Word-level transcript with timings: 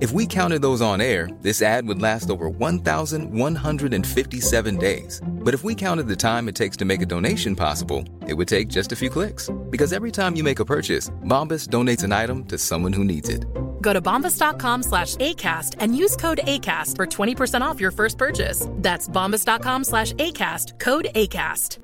If 0.00 0.12
we 0.12 0.26
counted 0.26 0.62
those 0.62 0.80
on 0.80 1.00
air, 1.00 1.28
this 1.40 1.62
ad 1.62 1.86
would 1.86 2.02
last 2.02 2.30
over 2.30 2.48
1,157 2.48 4.76
days. 4.76 5.20
But 5.24 5.54
if 5.54 5.62
we 5.62 5.74
counted 5.74 6.08
the 6.08 6.16
time 6.16 6.48
it 6.48 6.54
takes 6.54 6.76
to 6.78 6.84
make 6.84 7.02
a 7.02 7.06
donation 7.06 7.54
possible, 7.54 8.02
it 8.26 8.34
would 8.34 8.48
take 8.48 8.68
just 8.68 8.92
a 8.92 8.96
few 8.96 9.10
clicks. 9.10 9.50
Because 9.70 9.92
every 9.92 10.10
time 10.10 10.34
you 10.36 10.42
make 10.42 10.58
a 10.58 10.64
purchase, 10.64 11.10
Bombas 11.24 11.68
donates 11.68 12.02
an 12.02 12.12
item 12.12 12.44
to 12.46 12.58
someone 12.58 12.92
who 12.92 13.04
needs 13.04 13.28
it. 13.28 13.44
Go 13.80 13.92
to 13.92 14.00
bombas.com 14.00 14.82
slash 14.82 15.14
ACAST 15.16 15.76
and 15.78 15.96
use 15.96 16.16
code 16.16 16.40
ACAST 16.42 16.96
for 16.96 17.06
20% 17.06 17.60
off 17.60 17.80
your 17.80 17.92
first 17.92 18.18
purchase. 18.18 18.66
That's 18.70 19.08
bombas.com 19.08 19.84
slash 19.84 20.12
ACAST, 20.14 20.80
code 20.80 21.06
ACAST. 21.14 21.83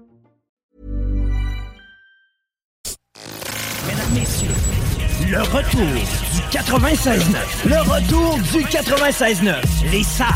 Le 5.30 5.42
retour 5.42 5.80
du 5.80 6.59
96.9. 6.59 7.36
Le 7.66 7.80
retour 7.88 8.38
du 8.52 8.64
96.9. 8.64 9.54
Les 9.92 10.02
salles 10.02 10.26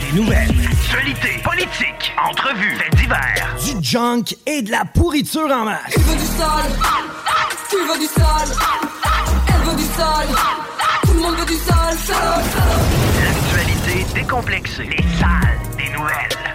des 0.00 0.18
nouvelles. 0.18 0.50
Actualité, 0.72 1.28
politique, 1.44 2.12
entrevues, 2.26 2.76
faits 2.76 2.94
divers. 2.96 3.56
Du 3.62 3.84
junk 3.84 4.24
et 4.46 4.62
de 4.62 4.70
la 4.70 4.86
pourriture 4.86 5.50
en 5.50 5.66
masse. 5.66 5.92
Tu 5.92 6.00
veux 6.00 6.16
du 6.16 6.24
sale 6.24 6.72
Tu 7.68 7.76
veux 7.76 7.98
du 7.98 8.06
sale 8.06 8.56
Elle 9.48 9.68
veut 9.68 9.76
du 9.76 9.84
sale 9.84 10.28
Tout 11.02 11.12
le 11.12 11.20
monde 11.20 11.36
veut 11.36 11.46
du 11.46 11.56
sale. 11.56 11.96
L'actualité 13.22 14.06
décomplexée. 14.14 14.84
Les 14.84 15.18
salles 15.18 15.58
des 15.76 15.92
nouvelles. 15.92 16.49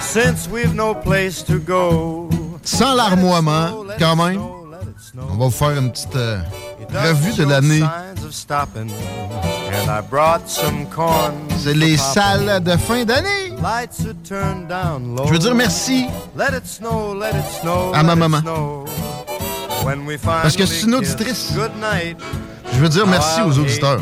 Since 0.00 0.48
we've 0.48 0.74
no 0.74 0.94
place 0.94 1.42
to 1.44 1.58
go. 1.58 2.30
Sans 2.62 2.94
larmoiement, 2.94 3.84
quand 3.98 4.16
même, 4.16 4.40
on 5.18 5.36
va 5.36 5.44
vous 5.44 5.50
faire 5.50 5.76
une 5.78 5.92
petite 5.92 6.16
euh, 6.16 6.38
revue 6.92 7.32
de 7.34 7.44
l'année. 7.44 7.82
C'est 11.58 11.74
les 11.74 11.96
salles 11.96 12.62
de 12.62 12.76
fin 12.76 13.04
d'année. 13.04 13.52
Je 15.24 15.32
veux 15.32 15.38
dire 15.38 15.54
merci 15.54 16.06
Let 16.36 16.56
it 16.56 16.66
snow, 16.66 17.14
let 17.14 17.30
it 17.30 17.60
snow. 17.60 17.92
À 17.94 18.02
ma 18.02 18.16
maman. 18.16 18.42
Parce 20.42 20.56
que 20.56 20.66
c'est 20.66 20.82
une 20.82 20.94
auditrice. 20.96 21.52
Je 22.72 22.78
veux 22.80 22.88
dire 22.88 23.06
merci 23.06 23.40
aux 23.42 23.58
auditeurs 23.58 24.00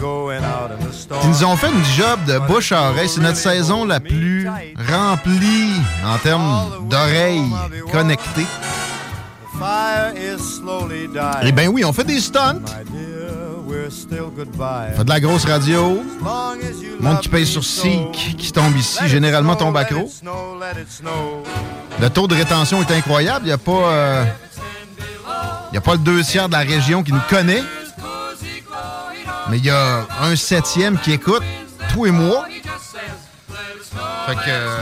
qui 1.21 1.29
nous 1.29 1.45
ont 1.45 1.57
fait 1.57 1.69
une 1.69 1.85
job 1.97 2.19
de 2.27 2.39
bouche 2.47 2.73
à 2.73 2.91
oreille. 2.91 3.09
C'est 3.09 3.21
notre 3.21 3.37
saison 3.37 3.85
la 3.85 4.01
plus 4.01 4.49
remplie 4.91 5.71
en 6.05 6.19
termes 6.19 6.89
d'oreilles 6.89 7.51
connectées. 7.93 8.47
Eh 11.43 11.53
bien 11.53 11.69
oui, 11.69 11.85
on 11.85 11.93
fait 11.93 12.05
des 12.05 12.21
stunts, 12.21 12.61
on 14.93 14.97
fait 14.97 15.05
de 15.05 15.09
la 15.09 15.21
grosse 15.21 15.45
radio, 15.45 16.03
le 16.99 17.03
monde 17.03 17.21
qui 17.21 17.29
paye 17.29 17.47
sur 17.47 17.63
Seek, 17.65 18.37
qui 18.37 18.53
tombe 18.53 18.77
ici, 18.77 19.07
généralement 19.09 19.57
tombe 19.57 19.75
croc. 19.85 20.09
Le 22.01 22.09
taux 22.11 22.27
de 22.27 22.35
rétention 22.35 22.81
est 22.83 22.91
incroyable. 22.91 23.45
Il 23.45 23.49
n'y 23.49 23.53
a 23.53 23.59
pas... 23.59 23.73
euh, 23.73 24.25
il 25.73 25.79
a 25.79 25.81
pas 25.81 25.93
le 25.93 25.99
deux 25.99 26.23
tiers 26.23 26.49
de 26.49 26.53
la 26.55 26.61
région 26.61 27.03
qui 27.03 27.13
nous 27.13 27.21
connaît. 27.29 27.63
Mais 29.51 29.59
il 29.59 29.65
y 29.65 29.71
a 29.71 30.07
un 30.23 30.35
septième 30.37 30.99
qui 30.99 31.13
écoute 31.13 31.43
tous 31.93 32.05
les 32.07 32.11
mois. 32.11 32.47
Fait 34.27 34.35
que 34.35 34.41
euh, 34.49 34.77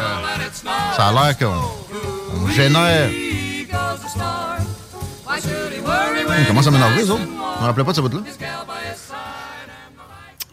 ça 0.96 1.08
a 1.08 1.12
l'air 1.12 1.36
qu'on 1.38 1.52
on 2.44 2.48
génère. 2.48 3.10
On 5.44 6.44
commence 6.46 6.66
à 6.66 6.70
m'énerver, 6.70 7.02
les 7.02 7.10
rappelais 7.66 7.84
pas 7.84 7.92
de 7.92 7.96
ce 7.96 8.00
bout-là. 8.00 8.20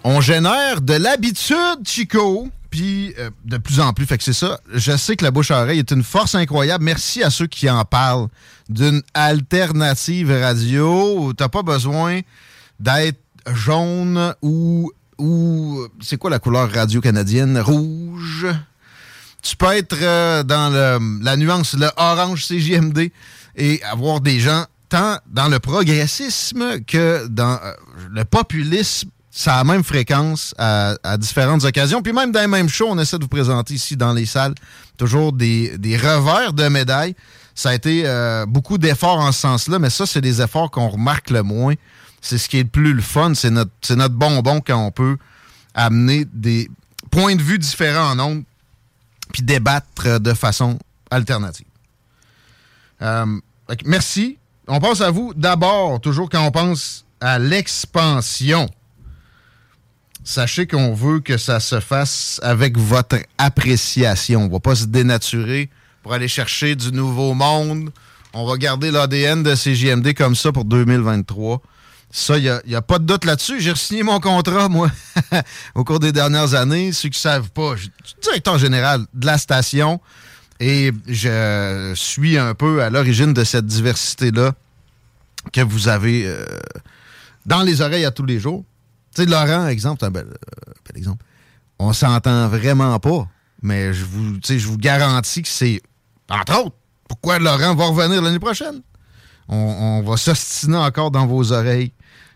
On 0.04 0.22
génère 0.22 0.82
de 0.82 0.94
l'habitude, 0.94 1.86
Chico. 1.86 2.50
Puis 2.70 3.16
euh, 3.18 3.32
de 3.46 3.58
plus 3.58 3.80
en 3.80 3.94
plus, 3.94 4.06
fait 4.06 4.18
que 4.18 4.24
c'est 4.24 4.34
ça. 4.34 4.60
Je 4.72 4.96
sais 4.96 5.16
que 5.16 5.24
la 5.24 5.32
bouche 5.32 5.50
à 5.50 5.62
oreille 5.64 5.80
est 5.80 5.92
une 5.92 6.04
force 6.04 6.36
incroyable. 6.36 6.84
Merci 6.84 7.24
à 7.24 7.32
ceux 7.32 7.48
qui 7.48 7.68
en 7.70 7.84
parlent 7.84 8.28
d'une 8.70 9.02
alternative 9.16 10.32
radio. 10.32 11.34
T'as 11.34 11.50
pas 11.50 11.64
besoin 11.64 12.22
d'être 12.80 13.20
jaune 13.52 14.36
ou 14.44 14.92
c'est 16.00 16.18
quoi 16.18 16.30
la 16.30 16.40
couleur 16.40 16.72
radio 16.72 17.02
canadienne? 17.02 17.60
Rouge. 17.60 18.48
Tu 19.42 19.56
peux 19.56 19.72
être 19.74 19.98
euh, 20.02 20.44
dans 20.44 20.72
la 21.22 21.38
nuance 21.38 21.74
le 21.74 21.90
orange 21.98 22.46
CJMD 22.48 23.12
et 23.56 23.82
avoir 23.84 24.22
des 24.22 24.40
gens 24.40 24.66
tant 24.90 25.20
dans 25.28 25.48
le 25.48 25.60
progressisme 25.60 26.82
que 26.86 27.28
dans 27.28 27.60
euh, 27.64 27.74
le 28.12 28.26
populisme. 28.26 29.10
Ça 29.32 29.54
a 29.54 29.58
la 29.60 29.64
même 29.64 29.84
fréquence 29.84 30.54
à, 30.58 30.98
différentes 31.18 31.64
occasions. 31.64 32.02
Puis 32.02 32.12
même 32.12 32.32
dans 32.32 32.42
les 32.42 32.48
mêmes 32.48 32.68
shows, 32.68 32.88
on 32.90 32.98
essaie 32.98 33.18
de 33.18 33.24
vous 33.24 33.30
présenter 33.30 33.76
ici 33.76 33.96
dans 33.96 34.12
les 34.12 34.26
salles 34.26 34.56
toujours 34.98 35.32
des, 35.32 35.78
des 35.78 35.96
revers 35.96 36.52
de 36.52 36.68
médailles. 36.68 37.16
Ça 37.56 37.70
a 37.70 37.74
été 37.74 38.04
euh, 38.06 38.46
beaucoup 38.46 38.78
d'efforts 38.78 39.20
en 39.20 39.32
ce 39.32 39.40
sens-là, 39.42 39.80
mais 39.80 39.90
ça, 39.90 40.06
c'est 40.06 40.22
des 40.22 40.42
efforts 40.42 40.72
qu'on 40.72 40.90
remarque 40.90 41.30
le 41.30 41.44
moins. 41.44 41.76
C'est 42.22 42.38
ce 42.38 42.50
qui 42.50 42.58
est 42.58 42.64
le 42.64 42.70
plus 42.70 42.94
le 42.94 43.02
fun. 43.02 43.34
C'est 43.34 43.50
notre, 43.50 43.72
notre 43.96 44.16
bonbon 44.16 44.62
quand 44.66 44.84
on 44.84 44.92
peut 44.92 45.18
amener 45.74 46.26
des 46.34 46.70
points 47.12 47.36
de 47.36 47.42
vue 47.42 47.60
différents 47.60 48.12
en 48.12 48.16
nombre 48.16 48.44
puis 49.32 49.44
débattre 49.44 50.20
de 50.20 50.34
façon 50.34 50.80
alternative. 51.12 51.68
Euh, 53.02 53.26
merci. 53.86 54.39
On 54.72 54.80
pense 54.80 55.02
à 55.02 55.10
vous 55.10 55.34
d'abord, 55.36 56.00
toujours 56.00 56.30
quand 56.30 56.46
on 56.46 56.52
pense 56.52 57.04
à 57.20 57.40
l'expansion. 57.40 58.70
Sachez 60.24 60.68
qu'on 60.68 60.94
veut 60.94 61.22
que 61.22 61.40
ça 61.40 61.60
se 61.60 61.80
fasse 61.80 62.40
avec 62.44 62.78
votre 62.78 63.18
appréciation. 63.40 64.42
On 64.44 64.48
va 64.48 64.60
pas 64.60 64.76
se 64.76 64.86
dénaturer 64.86 65.72
pour 66.04 66.14
aller 66.14 66.28
chercher 66.28 66.76
du 66.76 66.92
nouveau 66.92 67.34
monde. 67.34 67.90
On 68.34 68.46
va 68.46 68.58
garder 68.58 68.92
l'ADN 68.92 69.42
de 69.42 69.56
CJMD 69.56 70.14
comme 70.14 70.36
ça 70.36 70.52
pour 70.52 70.66
2023. 70.66 71.64
Ça, 72.12 72.38
il 72.38 72.62
n'y 72.68 72.76
a, 72.76 72.82
pas 72.84 73.00
de 73.00 73.06
doute 73.06 73.26
là-dessus. 73.26 73.60
J'ai 73.62 73.74
signé 73.74 74.04
mon 74.04 74.20
contrat, 74.20 74.70
moi, 74.70 74.92
au 75.74 75.84
cours 75.84 76.00
des 76.00 76.12
dernières 76.12 76.54
années. 76.54 76.92
Ceux 76.92 77.10
qui 77.10 77.18
ne 77.18 77.22
savent 77.22 77.50
pas, 77.50 77.76
je 77.76 77.84
suis 77.84 78.16
directeur 78.22 78.60
général 78.60 79.02
de 79.16 79.26
la 79.26 79.40
station 79.40 80.00
et 80.60 80.92
je 81.08 81.94
suis 81.96 82.38
un 82.38 82.54
peu 82.54 82.82
à 82.82 82.90
l'origine 82.90 83.34
de 83.34 83.44
cette 83.44 83.66
diversité-là 83.66 84.54
que 85.54 85.62
vous 85.62 85.88
avez 85.88 86.26
euh, 86.26 86.46
dans 87.46 87.62
les 87.62 87.82
oreilles 87.82 88.06
à 88.06 88.12
tous 88.12 88.26
les 88.26 88.40
jours. 88.40 88.66
Tu 89.16 89.24
sais, 89.24 89.30
Laurent, 89.30 89.68
exemple, 89.68 90.04
un 90.06 90.12
bel, 90.12 90.28
euh, 90.28 90.98
exemple. 90.98 91.24
On 91.80 91.94
s'entend 91.94 92.50
vraiment 92.50 93.00
pas, 93.00 93.28
mais 93.62 93.94
je 93.94 94.04
vous, 94.04 94.38
je 94.44 94.68
vous 94.68 94.78
garantis 94.78 95.42
que 95.42 95.48
c'est, 95.48 95.82
entre 96.30 96.66
autres, 96.66 96.76
pourquoi 97.08 97.40
Laurent 97.40 97.74
va 97.76 97.86
revenir 97.86 98.22
l'année 98.22 98.40
prochaine? 98.40 98.82
On, 99.48 99.56
on 99.56 100.02
va 100.04 100.18
s'ostiner 100.18 100.78
encore 100.78 101.10
dans 101.10 101.26
vos 101.26 101.54
oreilles 101.54 101.94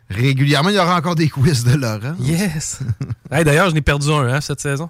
régulièrement. 0.10 0.70
Il 0.70 0.76
y 0.76 0.80
aura 0.80 0.98
encore 0.98 1.16
des 1.16 1.30
quiz 1.30 1.64
de 1.64 1.76
Laurent. 1.76 2.16
Yes! 2.20 2.80
D'ailleurs, 3.30 3.70
je 3.70 3.76
n'ai 3.76 3.82
perdu 3.82 4.10
un 4.12 4.34
hein, 4.34 4.42
cette 4.42 4.62
saison. 4.62 4.90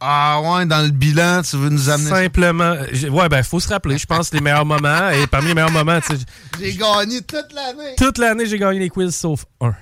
Ah 0.00 0.40
ouais, 0.42 0.66
dans 0.66 0.82
le 0.82 0.90
bilan, 0.90 1.42
tu 1.42 1.56
veux 1.56 1.70
nous 1.70 1.88
amener 1.88 2.10
Simplement. 2.10 2.76
Ouais, 3.10 3.28
ben, 3.28 3.42
faut 3.42 3.60
se 3.60 3.68
rappeler, 3.68 3.96
je 3.96 4.06
pense, 4.06 4.32
les 4.32 4.40
meilleurs 4.40 4.66
moments. 4.66 5.10
Et 5.10 5.26
parmi 5.26 5.48
les 5.48 5.54
meilleurs 5.54 5.70
moments, 5.70 6.00
tu 6.00 6.16
sais. 6.16 6.22
J'ai 6.60 6.74
gagné 6.74 7.22
toute 7.22 7.52
l'année. 7.54 7.94
Toute 7.96 8.18
l'année, 8.18 8.46
j'ai 8.46 8.58
gagné 8.58 8.80
les 8.80 8.90
quiz 8.90 9.14
sauf 9.14 9.44
un. 9.60 9.74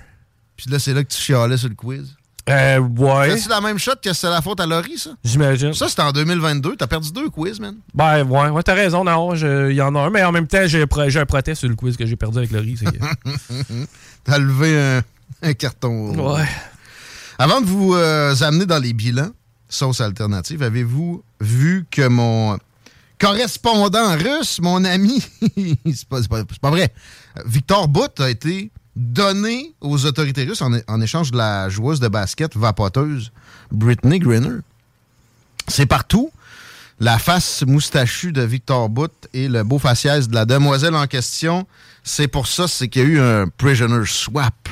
Puis 0.55 0.69
là, 0.69 0.79
c'est 0.79 0.93
là 0.93 1.03
que 1.03 1.09
tu 1.09 1.19
chialais 1.19 1.57
sur 1.57 1.69
le 1.69 1.75
quiz. 1.75 2.15
Euh, 2.49 2.79
ouais. 2.79 3.37
C'est 3.37 3.49
la 3.49 3.61
même 3.61 3.77
shot 3.77 3.93
que 4.03 4.11
c'est 4.11 4.29
la 4.29 4.41
faute 4.41 4.59
à 4.59 4.65
Laurie, 4.65 4.97
ça? 4.97 5.11
J'imagine. 5.23 5.73
Ça, 5.73 5.87
c'était 5.87 6.01
en 6.01 6.11
2022. 6.11 6.75
T'as 6.75 6.87
perdu 6.87 7.11
deux 7.11 7.29
quiz, 7.29 7.59
man. 7.59 7.75
Ben, 7.93 8.23
ouais, 8.23 8.49
ouais 8.49 8.63
t'as 8.63 8.73
raison. 8.73 9.03
Non, 9.03 9.33
il 9.33 9.75
y 9.75 9.81
en 9.81 9.95
a 9.95 9.99
un, 9.99 10.09
mais 10.09 10.23
en 10.23 10.31
même 10.31 10.47
temps, 10.47 10.65
j'ai 10.67 10.81
un 10.81 11.25
protest 11.25 11.59
sur 11.59 11.69
le 11.69 11.75
quiz 11.75 11.95
que 11.95 12.05
j'ai 12.05 12.15
perdu 12.15 12.39
avec 12.39 12.51
Laurie. 12.51 12.77
T'as 14.23 14.37
levé 14.37 15.01
un, 15.41 15.53
carton. 15.53 16.33
Ouais. 16.33 16.45
Avant 17.37 17.61
de 17.61 17.65
vous 17.65 17.95
euh, 17.95 18.35
amener 18.41 18.65
dans 18.65 18.79
les 18.79 18.93
bilans, 18.93 19.31
sauce 19.73 20.01
alternative, 20.01 20.63
avez-vous 20.63 21.23
vu 21.41 21.85
que 21.89 22.07
mon 22.07 22.57
correspondant 23.19 24.15
russe, 24.17 24.59
mon 24.61 24.83
ami, 24.83 25.23
c'est 25.93 26.07
pas, 26.07 26.69
vrai, 26.69 26.93
Victor 27.45 27.87
Bout 27.87 28.19
a 28.19 28.29
été 28.29 28.71
donné 28.95 29.73
aux 29.81 30.05
autorités 30.05 30.43
russes 30.43 30.61
en, 30.61 31.01
échange 31.01 31.31
de 31.31 31.37
la 31.37 31.69
joueuse 31.69 31.99
de 31.99 32.07
basket 32.07 32.55
vapoteuse 32.55 33.31
Britney 33.71 34.19
Griner. 34.19 34.59
C'est 35.67 35.85
partout. 35.85 36.31
La 36.99 37.17
face 37.17 37.63
moustachue 37.65 38.31
de 38.31 38.43
Victor 38.43 38.87
Bout 38.87 39.11
et 39.33 39.47
le 39.47 39.63
beau 39.63 39.79
faciès 39.79 40.27
de 40.27 40.35
la 40.35 40.45
demoiselle 40.45 40.95
en 40.95 41.07
question. 41.07 41.65
C'est 42.03 42.27
pour 42.27 42.47
ça, 42.47 42.67
c'est 42.67 42.87
qu'il 42.87 43.01
y 43.01 43.05
a 43.05 43.07
eu 43.07 43.19
un 43.19 43.47
prisoner 43.47 44.05
swap. 44.05 44.69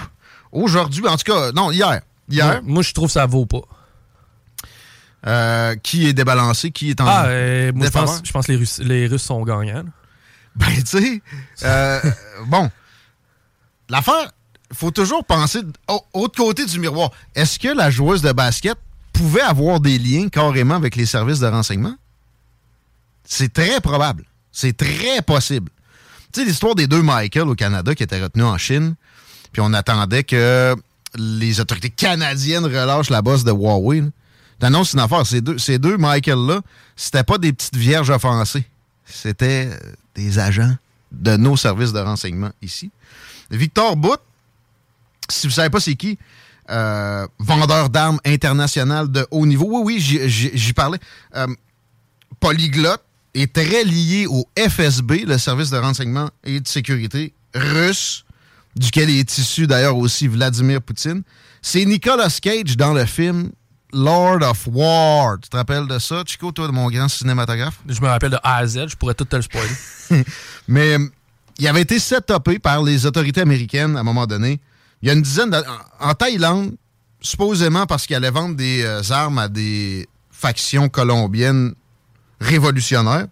Aujourd'hui, 0.52 1.08
en 1.08 1.18
tout 1.18 1.32
cas, 1.32 1.52
non, 1.52 1.72
hier. 1.72 2.02
Hier. 2.30 2.62
Moi, 2.64 2.84
je 2.84 2.94
trouve 2.94 3.08
que 3.08 3.14
ça 3.14 3.26
vaut 3.26 3.46
pas. 3.46 3.64
Euh, 5.28 5.76
qui 5.76 6.08
est 6.08 6.14
débalancé, 6.14 6.72
qui 6.72 6.90
est 6.90 7.00
en. 7.00 7.06
Ah, 7.08 7.26
euh, 7.28 7.72
moi, 7.76 7.86
je 7.86 7.92
pense, 7.92 8.22
je 8.24 8.32
pense, 8.32 8.48
que 8.48 8.54
les 8.54 8.58
Russes, 8.58 8.80
les 8.80 9.06
Russes 9.06 9.22
sont 9.22 9.44
gagnants. 9.44 9.84
Ben, 10.56 10.66
tu 10.78 10.86
sais, 10.86 11.22
euh, 11.64 12.02
bon, 12.48 12.72
L'affaire, 13.92 14.32
il 14.72 14.78
faut 14.78 14.92
toujours 14.92 15.26
penser 15.26 15.60
au, 15.90 16.02
autre 16.14 16.38
côté 16.38 16.66
du 16.66 16.80
miroir. 16.80 17.12
Est-ce 17.36 17.60
que 17.60 17.68
la 17.68 17.92
joueuse 17.92 18.22
de 18.22 18.32
basket 18.32 18.78
pouvait 19.12 19.42
avoir 19.42 19.82
des 19.82 20.00
liens 20.00 20.30
carrément 20.30 20.76
avec 20.76 20.96
les 20.96 21.06
services 21.06 21.40
de 21.40 21.48
renseignement? 21.48 21.96
C'est 23.26 23.52
très 23.52 23.82
probable. 23.82 24.24
C'est 24.54 24.78
très 24.78 25.22
possible. 25.22 25.70
Tu 26.32 26.40
sais, 26.40 26.46
l'histoire 26.46 26.74
des 26.74 26.88
deux 26.88 27.02
Michael 27.02 27.50
au 27.50 27.56
Canada 27.56 27.94
qui 27.94 28.04
étaient 28.04 28.24
retenus 28.24 28.46
en 28.46 28.58
Chine, 28.58 28.96
puis 29.52 29.62
on 29.62 29.74
attendait 29.74 30.24
que 30.24 30.74
les 31.18 31.60
autorités 31.60 31.90
canadiennes 31.90 32.64
relâchent 32.64 33.10
la 33.10 33.22
bosse 33.22 33.44
de 33.44 33.52
Huawei. 33.52 34.04
T'annonces 34.62 34.94
une 34.94 35.00
affaire. 35.00 35.26
Ces 35.26 35.42
deux, 35.42 35.58
ces 35.58 35.80
deux 35.80 35.98
Michael-là, 35.98 36.62
c'était 36.96 37.24
pas 37.24 37.40
des 37.40 37.52
petites 37.52 37.76
vierges 37.76 38.12
offensées. 38.12 38.64
C'était 39.06 39.72
des 40.14 40.38
agents 40.38 40.76
de 41.12 41.36
nos 41.36 41.58
services 41.58 41.92
de 41.92 42.00
renseignement 42.00 42.52
ici. 42.62 42.92
Victor 43.50 43.96
Bout, 43.96 44.20
si 45.28 45.48
vous 45.48 45.54
savez 45.54 45.72
pas 45.72 45.80
c'est 45.80 45.96
qui, 45.96 46.20
euh, 46.70 47.28
vendeur 47.40 47.90
d'armes 47.90 48.20
international 48.24 49.12
de 49.12 49.26
haut 49.32 49.48
niveau. 49.48 49.68
Oui, 49.68 49.82
oui, 49.84 50.30
j'y 50.30 50.74
parlais. 50.74 51.00
Euh, 51.36 51.48
polyglotte 52.40 53.04
est 53.34 53.52
très 53.52 53.84
lié 53.84 54.28
au 54.28 54.48
FSB, 54.56 55.26
le 55.26 55.40
service 55.40 55.72
de 55.72 55.78
renseignement 55.78 56.30
et 56.44 56.60
de 56.60 56.68
sécurité 56.68 57.34
russe, 57.56 58.26
duquel 58.76 59.10
est 59.10 59.38
issu 59.40 59.66
d'ailleurs 59.66 59.98
aussi 59.98 60.28
Vladimir 60.28 60.84
Poutine. 60.84 61.24
C'est 61.64 61.84
Nicolas 61.84 62.38
Cage 62.40 62.78
dans 62.78 62.94
le 62.94 63.06
film 63.06 63.50
Lord 63.94 64.44
of 64.44 64.68
War. 64.68 65.38
Tu 65.42 65.50
te 65.50 65.58
rappelles 65.58 65.88
de 65.88 66.00
ça, 66.00 66.24
Chico, 66.26 66.52
toi, 66.52 66.68
de 66.68 66.72
mon 66.72 66.90
grand 66.90 67.08
cinématographe? 67.08 67.80
Je 67.88 68.02
me 68.02 68.08
rappelle 68.08 68.32
de 68.32 68.40
A 68.44 68.58
à 68.58 68.68
Z, 68.68 68.88
je 68.90 68.96
pourrais 68.96 69.14
tout 69.14 69.26
te 69.26 69.36
le 69.36 69.42
spoiler. 69.42 69.70
Mais 70.68 70.98
il 71.60 71.68
avait 71.68 71.82
été 71.82 72.00
setupé 72.00 72.60
par 72.60 72.82
les 72.82 73.06
autorités 73.06 73.42
américaines 73.42 73.96
à 73.98 74.00
un 74.00 74.04
moment 74.04 74.26
donné. 74.26 74.60
Il 75.02 75.08
y 75.08 75.12
a 75.12 75.14
une 75.14 75.22
dizaine 75.22 75.56
en 76.00 76.14
Thaïlande, 76.14 76.76
supposément 77.22 77.86
parce 77.86 78.06
qu'il 78.06 78.16
allait 78.16 78.32
vendre 78.32 78.56
des 78.56 78.84
euh, 78.84 79.02
armes 79.12 79.40
à 79.40 79.48
des 79.48 80.08
factions 80.32 80.90
colombiennes 80.90 81.74
révolutionnaires. 82.40 83.28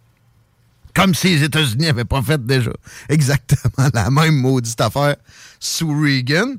Comme 0.94 1.14
si 1.14 1.30
les 1.30 1.44
États-Unis 1.44 1.86
n'avaient 1.86 2.06
pas 2.06 2.22
fait 2.22 2.44
déjà 2.46 2.72
exactement 3.10 3.90
la 3.94 4.10
même 4.10 4.36
maudite 4.36 4.80
affaire 4.82 5.16
sous 5.60 5.90
Reagan. 6.02 6.56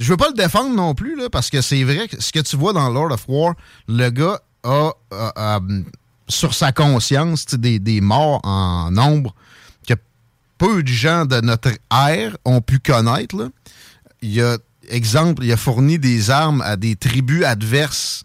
Je 0.00 0.08
veux 0.10 0.16
pas 0.16 0.28
le 0.28 0.34
défendre 0.34 0.74
non 0.74 0.94
plus, 0.94 1.16
là, 1.16 1.30
parce 1.30 1.50
que 1.50 1.60
c'est 1.60 1.84
vrai 1.84 2.08
que 2.08 2.20
ce 2.20 2.32
que 2.32 2.40
tu 2.40 2.56
vois 2.56 2.72
dans 2.72 2.88
Lord 2.88 3.12
of 3.12 3.24
War, 3.28 3.54
le 3.86 4.10
gars 4.10 4.40
a, 4.64 5.60
sur 6.26 6.54
sa 6.54 6.72
conscience 6.72 7.46
des, 7.46 7.78
des 7.78 8.00
morts 8.00 8.40
en 8.42 8.90
nombre 8.90 9.34
peu 10.60 10.82
de 10.82 10.88
gens 10.88 11.24
de 11.24 11.40
notre 11.40 11.72
ère 11.90 12.36
ont 12.44 12.60
pu 12.60 12.78
connaître. 12.80 13.50
Il 14.20 14.30
y 14.30 14.42
a, 14.42 14.58
exemple, 14.90 15.42
il 15.42 15.50
a 15.50 15.56
fourni 15.56 15.98
des 15.98 16.28
armes 16.28 16.60
à 16.60 16.76
des 16.76 16.96
tribus 16.96 17.44
adverses 17.44 18.24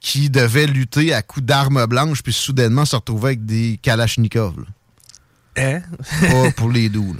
qui 0.00 0.30
devaient 0.30 0.66
lutter 0.66 1.12
à 1.12 1.20
coups 1.20 1.44
d'armes 1.44 1.84
blanches, 1.84 2.22
puis 2.22 2.32
soudainement 2.32 2.86
se 2.86 2.96
retrouver 2.96 3.28
avec 3.28 3.44
des 3.44 3.78
Kalachnikov. 3.82 4.54
Hein? 5.58 5.82
Pas 6.22 6.50
pour 6.52 6.70
les 6.70 6.88
doux. 6.88 7.14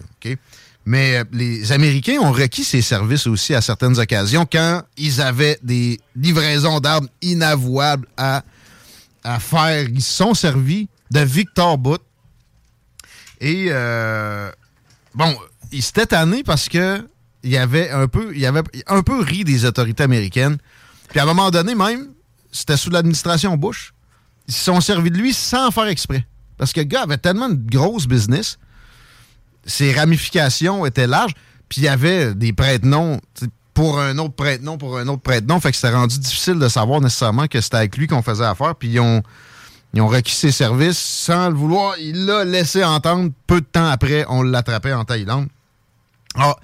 Mais 0.84 1.16
euh, 1.16 1.24
les 1.32 1.72
Américains 1.72 2.18
ont 2.20 2.32
requis 2.32 2.64
ces 2.64 2.82
services 2.82 3.26
aussi 3.26 3.54
à 3.54 3.60
certaines 3.60 3.98
occasions 3.98 4.46
quand 4.50 4.82
ils 4.96 5.20
avaient 5.20 5.58
des 5.62 6.00
livraisons 6.16 6.80
d'armes 6.80 7.08
inavouables 7.22 8.08
à, 8.16 8.42
à 9.22 9.38
faire. 9.38 9.88
Ils 9.88 10.02
se 10.02 10.12
sont 10.12 10.34
servis 10.34 10.88
de 11.10 11.20
Victor 11.20 11.76
Bout, 11.76 12.00
et 13.40 13.66
euh, 13.70 14.50
bon, 15.14 15.34
il 15.72 15.82
s'était 15.82 16.06
tanné 16.06 16.42
parce 16.42 16.68
que 16.68 17.06
il 17.42 17.50
y 17.50 17.56
avait 17.56 17.90
un 17.90 18.06
peu, 18.06 18.32
il 18.36 18.44
avait 18.44 18.62
un 18.86 19.02
peu 19.02 19.20
ri 19.22 19.44
des 19.44 19.64
autorités 19.64 20.02
américaines. 20.02 20.58
Puis 21.08 21.18
à 21.20 21.22
un 21.22 21.26
moment 21.26 21.50
donné, 21.50 21.74
même, 21.74 22.08
c'était 22.52 22.76
sous 22.76 22.90
l'administration 22.90 23.56
Bush. 23.56 23.94
Ils 24.46 24.52
se 24.52 24.64
sont 24.64 24.80
servis 24.82 25.10
de 25.10 25.16
lui 25.16 25.32
sans 25.32 25.70
faire 25.70 25.86
exprès. 25.86 26.26
Parce 26.58 26.74
que 26.74 26.80
le 26.80 26.84
gars 26.84 27.02
avait 27.02 27.16
tellement 27.16 27.48
de 27.48 27.54
grosses 27.54 28.06
business, 28.06 28.58
ses 29.64 29.92
ramifications 29.92 30.86
étaient 30.86 31.06
larges, 31.06 31.34
puis 31.68 31.82
il 31.82 31.84
y 31.84 31.88
avait 31.88 32.34
des 32.34 32.52
prête-noms 32.52 33.20
pour 33.74 34.00
un 34.00 34.18
autre 34.18 34.34
prête-nom, 34.34 34.78
pour 34.78 34.98
un 34.98 35.08
autre 35.08 35.22
prête-nom. 35.22 35.60
Fait 35.60 35.70
que 35.70 35.76
c'était 35.76 35.94
rendu 35.94 36.18
difficile 36.18 36.58
de 36.58 36.68
savoir 36.68 37.00
nécessairement 37.00 37.46
que 37.46 37.60
c'était 37.60 37.76
avec 37.76 37.96
lui 37.96 38.06
qu'on 38.06 38.22
faisait 38.22 38.44
affaire. 38.44 38.74
Puis 38.74 38.88
ils 38.88 39.00
ont 39.00 39.22
ils 39.94 40.00
ont 40.00 40.06
requis 40.08 40.34
ses 40.34 40.52
services 40.52 40.98
sans 40.98 41.48
le 41.48 41.54
vouloir. 41.54 41.96
Il 41.98 42.26
l'a 42.26 42.44
laissé 42.44 42.84
entendre. 42.84 43.30
Peu 43.46 43.60
de 43.60 43.66
temps 43.66 43.88
après, 43.88 44.24
on 44.28 44.42
l'attrapait 44.42 44.92
en 44.92 45.04
Thaïlande. 45.04 45.48
Alors, 46.34 46.60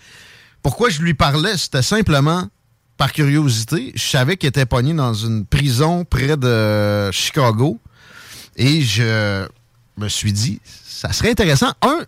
pourquoi 0.62 0.90
je 0.90 1.02
lui 1.02 1.14
parlais? 1.14 1.56
C'était 1.56 1.82
simplement 1.82 2.48
par 2.96 3.12
curiosité. 3.12 3.92
Je 3.94 4.02
savais 4.02 4.36
qu'il 4.36 4.48
était 4.48 4.66
pogné 4.66 4.94
dans 4.94 5.12
une 5.12 5.44
prison 5.44 6.04
près 6.04 6.36
de 6.36 7.10
Chicago. 7.10 7.80
Et 8.56 8.82
je 8.82 9.46
me 9.96 10.08
suis 10.08 10.32
dit, 10.32 10.60
ça 10.64 11.12
serait 11.12 11.30
intéressant. 11.30 11.72
Un, 11.82 12.04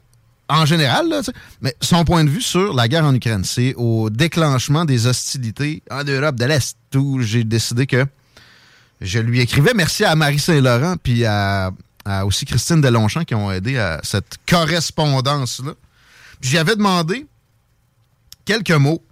en 0.49 0.65
général, 0.65 1.23
mais 1.61 1.75
son 1.81 2.05
point 2.05 2.25
de 2.25 2.31
vue 2.31 2.41
sur 2.41 2.73
la 2.73 2.89
guerre 2.89 3.05
en 3.05 3.15
Ukraine, 3.15 3.45
c'est 3.45 3.75
au 3.77 4.09
déclenchement 4.09 4.85
des 4.85 5.07
hostilités 5.07 5.83
en 5.91 6.05
Europe 6.05 6.37
de 6.37 6.45
l'Est 6.47 6.77
où 6.95 7.21
j'ai 7.21 7.45
décidé 7.45 7.87
que 7.87 8.07
je 9.01 9.19
lui 9.19 9.41
écrivais. 9.41 9.73
Merci 9.75 10.05
à 10.05 10.15
Marie 10.15 10.39
Saint-Laurent 10.39 10.97
puis 11.03 11.25
à, 11.25 11.71
aussi 12.25 12.47
Christine 12.47 12.81
Delonchamp 12.81 13.25
qui 13.25 13.35
ont 13.35 13.53
aidé 13.53 13.77
à 13.77 14.01
cette 14.03 14.39
correspondance-là. 14.49 15.73
J'avais 16.41 16.77
demandé 16.77 17.27
quelques 18.45 18.71
mots 18.71 19.03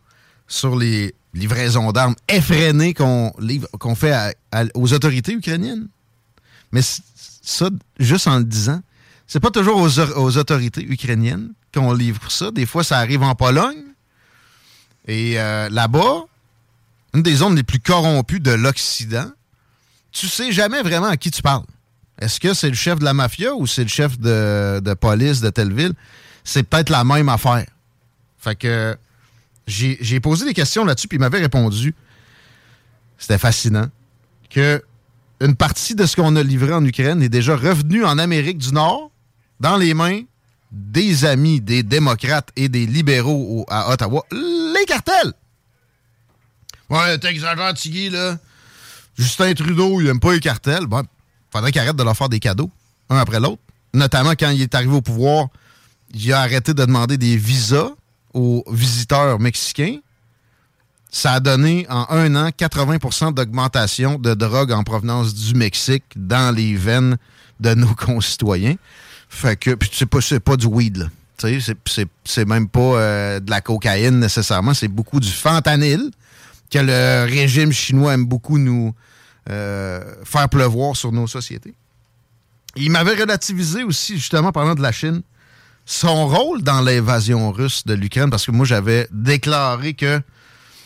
sur 0.49 0.77
les 0.77 1.15
livraisons 1.35 1.93
d'armes 1.93 2.15
effrénées 2.29 2.95
qu'on 2.95 3.33
qu'on 3.79 3.95
fait 3.95 4.35
aux 4.75 4.93
autorités 4.95 5.33
ukrainiennes. 5.33 5.89
Mais 6.73 6.81
ça, 7.43 7.69
juste 8.01 8.27
en 8.27 8.39
le 8.39 8.45
disant, 8.45 8.81
c'est 9.27 9.41
pas 9.41 9.51
toujours 9.51 9.81
aux, 9.81 10.39
autorités 10.39 10.83
ukrainiennes 10.83 11.53
qu'on 11.75 11.93
livre 11.93 12.31
ça. 12.31 12.51
Des 12.51 12.67
fois, 12.67 12.85
ça 12.85 12.99
arrive 12.99 13.23
en 13.23 13.35
Pologne. 13.35 13.83
Et 15.09 15.39
euh, 15.39 15.69
là-bas, 15.69 16.25
une 17.15 17.23
des 17.23 17.37
zones 17.37 17.57
les 17.57 17.63
plus 17.63 17.81
corrompues 17.81 18.41
de 18.41 18.53
l'Occident, 18.53 19.31
tu 20.13 20.29
sais 20.29 20.53
jamais 20.53 20.83
vraiment 20.83 21.07
à 21.07 21.17
qui 21.17 21.31
tu 21.31 21.43
parles. 21.43 21.65
Est-ce 22.19 22.41
que 22.41 22.55
c'est 22.55 22.69
le 22.69 22.75
chef 22.75 22.99
de 22.99 23.05
la 23.05 23.15
mafia 23.15 23.55
ou 23.55 23.67
c'est 23.67 23.83
le 23.83 23.89
chef 23.89 24.19
de, 24.19 24.81
de 24.83 24.95
police 24.95 25.41
de 25.41 25.51
telle 25.51 25.73
ville? 25.73 25.93
C'est 26.45 26.63
peut-être 26.63 26.91
la 26.91 27.05
même 27.05 27.29
affaire. 27.29 27.67
Fait 28.39 28.57
que 28.57 28.97
j'ai 29.67 30.21
posé 30.21 30.45
des 30.45 30.55
questions 30.55 30.85
là-dessus, 30.85 31.09
puis 31.09 31.17
il 31.17 31.21
m'avait 31.21 31.41
répondu. 31.41 31.95
C'était 33.19 33.39
fascinant. 33.39 33.89
Que 34.51 34.83
une 35.41 35.57
partie 35.57 35.95
de 35.95 36.07
ce 36.07 36.17
qu'on 36.17 36.37
a 36.37 36.43
livré 36.43 36.73
en 36.73 36.85
Ukraine 36.85 37.23
est 37.23 37.29
déjà 37.29 37.57
revenue 37.57 38.05
en 38.05 38.19
Amérique 38.19 38.59
du 38.59 38.73
Nord 38.73 39.11
dans 39.61 39.77
les 39.77 39.95
mains 39.95 40.23
des 40.73 41.25
amis 41.25 41.61
des 41.61 41.83
démocrates 41.83 42.51
et 42.57 42.69
des 42.69 42.87
libéraux 42.87 43.65
à 43.69 43.91
Ottawa, 43.91 44.25
les 44.31 44.85
cartels. 44.87 45.33
Ouais, 46.91 47.19
t'exagères, 47.19 47.75
Tiggy, 47.75 48.11
là. 48.11 48.39
Justin 49.19 49.55
Trudeau, 49.55 50.01
il 50.01 50.09
aime 50.09 50.21
pas 50.21 50.33
les 50.33 50.41
cartels. 50.41 50.87
Bon, 50.87 51.05
faudrait 51.51 51.73
qu'il 51.73 51.81
arrête 51.81 51.97
de 51.97 52.03
leur 52.03 52.17
faire 52.17 52.29
des 52.29 52.41
cadeaux, 52.41 52.71
un 53.09 53.19
après 53.19 53.41
l'autre. 53.41 53.63
Notamment 53.95 54.33
quand 54.33 54.51
il 54.51 54.61
est 54.61 54.75
arrivé 54.75 54.93
au 54.93 55.01
pouvoir, 55.01 55.49
il 56.13 56.33
a 56.33 56.41
arrêté 56.41 56.75
de 56.75 56.85
demander 56.85 57.17
des 57.17 57.37
visas 57.37 57.91
aux 58.35 58.63
visiteurs 58.71 59.41
mexicains. 59.41 59.99
Ça 61.11 61.33
a 61.33 61.41
donné 61.41 61.87
en 61.89 62.07
un 62.11 62.35
an 62.37 62.49
80% 62.51 63.33
d'augmentation 63.33 64.19
de 64.19 64.35
drogue 64.35 64.73
en 64.73 64.85
provenance 64.85 65.35
du 65.35 65.55
Mexique 65.55 66.05
dans 66.15 66.55
les 66.55 66.77
veines 66.77 67.17
de 67.59 67.75
nos 67.75 67.95
concitoyens. 67.95 68.77
Fait 69.37 69.55
que, 69.55 69.77
c'est 69.93 70.07
pas, 70.07 70.21
pas 70.43 70.57
du 70.57 70.65
weed, 70.67 70.97
là. 70.97 71.07
C'est 71.39 72.47
même 72.47 72.69
pas 72.69 72.81
euh, 72.81 73.41
de 73.41 73.51
la 73.51 73.61
cocaïne 73.61 74.19
nécessairement, 74.19 74.73
c'est 74.73 74.89
beaucoup 74.89 75.21
du 75.21 75.31
fentanyl 75.31 76.11
que 76.71 76.79
le 76.79 77.27
régime 77.31 77.71
chinois 77.71 78.15
aime 78.15 78.25
beaucoup 78.25 78.57
nous 78.57 78.95
euh, 79.51 80.01
faire 80.25 80.49
pleuvoir 80.49 80.97
sur 80.97 81.13
nos 81.13 81.27
sociétés. 81.27 81.75
Il 82.77 82.91
m'avait 82.91 83.15
relativisé 83.15 83.83
aussi, 83.85 84.17
justement, 84.17 84.53
parlant 84.53 84.75
de 84.75 84.81
la 84.81 84.93
Chine, 84.93 85.21
son 85.85 86.27
rôle 86.27 86.63
dans 86.63 86.81
l'invasion 86.81 87.53
russe 87.53 87.85
de 87.85 87.93
l'Ukraine, 87.93 88.31
parce 88.31 88.47
que 88.47 88.53
moi, 88.53 88.65
j'avais 88.65 89.07
déclaré 89.11 89.93
que 89.93 90.23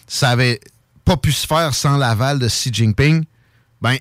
ça 0.09 0.31
avait 0.31 0.59
pas 1.05 1.17
pu 1.17 1.31
se 1.31 1.47
faire 1.47 1.73
sans 1.73 1.97
l'aval 1.97 2.41
de 2.41 2.49
Xi 2.49 2.71
Jinping. 2.73 3.25
Ben, 3.81 3.97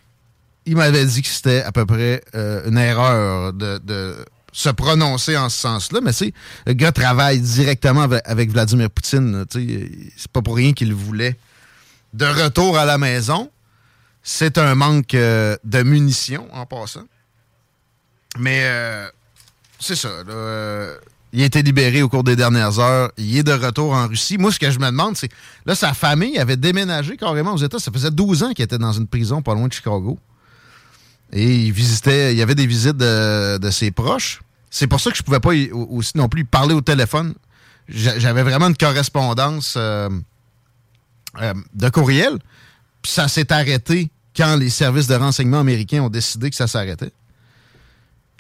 il 0.66 0.76
m'avait 0.76 1.06
dit 1.06 1.22
que 1.22 1.28
c'était 1.28 1.62
à 1.62 1.72
peu 1.72 1.86
près 1.86 2.24
euh, 2.34 2.68
une 2.68 2.78
erreur 2.80 3.54
de, 3.54 4.26
se 4.52 4.70
prononcer 4.70 5.38
en 5.38 5.50
ce 5.50 5.60
sens-là, 5.60 6.00
mais 6.02 6.14
c'est 6.14 6.34
le 6.66 6.74
gars 6.74 6.92
travaille 6.92 7.40
directement 7.40 8.08
avec, 8.26 8.52
Vladimir 8.52 8.90
Poutine. 8.90 9.46
C'est 9.52 10.32
pas 10.32 10.42
pour 10.42 10.56
rien 10.56 10.74
qu'il 10.74 10.94
voulait 10.94 11.38
de 12.14 12.26
retour 12.26 12.78
à 12.78 12.86
la 12.86 12.98
maison. 12.98 13.50
C'est 14.24 14.58
un 14.58 14.76
manque 14.76 15.14
euh, 15.14 15.56
de 15.64 15.82
munitions 15.82 16.48
en 16.54 16.66
passant. 16.66 17.06
Mais 18.38 18.62
euh, 18.64 19.08
c'est 19.80 19.96
ça. 19.96 20.10
il 21.34 21.42
a 21.42 21.46
été 21.46 21.64
libéré 21.64 22.02
au 22.02 22.10
cours 22.10 22.24
des 22.24 22.36
dernières 22.36 22.80
heures. 22.80 23.12
Il 23.18 23.38
est 23.38 23.44
de 23.44 23.54
retour 23.54 23.94
en 23.94 24.08
Russie. 24.08 24.38
Moi, 24.38 24.52
ce 24.52 24.60
que 24.60 24.70
je 24.70 24.80
me 24.80 24.88
demande, 24.88 25.16
c'est. 25.16 25.32
Là, 25.66 25.74
sa 25.74 25.94
famille 25.94 26.38
avait 26.38 26.58
déménagé 26.58 27.18
carrément 27.18 27.54
aux 27.54 27.58
États. 27.58 27.80
Ça 27.80 27.92
faisait 27.92 28.12
12 28.12 28.44
ans 28.44 28.52
qu'il 28.54 28.66
était 28.66 28.78
dans 28.78 28.92
une 28.92 29.08
prison 29.08 29.42
pas 29.42 29.54
loin 29.54 29.68
de 29.68 29.74
Chicago. 29.74 30.20
Et 31.32 31.66
il 31.66 31.72
visitait, 31.72 32.34
il 32.34 32.38
y 32.38 32.42
avait 32.42 32.56
des 32.56 32.66
visites 32.66 32.98
de, 32.98 33.70
ses 33.72 33.92
proches. 33.92 34.42
C'est 34.70 34.88
pour 34.88 35.00
ça 35.00 35.12
que 35.12 35.18
je 35.18 35.24
pouvais 35.24 35.40
pas 35.40 35.52
aussi 35.74 36.18
non 36.18 36.30
plus 36.30 36.46
parler 36.46 36.74
au 36.74 36.82
téléphone. 36.82 37.34
J'avais 37.88 38.44
vraiment 38.44 38.68
une 38.68 38.78
correspondance 38.78 39.76
euh, 39.78 40.10
euh, 41.42 41.54
de 41.74 41.90
courriel. 41.90 42.38
Puis 43.02 43.12
ça 43.12 43.28
s'est 43.28 43.52
arrêté 43.52 44.10
quand 44.36 44.56
les 44.56 44.70
services 44.70 45.08
de 45.08 45.16
renseignement 45.16 45.60
américains 45.60 46.02
ont 46.02 46.10
décidé 46.10 46.50
que 46.50 46.56
ça 46.56 46.68
s'arrêtait. 46.68 47.12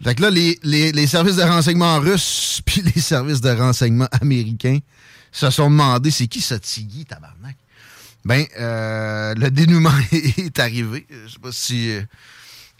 Fait 0.03 0.15
que 0.15 0.21
là, 0.21 0.29
les, 0.29 1.07
services 1.07 1.35
de 1.35 1.43
renseignement 1.43 1.99
russes 1.99 2.61
puis 2.65 2.81
les 2.81 3.01
services 3.01 3.41
de 3.41 3.49
renseignement 3.49 4.07
américains 4.21 4.79
se 5.31 5.49
sont 5.49 5.69
demandé 5.69 6.09
c'est 6.09 6.27
qui 6.27 6.41
ce 6.41 6.55
Tiggy, 6.55 7.05
tabarnak? 7.05 7.55
Ben, 8.25 8.45
euh, 8.59 9.33
le 9.35 9.49
dénouement 9.49 9.93
est 10.11 10.59
arrivé. 10.59 11.05
Je 11.09 11.33
sais 11.33 11.39
pas 11.39 11.51
si 11.51 11.91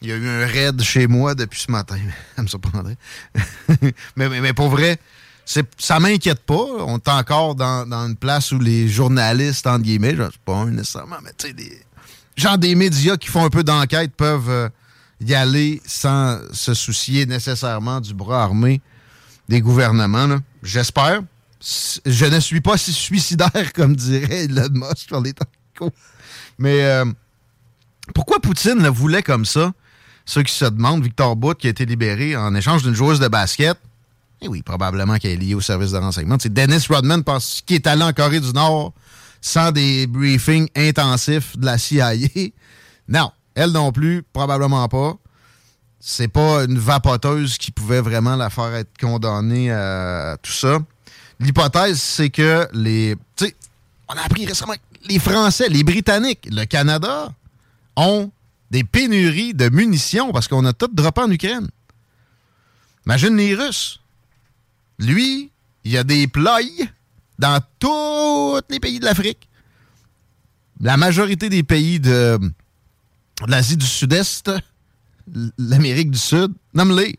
il 0.01 0.09
y 0.09 0.11
a 0.11 0.15
eu 0.15 0.27
un 0.27 0.45
raid 0.45 0.81
chez 0.81 1.07
moi 1.07 1.35
depuis 1.35 1.59
ce 1.59 1.71
matin. 1.71 1.97
Ça 2.35 2.41
me 2.41 2.47
surprendrait. 2.47 2.97
mais, 4.15 4.29
mais, 4.29 4.53
pour 4.53 4.69
vrai, 4.69 4.97
ça 5.45 5.99
m'inquiète 5.99 6.41
pas. 6.41 6.53
On 6.53 6.97
est 6.97 7.07
encore 7.07 7.55
dans, 7.55 7.85
une 7.91 8.15
place 8.15 8.51
où 8.51 8.59
les 8.59 8.87
journalistes, 8.87 9.67
entre 9.67 9.83
guillemets, 9.83 10.15
je 10.15 10.23
sais 10.23 10.29
pas 10.45 10.65
nécessairement, 10.65 11.17
mais 11.23 11.31
tu 11.37 11.47
sais, 11.47 11.53
des 11.53 11.81
gens 12.35 12.57
des 12.57 12.75
médias 12.75 13.17
qui 13.17 13.27
font 13.27 13.43
un 13.43 13.49
peu 13.49 13.63
d'enquête 13.63 14.13
peuvent 14.15 14.49
euh, 14.49 14.69
y 15.19 15.33
aller 15.33 15.81
sans 15.85 16.39
se 16.53 16.73
soucier 16.73 17.25
nécessairement 17.25 17.99
du 17.99 18.13
bras 18.13 18.43
armé 18.43 18.81
des 19.49 19.61
gouvernements. 19.61 20.39
J'espère. 20.63 21.21
Je 22.05 22.25
ne 22.25 22.39
suis 22.39 22.61
pas 22.61 22.77
si 22.77 22.93
suicidaire 22.93 23.73
comme 23.75 23.95
dirait 23.95 24.45
Elon 24.45 24.69
Musk 24.71 25.07
sur 25.07 25.19
les 25.19 25.33
temps. 25.33 25.45
Mais 26.57 26.83
euh, 26.83 27.05
pourquoi 28.13 28.39
Poutine 28.39 28.81
le 28.81 28.89
voulait 28.89 29.23
comme 29.23 29.45
ça? 29.45 29.73
Ceux 30.29 30.43
qui 30.43 30.53
se 30.53 30.65
demandent, 30.65 31.01
Victor 31.01 31.36
Bout 31.36 31.55
qui 31.55 31.65
a 31.65 31.71
été 31.71 31.88
libéré 31.88 32.36
en 32.38 32.53
échange 32.53 32.83
d'une 32.83 32.93
joueuse 32.93 33.19
de 33.19 33.27
basket, 33.27 33.75
eh 34.43 34.48
oui, 34.48 34.62
probablement 34.62 35.17
qu'elle 35.17 35.31
est 35.31 35.38
liée 35.38 35.55
au 35.55 35.62
service 35.62 35.89
de 35.91 35.98
renseignement. 35.98 36.38
C'est 36.39 36.53
Dennis 36.53 36.86
Rodman 36.88 37.24
parce 37.24 37.62
qu'il 37.65 37.77
est 37.77 37.88
allé 37.88 38.03
en 38.03 38.13
Corée 38.13 38.39
du 38.39 38.53
Nord 38.53 38.93
sans 39.41 39.71
des 39.71 40.05
briefings 40.05 40.67
intensifs 40.75 41.57
de 41.57 41.65
la 41.65 41.79
CIA. 41.79 42.12
Non, 43.07 43.31
elle 43.55 43.71
non 43.71 43.91
plus, 43.91 44.21
probablement 44.31 44.88
pas. 44.88 45.15
C'est 46.00 46.27
pas 46.27 46.63
une 46.65 46.77
vapoteuse 46.77 47.57
qui 47.57 47.71
pouvait 47.71 48.01
vraiment 48.01 48.36
la 48.36 48.51
faire 48.51 48.75
être 48.75 48.95
condamnée 49.01 49.71
à 49.71 50.38
tout 50.43 50.51
ça. 50.51 50.77
L'hypothèse, 51.39 52.00
c'est 52.00 52.29
que 52.29 52.67
les. 52.71 53.15
Tu 53.36 53.45
sais, 53.45 53.55
on 54.07 54.13
a 54.13 54.21
appris 54.21 54.45
récemment 54.45 54.74
que 54.74 55.09
les 55.09 55.17
Français, 55.17 55.69
les 55.69 55.83
Britanniques, 55.83 56.48
le 56.51 56.65
Canada 56.65 57.33
ont 57.95 58.29
des 58.71 58.83
pénuries 58.83 59.53
de 59.53 59.69
munitions 59.69 60.31
parce 60.31 60.47
qu'on 60.47 60.65
a 60.65 60.73
tout 60.73 60.89
droppé 60.91 61.21
en 61.21 61.31
Ukraine. 61.31 61.69
Imagine 63.05 63.38
les 63.38 63.55
Russes. 63.55 63.99
Lui, 64.99 65.49
il 65.83 65.91
y 65.91 65.97
a 65.97 66.03
des 66.03 66.27
ploys 66.27 66.88
dans 67.39 67.59
tous 67.79 68.61
les 68.69 68.79
pays 68.79 68.99
de 68.99 69.05
l'Afrique. 69.05 69.47
La 70.81 70.97
majorité 70.97 71.49
des 71.49 71.63
pays 71.63 71.99
de, 71.99 72.38
l'Asie 73.47 73.77
du 73.77 73.85
Sud-Est, 73.85 74.51
l'Amérique 75.57 76.11
du 76.11 76.17
Sud, 76.17 76.53
nomme-les. 76.73 77.17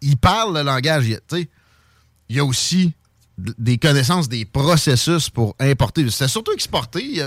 Il 0.00 0.16
parle 0.16 0.56
le 0.56 0.62
langage. 0.62 1.06
Il 1.08 2.36
y 2.36 2.38
a 2.38 2.44
aussi 2.44 2.92
des 3.38 3.78
connaissances 3.78 4.28
des 4.28 4.44
processus 4.44 5.30
pour 5.30 5.54
importer. 5.58 6.08
C'est 6.10 6.28
surtout 6.28 6.52
exporter 6.52 7.22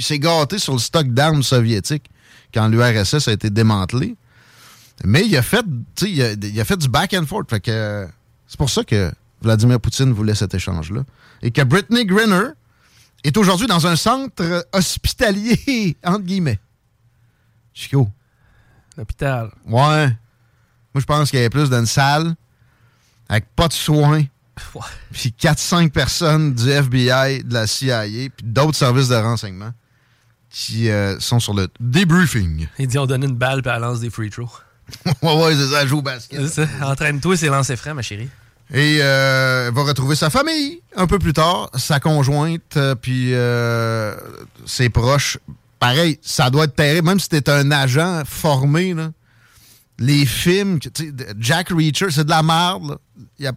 s'est 0.00 0.18
gâté 0.18 0.58
sur 0.58 0.74
le 0.74 0.78
stock 0.78 1.08
d'armes 1.08 1.42
soviétiques 1.42 2.10
quand 2.52 2.68
l'URSS 2.68 3.28
a 3.28 3.32
été 3.32 3.50
démantelé. 3.50 4.16
Mais 5.04 5.24
il 5.26 5.36
a 5.36 5.42
fait, 5.42 5.64
il 6.02 6.22
a, 6.22 6.32
il 6.32 6.60
a 6.60 6.64
fait 6.64 6.76
du 6.76 6.88
back 6.88 7.14
and 7.14 7.26
forth. 7.26 7.48
c'est 7.50 8.56
pour 8.56 8.70
ça 8.70 8.84
que 8.84 9.12
Vladimir 9.42 9.80
Poutine 9.80 10.12
voulait 10.12 10.34
cet 10.34 10.54
échange-là. 10.54 11.04
Et 11.42 11.50
que 11.50 11.62
Brittany 11.62 12.04
Grinner 12.04 12.50
est 13.24 13.36
aujourd'hui 13.36 13.66
dans 13.66 13.86
un 13.86 13.96
centre 13.96 14.66
hospitalier, 14.72 15.96
entre 16.04 16.22
guillemets. 16.24 16.58
Chico. 17.72 18.08
L'hôpital. 18.96 19.50
Ouais. 19.66 20.06
Moi, 20.06 21.00
je 21.00 21.04
pense 21.04 21.30
qu'il 21.30 21.38
y 21.38 21.42
avait 21.42 21.50
plus 21.50 21.70
d'une 21.70 21.86
salle 21.86 22.34
avec 23.28 23.46
pas 23.54 23.68
de 23.68 23.72
soins 23.72 24.24
puis 25.12 25.34
4-5 25.38 25.90
personnes 25.90 26.54
du 26.54 26.70
FBI, 26.70 27.44
de 27.44 27.54
la 27.54 27.66
CIA, 27.66 28.02
puis 28.04 28.44
d'autres 28.44 28.76
services 28.76 29.08
de 29.08 29.16
renseignement 29.16 29.72
qui 30.50 30.90
euh, 30.90 31.18
sont 31.20 31.40
sur 31.40 31.54
le 31.54 31.68
debriefing. 31.80 32.68
Il 32.78 32.86
dit 32.86 32.98
on 32.98 33.06
donne 33.06 33.24
une 33.24 33.34
balle 33.36 33.62
puis 33.62 33.70
elle 33.74 33.82
lance 33.82 34.00
des 34.00 34.10
free 34.10 34.30
throws. 34.30 34.50
ouais, 35.22 35.42
ouais, 35.42 35.54
c'est 35.54 35.68
ça, 35.68 35.86
joue 35.86 35.98
au 35.98 36.02
basket. 36.02 36.40
Entraîne-toi, 36.80 37.36
c'est 37.36 37.48
lancer 37.48 37.76
frais, 37.76 37.92
ma 37.92 38.02
chérie. 38.02 38.28
Et 38.72 38.98
euh, 39.00 39.68
elle 39.68 39.74
va 39.74 39.82
retrouver 39.82 40.14
sa 40.14 40.30
famille 40.30 40.80
un 40.96 41.06
peu 41.06 41.18
plus 41.18 41.32
tard, 41.32 41.70
sa 41.74 42.00
conjointe, 42.00 42.76
euh, 42.76 42.94
puis 42.94 43.32
ses 44.66 44.88
proches. 44.88 45.38
Pareil, 45.78 46.18
ça 46.22 46.50
doit 46.50 46.64
être 46.64 46.74
terrible, 46.74 47.06
même 47.06 47.20
si 47.20 47.28
t'es 47.28 47.48
un 47.48 47.70
agent 47.70 48.22
formé, 48.26 48.94
là. 48.94 49.10
Les 50.00 50.26
films, 50.26 50.78
Jack 51.38 51.70
Reacher, 51.70 52.10
c'est 52.10 52.24
de 52.24 52.30
la 52.30 52.42
merde. 52.42 52.98
Y 53.40 53.48
a, 53.48 53.52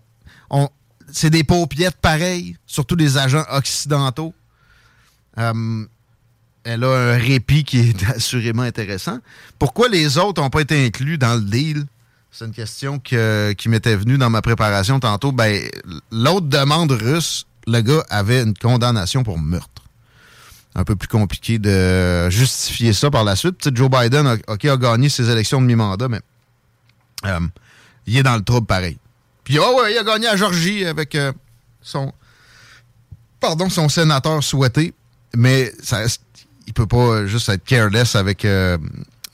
on, 0.49 0.69
c'est 1.11 1.29
des 1.29 1.43
paupiettes 1.43 1.97
pareilles, 2.01 2.57
surtout 2.65 2.95
des 2.95 3.17
agents 3.17 3.45
occidentaux. 3.49 4.33
Euh, 5.37 5.85
elle 6.63 6.83
a 6.83 7.13
un 7.13 7.17
répit 7.17 7.63
qui 7.63 7.79
est 7.79 8.03
assurément 8.15 8.63
intéressant. 8.63 9.19
Pourquoi 9.57 9.89
les 9.89 10.17
autres 10.17 10.41
n'ont 10.41 10.49
pas 10.49 10.61
été 10.61 10.85
inclus 10.85 11.17
dans 11.17 11.35
le 11.35 11.41
deal? 11.41 11.85
C'est 12.31 12.45
une 12.45 12.53
question 12.53 12.97
qui 12.99 13.15
m'était 13.67 13.95
venue 13.95 14.17
dans 14.17 14.29
ma 14.29 14.41
préparation 14.41 15.01
tantôt. 15.01 15.33
Ben, 15.33 15.69
l'autre 16.11 16.47
demande 16.47 16.91
russe 16.91 17.45
le 17.67 17.81
gars 17.81 18.03
avait 18.09 18.43
une 18.43 18.53
condamnation 18.53 19.23
pour 19.23 19.39
meurtre. 19.39 19.83
Un 20.73 20.83
peu 20.83 20.95
plus 20.95 21.07
compliqué 21.07 21.59
de 21.59 22.29
justifier 22.29 22.93
ça 22.93 23.11
par 23.11 23.23
la 23.23 23.35
suite. 23.35 23.57
Peut-être 23.57 23.75
Joe 23.75 23.89
Biden 23.89 24.25
a 24.47 24.77
gagné 24.77 25.09
ses 25.09 25.29
élections 25.29 25.61
de 25.61 25.65
mi-mandat, 25.65 26.07
mais 26.07 26.21
euh, 27.25 27.39
il 28.07 28.17
est 28.17 28.23
dans 28.23 28.35
le 28.35 28.43
trouble 28.43 28.67
pareil. 28.67 28.97
Puis, 29.43 29.57
oh 29.59 29.79
ouais, 29.79 29.93
il 29.93 29.97
a 29.97 30.03
gagné 30.03 30.27
à 30.27 30.35
Georgie 30.35 30.85
avec 30.85 31.15
euh, 31.15 31.31
son, 31.81 32.13
pardon, 33.39 33.69
son 33.69 33.89
sénateur 33.89 34.43
souhaité, 34.43 34.93
mais 35.35 35.71
ça, 35.81 36.03
il 36.67 36.73
peut 36.73 36.87
pas 36.87 37.25
juste 37.25 37.49
être 37.49 37.63
careless 37.63 38.15
avec 38.15 38.45
euh, 38.45 38.77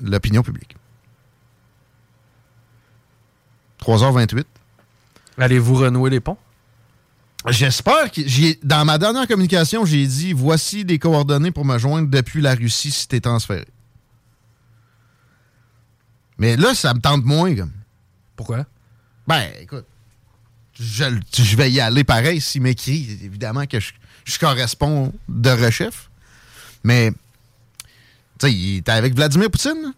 l'opinion 0.01 0.43
publique. 0.43 0.75
3h28. 3.81 4.45
Allez-vous 5.37 5.75
renouer 5.75 6.09
les 6.09 6.19
ponts? 6.19 6.37
J'espère 7.47 8.11
que 8.11 8.21
j'ai 8.25 8.59
dans 8.63 8.83
ma 8.83 8.97
dernière 8.97 9.27
communication, 9.27 9.85
j'ai 9.85 10.05
dit 10.05 10.33
voici 10.33 10.83
des 10.83 10.99
coordonnées 10.99 11.51
pour 11.51 11.63
me 11.63 11.77
joindre 11.77 12.09
depuis 12.09 12.41
la 12.41 12.55
Russie 12.55 12.91
si 12.91 13.07
t'es 13.07 13.21
transféré. 13.21 13.67
Mais 16.37 16.57
là, 16.57 16.75
ça 16.75 16.93
me 16.93 16.99
tente 16.99 17.23
moins 17.23 17.55
comme. 17.55 17.71
Pourquoi? 18.35 18.65
Ben, 19.27 19.49
écoute, 19.61 19.85
je, 20.79 21.05
je 21.38 21.55
vais 21.55 21.72
y 21.72 21.79
aller 21.79 22.03
pareil 22.03 22.41
s'il 22.41 22.62
m'écrit. 22.62 23.17
Évidemment 23.24 23.65
que 23.65 23.79
je, 23.79 23.91
je 24.25 24.38
corresponds 24.39 25.13
de 25.29 25.50
rechef. 25.50 26.10
Mais, 26.84 27.12
tu 28.39 28.48
sais, 28.48 28.53
il 28.53 28.77
était 28.77 28.91
avec 28.91 29.15
Vladimir 29.15 29.50
Poutine. 29.50 29.93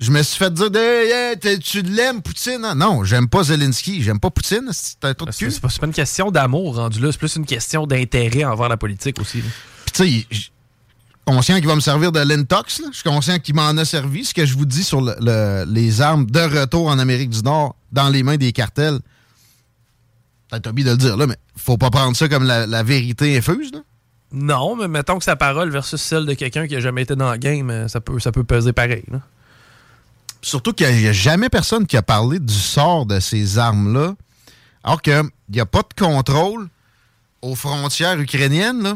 Je 0.00 0.10
me 0.10 0.22
suis 0.22 0.38
fait 0.38 0.52
dire, 0.52 0.70
Hey, 0.74 1.36
hey, 1.42 1.58
tu 1.58 1.82
l'aimes, 1.82 2.22
Poutine? 2.22 2.64
hein? 2.64 2.74
Non, 2.74 3.04
j'aime 3.04 3.28
pas 3.28 3.42
Zelensky, 3.44 4.02
j'aime 4.02 4.18
pas 4.18 4.30
Poutine. 4.30 4.68
C'est 4.72 5.04
un 5.04 5.12
truc 5.14 5.30
pas, 5.60 5.86
une 5.86 5.92
question 5.92 6.30
d'amour 6.30 6.76
rendu 6.76 7.00
là, 7.00 7.12
c'est 7.12 7.18
plus 7.18 7.36
une 7.36 7.44
question 7.44 7.86
d'intérêt 7.86 8.44
envers 8.44 8.68
la 8.70 8.78
politique 8.78 9.20
aussi. 9.20 9.40
Puis, 9.40 9.92
tu 9.92 9.98
sais, 10.02 10.08
il- 10.10 10.26
je 10.30 10.36
suis 10.40 10.50
conscient 11.26 11.56
qu'il 11.56 11.66
va 11.66 11.74
me 11.74 11.80
servir 11.80 12.12
de 12.12 12.20
l'Intox. 12.20 12.80
Je 12.90 12.94
suis 12.96 13.08
conscient 13.10 13.38
qu'il 13.38 13.54
m'en 13.54 13.68
a 13.76 13.84
servi. 13.84 14.24
Ce 14.24 14.32
que 14.32 14.46
je 14.46 14.54
vous 14.54 14.64
dis 14.64 14.84
sur 14.84 15.02
le- 15.02 15.16
le- 15.20 15.64
les 15.70 16.00
armes 16.00 16.24
de 16.26 16.40
retour 16.40 16.86
en 16.88 16.98
Amérique 16.98 17.30
du 17.30 17.42
Nord 17.42 17.76
dans 17.92 18.08
les 18.08 18.22
mains 18.22 18.36
des 18.38 18.52
cartels, 18.52 19.00
peut-être 20.50 20.68
oublié 20.68 20.86
de 20.86 20.92
le 20.92 20.96
dire 20.98 21.16
là, 21.16 21.26
mais 21.26 21.36
faut 21.56 21.78
pas 21.78 21.90
prendre 21.90 22.16
ça 22.16 22.28
comme 22.28 22.44
la, 22.44 22.66
la 22.66 22.82
vérité 22.82 23.36
infuse. 23.36 23.72
Là. 23.72 23.80
Non, 24.32 24.76
mais 24.76 24.88
mettons 24.88 25.18
que 25.18 25.24
sa 25.24 25.36
parole 25.36 25.70
versus 25.70 26.00
celle 26.00 26.26
de 26.26 26.34
quelqu'un 26.34 26.66
qui 26.68 26.76
a 26.76 26.80
jamais 26.80 27.02
été 27.02 27.16
dans 27.16 27.30
le 27.32 27.38
game, 27.38 27.70
euh, 27.70 27.88
ça 27.88 28.00
peut, 28.00 28.18
ça 28.20 28.32
peut 28.32 28.44
peser 28.44 28.72
pareil. 28.72 29.04
là. 29.10 29.20
Surtout 30.42 30.72
qu'il 30.72 30.94
n'y 30.94 31.06
a, 31.06 31.12
jamais 31.12 31.48
personne 31.48 31.86
qui 31.86 31.96
a 31.96 32.02
parlé 32.02 32.38
du 32.38 32.54
sort 32.54 33.06
de 33.06 33.20
ces 33.20 33.58
armes-là, 33.58 34.14
alors 34.82 35.02
qu'il 35.02 35.22
n'y 35.50 35.60
a 35.60 35.66
pas 35.66 35.82
de 35.82 36.02
contrôle 36.02 36.68
aux 37.42 37.54
frontières 37.54 38.18
ukrainiennes. 38.18 38.82
Là. 38.82 38.94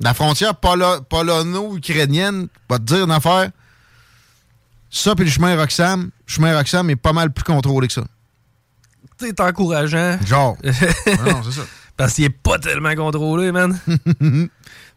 La 0.00 0.14
frontière 0.14 0.54
polo- 0.54 1.02
polono-ukrainienne, 1.02 2.48
va 2.68 2.78
te 2.78 2.84
dire 2.84 3.04
une 3.04 3.10
affaire. 3.10 3.50
Ça, 4.90 5.14
puis 5.14 5.24
le 5.24 5.30
chemin 5.30 5.56
Roxham, 5.56 6.04
le 6.04 6.10
chemin 6.32 6.56
Roxham 6.56 6.88
est 6.88 6.96
pas 6.96 7.12
mal 7.12 7.32
plus 7.32 7.44
contrôlé 7.44 7.88
que 7.88 7.94
ça. 7.94 8.04
C'est 9.18 9.38
encourageant. 9.40 10.18
Genre. 10.26 10.56
non, 10.64 11.42
c'est 11.44 11.52
ça. 11.52 11.62
Parce 11.96 12.14
qu'il 12.14 12.24
est 12.24 12.30
pas 12.30 12.58
tellement 12.58 12.94
contrôlé, 12.94 13.52
man. 13.52 13.78
non, 14.20 14.48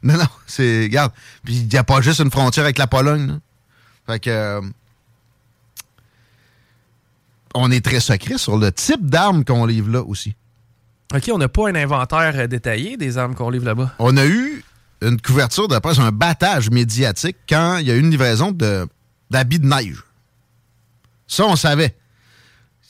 non, 0.03 0.25
c'est. 0.47 0.83
Regarde. 0.83 1.11
Puis 1.43 1.55
il 1.57 1.67
n'y 1.67 1.77
a 1.77 1.83
pas 1.83 2.01
juste 2.01 2.19
une 2.19 2.31
frontière 2.31 2.65
avec 2.65 2.77
la 2.77 2.87
Pologne. 2.87 3.27
là. 3.27 3.33
Fait 4.07 4.19
que. 4.19 4.29
euh, 4.29 4.61
on 7.53 7.71
est 7.71 7.83
très 7.83 7.99
secret 7.99 8.37
sur 8.37 8.57
le 8.57 8.71
type 8.71 9.05
d'armes 9.09 9.43
qu'on 9.43 9.65
livre 9.65 9.89
là 9.91 10.01
aussi. 10.03 10.35
OK, 11.13 11.29
on 11.33 11.37
n'a 11.37 11.47
pas 11.47 11.69
un 11.69 11.75
inventaire 11.75 12.33
euh, 12.35 12.47
détaillé 12.47 12.97
des 12.97 13.17
armes 13.17 13.33
qu'on 13.35 13.49
livre 13.49 13.65
là-bas. 13.65 13.93
On 13.99 14.17
a 14.17 14.25
eu 14.25 14.63
une 15.01 15.19
couverture 15.21 15.67
de 15.67 15.77
presse, 15.79 15.99
un 15.99 16.11
battage 16.11 16.69
médiatique 16.69 17.37
quand 17.47 17.77
il 17.77 17.87
y 17.87 17.91
a 17.91 17.95
eu 17.95 17.99
une 17.99 18.11
livraison 18.11 18.51
de- 18.51 18.87
d'habits 19.31 19.59
de, 19.59 19.67
neige. 19.67 20.03
Ça, 21.27 21.45
on 21.45 21.55
savait. 21.55 21.95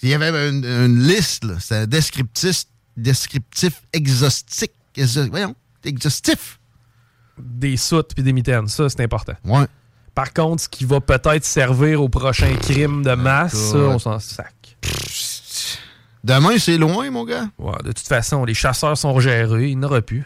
Il 0.03 0.09
y 0.09 0.13
avait 0.13 0.49
une, 0.49 0.63
une 0.63 0.99
liste, 1.07 1.43
là. 1.43 1.55
C'était 1.59 1.75
un 1.75 1.87
descriptif, 1.87 2.65
descriptif 2.95 3.81
exhaustif. 3.93 4.69
exha- 4.95 5.29
voyons, 5.29 5.55
exhaustif. 5.83 6.59
Des 7.39 7.77
soutes 7.77 8.13
puis 8.15 8.23
des 8.23 8.33
mitaines, 8.33 8.67
ça, 8.67 8.89
c'est 8.89 9.01
important. 9.01 9.33
Ouais. 9.43 9.65
Par 10.15 10.33
contre, 10.33 10.63
ce 10.63 10.69
qui 10.69 10.85
va 10.85 10.99
peut-être 10.99 11.45
servir 11.45 12.01
au 12.01 12.09
prochain 12.09 12.55
crime 12.55 13.03
de 13.03 13.13
masse, 13.13 13.53
ça, 13.55 13.77
on 13.77 13.99
s'en 13.99 14.19
sac. 14.19 14.53
Demain, 16.23 16.57
c'est 16.57 16.77
loin, 16.77 17.09
mon 17.11 17.23
gars. 17.25 17.47
Ouais, 17.57 17.77
de 17.83 17.91
toute 17.91 18.07
façon, 18.07 18.43
les 18.43 18.53
chasseurs 18.55 18.97
sont 18.97 19.19
gérés, 19.19 19.69
il 19.69 19.79
n'aura 19.79 20.01
plus. 20.01 20.25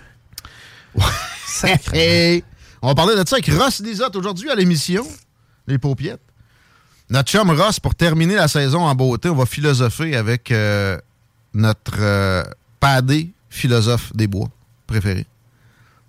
Hey, 1.93 2.43
on 2.81 2.87
va 2.87 2.95
parler 2.95 3.13
de 3.21 3.27
ça 3.27 3.35
avec 3.35 3.47
Ross 3.51 3.81
Lisotte 3.81 4.15
aujourd'hui 4.15 4.49
à 4.49 4.55
l'émission, 4.55 5.05
Les 5.67 5.77
Paupiettes. 5.77 6.21
Notre 7.11 7.29
chum 7.29 7.49
Ross, 7.49 7.77
pour 7.81 7.93
terminer 7.93 8.35
la 8.35 8.47
saison 8.47 8.83
en 8.83 8.95
beauté, 8.95 9.27
on 9.27 9.35
va 9.35 9.45
philosopher 9.45 10.15
avec 10.15 10.49
euh, 10.49 10.97
notre 11.53 11.99
euh, 11.99 12.41
padé 12.79 13.33
philosophe 13.49 14.15
des 14.15 14.27
bois 14.27 14.47
préféré, 14.87 15.27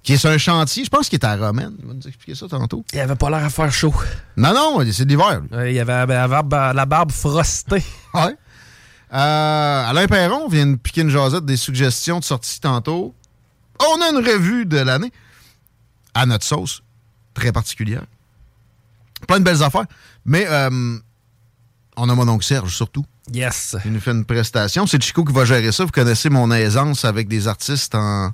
qui 0.05 0.13
est 0.13 0.17
sur 0.17 0.31
un 0.31 0.39
chantier, 0.39 0.85
je 0.85 0.91
pense 0.91 1.09
qu'il 1.09 1.19
est 1.19 1.25
à 1.25 1.35
Romaine. 1.35 1.75
Il 1.81 1.89
va 1.89 1.95
nous 1.95 2.07
expliquer 2.07 2.37
ça 2.37 2.47
tantôt. 2.47 2.85
Il 2.93 3.01
avait 3.01 3.17
pas 3.17 3.31
l'air 3.31 3.45
à 3.45 3.51
faire 3.51 3.73
chaud. 3.73 3.93
Non, 4.37 4.55
non, 4.55 4.79
c'est 4.93 5.05
l'hiver. 5.05 5.43
il 5.51 5.81
avait 5.81 6.07
la 6.07 6.29
barbe, 6.29 6.53
la 6.53 6.87
barbe 6.87 7.11
frostée. 7.11 7.83
Ouais. 8.15 8.37
Euh, 9.13 9.91
Alain 9.91 10.07
Perron 10.07 10.49
vient 10.49 10.67
de 10.67 10.77
piquer 10.77 11.01
une 11.01 11.11
jasette 11.11 11.45
des 11.45 11.57
suggestions 11.57 12.21
de 12.21 12.25
sortie 12.25 12.61
tantôt. 12.61 13.13
On 13.81 14.01
a 14.01 14.11
une 14.11 14.25
revue 14.25 14.67
de 14.67 14.79
l'année 14.79 15.11
à 16.15 16.27
notre 16.27 16.45
sauce, 16.45 16.83
très 17.35 17.51
particulière. 17.51 18.05
Plein 19.27 19.41
de 19.41 19.45
belles 19.45 19.63
affaires. 19.63 19.87
Mais 20.25 20.47
euh, 20.49 20.99
on 21.97 22.09
a 22.09 22.15
mon 22.15 22.29
oncle 22.29 22.45
Serge 22.45 22.75
surtout. 22.75 23.05
Yes. 23.33 23.77
Il 23.85 23.93
nous 23.93 24.01
fait 24.01 24.11
une 24.13 24.25
prestation. 24.25 24.87
C'est 24.87 25.03
Chico 25.03 25.25
qui 25.25 25.33
va 25.33 25.45
gérer 25.45 25.73
ça. 25.73 25.85
Vous 25.85 25.91
connaissez 25.91 26.29
mon 26.31 26.51
aisance 26.51 27.05
avec 27.05 27.29
des 27.29 27.47
artistes 27.49 27.95
en, 27.95 28.31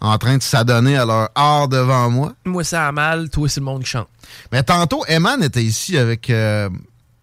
en 0.00 0.18
train 0.18 0.38
de 0.38 0.42
s'adonner 0.42 0.96
à 0.96 1.04
leur 1.04 1.28
art 1.34 1.68
devant 1.68 2.10
moi. 2.10 2.34
Moi, 2.44 2.64
ça 2.64 2.88
a 2.88 2.92
mal, 2.92 3.28
toi, 3.30 3.48
c'est 3.48 3.60
le 3.60 3.66
monde 3.66 3.82
qui 3.84 3.90
chante. 3.90 4.08
Mais 4.52 4.62
tantôt, 4.62 5.04
Eman 5.06 5.42
était 5.42 5.62
ici 5.64 5.96
avec 5.98 6.30
euh, 6.30 6.68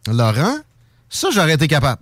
Laurent. 0.08 0.58
Ça, 1.10 1.30
j'aurais 1.32 1.54
été 1.54 1.68
capable. 1.68 2.02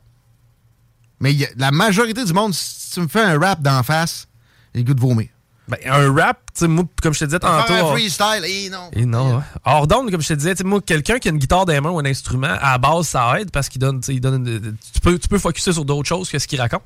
Mais 1.19 1.33
il 1.33 1.39
y 1.39 1.45
a- 1.45 1.49
la 1.55 1.71
majorité 1.71 2.23
du 2.23 2.33
monde, 2.33 2.53
si 2.53 2.91
tu 2.91 2.99
me 3.01 3.07
fais 3.07 3.21
un 3.21 3.39
rap 3.39 3.61
d'en 3.61 3.83
face, 3.83 4.27
il 4.73 4.79
a 4.79 4.81
le 4.81 4.87
goût 4.87 4.93
de 4.93 5.01
vomir. 5.01 5.27
Ben, 5.67 5.77
un 5.85 6.13
rap, 6.13 6.39
tu 6.53 6.59
sais, 6.61 6.67
moi, 6.67 6.83
comme 7.01 7.13
je 7.13 7.19
te 7.19 7.25
disais 7.25 7.39
tantôt. 7.39 7.71
Un 7.73 7.91
freestyle, 7.91 8.43
eh 8.45 8.69
non. 8.69 8.89
Et 8.93 9.05
non, 9.05 9.37
hein. 9.37 9.43
Hors 9.63 9.87
d'onde, 9.87 10.11
comme 10.11 10.21
je 10.21 10.27
te 10.27 10.33
disais, 10.33 10.51
tu 10.53 10.59
sais, 10.59 10.63
moi, 10.63 10.81
quelqu'un 10.81 11.17
qui 11.19 11.29
a 11.29 11.31
une 11.31 11.37
guitare 11.37 11.65
dans 11.65 11.71
les 11.73 11.79
mains 11.79 11.91
ou 11.91 11.99
un 11.99 12.05
instrument, 12.05 12.47
à 12.61 12.71
la 12.73 12.77
base, 12.77 13.07
ça 13.07 13.39
aide 13.39 13.51
parce 13.51 13.69
qu'il 13.69 13.79
donne, 13.79 14.01
il 14.09 14.25
une- 14.25 14.75
tu 14.93 14.99
peux, 15.01 15.17
tu 15.17 15.27
peux 15.29 15.37
focuser 15.39 15.71
sur 15.71 15.85
d'autres 15.85 16.09
choses 16.09 16.29
que 16.29 16.39
ce 16.39 16.47
qu'il 16.47 16.59
raconte. 16.59 16.81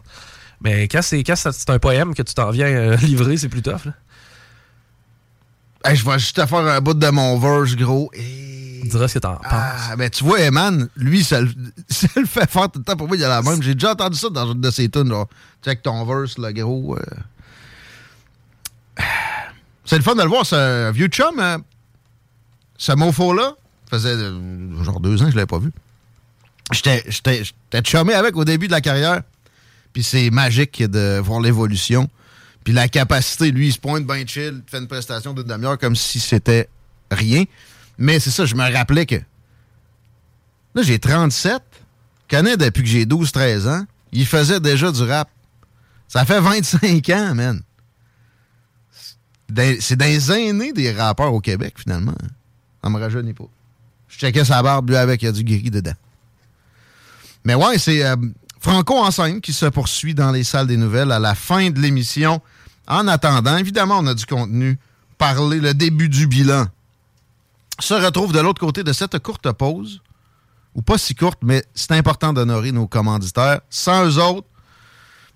Mais 0.61 0.88
quand 0.88 1.01
c'est, 1.01 1.23
quand 1.23 1.35
c'est 1.35 1.69
un 1.69 1.79
poème 1.79 2.13
que 2.13 2.21
tu 2.21 2.33
t'en 2.33 2.51
viens 2.51 2.67
euh, 2.67 2.95
livrer, 3.01 3.38
c'est 3.38 3.49
plus 3.49 3.61
tough, 3.63 3.85
là. 3.85 3.93
Hey, 5.83 5.95
je 5.95 6.03
vais 6.05 6.17
juste 6.17 6.35
te 6.35 6.45
faire 6.45 6.59
un 6.59 6.81
bout 6.81 6.95
de 6.95 7.09
mon 7.09 7.38
verse, 7.38 7.75
gros. 7.75 8.09
Et... 8.13 8.79
Tu 8.83 8.88
diras 8.89 9.07
ce 9.07 9.15
que 9.15 9.19
t'en 9.19 9.35
penses. 9.35 9.45
Ah, 9.49 9.95
ben 9.95 10.09
tu 10.09 10.23
vois, 10.23 10.39
Eman, 10.41 10.89
lui, 10.95 11.23
ça 11.23 11.41
le, 11.41 11.49
ça 11.89 12.07
le 12.15 12.25
fait 12.25 12.49
faire 12.49 12.69
tout 12.71 12.79
le 12.79 12.85
temps 12.85 12.95
pour 12.95 13.07
moi, 13.07 13.15
il 13.17 13.19
y 13.21 13.23
a 13.23 13.29
la 13.29 13.41
même. 13.43 13.61
J'ai 13.61 13.73
déjà 13.75 13.91
entendu 13.91 14.17
ça 14.17 14.29
dans 14.29 14.51
une 14.51 14.61
de 14.61 14.71
ses 14.71 14.89
tunes, 14.89 15.07
genre. 15.09 15.27
Check 15.63 15.81
ton 15.83 16.03
verse, 16.05 16.38
le 16.38 16.51
gros. 16.51 16.97
euh. 16.97 17.01
C'est 19.86 19.97
le 19.97 20.03
fun 20.03 20.15
de 20.15 20.21
le 20.23 20.27
voir, 20.27 20.45
un 20.53 20.91
vieux 20.91 21.08
chum. 21.08 21.39
hein. 21.39 21.58
Ce 22.77 22.91
mofo-là, 22.91 23.53
faisait 23.89 24.10
euh, 24.10 24.84
genre 24.84 24.99
deux 24.99 25.21
ans 25.21 25.25
que 25.25 25.31
je 25.31 25.36
l'avais 25.36 25.45
pas 25.45 25.60
vu. 25.60 25.71
J'étais 26.71 27.03
chumé 27.86 28.13
avec 28.13 28.36
au 28.36 28.43
début 28.43 28.67
de 28.67 28.71
la 28.71 28.81
carrière. 28.81 29.21
Puis 29.93 30.03
c'est 30.03 30.29
magique 30.31 30.84
de 30.84 31.19
voir 31.23 31.39
l'évolution. 31.39 32.10
Puis 32.63 32.73
la 32.73 32.88
capacité, 32.89 33.51
lui, 33.51 33.67
il 33.67 33.73
se 33.73 33.79
pointe 33.79 34.05
bien 34.05 34.25
chill, 34.25 34.62
fait 34.67 34.79
une 34.79 34.88
prestation 34.88 35.34
d'une 35.34 35.45
demi-heure 35.45 35.77
comme 35.77 35.95
si 35.95 36.19
c'était 36.19 36.67
rien. 37.12 37.43
Mais 37.97 38.19
c'est 38.19 38.31
ça, 38.31 38.45
je 38.45 38.55
me 38.55 38.73
rappelais 38.73 39.05
que. 39.05 39.15
Là, 40.73 40.81
j'ai 40.81 40.99
37. 40.99 41.62
Connais 42.29 42.58
depuis 42.58 42.81
que 42.84 42.89
j'ai 42.89 43.05
12-13 43.05 43.69
ans. 43.69 43.86
Il 44.12 44.25
faisait 44.25 44.60
déjà 44.60 44.91
du 44.91 45.03
rap. 45.03 45.29
Ça 46.08 46.25
fait 46.25 46.41
25 46.41 47.08
ans, 47.12 47.36
man. 47.36 47.62
C'est 49.79 50.01
les 50.01 50.31
aînés 50.31 50.73
des 50.73 50.91
rappeurs 50.91 51.34
au 51.34 51.39
Québec, 51.39 51.75
finalement. 51.77 52.15
Ça 52.84 52.89
me 52.89 52.99
rajeunit 52.99 53.34
pas. 53.34 53.47
Je 54.08 54.17
checkais 54.17 54.45
sa 54.45 54.62
barbe, 54.63 54.89
lui, 54.89 54.95
avec, 54.95 55.21
il 55.21 55.25
y 55.25 55.27
a 55.27 55.31
du 55.31 55.43
gris 55.43 55.69
dedans. 55.69 55.93
Mais 57.43 57.53
ouais, 57.55 57.77
c'est 57.77 58.03
euh, 58.03 58.15
Franco 58.60 58.97
en 58.97 59.12
scène 59.12 59.41
qui 59.41 59.53
se 59.53 59.65
poursuit 59.67 60.15
dans 60.15 60.31
les 60.31 60.43
salles 60.43 60.67
des 60.67 60.77
nouvelles 60.77 61.12
à 61.12 61.19
la 61.19 61.36
fin 61.36 61.69
de 61.69 61.79
l'émission. 61.79 62.41
En 62.88 63.08
attendant, 63.08 63.58
évidemment, 63.58 63.99
on 63.99 64.08
a 64.08 64.13
du 64.13 64.25
contenu. 64.25 64.79
Parler 65.17 65.60
le 65.60 65.73
début 65.73 66.10
du 66.10 66.27
bilan. 66.27 66.65
Se 67.79 67.93
retrouve 67.93 68.34
de 68.34 68.39
l'autre 68.39 68.60
côté 68.60 68.84
de 68.84 68.93
cette 68.93 69.19
courte 69.19 69.51
pause. 69.51 70.01
Ou 70.73 70.81
pas 70.81 70.97
si 70.97 71.15
courte, 71.15 71.39
mais 71.41 71.63
c'est 71.73 71.91
important 71.91 72.34
d'honorer 72.34 72.71
nos 72.71 72.88
commanditaires. 72.88 73.62
Sans 73.69 74.05
eux 74.05 74.21
autres, 74.21 74.47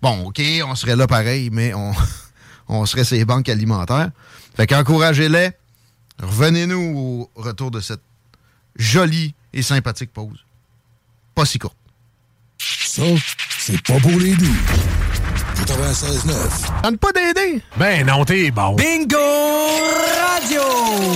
bon, 0.02 0.26
OK, 0.26 0.42
on 0.66 0.76
serait 0.76 0.98
là 0.98 1.08
pareil, 1.08 1.50
mais 1.50 1.74
on, 1.74 1.94
on 2.70 2.86
serait 2.86 3.04
ces 3.04 3.26
banques 3.26 3.50
alimentaires. 3.50 4.12
Fait 4.56 4.68
qu'encouragez-les. 4.68 5.52
Revenez-nous 6.22 7.30
au 7.36 7.42
retour 7.42 7.72
de 7.72 7.80
cette 7.80 8.02
jolie 8.76 9.34
et 9.54 9.62
sympathique 9.62 10.12
pause. 10.14 10.46
Pas 11.34 11.46
si 11.46 11.60
courte. 11.60 11.78
Ça, 12.60 13.04
c'est 13.58 13.82
pas 13.84 14.00
pour 14.00 14.20
les 14.20 14.36
doux. 14.36 14.56
96.9. 15.66 16.82
Tente 16.84 16.98
pas 16.98 17.12
d'aider. 17.12 17.62
Ben 17.78 18.06
non, 18.06 18.26
t'es 18.26 18.52
bon. 18.52 18.76
Bingo 18.76 19.18
Radio! 20.32 20.62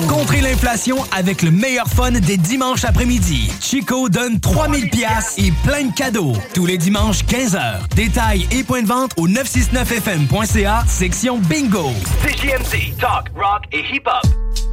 Contrer 0.08 0.42
l'inflation 0.42 0.98
avec 1.12 1.42
le 1.42 1.52
meilleur 1.52 1.88
fun 1.88 2.12
des 2.12 2.38
dimanches 2.38 2.84
après-midi. 2.84 3.52
Chico 3.62 4.10
donne 4.10 4.40
3000 4.40 4.90
pièces 4.90 5.36
et 5.38 5.52
plein 5.66 5.86
de 5.86 5.94
cadeaux. 5.94 6.34
Tous 6.54 6.66
les 6.66 6.78
dimanches, 6.78 7.24
15h. 7.26 7.88
Détails 7.96 8.48
et 8.52 8.64
points 8.64 8.82
de 8.84 8.88
vente 8.88 9.12
au 9.18 9.28
969fm.ca, 9.28 10.84
section 10.88 11.38
Bingo. 11.40 11.92
CJMD, 12.26 12.98
talk, 13.00 13.30
rock 13.36 13.64
et 13.72 13.84
hip-hop. 13.94 14.24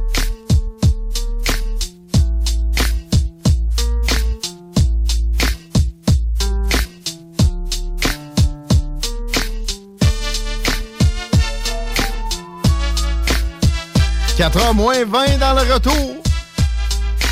4h 14.37 14.73
moins 14.73 15.05
20 15.05 15.37
dans 15.39 15.53
le 15.53 15.73
retour. 15.73 16.15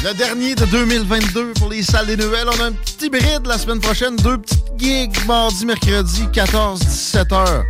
Le 0.04 0.14
dernier 0.14 0.56
de 0.56 0.66
2022 0.66 1.54
pour 1.54 1.70
les 1.70 1.82
salles 1.82 2.08
des 2.08 2.18
nouvelles. 2.18 2.48
On 2.48 2.62
a 2.62 2.68
un 2.68 2.72
petit 2.72 3.10
bride 3.10 3.46
la 3.46 3.58
semaine 3.58 3.80
prochaine. 3.80 4.16
Deux 4.18 4.38
petites 4.38 4.64
gigs 4.78 5.26
mardi, 5.26 5.66
mercredi, 5.66 6.24
14-17 6.34 7.28
h 7.28 7.64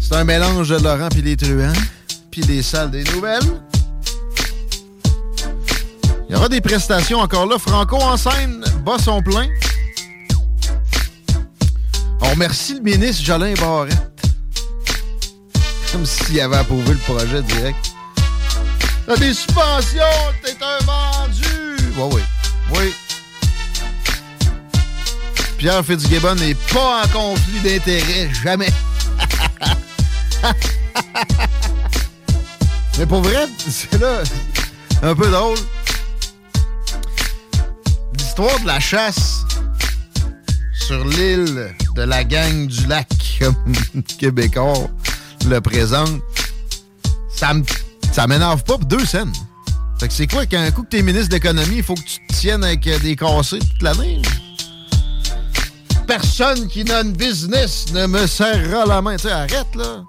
C'est 0.00 0.14
un 0.14 0.24
mélange 0.24 0.68
de 0.68 0.76
Laurent 0.76 1.08
puis 1.10 1.22
les 1.22 1.36
truands, 1.36 1.72
puis 2.30 2.42
les 2.42 2.62
salles 2.62 2.90
des 2.90 3.04
nouvelles. 3.04 3.62
Il 6.28 6.34
y 6.34 6.36
aura 6.36 6.48
des 6.48 6.60
prestations 6.60 7.18
encore 7.18 7.46
là. 7.46 7.58
Franco 7.58 7.96
en 7.96 8.16
scène, 8.16 8.64
bas 8.84 8.98
son 8.98 9.22
plein. 9.22 9.46
On 12.20 12.30
remercie 12.30 12.74
le 12.74 12.80
ministre 12.80 13.24
Jolin 13.24 13.54
Barrette. 13.54 13.96
Comme 15.92 16.04
s'il 16.04 16.40
avait 16.40 16.56
approuvé 16.56 16.92
le 16.92 16.98
projet 16.98 17.42
direct. 17.42 17.93
T'as 19.06 19.16
des 19.16 19.34
subventions, 19.34 20.32
t'es 20.42 20.56
un 20.62 20.78
vendu. 20.84 21.76
Oui, 21.96 22.08
oui. 22.12 22.22
Oui. 22.74 22.94
Pierre 25.58 25.84
Fitzgibbon 25.84 26.34
n'est 26.36 26.54
pas 26.54 27.02
en 27.04 27.08
conflit 27.08 27.60
d'intérêts, 27.60 28.30
jamais. 28.42 28.72
Mais 32.98 33.06
pour 33.06 33.20
vrai, 33.22 33.46
c'est 33.58 33.98
là 34.00 34.22
un 35.02 35.14
peu 35.14 35.28
drôle. 35.30 35.58
L'histoire 38.16 38.58
de 38.60 38.66
la 38.66 38.80
chasse 38.80 39.44
sur 40.72 41.04
l'île 41.04 41.74
de 41.94 42.02
la 42.02 42.24
gang 42.24 42.66
du 42.66 42.86
lac, 42.86 43.08
comme 43.38 43.74
Québécois 44.18 44.88
le 45.46 45.60
présente, 45.60 46.22
ça 47.34 47.52
me 47.52 47.62
ça 48.14 48.28
m'énerve 48.28 48.62
pas 48.62 48.78
pour 48.78 48.86
deux 48.86 49.04
scènes. 49.04 49.32
Fait 49.98 50.06
que 50.06 50.14
c'est 50.14 50.28
quoi 50.28 50.46
qu'un 50.46 50.70
coup 50.70 50.84
que 50.84 50.88
t'es 50.88 51.02
ministre 51.02 51.30
d'économie, 51.30 51.78
il 51.78 51.82
faut 51.82 51.96
que 51.96 52.00
tu 52.00 52.24
te 52.28 52.32
tiennes 52.32 52.62
avec 52.62 52.86
euh, 52.86 52.96
des 53.00 53.16
cassés 53.16 53.58
toute 53.58 53.82
l'année? 53.82 54.22
Personne 56.06 56.68
qui 56.68 56.84
n'a 56.84 57.00
une 57.00 57.10
business 57.10 57.86
ne 57.92 58.06
me 58.06 58.28
serrera 58.28 58.86
la 58.86 59.02
main. 59.02 59.16
Tu 59.16 59.28
arrête, 59.28 59.74
là. 59.74 60.04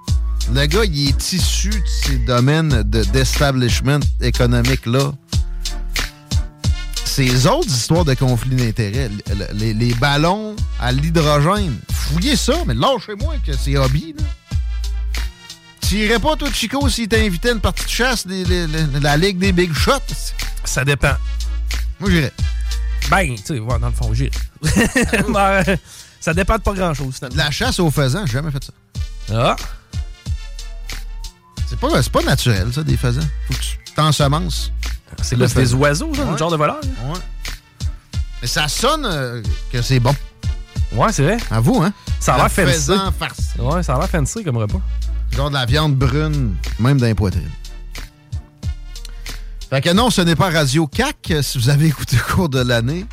Le 0.53 0.65
gars, 0.67 0.85
il 0.85 1.09
est 1.09 1.33
issu 1.33 1.69
de 1.69 1.83
ces 2.03 2.17
domaines 2.19 2.83
de, 2.83 3.03
d'establishment 3.05 4.01
économique-là. 4.21 5.11
Ces 7.05 7.47
autres 7.47 7.69
histoires 7.69 8.05
de 8.05 8.13
conflits 8.13 8.55
d'intérêts, 8.55 9.09
les, 9.53 9.73
les 9.73 9.93
ballons 9.95 10.55
à 10.79 10.91
l'hydrogène, 10.91 11.79
fouillez 11.91 12.35
ça, 12.35 12.53
mais 12.67 12.75
lâchez-moi 12.75 13.33
que 13.43 13.53
c'est 13.57 13.77
hobby, 13.77 14.13
là. 14.15 14.23
Tu 15.88 15.98
irais 15.98 16.19
pas, 16.19 16.36
toi, 16.36 16.50
Chico, 16.52 16.89
s'il 16.89 17.08
t'invitait 17.08 17.52
une 17.52 17.60
partie 17.60 17.86
de 17.86 17.89
chasse 17.89 18.26
de 18.26 19.00
la 19.00 19.17
Ligue 19.17 19.38
des 19.38 19.52
Big 19.52 19.71
Shots? 19.74 20.34
Ça 20.63 20.84
dépend. 20.84 21.13
Moi, 22.00 22.10
j'irais. 22.10 22.34
Ben, 23.12 23.36
tu 23.36 23.43
sais, 23.43 23.60
ouais, 23.60 23.80
dans 23.80 23.88
le 23.88 23.93
fond, 23.93 24.12
j'irais. 24.13 24.32
Ben, 25.30 25.78
ça 26.19 26.34
dépend 26.34 26.56
de 26.56 26.62
pas 26.62 26.74
grand-chose, 26.74 27.15
finalement. 27.15 27.38
La 27.38 27.52
chasse 27.52 27.80
aux 27.80 27.91
faisans, 27.91 28.26
j'ai 28.26 28.34
jamais 28.34 28.50
fait 28.50 28.63
ça. 28.63 28.74
Ah! 29.32 29.56
C'est 31.69 31.80
pas, 31.80 32.02
pas 32.02 32.21
naturel, 32.24 32.74
ça, 32.74 32.84
des 32.84 32.98
faisans. 32.98 33.21
Faut 33.48 33.54
que 33.54 33.60
tu 33.60 33.93
t'ensemences. 33.95 34.71
C'est 35.21 35.38
quoi, 35.38 35.48
c'est 35.48 35.60
des 35.60 35.74
oiseaux, 35.76 36.12
ouais. 36.12 36.38
genre 36.38 36.52
de 36.52 36.58
voleur? 36.58 36.80
Ouais. 36.82 37.19
Mais 38.41 38.48
ça 38.48 38.67
sonne 38.67 39.06
euh, 39.06 39.41
que 39.71 39.82
c'est 39.84 40.00
bon. 40.00 40.15
Ouais, 40.93 41.12
c'est 41.12 41.24
vrai. 41.24 41.38
À 41.52 41.60
vous, 41.60 41.82
hein? 41.82 41.93
Ça 42.19 42.34
a 42.34 42.38
l'air 42.38 42.52
fancy. 42.52 42.71
Faisan 42.71 43.12
farci. 43.12 43.43
Ouais, 43.60 43.84
ça 43.84 43.95
a 43.95 44.00
l'air 44.00 44.10
fancy 44.10 44.43
comme 44.43 44.58
repas. 44.58 44.82
Genre 45.31 45.49
de 45.49 45.55
la 45.55 45.65
viande 45.65 45.95
brune, 45.95 46.55
même 46.79 46.99
dans 46.99 47.07
les 47.07 47.15
poitrines. 47.15 47.49
Fait 49.69 49.81
que 49.81 49.89
non, 49.91 50.09
ce 50.09 50.21
n'est 50.21 50.35
pas 50.35 50.49
Radio 50.49 50.88
CAC. 50.88 51.33
Si 51.41 51.57
vous 51.57 51.69
avez 51.69 51.88
écouté 51.88 52.17
au 52.17 52.33
cours 52.33 52.49
de 52.49 52.59
l'année, 52.59 53.05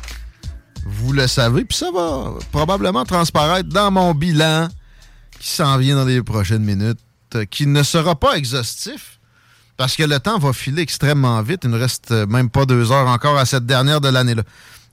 vous 0.85 1.11
le 1.11 1.27
savez. 1.27 1.65
Puis 1.65 1.77
ça 1.77 1.91
va 1.91 2.33
probablement 2.51 3.03
transparaître 3.05 3.69
dans 3.69 3.91
mon 3.91 4.13
bilan 4.13 4.69
qui 5.39 5.49
s'en 5.49 5.77
vient 5.77 5.95
dans 5.95 6.05
les 6.05 6.21
prochaines 6.21 6.63
minutes, 6.63 6.99
qui 7.49 7.67
ne 7.67 7.83
sera 7.83 8.15
pas 8.15 8.37
exhaustif 8.37 9.19
parce 9.75 9.95
que 9.95 10.03
le 10.03 10.19
temps 10.19 10.37
va 10.37 10.53
filer 10.53 10.81
extrêmement 10.81 11.41
vite. 11.41 11.61
Il 11.63 11.71
ne 11.71 11.79
reste 11.79 12.11
même 12.11 12.49
pas 12.49 12.65
deux 12.65 12.91
heures 12.91 13.07
encore 13.07 13.37
à 13.37 13.45
cette 13.45 13.65
dernière 13.65 13.99
de 13.99 14.09
l'année-là 14.09 14.43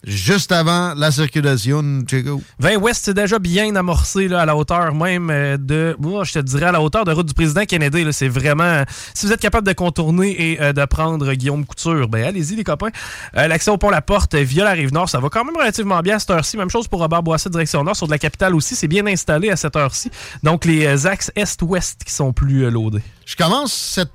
juste 0.05 0.53
avant 0.53 0.95
la 0.95 1.11
circulation, 1.11 2.03
Chico. 2.09 2.43
20 2.59 2.77
Ouest, 2.77 3.05
c'est 3.05 3.15
déjà 3.15 3.39
bien 3.39 3.75
amorcé 3.77 4.29
là, 4.29 4.41
à 4.41 4.47
la 4.47 4.57
hauteur 4.57 4.95
même 4.95 5.31
euh, 5.31 5.57
de, 5.57 5.97
oh, 6.03 6.25
je 6.25 6.33
te 6.35 6.39
dirais, 6.39 6.67
à 6.67 6.73
la 6.73 6.81
hauteur 6.81 7.05
de 7.05 7.13
route 7.13 7.27
du 7.27 7.35
président 7.35 7.65
Kennedy. 7.65 8.07
C'est 8.13 8.29
vraiment, 8.29 8.85
si 9.15 9.27
vous 9.27 9.33
êtes 9.33 9.41
capable 9.41 9.67
de 9.67 9.73
contourner 9.73 10.31
et 10.31 10.61
euh, 10.61 10.73
de 10.73 10.85
prendre 10.85 11.33
Guillaume 11.35 11.65
Couture, 11.67 12.09
ben 12.09 12.25
allez-y 12.25 12.57
les 12.57 12.65
copains. 12.65 12.91
Euh, 13.37 13.47
L'accès 13.47 13.71
au 13.71 13.79
pont 13.79 13.91
La 13.91 14.03
Porte 14.03 14.35
via 14.35 14.65
la 14.65 14.73
rive 14.73 14.93
nord, 14.93 15.09
ça 15.09 15.21
va 15.21 15.29
quand 15.29 15.45
même 15.45 15.57
relativement 15.57 16.01
bien 16.01 16.17
à 16.17 16.19
cette 16.19 16.31
heure-ci. 16.31 16.57
Même 16.57 16.71
chose 16.71 16.89
pour 16.89 17.01
Robert 17.01 17.23
Boisset, 17.23 17.51
direction 17.51 17.85
nord, 17.85 17.97
sur 17.97 18.07
de 18.07 18.13
la 18.13 18.19
capitale 18.19 18.55
aussi, 18.55 18.75
c'est 18.75 18.89
bien 18.89 19.07
installé 19.07 19.51
à 19.51 19.57
cette 19.57 19.77
heure-ci. 19.77 20.11
Donc 20.43 20.65
les 20.65 21.07
axes 21.07 21.31
est-ouest 21.37 22.03
qui 22.05 22.13
sont 22.13 22.33
plus 22.33 22.71
loadés. 22.71 23.03
Je 23.27 23.37
commence 23.37 23.73
cette 23.73 24.11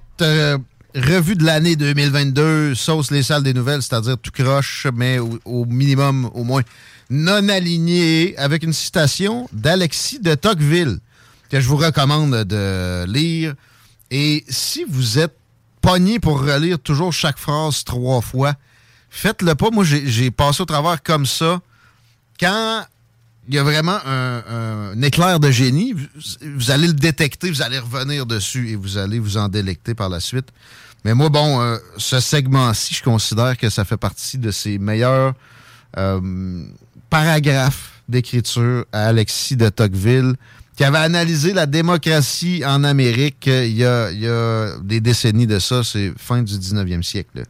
revue 0.96 1.36
de 1.36 1.44
l'année 1.44 1.76
2022, 1.76 2.74
sauce 2.74 3.12
les 3.12 3.24
salles 3.24 3.44
des 3.44 3.54
nouvelles, 3.54 3.82
c'est-à-dire 3.82 4.18
tout 4.18 4.32
croche, 4.32 4.88
mais 4.94 5.20
au, 5.20 5.66
minimum, 5.66 6.30
au 6.34 6.44
moins, 6.44 6.62
non 7.10 7.50
aligné, 7.50 8.36
avec 8.38 8.64
une 8.64 8.74
citation 8.74 9.48
d'Alexis 9.52 10.20
de 10.20 10.36
Tocqueville, 10.36 11.00
que 11.50 11.60
je 11.60 11.68
vous 11.68 11.78
recommande 11.78 12.44
de 12.46 13.06
lire. 13.08 13.54
Et 14.10 14.46
si 14.48 14.86
vous 14.88 15.20
êtes 15.20 15.36
pogné 15.82 16.20
pour 16.20 16.42
relire 16.42 16.80
toujours 16.80 17.12
chaque 17.12 17.38
phrase 17.38 17.84
trois 17.84 18.22
fois, 18.22 18.56
faites-le 19.10 19.54
pas. 19.56 19.70
Moi, 19.72 19.84
j'ai 19.84 20.32
passé 20.32 20.62
au 20.62 20.66
travers 20.66 21.04
comme 21.04 21.26
ça. 21.26 21.60
Quand 22.40 22.86
il 23.48 23.54
y 23.54 23.60
a 23.60 23.64
vraiment 23.64 23.98
un, 24.06 25.00
éclair 25.02 25.40
de 25.40 25.52
génie, 25.52 25.94
vous 26.56 26.72
allez 26.72 26.88
le 26.88 26.94
détecter, 26.94 27.52
vous 27.52 27.62
allez 27.62 27.80
revenir 27.80 28.26
dessus 28.26 28.70
et 28.70 28.76
vous 28.76 28.98
allez 28.98 29.20
vous 29.20 29.38
en 29.38 29.50
délecter 29.50 29.94
par 29.94 30.10
la 30.10 30.20
suite. 30.20 30.48
Mais 31.06 31.14
moi, 31.14 31.30
bon, 31.30 31.62
euh, 31.62 31.78
ce 31.98 32.20
segment-ci, 32.20 32.96
je 32.96 33.04
considère 33.04 33.56
que 33.60 33.70
ça 33.70 33.86
fait 33.86 33.96
partie 33.96 34.40
de 34.40 34.50
ses 34.50 34.80
meilleurs 34.80 35.36
euh, 35.98 36.66
paragraphes 37.12 38.02
d'écriture 38.10 38.86
à 38.92 39.10
Alexis 39.10 39.56
de 39.56 39.70
Tocqueville, 39.70 40.34
qui 40.76 40.84
avait 40.84 40.98
analysé 40.98 41.54
la 41.54 41.68
démocratie 41.68 42.64
en 42.66 42.84
Amérique 42.84 43.46
il 43.46 43.78
y 43.78 43.86
a, 43.86 44.10
il 44.10 44.20
y 44.20 44.28
a 44.28 44.80
des 44.80 45.00
décennies 45.00 45.46
de 45.46 45.60
ça, 45.60 45.84
c'est 45.84 46.12
fin 46.18 46.42
du 46.42 46.54
19e 46.56 47.04
siècle. 47.04 47.44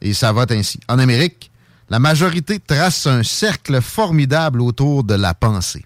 Et 0.00 0.14
ça 0.14 0.32
va 0.32 0.46
ainsi. 0.50 0.78
En 0.88 1.00
Amérique, 1.00 1.50
la 1.90 1.98
majorité 1.98 2.60
trace 2.60 3.08
un 3.08 3.24
cercle 3.24 3.82
formidable 3.82 4.62
autour 4.62 5.02
de 5.02 5.14
la 5.14 5.34
pensée. 5.34 5.84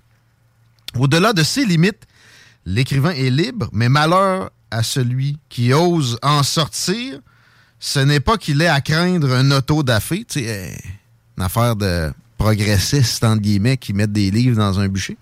Au-delà 0.94 1.33
de 1.33 1.42
ses 1.42 1.64
limites, 1.64 2.03
l'écrivain 2.66 3.12
est 3.12 3.31
libre, 3.31 3.71
mais 3.73 3.88
malheur 3.88 4.51
à 4.71 4.83
celui 4.83 5.39
qui 5.49 5.73
ose 5.73 6.19
en 6.23 6.43
sortir, 6.43 7.19
ce 7.81 8.01
n'est 8.01 8.21
pas 8.21 8.37
qu'il 8.37 8.61
ait 8.63 8.69
à 8.69 8.81
craindre 8.81 9.33
un 9.33 9.51
auto 9.51 9.83
d'affaires, 9.83 10.25
sais, 10.29 10.77
une 11.37 11.43
affaire 11.43 11.77
de 11.77 12.13
progressistes, 12.37 13.25
entre 13.25 13.75
qui 13.75 13.93
mettent 13.93 14.13
des 14.13 14.31
livres 14.31 14.57
dans 14.57 14.81
un 14.81 14.89
bûcher. 14.89 15.17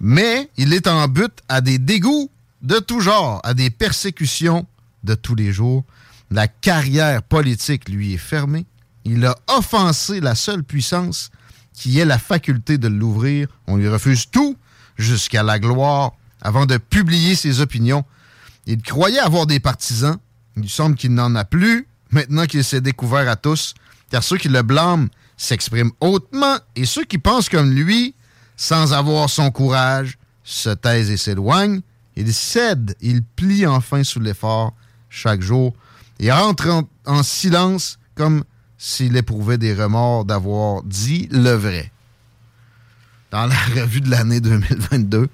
Mais 0.00 0.50
il 0.56 0.72
est 0.72 0.86
en 0.86 1.08
but 1.08 1.32
à 1.48 1.60
des 1.60 1.78
dégoûts 1.78 2.30
de 2.62 2.78
tout 2.78 3.00
genre, 3.00 3.40
à 3.44 3.54
des 3.54 3.70
persécutions 3.70 4.66
de 5.04 5.14
tous 5.14 5.34
les 5.34 5.52
jours. 5.52 5.84
La 6.30 6.48
carrière 6.48 7.22
politique 7.22 7.88
lui 7.88 8.14
est 8.14 8.18
fermée. 8.18 8.66
Il 9.04 9.24
a 9.26 9.36
offensé 9.48 10.20
la 10.20 10.34
seule 10.34 10.64
puissance 10.64 11.30
qui 11.74 11.98
est 11.98 12.04
la 12.04 12.18
faculté 12.18 12.78
de 12.78 12.88
l'ouvrir. 12.88 13.48
On 13.66 13.76
lui 13.76 13.88
refuse 13.88 14.30
tout 14.30 14.56
jusqu'à 14.96 15.42
la 15.42 15.58
gloire 15.58 16.12
avant 16.40 16.66
de 16.66 16.76
publier 16.76 17.34
ses 17.34 17.60
opinions. 17.60 18.04
Il 18.66 18.82
croyait 18.82 19.18
avoir 19.18 19.46
des 19.46 19.60
partisans. 19.60 20.18
Il 20.56 20.68
semble 20.68 20.96
qu'il 20.96 21.12
n'en 21.14 21.34
a 21.34 21.44
plus 21.44 21.86
maintenant 22.10 22.46
qu'il 22.46 22.64
s'est 22.64 22.80
découvert 22.80 23.28
à 23.28 23.36
tous, 23.36 23.74
car 24.10 24.22
ceux 24.22 24.38
qui 24.38 24.48
le 24.48 24.62
blâment 24.62 25.08
s'expriment 25.36 25.92
hautement 26.00 26.56
et 26.76 26.86
ceux 26.86 27.04
qui 27.04 27.18
pensent 27.18 27.48
comme 27.48 27.72
lui, 27.72 28.14
sans 28.56 28.92
avoir 28.92 29.28
son 29.28 29.50
courage, 29.50 30.16
se 30.44 30.70
taisent 30.70 31.10
et 31.10 31.16
s'éloignent. 31.16 31.80
Il 32.16 32.32
cède, 32.32 32.94
il 33.00 33.22
plie 33.24 33.66
enfin 33.66 34.04
sous 34.04 34.20
l'effort 34.20 34.72
chaque 35.10 35.42
jour 35.42 35.74
et 36.20 36.30
rentre 36.30 36.68
en, 36.68 36.88
en 37.06 37.22
silence 37.24 37.98
comme 38.14 38.44
s'il 38.78 39.16
éprouvait 39.16 39.58
des 39.58 39.74
remords 39.74 40.24
d'avoir 40.24 40.82
dit 40.84 41.28
le 41.32 41.52
vrai. 41.52 41.90
Dans 43.32 43.46
la 43.46 43.56
revue 43.74 44.00
de 44.00 44.10
l'année 44.10 44.40
2022, 44.40 45.28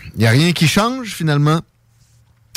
n'y 0.19 0.27
a 0.27 0.31
rien 0.31 0.51
qui 0.53 0.67
change 0.67 1.13
finalement. 1.13 1.61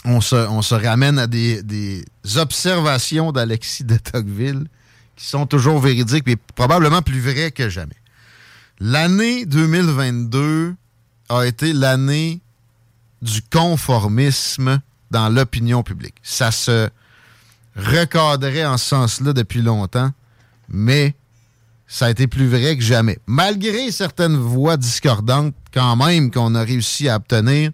On 0.05 0.21
se, 0.21 0.75
ramène 0.75 1.19
à 1.19 1.27
des, 1.27 1.63
des 1.63 2.05
observations 2.37 3.33
d'Alexis 3.33 3.85
de 3.85 3.97
Tocqueville 3.97 4.67
qui 5.17 5.27
sont 5.27 5.47
toujours 5.47 5.79
véridiques, 5.79 6.25
mais 6.27 6.37
probablement 6.37 7.01
plus 7.01 7.21
vraies 7.21 7.53
que 7.53 7.69
jamais. 7.71 7.97
L'année 8.81 9.47
2022 9.47 10.75
a 11.29 11.47
été 11.47 11.73
l'année 11.73 12.41
du 13.23 13.41
conformisme 13.43 14.81
dans 15.11 15.29
l'opinion 15.29 15.83
publique. 15.83 16.17
Ça 16.23 16.51
se 16.51 16.91
recadrait 17.77 18.67
en 18.67 18.77
ce 18.77 18.89
sens-là 18.89 19.33
depuis 19.33 19.63
longtemps, 19.63 20.11
mais 20.69 21.15
ça 21.87 22.07
a 22.07 22.11
été 22.11 22.27
plus 22.27 22.47
vrai 22.47 22.77
que 22.77 22.83
jamais. 22.83 23.19
Malgré 23.27 23.91
certaines 23.91 24.37
voix 24.37 24.77
discordantes, 24.77 25.55
quand 25.73 25.97
même, 25.97 26.31
qu'on 26.31 26.55
a 26.55 26.63
réussi 26.63 27.09
à 27.09 27.17
obtenir, 27.17 27.71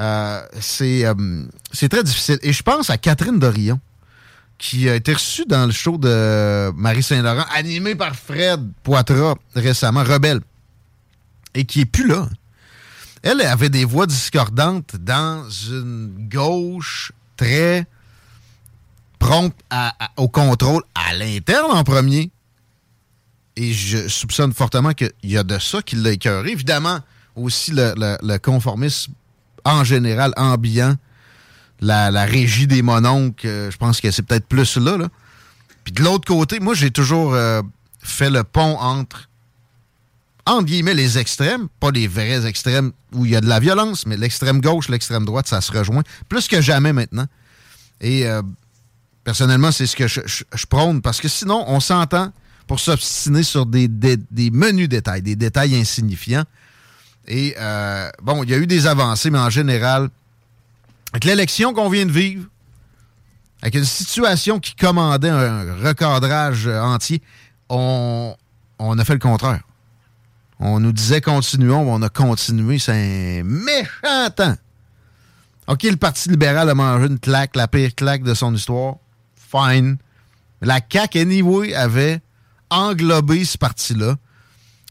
euh, 0.00 0.40
c'est 0.60 1.04
euh, 1.04 1.44
c'est 1.72 1.88
très 1.88 2.02
difficile. 2.02 2.38
Et 2.42 2.52
je 2.52 2.62
pense 2.62 2.90
à 2.90 2.98
Catherine 2.98 3.38
Dorion, 3.38 3.80
qui 4.58 4.88
a 4.88 4.94
été 4.94 5.14
reçue 5.14 5.44
dans 5.46 5.66
le 5.66 5.72
show 5.72 5.98
de 5.98 6.70
Marie 6.76 7.02
Saint-Laurent, 7.02 7.44
animé 7.54 7.94
par 7.94 8.14
Fred 8.14 8.60
Poitras 8.82 9.34
récemment, 9.54 10.04
Rebelle, 10.04 10.40
et 11.54 11.64
qui 11.64 11.80
est 11.80 11.86
plus 11.86 12.06
là. 12.06 12.28
Elle 13.22 13.40
avait 13.42 13.68
des 13.68 13.84
voix 13.84 14.06
discordantes 14.06 14.96
dans 14.96 15.48
une 15.48 16.28
gauche 16.28 17.12
très 17.36 17.86
prompte 19.18 19.56
au 20.16 20.28
contrôle 20.28 20.82
à 20.94 21.14
l'interne 21.14 21.70
en 21.70 21.84
premier. 21.84 22.30
Et 23.56 23.72
je 23.72 24.08
soupçonne 24.08 24.52
fortement 24.52 24.92
qu'il 24.92 25.12
y 25.24 25.36
a 25.36 25.44
de 25.44 25.58
ça 25.58 25.82
qui 25.82 25.96
l'a 25.96 26.12
écœuré. 26.12 26.50
Évidemment, 26.52 27.00
aussi 27.36 27.72
le, 27.74 28.36
conformisme 28.38 29.12
en 29.64 29.84
général 29.84 30.32
ambiant, 30.36 30.96
la, 31.80 32.24
régie 32.24 32.66
des 32.66 32.82
mononcles, 32.82 33.46
euh, 33.46 33.70
je 33.70 33.76
pense 33.76 34.00
que 34.00 34.10
c'est 34.10 34.22
peut-être 34.22 34.46
plus 34.46 34.76
là, 34.76 34.96
là. 34.96 35.08
Puis 35.84 35.92
de 35.92 36.02
l'autre 36.02 36.26
côté, 36.26 36.60
moi, 36.60 36.74
j'ai 36.74 36.92
toujours 36.92 37.34
euh, 37.34 37.60
fait 38.02 38.30
le 38.30 38.44
pont 38.44 38.78
entre, 38.78 39.28
entre 40.46 40.64
guillemets, 40.64 40.94
les 40.94 41.18
extrêmes, 41.18 41.68
pas 41.80 41.90
les 41.90 42.06
vrais 42.06 42.46
extrêmes 42.46 42.92
où 43.12 43.26
il 43.26 43.32
y 43.32 43.36
a 43.36 43.40
de 43.40 43.48
la 43.48 43.58
violence, 43.58 44.06
mais 44.06 44.16
l'extrême 44.16 44.60
gauche, 44.60 44.88
l'extrême 44.88 45.24
droite, 45.24 45.48
ça 45.48 45.60
se 45.60 45.72
rejoint 45.72 46.02
plus 46.28 46.46
que 46.46 46.60
jamais 46.60 46.92
maintenant. 46.92 47.26
Et 48.00 48.26
euh, 48.26 48.42
personnellement, 49.24 49.72
c'est 49.72 49.86
ce 49.86 49.96
que 49.96 50.06
je 50.06 50.66
prône, 50.68 51.02
parce 51.02 51.20
que 51.20 51.28
sinon, 51.28 51.64
on 51.66 51.80
s'entend 51.80 52.32
pour 52.72 52.80
s'obstiner 52.80 53.42
sur 53.42 53.66
des, 53.66 53.86
des- 53.86 54.50
menus 54.50 54.88
détails, 54.88 55.20
des 55.20 55.36
détails 55.36 55.76
insignifiants. 55.76 56.44
Et 57.28 57.54
euh, 57.60 58.08
bon, 58.22 58.42
il 58.44 58.48
y 58.48 58.54
a 58.54 58.56
eu 58.56 58.66
des 58.66 58.86
avancées, 58.86 59.28
mais 59.28 59.38
en 59.38 59.50
général, 59.50 60.08
avec 61.12 61.24
l'élection 61.24 61.74
qu'on 61.74 61.90
vient 61.90 62.06
de 62.06 62.10
vivre, 62.10 62.46
avec 63.60 63.74
une 63.74 63.84
situation 63.84 64.58
qui 64.58 64.74
commandait 64.74 65.28
un 65.28 65.74
recadrage 65.84 66.66
entier, 66.66 67.20
on, 67.68 68.34
on 68.78 68.98
a 68.98 69.04
fait 69.04 69.12
le 69.12 69.18
contraire. 69.18 69.60
On 70.58 70.80
nous 70.80 70.92
disait 70.92 71.20
continuons, 71.20 71.92
on 71.92 72.00
a 72.00 72.08
continué. 72.08 72.78
C'est 72.78 72.92
un 72.92 73.42
méchant 73.44 74.30
temps. 74.34 74.56
OK, 75.66 75.82
le 75.82 75.96
Parti 75.96 76.30
libéral 76.30 76.70
a 76.70 76.74
mangé 76.74 77.06
une 77.06 77.18
claque, 77.18 77.54
la 77.54 77.68
pire 77.68 77.94
claque 77.94 78.22
de 78.22 78.32
son 78.32 78.54
histoire. 78.54 78.94
Fine. 79.36 79.98
La 80.62 80.80
CAQ, 80.90 81.18
anyway, 81.18 81.74
avait 81.74 82.22
englobé 82.72 83.44
ce 83.44 83.56
parti-là. 83.58 84.16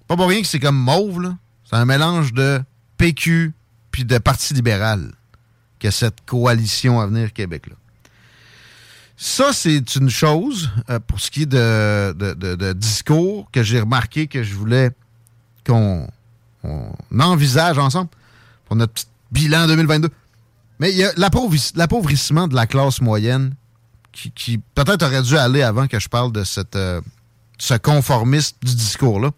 Pas 0.07 0.15
pour 0.15 0.27
rien 0.27 0.41
que 0.41 0.47
c'est 0.47 0.59
comme 0.59 0.77
mauve, 0.77 1.21
là. 1.21 1.37
C'est 1.65 1.75
un 1.77 1.85
mélange 1.85 2.33
de 2.33 2.61
PQ 2.97 3.53
puis 3.91 4.05
de 4.05 4.17
Parti 4.17 4.53
libéral 4.53 5.11
que 5.79 5.89
cette 5.91 6.23
coalition 6.25 6.99
Avenir 6.99 7.33
Québec-là. 7.33 7.75
Ça, 9.17 9.53
c'est 9.53 9.95
une 9.95 10.09
chose 10.09 10.69
euh, 10.89 10.99
pour 10.99 11.19
ce 11.19 11.29
qui 11.29 11.43
est 11.43 11.45
de, 11.45 12.13
de- 12.17 12.33
de- 12.55 12.73
discours 12.73 13.49
que 13.51 13.61
j'ai 13.63 13.79
remarqué 13.79 14.27
que 14.27 14.41
je 14.43 14.55
voulais 14.55 14.91
qu'on 15.65 16.07
on 16.63 16.91
envisage 17.19 17.77
ensemble 17.77 18.09
pour 18.65 18.75
notre 18.75 18.93
petit 18.93 19.05
bilan 19.31 19.67
2022. 19.67 20.09
Mais 20.79 20.91
il 20.91 20.97
y 20.97 21.03
a 21.03 21.11
l'appauvris- 21.17 21.71
l'appauvrissement 21.75 22.47
de 22.47 22.55
la 22.55 22.65
classe 22.67 22.99
moyenne 23.01 23.53
qui, 24.11 24.31
qui 24.31 24.57
peut-être 24.75 25.03
aurait 25.03 25.21
dû 25.21 25.37
aller 25.37 25.61
avant 25.61 25.87
que 25.87 25.99
je 25.99 26.09
parle 26.09 26.31
de 26.31 26.43
cette, 26.43 26.75
euh, 26.75 26.99
ce 27.61 27.75
conformisme 27.75 28.57
du 28.63 28.73
discours-là. 28.73 29.29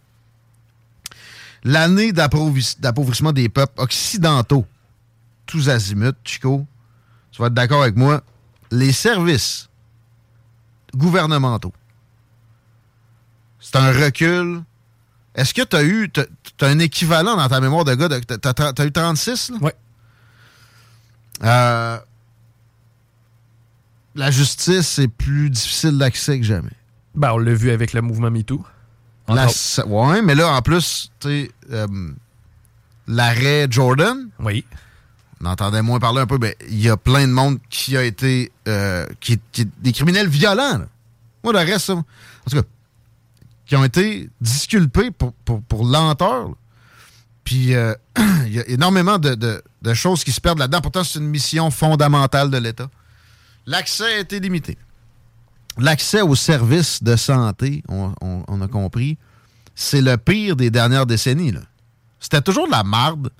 L'année 1.65 2.13
d'appauvris- 2.13 2.77
d'appauvrissement 2.79 3.33
des 3.33 3.49
peuples 3.49 3.73
occidentaux, 3.81 4.65
tous 5.45 5.67
azimuts, 5.67 6.13
Chico, 6.23 6.65
tu 7.31 7.41
vas 7.41 7.47
être 7.47 7.53
d'accord 7.53 7.81
avec 7.81 7.97
moi, 7.97 8.23
les 8.71 8.93
services 8.93 9.67
gouvernementaux. 10.95 11.73
C'est 13.59 13.75
un 13.75 13.91
recul. 13.91 14.63
Est-ce 15.36 15.53
que 15.53 15.63
tu 15.63 15.75
as 15.75 15.83
eu 15.83 16.09
t'as- 16.09 16.25
t'as 16.57 16.69
un 16.69 16.79
équivalent 16.79 17.36
dans 17.36 17.49
ta 17.49 17.59
mémoire 17.59 17.83
de 17.83 17.93
gars? 17.93 18.07
de- 18.07 18.19
T'as 18.19 18.38
t'as- 18.53 18.71
t'as 18.71 18.86
eu 18.86 18.91
36? 18.93 19.51
Oui. 19.59 19.71
la 24.15 24.31
justice, 24.31 24.88
c'est 24.88 25.07
plus 25.09 25.49
difficile 25.49 25.97
d'accès 25.97 26.39
que 26.39 26.45
jamais. 26.45 26.71
Ben, 27.15 27.32
on 27.34 27.38
l'a 27.38 27.54
vu 27.54 27.71
avec 27.71 27.93
le 27.93 28.02
mouvement 28.02 28.32
MeToo. 28.32 28.63
La- 29.28 29.47
mais 30.23 30.36
là, 30.36 30.52
en 30.54 30.62
plus, 30.62 31.12
tu 31.19 31.28
sais, 31.28 31.52
euh, 31.71 31.88
l'arrêt 33.08 33.67
Jordan. 33.69 34.30
Oui. 34.39 34.65
On 35.41 35.45
entendait 35.45 35.82
moins 35.82 35.99
parler 35.99 36.21
un 36.21 36.26
peu, 36.28 36.38
mais 36.38 36.56
il 36.69 36.82
y 36.82 36.89
a 36.89 36.97
plein 36.97 37.28
de 37.28 37.34
monde 37.34 37.60
qui 37.69 37.97
a 37.97 38.04
été. 38.04 38.52
euh, 38.67 39.06
qui, 39.19 39.39
qui- 39.52 39.69
des 39.80 39.91
criminels 39.91 40.28
violents, 40.28 40.78
là. 40.80 40.88
Moi, 41.43 41.52
le 41.54 41.60
reste, 41.60 41.88
ça, 41.88 41.93
en 41.93 42.04
tout 42.49 42.56
cas, 42.56 42.67
qui 43.65 43.76
ont 43.76 43.84
été 43.84 44.30
disculpés 44.39 45.12
pour, 45.12 45.34
pour, 45.34 45.62
pour 45.62 45.86
lenteur. 45.86 46.47
là. 46.49 46.54
Puis, 47.43 47.73
euh, 47.76 47.93
il 48.45 48.54
y 48.54 48.60
a 48.60 48.67
énormément 48.69 49.19
de, 49.19 49.36
de- 49.36 49.62
de 49.82 49.93
choses 49.93 50.23
qui 50.23 50.32
se 50.32 50.39
perdent 50.39 50.60
là-dedans. 50.60 50.80
Pourtant, 50.82 51.04
c'est 51.04 51.19
une 51.19 51.28
mission 51.28 51.69
fondamentale 51.71 52.49
de 52.49 52.58
l'État. 52.58 52.89
L'accès 53.65 54.15
a 54.15 54.19
été 54.19 54.39
limité. 54.39 54.78
L'accès 55.77 56.21
aux 56.21 56.36
services 56.36 57.01
de 57.01 57.15
santé, 57.15 57.83
on, 57.88 58.62
a 58.62 58.67
compris, 58.67 59.17
c'est 59.73 60.01
le 60.01 60.17
pire 60.17 60.55
des 60.55 60.69
dernières 60.69 61.05
décennies. 61.05 61.53
C'était 62.19 62.41
toujours 62.41 62.67
de 62.67 62.71
la 62.71 62.83
marde 62.83 63.31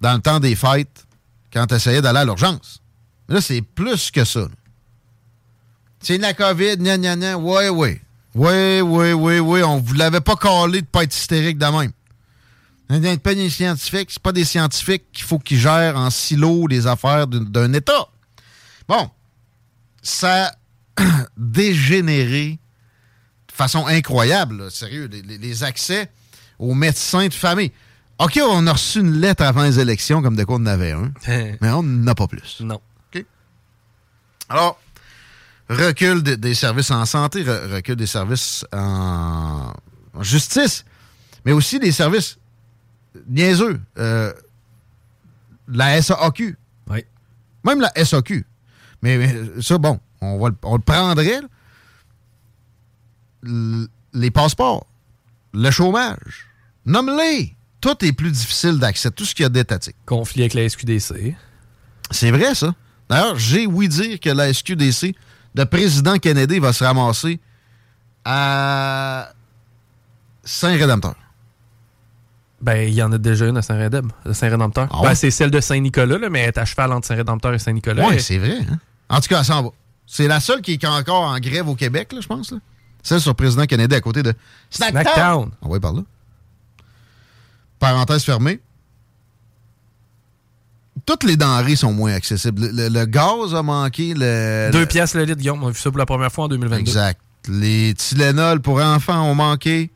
dans 0.00 0.14
le 0.14 0.20
temps 0.20 0.40
des 0.40 0.54
fêtes 0.54 1.06
quand 1.52 1.66
tu 1.66 1.74
essayais 1.74 2.02
d'aller 2.02 2.18
à 2.20 2.24
l'urgence. 2.24 2.80
Là, 3.28 3.40
c'est 3.40 3.62
plus 3.62 4.10
que 4.10 4.24
ça. 4.24 4.46
C'est 6.00 6.18
la 6.18 6.34
COVID, 6.34 6.76
gna 6.78 6.98
gna 6.98 7.16
gna, 7.16 7.38
ouais, 7.38 7.68
ouais. 7.68 8.00
Ouais, 8.34 8.80
ouais, 8.80 9.12
ouais, 9.12 9.40
ouais, 9.40 9.62
on 9.62 9.78
vous 9.78 9.94
l'avait 9.94 10.20
pas 10.20 10.36
collé 10.36 10.82
de 10.82 10.86
pas 10.86 11.02
être 11.02 11.14
hystérique 11.16 11.58
de 11.58 11.66
même. 11.66 11.92
C'est 12.88 13.22
pas 13.22 13.34
des 13.34 13.50
scientifiques, 13.50 14.10
c'est 14.10 14.22
pas 14.22 14.32
des 14.32 14.44
scientifiques 14.44 15.04
qu'il 15.12 15.24
faut 15.24 15.38
qu'ils 15.38 15.58
gèrent 15.58 15.96
en 15.96 16.10
silo 16.10 16.66
les 16.66 16.86
affaires 16.86 17.26
d'un- 17.26 17.72
État. 17.72 18.08
Bon, 18.88 19.10
ça 20.02 20.52
dégénéré 21.36 22.58
de 23.48 23.52
façon 23.52 23.86
incroyable, 23.86 24.64
là, 24.64 24.70
sérieux, 24.70 25.08
les, 25.08 25.64
accès 25.64 26.10
aux 26.58 26.74
médecins 26.74 27.28
de 27.28 27.34
famille. 27.34 27.72
OK, 28.18 28.38
on 28.42 28.66
a 28.66 28.72
reçu 28.72 29.00
une 29.00 29.18
lettre 29.20 29.42
avant 29.42 29.62
les 29.64 29.78
élections, 29.80 30.22
comme 30.22 30.36
de 30.36 30.44
quoi 30.44 30.56
on 30.56 30.60
en 30.62 30.66
avait 30.66 30.92
un, 30.92 31.12
mais 31.60 31.70
on 31.70 31.82
n'en 31.82 32.06
a 32.08 32.14
pas 32.14 32.26
plus. 32.26 32.58
Non. 32.60 32.80
OK? 33.14 33.24
Alors, 34.48 34.78
recul 35.68 36.22
de- 36.22 36.34
des 36.34 36.54
services 36.54 36.90
en 36.90 37.04
santé, 37.06 37.44
re- 37.44 37.72
recul 37.74 37.96
des 37.96 38.06
services 38.06 38.64
en, 38.72 39.72
en 40.14 40.22
justice, 40.22 40.84
mais 41.44 41.52
aussi 41.52 41.78
des 41.78 41.92
services 41.92 42.38
niaiseux. 43.28 43.80
Euh, 43.98 44.32
la 45.68 46.00
SAQ. 46.02 46.58
Oui. 46.88 47.04
Même 47.64 47.80
la 47.80 47.92
SAQ. 48.04 48.44
Mais, 49.02 49.16
mais 49.18 49.62
ça, 49.62 49.78
bon, 49.78 49.98
on, 50.20 50.38
va 50.38 50.48
le, 50.50 50.56
on 50.62 50.74
le 50.76 50.82
prendrait. 50.82 51.40
L- 53.44 53.86
les 54.12 54.30
passeports, 54.30 54.86
le 55.54 55.70
chômage. 55.70 56.48
Nomme-les. 56.86 57.54
tout 57.80 58.04
est 58.04 58.12
plus 58.12 58.30
difficile 58.32 58.78
d'accès, 58.78 59.10
tout 59.10 59.24
ce 59.24 59.34
qu'il 59.34 59.44
y 59.44 59.46
a 59.46 59.48
d'étatique. 59.48 59.96
Conflit 60.06 60.42
avec 60.42 60.54
la 60.54 60.68
SQDC. 60.68 61.34
C'est 62.10 62.30
vrai, 62.30 62.54
ça. 62.54 62.74
D'ailleurs, 63.08 63.36
j'ai 63.38 63.66
ouï 63.66 63.88
dire 63.88 64.18
que 64.20 64.30
la 64.30 64.52
SQDC 64.52 65.14
de 65.54 65.64
président 65.64 66.16
Kennedy 66.18 66.58
va 66.58 66.72
se 66.72 66.84
ramasser 66.84 67.40
à 68.24 69.32
Saint-Rédempteur. 70.44 71.14
Ben, 72.60 72.86
il 72.88 72.94
y 72.94 73.02
en 73.02 73.10
a 73.12 73.18
déjà 73.18 73.46
une 73.46 73.56
à 73.56 73.62
Saint-Rédem, 73.62 74.10
Saint-Rédempteur. 74.32 74.88
Ah 74.90 74.98
ben, 75.02 75.08
ouais? 75.08 75.14
c'est 75.14 75.30
celle 75.30 75.50
de 75.50 75.60
Saint-Nicolas, 75.60 76.18
là, 76.18 76.28
mais 76.28 76.40
elle 76.40 76.48
est 76.48 76.58
à 76.58 76.64
cheval 76.66 76.92
entre 76.92 77.06
Saint-Rédempteur 77.06 77.54
et 77.54 77.58
Saint-Nicolas. 77.58 78.06
Oui, 78.06 78.16
Et- 78.16 78.18
c'est 78.18 78.38
vrai. 78.38 78.58
hein? 78.70 78.78
En 79.08 79.20
tout 79.20 79.28
cas, 79.28 79.42
ça 79.44 79.56
en 79.56 79.62
va. 79.64 79.68
C'est 80.12 80.26
la 80.26 80.40
seule 80.40 80.60
qui 80.60 80.72
est 80.72 80.84
encore 80.84 81.22
en 81.22 81.38
grève 81.38 81.68
au 81.68 81.76
Québec, 81.76 82.12
là, 82.12 82.20
je 82.20 82.26
pense. 82.26 82.52
Celle 83.00 83.20
sur 83.20 83.32
président 83.36 83.64
Kennedy 83.64 83.94
à 83.94 84.00
côté 84.00 84.24
de 84.24 84.34
Snacktown. 84.68 85.02
Snacktown. 85.04 85.50
On 85.62 85.68
va 85.68 85.76
y 85.76 85.80
par 85.80 85.92
là. 85.92 86.02
Parenthèse 87.78 88.24
fermée. 88.24 88.60
Toutes 91.06 91.22
les 91.22 91.36
denrées 91.36 91.76
sont 91.76 91.92
moins 91.92 92.12
accessibles. 92.12 92.60
Le, 92.60 92.72
le- 92.72 92.88
le 92.88 93.04
gaz 93.06 93.54
a 93.54 93.62
manqué. 93.62 94.12
Le, 94.16 94.70
Deux 94.72 94.84
piastres 94.84 95.16
le 95.16 95.24
litre, 95.24 95.38
Guillaume. 95.38 95.62
On 95.62 95.68
a 95.68 95.70
vu 95.70 95.78
ça 95.78 95.90
pour 95.90 95.98
la 95.98 96.06
première 96.06 96.30
fois 96.32 96.44
en 96.44 96.48
2022. 96.48 96.80
Exact. 96.80 97.20
Les 97.48 97.94
Tylenol 97.94 98.60
pour 98.60 98.80
enfants 98.82 99.22
ont 99.30 99.34
manqué. 99.36 99.90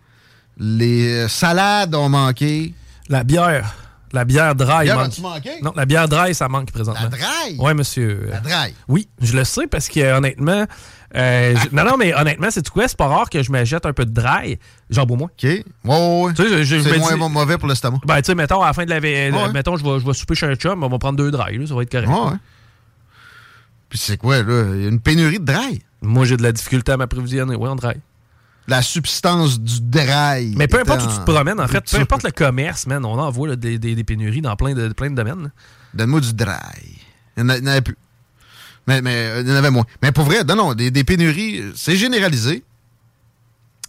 Les 0.58 1.26
salades 1.28 1.94
ont 1.94 2.08
manqué. 2.08 2.72
La 3.08 3.24
bière. 3.24 3.74
La 4.14 4.24
bière 4.24 4.54
dry 4.54 4.84
Bière, 4.84 4.96
manque. 4.96 5.06
as-tu 5.08 5.20
manqué? 5.20 5.50
Non, 5.60 5.72
la 5.74 5.84
bière 5.86 6.08
dry, 6.08 6.34
ça 6.34 6.48
manque 6.48 6.70
présentement. 6.70 7.02
La 7.02 7.08
dry? 7.08 7.56
Oui, 7.58 7.74
monsieur. 7.74 8.28
La 8.30 8.38
dry. 8.40 8.74
Oui, 8.88 9.08
je 9.20 9.36
le 9.36 9.44
sais 9.44 9.66
parce 9.66 9.88
que 9.88 10.16
honnêtement. 10.16 10.66
euh, 11.16 11.54
je- 11.56 11.74
non, 11.76 11.84
non, 11.84 11.96
mais 11.96 12.14
honnêtement, 12.14 12.46
c'est 12.50 12.68
quoi? 12.68 12.86
C'est 12.88 12.96
pas 12.96 13.06
rare 13.08 13.28
que 13.28 13.42
je 13.42 13.50
me 13.52 13.64
jette 13.64 13.86
un 13.86 13.92
peu 13.92 14.04
de 14.04 14.12
dry. 14.12 14.58
J'en 14.88 15.04
bois 15.04 15.16
moins. 15.16 15.26
OK. 15.26 15.42
Ouais, 15.42 15.64
ouais, 15.84 16.22
ouais. 16.26 16.32
Tu 16.34 16.42
sais, 16.44 16.48
je- 16.48 16.62
je 16.64 16.82
C'est 16.88 16.98
moins 16.98 17.14
dis- 17.28 17.32
mauvais 17.34 17.58
pour 17.58 17.68
l'estomac. 17.68 17.98
Ben, 18.06 18.16
tu 18.22 18.26
sais, 18.26 18.34
mettons, 18.36 18.62
à 18.62 18.66
la 18.68 18.72
fin 18.72 18.84
de 18.84 18.90
la 18.90 19.00
Ouais. 19.00 19.52
mettons, 19.52 19.76
je 19.76 19.84
vais, 19.84 19.98
je 20.00 20.06
vais 20.06 20.12
souper 20.14 20.34
chez 20.36 20.46
un 20.46 20.54
chum, 20.54 20.82
on 20.84 20.88
va 20.88 20.98
prendre 20.98 21.16
deux 21.18 21.30
dry, 21.32 21.58
là, 21.58 21.66
ça 21.66 21.74
va 21.74 21.82
être 21.82 21.90
correct. 21.90 22.08
Ouais, 22.08 22.30
ouais. 22.30 22.36
Puis 23.88 23.98
c'est 23.98 24.16
quoi, 24.16 24.42
là? 24.42 24.64
Il 24.74 24.82
y 24.82 24.86
a 24.86 24.88
une 24.88 25.00
pénurie 25.00 25.38
de 25.40 25.44
dry. 25.44 25.82
Moi, 26.02 26.24
j'ai 26.24 26.36
de 26.36 26.42
la 26.42 26.52
difficulté 26.52 26.92
à 26.92 26.96
m'approvisionner, 26.96 27.54
oui, 27.56 27.68
en 27.68 27.76
dry. 27.76 27.94
La 28.66 28.80
substance 28.80 29.60
du 29.60 29.80
dry. 29.82 30.54
Mais 30.56 30.68
peu 30.68 30.80
importe 30.80 31.02
où 31.02 31.06
tu 31.10 31.18
te 31.18 31.30
promènes, 31.30 31.60
en 31.60 31.68
fait, 31.68 31.84
peu 31.90 31.98
importe 32.00 32.22
le 32.22 32.30
commerce, 32.30 32.86
man, 32.86 33.04
on 33.04 33.18
en 33.18 33.30
voit 33.30 33.48
là, 33.48 33.56
des, 33.56 33.78
des- 33.78 33.94
des 33.94 34.04
pénuries 34.04 34.40
dans 34.40 34.56
plein 34.56 34.72
de, 34.74 34.88
plein 34.88 35.10
de 35.10 35.14
domaines. 35.16 35.52
Donne-moi 35.92 36.20
du 36.20 36.32
dry. 36.32 36.54
Il 37.36 37.44
n'y 37.44 37.50
en, 37.52 37.66
avait 37.66 37.82
plus. 37.82 37.96
Mais, 38.86 39.02
mais 39.02 39.14
euh, 39.14 39.42
il 39.42 39.48
y 39.48 39.52
en 39.52 39.56
avait 39.56 39.70
moins. 39.70 39.84
Mais 40.02 40.12
pour 40.12 40.24
vrai, 40.24 40.44
non, 40.44 40.56
non, 40.56 40.74
des, 40.74 40.90
des 40.90 41.04
pénuries, 41.04 41.62
c'est 41.76 41.96
généralisé. 41.96 42.64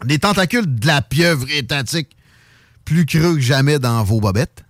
Des 0.03 0.19
tentacules 0.19 0.75
de 0.79 0.87
la 0.87 1.01
pieuvre 1.01 1.49
étatique 1.51 2.15
plus 2.83 3.05
creux 3.05 3.35
que 3.35 3.39
jamais 3.41 3.79
dans 3.79 4.03
vos 4.03 4.19
bobettes. 4.19 4.65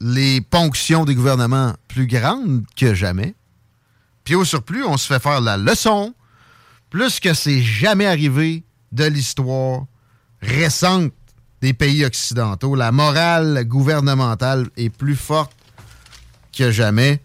Les 0.00 0.40
ponctions 0.40 1.04
des 1.04 1.14
gouvernements 1.14 1.74
plus 1.88 2.06
grandes 2.06 2.64
que 2.76 2.94
jamais. 2.94 3.34
Puis 4.24 4.34
au 4.34 4.44
surplus, 4.44 4.82
on 4.84 4.96
se 4.96 5.06
fait 5.06 5.20
faire 5.22 5.40
la 5.40 5.56
leçon, 5.56 6.14
plus 6.92 7.20
que 7.20 7.32
c'est 7.32 7.62
jamais 7.62 8.04
arrivé 8.04 8.64
de 8.92 9.04
l'histoire 9.04 9.86
récente 10.42 11.10
des 11.62 11.72
pays 11.72 12.04
occidentaux. 12.04 12.74
La 12.74 12.92
morale 12.92 13.64
gouvernementale 13.64 14.68
est 14.76 14.90
plus 14.90 15.16
forte 15.16 15.56
que 16.52 16.70
jamais. 16.70 17.22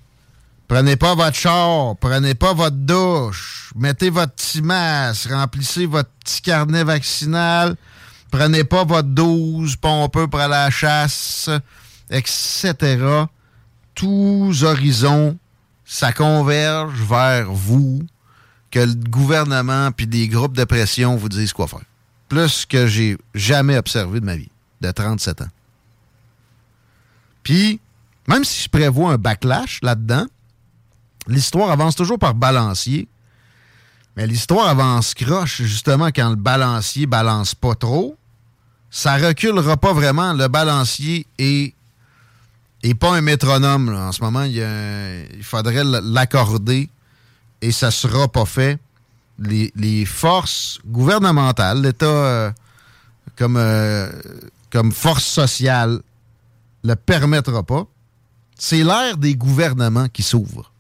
Prenez 0.70 0.96
pas 0.96 1.16
votre 1.16 1.36
char, 1.36 1.98
prenez 1.98 2.34
pas 2.34 2.54
votre 2.54 2.78
douche, 2.78 3.74
mettez 3.76 4.10
votre 4.10 4.32
petit 4.36 4.62
masque, 4.62 5.30
remplissez 5.32 5.86
votre 5.86 6.12
petit 6.24 6.42
carnet 6.42 6.86
vaccinal, 6.86 7.76
prenez 8.32 8.64
pas 8.64 8.86
votre 8.86 9.10
12 9.10 9.76
pompeux 9.76 10.28
pour 10.28 10.40
aller 10.40 10.54
à 10.54 10.66
la 10.66 10.70
chasse, 10.70 11.50
etc. 12.10 12.74
Tous 13.96 14.64
horizons, 14.64 15.38
ça 15.84 16.14
converge 16.14 17.02
vers 17.02 17.52
vous 17.52 18.00
que 18.72 18.80
le 18.80 18.94
gouvernement 18.94 19.92
puis 19.92 20.08
des 20.08 20.28
groupes 20.28 20.56
de 20.56 20.64
pression 20.64 21.16
vous 21.16 21.30
disent 21.30 21.54
quoi 21.54 21.68
faire. 21.68 21.82
Plus 22.30 22.66
que 22.66 22.88
j'ai 22.88 23.18
jamais 23.34 23.78
observé 23.78 24.20
de 24.20 24.26
ma 24.26 24.36
vie, 24.36 24.50
de 24.82 24.92
37 24.92 25.42
ans. 25.42 25.50
Puis, 27.44 27.80
même 28.28 28.44
si 28.44 28.64
je 28.64 28.70
prévois 28.70 29.14
un 29.14 29.18
backlash 29.18 29.80
là-dedans, 29.82 30.26
l'histoire 31.28 31.72
avance 31.72 31.96
toujours 31.96 32.20
par 32.20 32.36
balancier. 32.36 33.08
Mais 34.18 34.28
l'histoire 34.28 34.68
avance 34.68 35.14
croche, 35.14 35.62
justement, 35.62 36.08
quand 36.08 36.30
le 36.30 36.36
balancier 36.36 37.06
balance 37.06 37.56
pas 37.56 37.76
trop. 37.76 38.18
Ça 38.90 39.16
reculera 39.18 39.78
pas 39.78 39.94
vraiment. 39.94 40.34
Le 40.34 40.48
balancier 40.48 41.28
est, 41.38 41.74
est 42.84 42.96
pas 42.96 43.16
un 43.16 43.22
métronome. 43.22 43.90
En 43.90 44.12
ce 44.12 44.22
moment, 44.22 44.44
il, 44.44 45.44
faudrait 45.44 45.84
l'accorder 45.84 46.90
et 47.62 47.72
ça 47.72 47.92
sera 47.92 48.28
pas 48.28 48.46
fait. 48.46 48.80
Les, 49.40 50.06
forces 50.06 50.80
gouvernementales, 50.86 51.82
l'État 51.82 52.06
euh, 52.06 52.52
comme, 53.36 53.58
euh, 53.58 54.10
comme 54.72 54.92
force 54.92 55.26
sociale, 55.26 56.02
le 56.84 56.96
permettra 56.96 57.62
pas. 57.64 57.86
C'est 58.58 58.84
l'ère 58.84 59.18
des 59.18 59.36
gouvernements 59.36 60.08
qui 60.08 60.24
s'ouvre. 60.24 60.72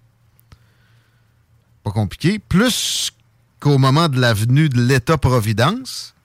Pas 1.83 1.91
compliqué. 1.91 2.39
Plus 2.39 3.11
qu'au 3.59 3.77
moment 3.77 4.09
de 4.09 4.19
la 4.19 4.33
venue 4.33 4.69
de 4.69 4.81
l'État-providence, 4.81 6.15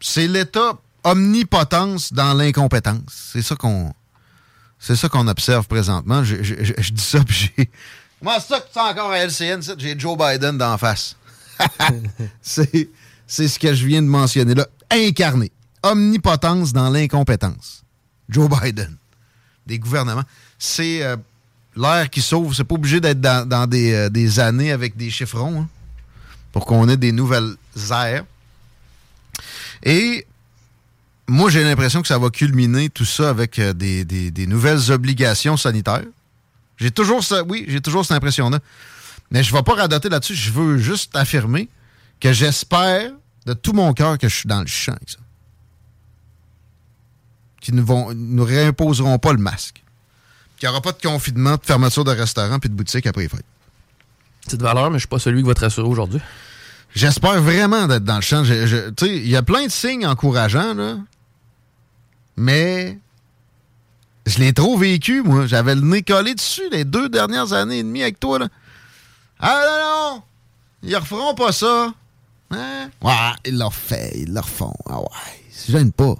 c'est 0.00 0.28
l'État 0.28 0.78
omnipotence 1.04 2.12
dans 2.12 2.32
l'incompétence. 2.34 3.30
C'est 3.32 3.42
ça 3.42 3.54
qu'on 3.56 3.92
c'est 4.78 4.96
ça 4.96 5.08
qu'on 5.08 5.26
observe 5.26 5.66
présentement. 5.66 6.22
Je, 6.22 6.92
dis 6.92 7.02
ça, 7.02 7.22
puis 7.24 7.52
j'ai... 7.56 7.70
Comment 8.20 8.40
ça 8.40 8.60
que 8.60 8.66
c'est 8.72 8.80
encore 8.80 9.10
à 9.12 9.18
LCN? 9.18 9.60
J'ai 9.78 9.98
Joe 9.98 10.16
Biden 10.18 10.58
d'en 10.58 10.76
face. 10.78 11.16
c'est, 12.42 12.88
c'est 13.26 13.48
ce 13.48 13.58
que 13.58 13.72
je 13.74 13.86
viens 13.86 14.02
de 14.02 14.06
mentionner 14.08 14.54
là. 14.54 14.66
Incarné. 14.90 15.50
Omnipotence 15.82 16.72
dans 16.72 16.90
l'incompétence. 16.90 17.82
Joe 18.28 18.48
Biden. 18.48 18.96
Des 19.66 19.78
gouvernements. 19.78 20.24
C'est 20.58 21.02
euh, 21.02 21.16
l'air 21.76 22.08
qui 22.10 22.20
s'ouvre. 22.22 22.54
C'est 22.54 22.64
pas 22.64 22.74
obligé 22.74 23.00
d'être 23.00 23.20
dans, 23.20 23.46
dans 23.48 23.66
des, 23.66 23.92
euh, 23.92 24.08
des 24.08 24.40
années 24.40 24.72
avec 24.72 24.96
des 24.96 25.10
chiffrons 25.10 25.62
hein, 25.62 25.68
pour 26.52 26.64
qu'on 26.66 26.88
ait 26.88 26.96
des 26.96 27.12
nouvelles 27.12 27.54
aires. 27.92 28.24
Et 29.84 30.26
moi, 31.28 31.50
j'ai 31.50 31.62
l'impression 31.62 32.02
que 32.02 32.08
ça 32.08 32.18
va 32.18 32.30
culminer 32.30 32.88
tout 32.88 33.04
ça 33.04 33.28
avec 33.30 33.58
euh, 33.58 33.72
des, 33.72 34.04
des- 34.04 34.30
des 34.30 34.46
nouvelles 34.46 34.90
obligations 34.90 35.56
sanitaires. 35.56 36.02
J'ai 36.78 36.90
toujours 36.90 37.22
ça, 37.24 37.42
oui, 37.42 37.64
j'ai 37.68 37.80
toujours 37.80 38.04
cette 38.04 38.16
impression-là. 38.16 38.60
Mais 39.30 39.42
je 39.42 39.52
ne 39.52 39.58
vais 39.58 39.62
pas 39.62 39.74
radoter 39.74 40.08
là-dessus. 40.08 40.34
Je 40.34 40.50
veux 40.52 40.78
juste 40.78 41.14
affirmer 41.16 41.68
que 42.20 42.32
j'espère 42.32 43.10
de 43.46 43.52
tout 43.52 43.72
mon 43.72 43.92
cœur 43.92 44.18
que 44.18 44.28
je 44.28 44.34
suis 44.34 44.48
dans 44.48 44.60
le 44.60 44.66
champ 44.66 44.92
avec 44.92 45.10
ça. 45.10 45.18
Qu'ils 47.60 47.74
ne 47.74 47.82
vont, 47.82 48.14
nous 48.14 48.44
réimposeront 48.44 49.18
pas 49.18 49.32
le 49.32 49.38
masque. 49.38 49.82
Qu'il 50.56 50.68
n'y 50.68 50.70
aura 50.70 50.80
pas 50.80 50.92
de 50.92 51.02
confinement, 51.02 51.56
de 51.56 51.64
fermeture 51.64 52.04
de 52.04 52.12
restaurants 52.12 52.58
puis 52.58 52.70
de 52.70 52.74
boutiques 52.74 53.06
après 53.06 53.22
les 53.22 53.28
fêtes. 53.28 53.44
C'est 54.46 54.56
de 54.56 54.62
valeur, 54.62 54.90
mais 54.90 54.96
je 54.96 55.00
suis 55.00 55.08
pas 55.08 55.18
celui 55.18 55.42
qui 55.42 55.48
va 55.48 55.54
te 55.54 55.60
rassurer 55.60 55.86
aujourd'hui. 55.86 56.20
J'espère 56.94 57.42
vraiment 57.42 57.86
d'être 57.86 58.04
dans 58.04 58.16
le 58.16 58.22
champ. 58.22 58.42
Tu 58.44 58.50
sais, 58.50 58.92
il 59.02 59.28
y 59.28 59.36
a 59.36 59.42
plein 59.42 59.66
de 59.66 59.70
signes 59.70 60.06
encourageants, 60.06 60.74
là. 60.74 60.96
Mais 62.36 62.98
je 64.28 64.38
l'ai 64.38 64.52
trop 64.52 64.76
vécu, 64.78 65.22
moi. 65.22 65.46
J'avais 65.46 65.74
le 65.74 65.80
nez 65.80 66.02
collé 66.02 66.34
dessus 66.34 66.68
les 66.70 66.84
deux 66.84 67.08
dernières 67.08 67.52
années 67.52 67.78
et 67.78 67.82
demie 67.82 68.02
avec 68.02 68.20
toi, 68.20 68.38
là. 68.38 68.48
Ah 69.40 69.60
non, 69.66 70.16
non! 70.16 70.22
Ils 70.82 70.96
referont 70.96 71.34
pas 71.34 71.52
ça. 71.52 71.92
Hein? 72.50 72.88
Ouais, 73.02 73.12
ils 73.44 73.58
l'ont 73.58 73.70
fait, 73.70 74.12
ils 74.16 74.32
le 74.32 74.40
refont. 74.40 74.74
Ah 74.88 75.00
ouais, 75.00 75.06
ça 75.50 75.72
gêne 75.72 75.92
pas. 75.92 76.14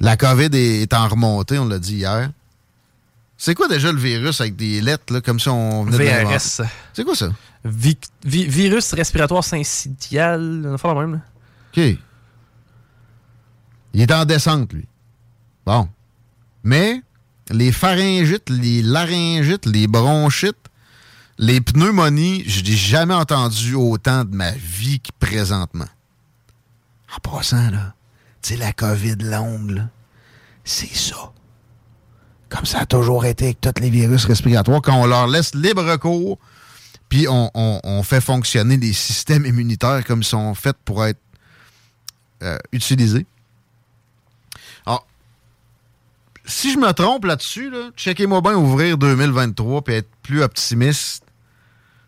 La 0.00 0.16
COVID 0.16 0.50
est 0.52 0.92
en 0.92 1.08
remontée, 1.08 1.58
on 1.58 1.66
l'a 1.66 1.78
dit 1.78 1.96
hier. 1.96 2.30
C'est 3.36 3.54
quoi 3.54 3.68
déjà 3.68 3.92
le 3.92 3.98
virus 3.98 4.40
avec 4.40 4.56
des 4.56 4.80
lettres, 4.80 5.12
là, 5.12 5.20
comme 5.20 5.38
si 5.40 5.48
on 5.48 5.84
venait 5.84 5.98
de? 5.98 6.26
VRS. 6.28 6.62
C'est 6.92 7.04
quoi 7.04 7.14
ça? 7.14 7.28
Vi- 7.64 7.96
vi- 8.24 8.46
virus 8.46 8.92
respiratoire 8.94 9.44
syncytial, 9.44 10.62
on 10.66 10.76
faire 10.78 10.94
la 10.94 11.00
même. 11.06 11.12
là. 11.14 11.20
OK. 11.76 11.98
Il 13.94 14.00
est 14.00 14.12
en 14.12 14.24
descente, 14.24 14.72
lui. 14.72 14.86
Bon. 15.64 15.88
Mais 16.64 17.02
les 17.50 17.72
pharyngites, 17.72 18.48
les 18.48 18.82
laryngites, 18.82 19.66
les 19.66 19.86
bronchites, 19.86 20.56
les 21.38 21.60
pneumonies, 21.60 22.42
je 22.46 22.62
n'ai 22.62 22.76
jamais 22.76 23.14
entendu 23.14 23.74
autant 23.74 24.24
de 24.24 24.34
ma 24.34 24.52
vie 24.52 25.00
que 25.00 25.10
présentement. 25.18 25.88
En 27.14 27.20
passant, 27.20 27.70
là, 27.70 27.94
tu 28.40 28.50
sais, 28.50 28.56
la 28.56 28.72
COVID 28.72 29.16
longue, 29.16 29.86
c'est 30.64 30.94
ça. 30.94 31.32
Comme 32.48 32.66
ça 32.66 32.80
a 32.80 32.86
toujours 32.86 33.24
été 33.26 33.46
avec 33.46 33.60
tous 33.60 33.80
les 33.80 33.90
virus 33.90 34.24
respiratoires, 34.24 34.80
quand 34.80 34.94
on 34.94 35.06
leur 35.06 35.26
laisse 35.26 35.54
libre 35.54 35.96
cours, 35.96 36.38
puis 37.08 37.26
on 37.28 38.02
fait 38.04 38.20
fonctionner 38.20 38.76
les 38.76 38.92
systèmes 38.92 39.44
immunitaires 39.44 40.04
comme 40.04 40.20
ils 40.20 40.24
sont 40.24 40.54
faits 40.54 40.76
pour 40.84 41.04
être 41.04 41.20
euh, 42.42 42.58
utilisés. 42.72 43.26
Si 46.44 46.72
je 46.72 46.78
me 46.78 46.92
trompe 46.92 47.24
là-dessus, 47.24 47.70
là, 47.70 47.90
checkez-moi 47.96 48.40
bien 48.40 48.54
ouvrir 48.54 48.98
2023 48.98 49.82
puis 49.82 49.94
être 49.94 50.10
plus 50.22 50.42
optimiste 50.42 51.24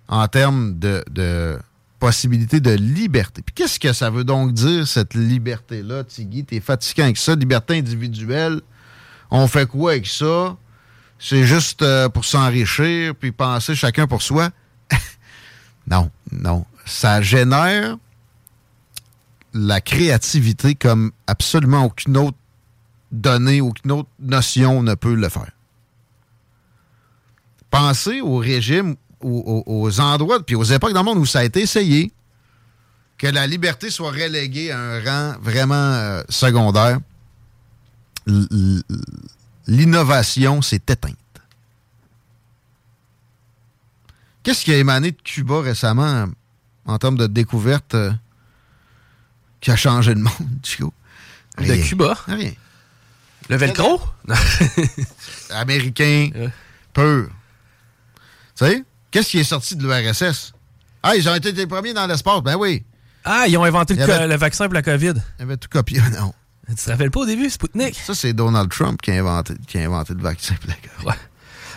en 0.08 0.28
termes 0.28 0.78
de, 0.78 1.04
de 1.10 1.58
possibilité 1.98 2.60
de 2.60 2.72
liberté. 2.72 3.42
Puis 3.42 3.54
qu'est-ce 3.54 3.80
que 3.80 3.92
ça 3.92 4.10
veut 4.10 4.24
donc 4.24 4.52
dire, 4.52 4.86
cette 4.86 5.14
liberté-là, 5.14 6.04
Tiggy? 6.04 6.44
T'es 6.44 6.60
fatigué 6.60 7.02
avec 7.02 7.16
ça, 7.16 7.34
liberté 7.34 7.78
individuelle. 7.78 8.60
On 9.30 9.46
fait 9.48 9.66
quoi 9.66 9.92
avec 9.92 10.06
ça? 10.06 10.56
C'est 11.18 11.44
juste 11.44 11.82
euh, 11.82 12.08
pour 12.08 12.24
s'enrichir 12.24 13.14
puis 13.14 13.32
penser 13.32 13.74
chacun 13.74 14.06
pour 14.06 14.22
soi? 14.22 14.50
non, 15.86 16.10
non. 16.30 16.66
Ça 16.84 17.22
génère 17.22 17.96
la 19.54 19.80
créativité 19.80 20.74
comme 20.74 21.12
absolument 21.26 21.86
aucune 21.86 22.18
autre 22.18 22.36
donnée, 23.20 23.60
aucune 23.60 23.92
autre 23.92 24.10
notion 24.18 24.82
ne 24.82 24.94
peut 24.94 25.14
le 25.14 25.28
faire. 25.28 25.50
Pensez 27.70 28.20
au 28.20 28.36
régime, 28.36 28.96
aux, 29.20 29.62
aux 29.66 30.00
endroits, 30.00 30.44
puis 30.44 30.54
aux 30.54 30.64
époques 30.64 30.92
dans 30.92 31.00
le 31.00 31.04
monde 31.04 31.18
où 31.18 31.26
ça 31.26 31.40
a 31.40 31.44
été 31.44 31.60
essayé, 31.60 32.12
que 33.18 33.26
la 33.26 33.46
liberté 33.46 33.90
soit 33.90 34.10
reléguée 34.10 34.70
à 34.70 34.78
un 34.78 35.02
rang 35.02 35.38
vraiment 35.40 35.74
euh, 35.74 36.22
secondaire. 36.28 37.00
L'innovation 39.66 40.62
s'est 40.62 40.76
éteinte. 40.76 41.16
Qu'est-ce 44.42 44.64
qui 44.64 44.72
a 44.72 44.76
émané 44.76 45.10
de 45.12 45.20
Cuba 45.22 45.60
récemment 45.60 46.26
en 46.84 46.98
termes 46.98 47.16
de 47.16 47.26
découverte 47.26 47.94
euh, 47.94 48.12
qui 49.60 49.70
a 49.70 49.76
changé 49.76 50.14
le 50.14 50.20
monde, 50.20 50.60
Chico? 50.62 50.92
De 51.58 51.74
Cuba? 51.82 52.16
Rien. 52.26 52.52
Le 53.48 53.56
velcro? 53.56 54.00
Américain, 55.50 56.30
pur. 56.92 57.28
Tu 58.56 58.64
sais, 58.64 58.84
qu'est-ce 59.10 59.30
qui 59.30 59.38
est 59.38 59.44
sorti 59.44 59.76
de 59.76 59.82
l'URSS? 59.82 60.52
Ah, 61.02 61.14
ils 61.14 61.28
ont 61.28 61.34
été 61.34 61.52
les 61.52 61.66
premiers 61.66 61.92
dans 61.92 62.06
l'espace. 62.06 62.42
Ben 62.42 62.56
oui. 62.56 62.84
Ah, 63.24 63.44
ils 63.48 63.56
ont 63.56 63.64
inventé 63.64 63.94
le, 63.94 64.02
avait... 64.02 64.26
le, 64.26 64.36
vaccin 64.36 64.64
pour 64.64 64.74
la 64.74 64.82
COVID. 64.82 65.14
Ils 65.38 65.42
avaient 65.42 65.56
tout 65.56 65.68
copié, 65.68 66.00
non. 66.18 66.32
Tu 66.68 66.74
te 66.74 66.90
rappelles 66.90 67.12
pas 67.12 67.20
au 67.20 67.26
début, 67.26 67.48
Sputnik? 67.48 67.94
Ça, 67.94 68.14
c'est 68.14 68.32
Donald 68.32 68.70
Trump 68.70 69.00
qui 69.00 69.12
a 69.12 69.14
inventé, 69.14 69.54
qui 69.68 69.78
a 69.78 69.84
inventé 69.84 70.14
le 70.14 70.22
vaccin 70.22 70.54
pour 70.56 70.70
la 70.70 70.74
COVID. 70.74 71.06
Ouais. 71.06 71.14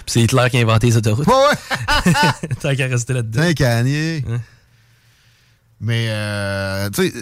Puis 0.06 0.14
c'est 0.14 0.22
Hitler 0.22 0.48
qui 0.50 0.58
a 0.58 0.62
inventé 0.62 0.88
les 0.88 0.98
autoroutes. 0.98 1.28
Ouais, 1.28 1.34
ouais. 1.34 2.56
Tant 2.62 2.76
qu'à 2.76 2.88
rester 2.88 3.14
là-dedans. 3.14 3.44
Tant 3.44 3.54
qu'à 3.54 3.84
nier. 3.84 4.26
Mais, 5.82 6.08
euh, 6.10 6.90
tu 6.90 7.10
sais, 7.10 7.14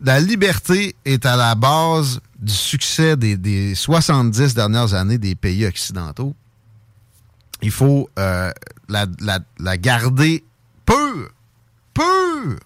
la 0.00 0.18
liberté 0.18 0.96
est 1.04 1.24
à 1.24 1.36
la 1.36 1.54
base 1.54 2.20
du 2.38 2.52
succès 2.52 3.16
des, 3.16 3.36
des 3.36 3.74
70 3.74 4.54
dernières 4.54 4.94
années 4.94 5.18
des 5.18 5.34
pays 5.34 5.66
occidentaux. 5.66 6.34
Il 7.62 7.70
faut 7.70 8.10
euh, 8.18 8.52
la, 8.88 9.06
la, 9.58 9.78
garder 9.78 10.44
pure. 10.84 11.30
Pure. 11.94 12.58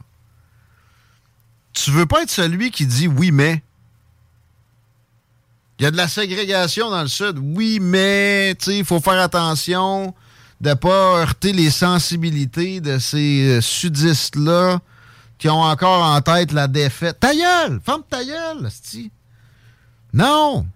Tu 1.72 1.90
veux 1.92 2.06
pas 2.06 2.22
être 2.22 2.30
celui 2.30 2.70
qui 2.70 2.86
dit 2.86 3.06
oui, 3.06 3.30
mais. 3.30 3.62
Il 5.78 5.84
y 5.84 5.86
a 5.86 5.90
de 5.90 5.96
la 5.96 6.08
ségrégation 6.08 6.90
dans 6.90 7.00
le 7.00 7.08
Sud. 7.08 7.38
Oui, 7.38 7.78
mais, 7.80 8.54
tu 8.58 8.66
sais, 8.66 8.78
il 8.78 8.84
faut 8.84 9.00
faire 9.00 9.18
attention 9.18 10.14
de 10.60 10.74
pas 10.74 11.20
heurter 11.20 11.52
les 11.52 11.70
sensibilités 11.70 12.82
de 12.82 12.98
ces 12.98 13.58
euh, 13.58 13.60
sudistes-là 13.62 14.80
qui 15.38 15.48
ont 15.48 15.62
encore 15.62 16.02
en 16.04 16.20
tête 16.20 16.52
la 16.52 16.68
défaite. 16.68 17.18
Ta 17.18 17.34
gueule! 17.34 17.80
Ferme 17.82 18.02
ta 18.10 18.22
gueule. 18.22 18.68
Non! 20.12 20.66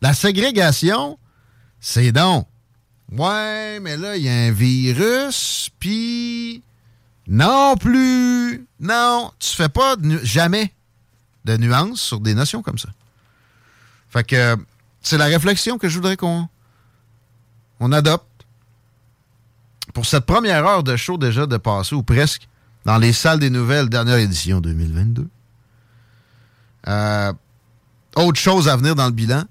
La 0.00 0.14
ségrégation, 0.14 1.18
c'est 1.80 2.12
donc. 2.12 2.46
Ouais, 3.12 3.80
mais 3.80 3.96
là, 3.96 4.16
il 4.16 4.22
y 4.24 4.28
a 4.28 4.32
un 4.32 4.50
virus, 4.50 5.70
puis... 5.78 6.62
Non 7.26 7.76
plus! 7.76 8.66
Non! 8.80 9.32
Tu 9.38 9.56
fais 9.56 9.68
pas 9.68 9.96
jamais 10.22 10.74
de 11.44 11.56
nuances 11.56 12.00
sur 12.00 12.20
des 12.20 12.34
notions 12.34 12.62
comme 12.62 12.78
ça. 12.78 12.88
Fait 14.10 14.24
que 14.24 14.56
c'est 15.00 15.18
la 15.18 15.26
réflexion 15.26 15.78
que 15.78 15.88
je 15.88 15.96
voudrais 15.96 16.16
qu'on 16.16 16.48
on 17.80 17.92
adopte. 17.92 18.26
Pour 19.92 20.06
cette 20.06 20.26
première 20.26 20.66
heure 20.66 20.82
de 20.82 20.96
show 20.96 21.18
déjà 21.18 21.46
de 21.46 21.56
passer, 21.56 21.94
ou 21.94 22.02
presque, 22.02 22.48
dans 22.84 22.98
les 22.98 23.12
salles 23.12 23.38
des 23.38 23.50
nouvelles, 23.50 23.88
dernière 23.88 24.18
édition 24.18 24.60
2022. 24.60 25.28
Euh, 26.88 27.32
autre 28.16 28.38
chose 28.38 28.68
à 28.68 28.76
venir 28.76 28.94
dans 28.94 29.06
le 29.06 29.12
bilan, 29.12 29.44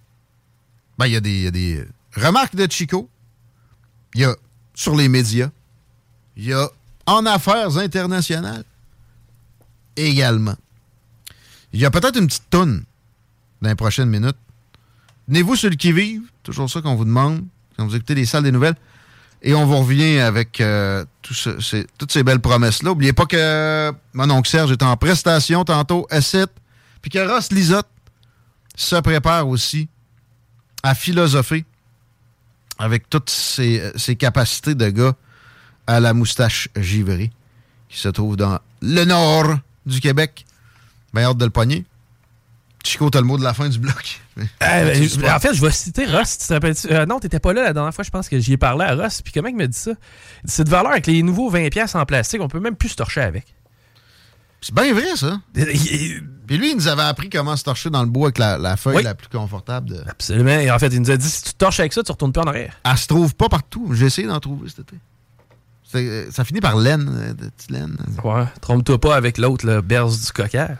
ben, 0.98 1.08
il 1.08 1.14
y, 1.14 1.48
a 1.48 1.52
des 1.52 1.86
remarques 2.16 2.56
de 2.56 2.72
Chico. 2.72 3.10
Il 4.16 4.22
y 4.22 4.26
a 4.26 4.36
sur 4.74 4.96
les 4.96 5.10
médias. 5.10 5.50
Il 6.38 6.46
y 6.46 6.54
a 6.54 6.70
en 7.06 7.26
affaires 7.26 7.78
internationales 7.78 8.64
également. 9.96 10.56
Il 11.74 11.80
y 11.80 11.86
a 11.86 11.92
peut-être 11.92 12.18
une 12.18 12.28
petite 12.28 12.50
toune 12.50 12.84
dans 13.62 13.70
les 13.70 13.76
prochaines 13.76 14.10
minutes. 14.10 14.38
Venez-vous 15.28 15.56
sur 15.56 15.70
le 15.70 15.76
qui-vive, 15.76 16.22
toujours 16.44 16.70
ça 16.70 16.82
qu'on 16.82 16.96
vous 16.96 17.06
demande 17.06 17.44
quand 17.78 17.86
vous 17.86 17.96
écoutez 17.96 18.16
les 18.16 18.26
salles 18.26 18.44
des 18.44 18.52
nouvelles. 18.52 18.76
Et 19.42 19.54
on 19.54 19.66
vous 19.66 19.78
revient 19.80 20.20
avec 20.20 20.62
euh, 20.62 21.04
toutes 21.22 22.12
ces 22.12 22.24
belles 22.24 22.40
promesses-là. 22.40 22.90
N'oubliez 22.90 23.14
pas 23.14 23.26
que 23.26 23.92
mon 24.14 24.30
oncle 24.30 24.50
Serge 24.50 24.72
est 24.72 24.84
en 24.84 24.96
prestation 24.96 25.66
tantôt, 25.66 26.08
S7, 26.12 26.48
puis 27.02 27.12
que 27.12 27.20
Ross 27.20 27.52
Lisotte 27.52 27.88
se 28.76 28.96
prépare 28.98 29.48
aussi 29.48 29.90
à 30.84 30.96
philosopher 30.96 31.66
avec 32.80 33.10
toutes 33.10 33.30
ses, 33.30 33.92
ses, 33.96 34.16
capacités 34.16 34.76
de 34.76 34.90
gars 34.90 35.16
à 35.88 36.00
la 36.00 36.14
moustache 36.14 36.70
givrée 36.76 37.32
qui 37.88 38.00
se 38.00 38.10
trouve 38.10 38.36
dans 38.36 38.60
le 38.82 39.06
nord 39.06 39.58
du 39.86 40.00
Québec. 40.00 40.46
Bien 41.14 41.26
hâte 41.26 41.38
de 41.38 41.46
le 41.46 41.52
pogner. 41.52 41.86
Chico, 42.84 43.10
t'as 43.10 43.22
le 43.22 43.26
mot 43.26 43.38
de 43.38 43.44
la 43.44 43.54
fin 43.54 43.70
du 43.70 43.80
bloc. 43.80 44.20
Euh, 44.64 45.06
ben, 45.20 45.32
en 45.32 45.40
fait, 45.40 45.54
je 45.54 45.62
vais 45.62 45.70
citer 45.70 46.08
Ross. 46.08 46.40
Tu 46.40 46.48
te 46.48 46.54
rappelles 46.54 46.74
euh, 46.90 47.06
non, 47.06 47.20
t'étais 47.20 47.40
pas 47.40 47.54
là 47.54 47.66
la 47.66 47.74
dernière 47.74 47.94
fois. 47.94 48.04
Je 48.04 48.10
pense 48.10 48.28
que 48.28 48.40
j'y 48.40 48.54
ai 48.54 48.58
parlé 48.58 48.84
à 48.84 48.96
Ross. 48.96 49.22
Puis 49.22 49.32
comment 49.32 49.48
il 49.50 49.56
me 49.56 49.68
dit 49.68 49.78
ça? 49.78 49.92
Cette 50.46 50.70
valeur 50.70 50.92
avec 50.92 51.06
les 51.06 51.22
nouveaux 51.22 51.52
20$ 51.52 51.96
en 51.96 52.04
plastique, 52.08 52.42
on 52.42 52.48
peut 52.48 52.60
même 52.60 52.76
plus 52.76 52.90
se 52.90 52.96
torcher 52.96 53.22
avec. 53.22 53.54
C'est 54.64 54.74
bien 54.74 54.94
vrai, 54.94 55.16
ça. 55.18 55.42
Puis 55.54 56.58
lui, 56.58 56.72
il 56.72 56.76
nous 56.76 56.88
avait 56.88 57.04
appris 57.04 57.30
comment 57.30 57.56
se 57.58 57.64
torcher 57.64 57.90
dans 57.90 58.02
le 58.02 58.10
bois 58.10 58.28
avec 58.28 58.38
la, 58.38 58.58
la 58.58 58.78
feuille 58.78 58.98
oui. 58.98 59.04
la 59.04 59.14
plus 59.14 59.28
confortable. 59.28 59.90
De... 59.90 60.04
Absolument. 60.08 60.58
Et 60.60 60.72
en 60.72 60.80
fait, 60.80 60.88
il 60.88 61.02
nous 61.02 61.12
a 61.12 61.18
dit 61.18 61.30
si 61.30 61.44
tu 61.44 61.52
te 61.52 61.58
torches 61.58 61.82
avec 61.82 61.92
ça, 61.92 62.02
tu 62.02 62.12
retournes 62.12 62.32
plus 62.32 62.42
en 62.42 62.48
arrière. 62.48 62.80
Elle 62.84 62.98
se 62.98 63.08
trouve 63.08 63.36
pas 63.36 63.50
partout. 63.50 63.90
J'ai 63.92 64.06
essayé 64.06 64.28
d'en 64.28 64.40
trouver 64.40 64.70
cet 64.70 64.80
été. 64.80 64.98
Ça 66.32 66.44
finit 66.44 66.62
par 66.62 66.78
laine, 66.78 67.36
de 67.38 67.50
petite 67.50 67.72
laine. 67.72 67.98
Ouais. 68.24 68.46
Trompe-toi 68.62 69.00
pas 69.00 69.16
avec 69.16 69.38
l'autre, 69.38 69.66
le 69.66 69.82
berce 69.82 70.26
du 70.26 70.32
coquère. 70.32 70.78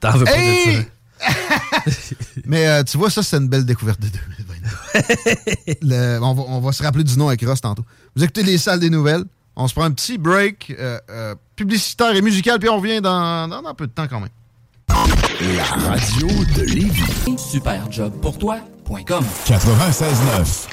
T'en 0.00 0.12
veux 0.12 0.24
pas 0.24 0.38
hey! 0.38 0.76
de 0.78 0.82
ça. 0.82 0.88
Mais 2.46 2.66
euh, 2.66 2.82
tu 2.84 2.96
vois, 2.96 3.10
ça, 3.10 3.22
c'est 3.22 3.36
une 3.36 3.48
belle 3.48 3.64
découverte 3.64 4.00
de 4.00 4.08
2022. 4.08 5.78
Le, 5.82 6.18
on, 6.22 6.34
va, 6.34 6.42
on, 6.48 6.60
va, 6.60 6.72
se 6.72 6.82
rappeler 6.82 7.04
du 7.04 7.18
nom 7.18 7.28
avec 7.28 7.42
Ross 7.44 7.60
tantôt. 7.60 7.84
Vous 8.14 8.22
écoutez 8.22 8.42
les 8.42 8.58
salles 8.58 8.80
des 8.80 8.90
nouvelles. 8.90 9.24
On 9.56 9.68
se 9.68 9.74
prend 9.74 9.84
un 9.84 9.92
petit 9.92 10.18
break 10.18 10.74
euh, 10.78 10.98
euh, 11.10 11.34
publicitaire 11.56 12.14
et 12.14 12.22
musical, 12.22 12.58
puis 12.58 12.68
on 12.68 12.76
revient 12.76 13.00
dans, 13.00 13.48
dans, 13.48 13.62
dans, 13.62 13.74
peu 13.74 13.86
de 13.86 13.92
temps 13.92 14.08
quand 14.08 14.20
même. 14.20 14.30
La 15.56 15.64
radio 15.64 16.26
de 16.56 16.62
Lévis. 16.62 17.36
Superjobpourtoi.com 17.38 19.24
96.9 19.46 20.68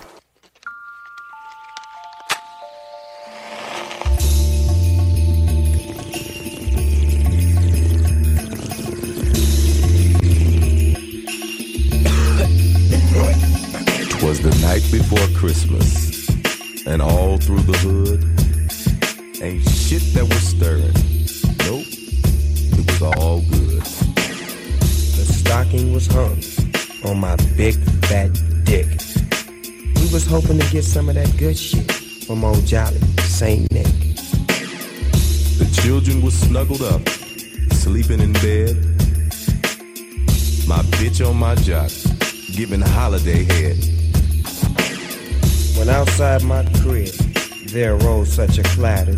was 14.23 14.39
the 14.39 14.55
night 14.61 14.83
before 14.91 15.27
Christmas, 15.37 16.29
and 16.85 17.01
all 17.01 17.37
through 17.37 17.61
the 17.63 17.77
hood, 17.79 18.40
ain't 19.41 19.67
shit 19.67 20.01
that 20.13 20.23
was 20.23 20.41
stirring. 20.41 20.93
Nope, 21.65 21.85
it 22.77 22.85
was 22.85 23.01
all 23.01 23.41
good. 23.41 23.81
The 25.17 25.25
stocking 25.25 25.93
was 25.93 26.07
hung 26.07 26.37
on 27.09 27.19
my 27.19 27.35
big 27.57 27.75
fat 28.05 28.29
dick. 28.65 28.87
We 29.95 30.13
was 30.13 30.27
hoping 30.27 30.59
to 30.59 30.71
get 30.71 30.83
some 30.83 31.09
of 31.09 31.15
that 31.15 31.35
good 31.37 31.57
shit 31.57 31.91
from 32.25 32.43
old 32.43 32.65
Jolly 32.65 32.99
Saint 33.23 33.71
Nick. 33.71 33.85
The 35.57 35.81
children 35.81 36.21
was 36.21 36.35
snuggled 36.35 36.83
up, 36.83 37.01
sleeping 37.73 38.19
in 38.19 38.33
bed. 38.33 38.75
My 40.67 40.81
bitch 40.97 41.27
on 41.27 41.37
my 41.37 41.55
jock, 41.55 41.91
giving 42.55 42.81
holiday 42.81 43.43
head. 43.43 43.77
When 45.77 45.89
outside 45.89 46.43
my 46.43 46.63
crib, 46.83 47.30
there 47.71 47.95
rose 47.95 48.29
such 48.29 48.57
a 48.57 48.63
clatter. 48.63 49.17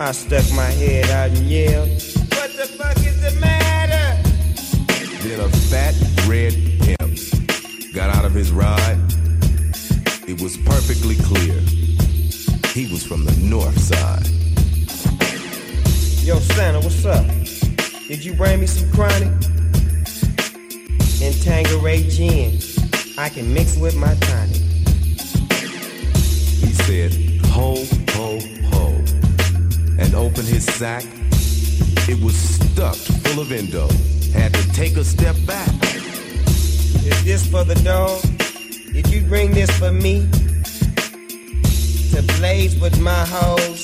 I 0.00 0.12
stuck 0.12 0.50
my 0.54 0.70
head 0.70 1.10
out 1.10 1.36
and 1.36 1.46
yelled, 1.50 1.88
What 1.88 2.50
the 2.56 2.66
fuck 2.78 2.96
is 2.96 3.20
the 3.20 3.38
matter? 3.40 4.22
Then 5.22 5.40
a 5.40 5.48
fat 5.68 5.94
red 6.26 6.54
pimp 6.80 7.92
got 7.92 8.08
out 8.08 8.24
of 8.24 8.32
his 8.32 8.50
ride. 8.52 8.98
It 10.26 10.40
was 10.40 10.56
perfectly 10.56 11.16
clear. 11.16 11.60
He 12.72 12.90
was 12.90 13.04
from 13.04 13.26
the 13.26 13.36
north 13.42 13.78
side. 13.78 14.26
Yo, 16.24 16.38
Santa, 16.38 16.80
what's 16.80 17.04
up? 17.04 17.26
Did 18.08 18.24
you 18.24 18.32
bring 18.34 18.60
me 18.60 18.66
some 18.66 18.90
chronic? 18.92 19.28
And 21.20 21.34
Tangeray 21.44 22.08
gin. 22.10 22.58
I 23.18 23.28
can 23.28 23.52
mix 23.52 23.76
with 23.76 23.94
my 23.94 24.14
tonic. 24.14 24.56
He 26.62 26.72
said, 26.72 27.21
ho, 27.62 27.76
ho, 28.16 28.40
ho. 28.70 28.86
And 30.00 30.14
opened 30.14 30.48
his 30.48 30.64
sack. 30.64 31.04
It 32.08 32.18
was 32.20 32.34
stuffed 32.34 33.06
full 33.22 33.40
of 33.40 33.52
endo. 33.52 33.86
Had 34.32 34.52
to 34.54 34.72
take 34.72 34.96
a 34.96 35.04
step 35.04 35.36
back. 35.46 35.72
Is 37.10 37.24
this 37.24 37.46
for 37.46 37.62
the 37.62 37.76
dog? 37.84 38.20
Did 38.92 39.06
you 39.08 39.22
bring 39.22 39.52
this 39.52 39.70
for 39.78 39.92
me? 39.92 40.28
To 42.12 42.22
blaze 42.38 42.78
with 42.80 43.00
my 43.00 43.24
hoes 43.36 43.80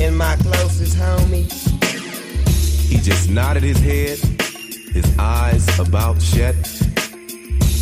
and 0.00 0.16
my 0.16 0.36
closest 0.36 0.96
homie? 0.98 1.50
He 2.90 2.98
just 2.98 3.30
nodded 3.30 3.62
his 3.62 3.80
head, 3.80 4.18
his 4.92 5.06
eyes 5.18 5.66
about 5.78 6.20
shut. 6.20 6.56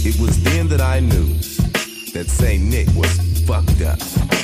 It 0.02 0.16
was 0.20 0.42
then 0.44 0.68
that 0.68 0.80
I 0.80 1.00
knew 1.00 1.28
that 2.14 2.26
St. 2.28 2.62
Nick 2.62 2.88
was 2.94 3.29
fucked 3.50 3.82
up. 3.82 4.00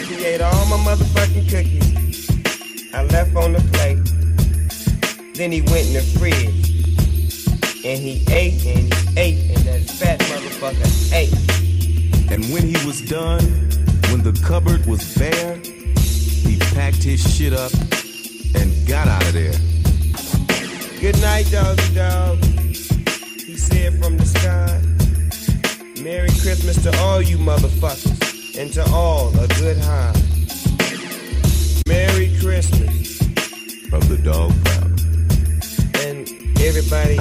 He 0.09 0.25
ate 0.25 0.41
all 0.41 0.67
my 0.67 0.79
motherfucking 0.79 1.49
cookies. 1.49 2.29
I 2.93 3.05
left 3.05 3.37
on 3.37 3.53
the 3.53 3.61
plate. 3.73 4.03
Then 5.35 5.53
he 5.53 5.61
went 5.63 5.87
in 5.87 5.95
the 5.95 6.03
fridge. 6.19 6.67
And 7.85 8.01
he 8.01 8.25
ate 8.33 8.67
and 8.67 8.93
he 8.93 9.21
ate 9.21 9.51
and 9.55 9.65
that 9.69 9.83
fat 9.89 10.19
motherfucker 10.23 10.91
ate. 11.13 11.33
And 12.33 12.53
when 12.53 12.65
he 12.65 12.85
was 12.85 13.01
done, 13.01 13.45
when 14.11 14.23
the 14.25 14.37
cupboard 14.45 14.85
was 14.87 15.15
bare, 15.15 15.55
he 15.55 16.59
packed 16.75 17.05
his 17.05 17.23
shit 17.23 17.53
up 17.53 17.73
and 18.57 18.89
got 18.89 19.07
out 19.07 19.23
of 19.23 19.35
there. 19.35 19.55
Good 21.01 21.21
night, 21.21 21.47
doggy 21.53 21.95
dog. 21.95 22.45
He 23.47 23.57
said 23.57 24.03
from 24.03 24.17
the 24.17 24.27
sky. 24.27 24.83
Merry 26.03 26.31
Christmas 26.43 26.83
to 26.83 26.99
all 26.99 27.23
you 27.23 27.39
motherfuckers. 27.39 28.36
And 28.59 28.73
to 28.73 28.83
all 28.91 29.29
a 29.39 29.47
good 29.49 29.77
high. 29.77 30.15
Merry 31.87 32.35
Christmas. 32.41 33.19
From 33.91 34.01
the 34.09 34.17
dog 34.25 34.53
pound. 34.65 34.99
And 36.07 36.27
everybody 36.61 37.17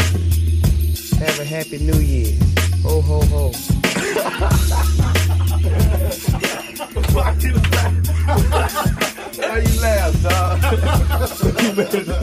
have 1.20 1.38
a 1.40 1.44
happy 1.44 1.80
new 1.80 2.00
year. 2.00 2.34
Ho 2.84 3.02
ho 3.02 3.20
ho. 3.26 3.52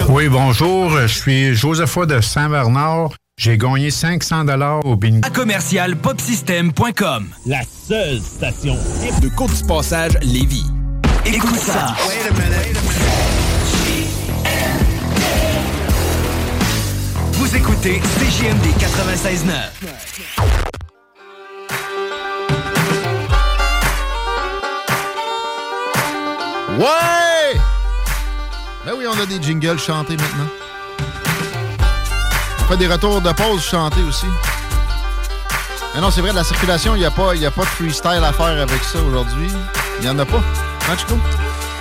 Oui, 0.09 0.29
bonjour. 0.29 0.91
Je 0.91 1.07
suis 1.07 1.55
Josepha 1.55 2.07
de 2.07 2.21
Saint-Bernard. 2.21 3.15
J'ai 3.39 3.57
gagné 3.59 3.91
500 3.91 4.45
dollars 4.45 4.85
au 4.85 4.95
bingo. 4.95 5.27
À 5.27 5.31
commercial 5.31 5.97
popsystem.com. 5.97 7.29
La 7.47 7.63
seule 7.65 8.21
station 8.21 8.77
de 9.23 9.29
courte 9.31 9.57
du 9.57 9.65
passage 9.65 10.13
Lévis. 10.23 10.67
Écoute 11.25 11.57
ça. 11.57 11.95
Vous 17.33 17.57
écoutez 17.57 18.01
CGMD 18.19 18.67
96.9. 18.79 20.73
Ouais! 26.79 27.59
Ben 28.85 28.93
oui, 28.97 29.05
on 29.09 29.19
a 29.21 29.27
des 29.27 29.41
jingles 29.43 29.79
chantés 29.79 30.17
maintenant. 30.17 30.49
Fait 32.73 32.79
des 32.79 32.87
retours 32.87 33.21
de 33.21 33.31
pause 33.33 33.63
chantés 33.63 34.01
aussi. 34.09 34.25
Mais 35.95 36.01
non, 36.01 36.11
c'est 36.11 36.23
vrai, 36.23 36.31
de 36.31 36.37
la 36.37 36.43
circulation, 36.45 36.95
il 36.97 37.01
n'y 37.01 37.05
a, 37.05 37.11
pas- 37.11 37.35
y 37.35 37.45
a 37.45 37.51
pas 37.51 37.65
de 37.65 37.67
freestyle 37.67 38.23
à 38.25 38.33
faire 38.33 38.47
avec 38.63 38.83
ça 38.83 38.99
aujourd'hui. 38.99 39.51
Il 39.99 40.05
n'y 40.07 40.09
en 40.11 40.19
a 40.19 40.25
pas. 40.25 40.39
Hein, 40.39 40.97
Chico? 40.97 41.19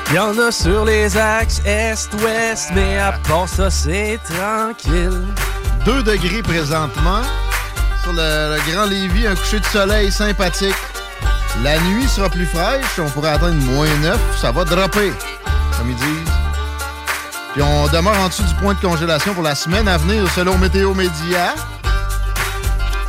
Il 0.09 0.15
y 0.15 0.19
en 0.19 0.37
a 0.37 0.51
sur 0.51 0.83
les 0.83 1.15
axes 1.15 1.61
est-ouest, 1.63 2.71
mais 2.75 2.97
à 2.99 3.13
part 3.25 3.47
ça, 3.47 3.69
c'est 3.71 4.19
tranquille. 4.25 5.21
2 5.85 6.03
degrés 6.03 6.41
présentement. 6.43 7.21
Sur 8.03 8.11
le, 8.11 8.57
le 8.57 8.71
Grand 8.73 8.83
Lévis, 8.85 9.27
un 9.27 9.35
coucher 9.35 9.61
de 9.61 9.65
soleil 9.67 10.11
sympathique. 10.11 10.75
La 11.63 11.79
nuit 11.79 12.09
sera 12.09 12.27
plus 12.27 12.47
fraîche. 12.47 12.99
On 12.99 13.09
pourrait 13.09 13.29
atteindre 13.31 13.63
moins 13.63 13.87
9. 14.01 14.19
Ça 14.41 14.51
va 14.51 14.65
dropper, 14.65 15.13
comme 15.77 15.89
ils 15.89 15.95
disent. 15.95 16.33
Puis 17.53 17.61
on 17.61 17.87
demeure 17.87 18.17
en 18.19 18.29
dessous 18.29 18.43
du 18.43 18.53
point 18.55 18.73
de 18.73 18.79
congélation 18.79 19.33
pour 19.33 19.43
la 19.43 19.55
semaine 19.55 19.87
à 19.87 19.97
venir, 19.97 20.29
selon 20.31 20.57
Météo 20.57 20.93
Média. 20.93 21.53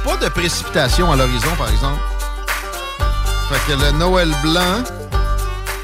Pas 0.05 0.17
de 0.17 0.29
précipitation 0.29 1.13
à 1.13 1.17
l'horizon, 1.17 1.55
par 1.57 1.71
exemple. 1.71 2.01
Fait 3.49 3.73
que 3.73 3.79
le 3.79 3.99
Noël 3.99 4.31
blanc 4.43 4.83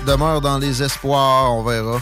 demeure 0.06 0.40
dans 0.40 0.58
les 0.58 0.82
espoirs. 0.82 1.54
On 1.54 1.62
verra 1.62 2.00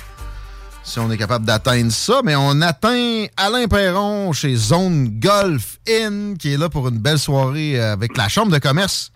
si 0.83 0.99
on 0.99 1.11
est 1.11 1.19
capable 1.19 1.45
d'atteindre 1.45 1.93
ça. 1.93 2.21
Mais 2.25 2.37
on 2.37 2.63
atteint 2.63 3.27
Alain 3.37 3.67
Perron 3.69 4.33
chez 4.33 4.55
Zone 4.57 5.09
Golf 5.21 5.79
Inn, 5.87 6.39
qui 6.39 6.55
est 6.55 6.57
là 6.57 6.71
pour 6.71 6.89
une 6.89 6.99
belle 6.99 7.19
soirée 7.19 7.79
euh, 7.79 7.93
avec 7.93 8.17
la 8.17 8.29
Chambre 8.29 8.51
de 8.51 8.59
commerce. 8.59 9.13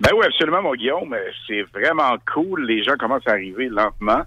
Ben 0.00 0.10
oui, 0.16 0.26
absolument, 0.26 0.62
mon 0.62 0.74
Guillaume. 0.74 1.14
C'est 1.46 1.62
vraiment 1.74 2.16
cool. 2.32 2.66
Les 2.66 2.82
gens 2.82 2.96
commencent 2.98 3.26
à 3.26 3.32
arriver 3.32 3.68
lentement. 3.68 4.22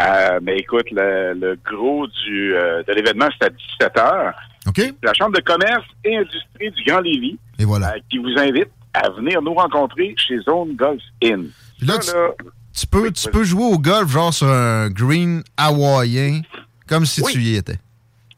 Euh, 0.00 0.38
mais 0.42 0.56
écoute, 0.58 0.86
le, 0.90 1.34
le 1.34 1.58
gros 1.64 2.06
du, 2.06 2.54
euh, 2.54 2.82
de 2.84 2.92
l'événement, 2.94 3.28
c'est 3.38 3.46
à 3.46 3.50
17 3.50 3.94
h. 3.96 4.32
OK. 4.68 4.94
La 5.02 5.12
Chambre 5.14 5.36
de 5.36 5.42
commerce 5.42 5.84
et 6.04 6.16
industrie 6.16 6.70
du 6.70 6.84
Grand 6.84 7.00
Lévis 7.00 7.38
Et 7.58 7.64
voilà. 7.64 7.94
euh, 7.94 7.98
qui 8.10 8.18
vous 8.18 8.32
invite 8.38 8.68
à 8.94 9.10
venir 9.10 9.42
nous 9.42 9.54
rencontrer 9.54 10.14
chez 10.16 10.38
Zone 10.40 10.74
Golf 10.76 11.02
Inn. 11.22 11.50
Puis 11.78 11.86
là, 11.86 12.00
Ça, 12.00 12.12
tu- 12.12 12.16
là, 12.44 12.50
Tu 12.74 12.86
peux, 12.86 13.10
tu 13.12 13.28
peux 13.30 13.44
jouer 13.44 13.64
au 13.64 13.78
golf 13.78 14.08
genre 14.10 14.32
sur 14.32 14.46
un 14.48 14.88
green 14.88 15.42
hawaïen, 15.56 16.42
comme 16.88 17.04
si 17.04 17.22
tu 17.22 17.38
y 17.40 17.56
étais. 17.56 17.76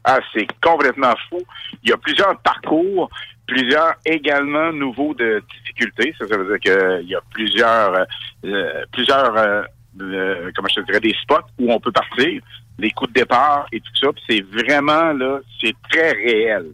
Ah, 0.04 0.18
c'est 0.32 0.46
complètement 0.62 1.12
fou. 1.28 1.38
Il 1.82 1.90
y 1.90 1.92
a 1.92 1.96
plusieurs 1.98 2.38
parcours, 2.40 3.10
plusieurs 3.50 3.94
également 4.04 4.72
nouveaux 4.72 5.12
de 5.14 5.42
difficultés. 5.52 6.14
Ça, 6.18 6.26
ça 6.28 6.36
veut 6.36 6.46
dire 6.46 6.60
qu'il 6.60 7.08
y 7.08 7.16
a 7.16 7.20
plusieurs, 7.32 7.94
euh, 7.94 8.04
euh, 8.44 8.84
plusieurs, 8.92 9.36
euh, 9.36 9.62
euh, 10.00 10.50
comment 10.54 10.68
je 10.68 10.80
te 10.80 10.86
dirais, 10.86 11.00
des 11.00 11.16
spots 11.20 11.50
où 11.58 11.72
on 11.72 11.80
peut 11.80 11.90
partir, 11.90 12.40
les 12.78 12.90
coups 12.92 13.12
de 13.12 13.20
départ 13.20 13.66
et 13.72 13.80
tout 13.80 13.96
ça. 14.00 14.08
C'est 14.28 14.42
vraiment 14.42 15.12
là, 15.12 15.40
c'est 15.60 15.74
très 15.90 16.12
réel. 16.12 16.66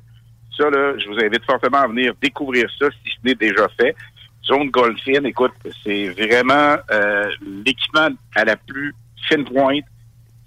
Ça 0.57 0.69
là, 0.69 0.95
je 0.99 1.09
vous 1.09 1.19
invite 1.19 1.45
fortement 1.45 1.79
à 1.79 1.89
venir 1.89 2.13
découvrir 2.21 2.69
ça 2.79 2.87
si 2.91 3.11
ce 3.11 3.17
n'est 3.25 3.35
déjà 3.35 3.67
fait. 3.81 3.97
Zone 4.45 4.71
Golfine, 4.71 5.27
écoute, 5.27 5.55
c'est 5.83 6.09
vraiment 6.11 6.77
euh, 6.91 7.29
l'équipement 7.65 8.11
à 8.37 8.45
la 8.45 8.57
plus 8.57 8.95
fine 9.29 9.45
pointe. 9.45 9.85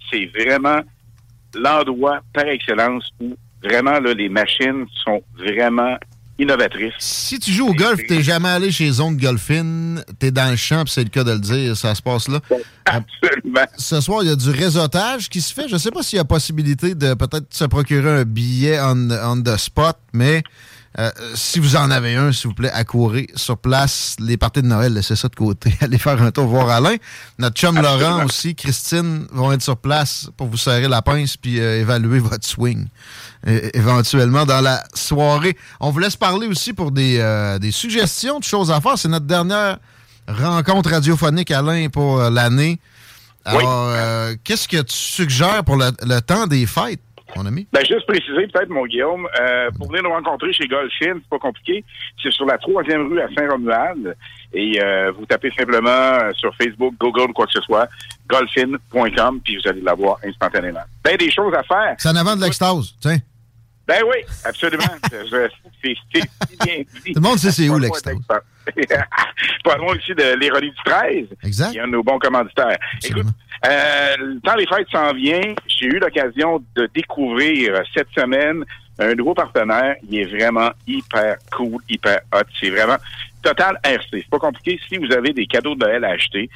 C'est 0.09 0.25
vraiment 0.27 0.81
l'endroit 1.55 2.19
par 2.33 2.45
excellence 2.45 3.09
où 3.19 3.35
vraiment 3.63 3.99
là, 3.99 4.13
les 4.13 4.29
machines 4.29 4.85
sont 5.03 5.21
vraiment 5.37 5.97
innovatrices. 6.39 6.93
Si 6.99 7.39
tu 7.39 7.51
joues 7.51 7.67
au 7.67 7.73
golf, 7.73 7.99
t'es 8.07 8.23
jamais 8.23 8.49
allé 8.49 8.71
chez 8.71 8.89
Zone 8.91 9.17
Golfine, 9.17 10.03
t'es 10.17 10.31
dans 10.31 10.49
le 10.49 10.55
champ, 10.55 10.83
c'est 10.87 11.03
le 11.03 11.09
cas 11.09 11.23
de 11.23 11.33
le 11.33 11.39
dire, 11.39 11.77
ça 11.77 11.93
se 11.93 12.01
passe 12.01 12.27
là. 12.27 12.39
Absolument. 12.85 13.65
Ce 13.77 14.01
soir, 14.01 14.23
il 14.23 14.29
y 14.29 14.31
a 14.31 14.35
du 14.35 14.49
réseautage 14.49 15.29
qui 15.29 15.41
se 15.41 15.53
fait. 15.53 15.67
Je 15.67 15.77
sais 15.77 15.91
pas 15.91 16.01
s'il 16.01 16.17
y 16.17 16.19
a 16.19 16.25
possibilité 16.25 16.95
de 16.95 17.13
peut-être 17.13 17.45
se 17.51 17.65
procurer 17.65 18.21
un 18.21 18.23
billet 18.23 18.79
on, 18.81 19.09
on 19.11 19.41
the 19.41 19.57
spot, 19.57 19.97
mais 20.13 20.41
euh, 20.97 21.11
si 21.35 21.59
vous 21.59 21.75
en 21.75 21.91
avez 21.91 22.15
un, 22.15 22.31
s'il 22.31 22.47
vous 22.47 22.55
plaît, 22.55 22.71
accourir 22.71 23.27
sur 23.35 23.57
place. 23.57 24.15
Les 24.19 24.37
parties 24.37 24.61
de 24.63 24.67
Noël, 24.67 24.93
laissez 24.93 25.15
ça 25.15 25.27
de 25.27 25.35
côté. 25.35 25.71
Allez 25.81 25.99
faire 25.99 26.21
un 26.21 26.31
tour 26.31 26.47
voir 26.47 26.69
Alain. 26.69 26.95
Notre 27.37 27.55
chum 27.57 27.77
Absolument. 27.77 28.09
Laurent 28.09 28.25
aussi, 28.25 28.55
Christine, 28.55 29.27
vont 29.31 29.51
être 29.51 29.61
sur 29.61 29.77
place 29.77 30.29
pour 30.35 30.47
vous 30.47 30.57
serrer 30.57 30.87
la 30.87 31.01
pince 31.01 31.37
puis 31.37 31.59
euh, 31.59 31.79
évaluer 31.79 32.19
votre 32.19 32.45
swing. 32.45 32.87
É- 33.45 33.69
éventuellement 33.77 34.45
dans 34.45 34.61
la 34.61 34.83
soirée. 34.95 35.55
On 35.79 35.91
vous 35.91 35.99
laisse 35.99 36.15
parler 36.15 36.47
aussi 36.47 36.73
pour 36.73 36.91
des, 36.91 37.17
euh, 37.19 37.59
des 37.59 37.71
suggestions 37.71 38.39
de 38.39 38.43
choses 38.43 38.71
à 38.71 38.81
faire. 38.81 38.97
C'est 38.97 39.09
notre 39.09 39.27
dernière 39.27 39.77
rencontre 40.27 40.89
radiophonique, 40.89 41.51
Alain, 41.51 41.87
pour 41.89 42.19
euh, 42.19 42.29
l'année. 42.29 42.79
Alors, 43.45 43.89
euh, 43.93 44.35
qu'est-ce 44.43 44.67
que 44.67 44.81
tu 44.81 44.95
suggères 44.95 45.63
pour 45.63 45.77
le, 45.77 45.91
le 46.03 46.19
temps 46.19 46.45
des 46.45 46.65
fêtes, 46.65 46.99
mon 47.35 47.45
ami? 47.45 47.67
Ben, 47.71 47.85
juste 47.85 48.05
préciser, 48.05 48.47
peut-être, 48.47 48.69
mon 48.69 48.85
Guillaume, 48.85 49.27
euh, 49.39 49.69
pour 49.77 49.87
venir 49.87 50.03
nous 50.03 50.11
rencontrer 50.11 50.51
chez 50.53 50.67
Golfin, 50.67 50.89
c'est 51.15 51.29
pas 51.29 51.39
compliqué. 51.39 51.83
C'est 52.21 52.31
sur 52.31 52.45
la 52.45 52.57
troisième 52.57 53.07
rue 53.07 53.21
à 53.21 53.27
Saint-Romuald. 53.35 54.15
Et 54.53 54.81
euh, 54.81 55.11
vous 55.11 55.25
tapez 55.25 55.51
simplement 55.51 55.89
euh, 55.89 56.31
sur 56.33 56.53
Facebook, 56.55 56.95
Google 56.99 57.29
ou 57.29 57.33
quoi 57.33 57.45
que 57.45 57.53
ce 57.53 57.61
soit, 57.61 57.87
golfin.com, 58.27 59.39
puis 59.43 59.57
vous 59.57 59.69
allez 59.69 59.81
l'avoir 59.81 60.17
instantanément. 60.25 60.81
Ben, 61.03 61.17
des 61.17 61.31
choses 61.31 61.53
à 61.53 61.63
faire. 61.63 61.95
C'est 61.97 62.09
en 62.09 62.15
avant 62.15 62.35
de 62.35 62.41
l'extase, 62.41 62.95
tiens. 62.99 63.17
Ben 63.89 64.03
oui, 64.05 64.17
absolument. 64.45 64.83
C'est 65.81 65.95
bien 66.63 66.83
dit. 67.03 67.13
Tout 67.13 67.19
le 67.19 67.21
monde 67.21 67.39
sait 67.39 67.51
c'est 67.51 67.69
où, 67.69 67.79
l'extase. 67.79 68.13
loin 69.65 69.95
aussi 69.95 70.13
de 70.13 70.37
l'ironie 70.37 70.69
du 70.69 70.75
13. 70.85 71.25
Exact. 71.43 71.69
Il 71.71 71.77
y 71.77 71.79
a 71.79 71.85
un 71.85 71.87
de 71.87 71.93
nos 71.93 72.03
bons 72.03 72.19
commanditaires. 72.19 72.77
Écoute, 73.03 73.25
euh, 73.65 74.15
le 74.19 74.39
temps 74.41 74.55
des 74.55 74.67
fêtes 74.67 74.87
s'en 74.91 75.11
vient. 75.13 75.55
J'ai 75.67 75.87
eu 75.87 75.97
l'occasion 75.97 76.63
de 76.75 76.87
découvrir 76.93 77.81
cette 77.95 78.09
semaine 78.15 78.63
un 78.99 79.15
nouveau 79.15 79.33
partenaire. 79.33 79.95
Il 80.07 80.19
est 80.19 80.25
vraiment 80.25 80.69
hyper 80.85 81.37
cool, 81.51 81.81
hyper 81.89 82.19
hot. 82.31 82.43
C'est 82.59 82.69
vraiment 82.69 82.97
Total 83.41 83.79
RC. 83.83 84.05
C'est 84.11 84.29
pas 84.29 84.39
compliqué. 84.39 84.79
Si 84.89 84.97
vous 84.97 85.11
avez 85.11 85.33
des 85.33 85.45
cadeaux 85.45 85.75
de 85.75 85.79
Noël 85.79 86.03
à 86.03 86.09
acheter, 86.09 86.49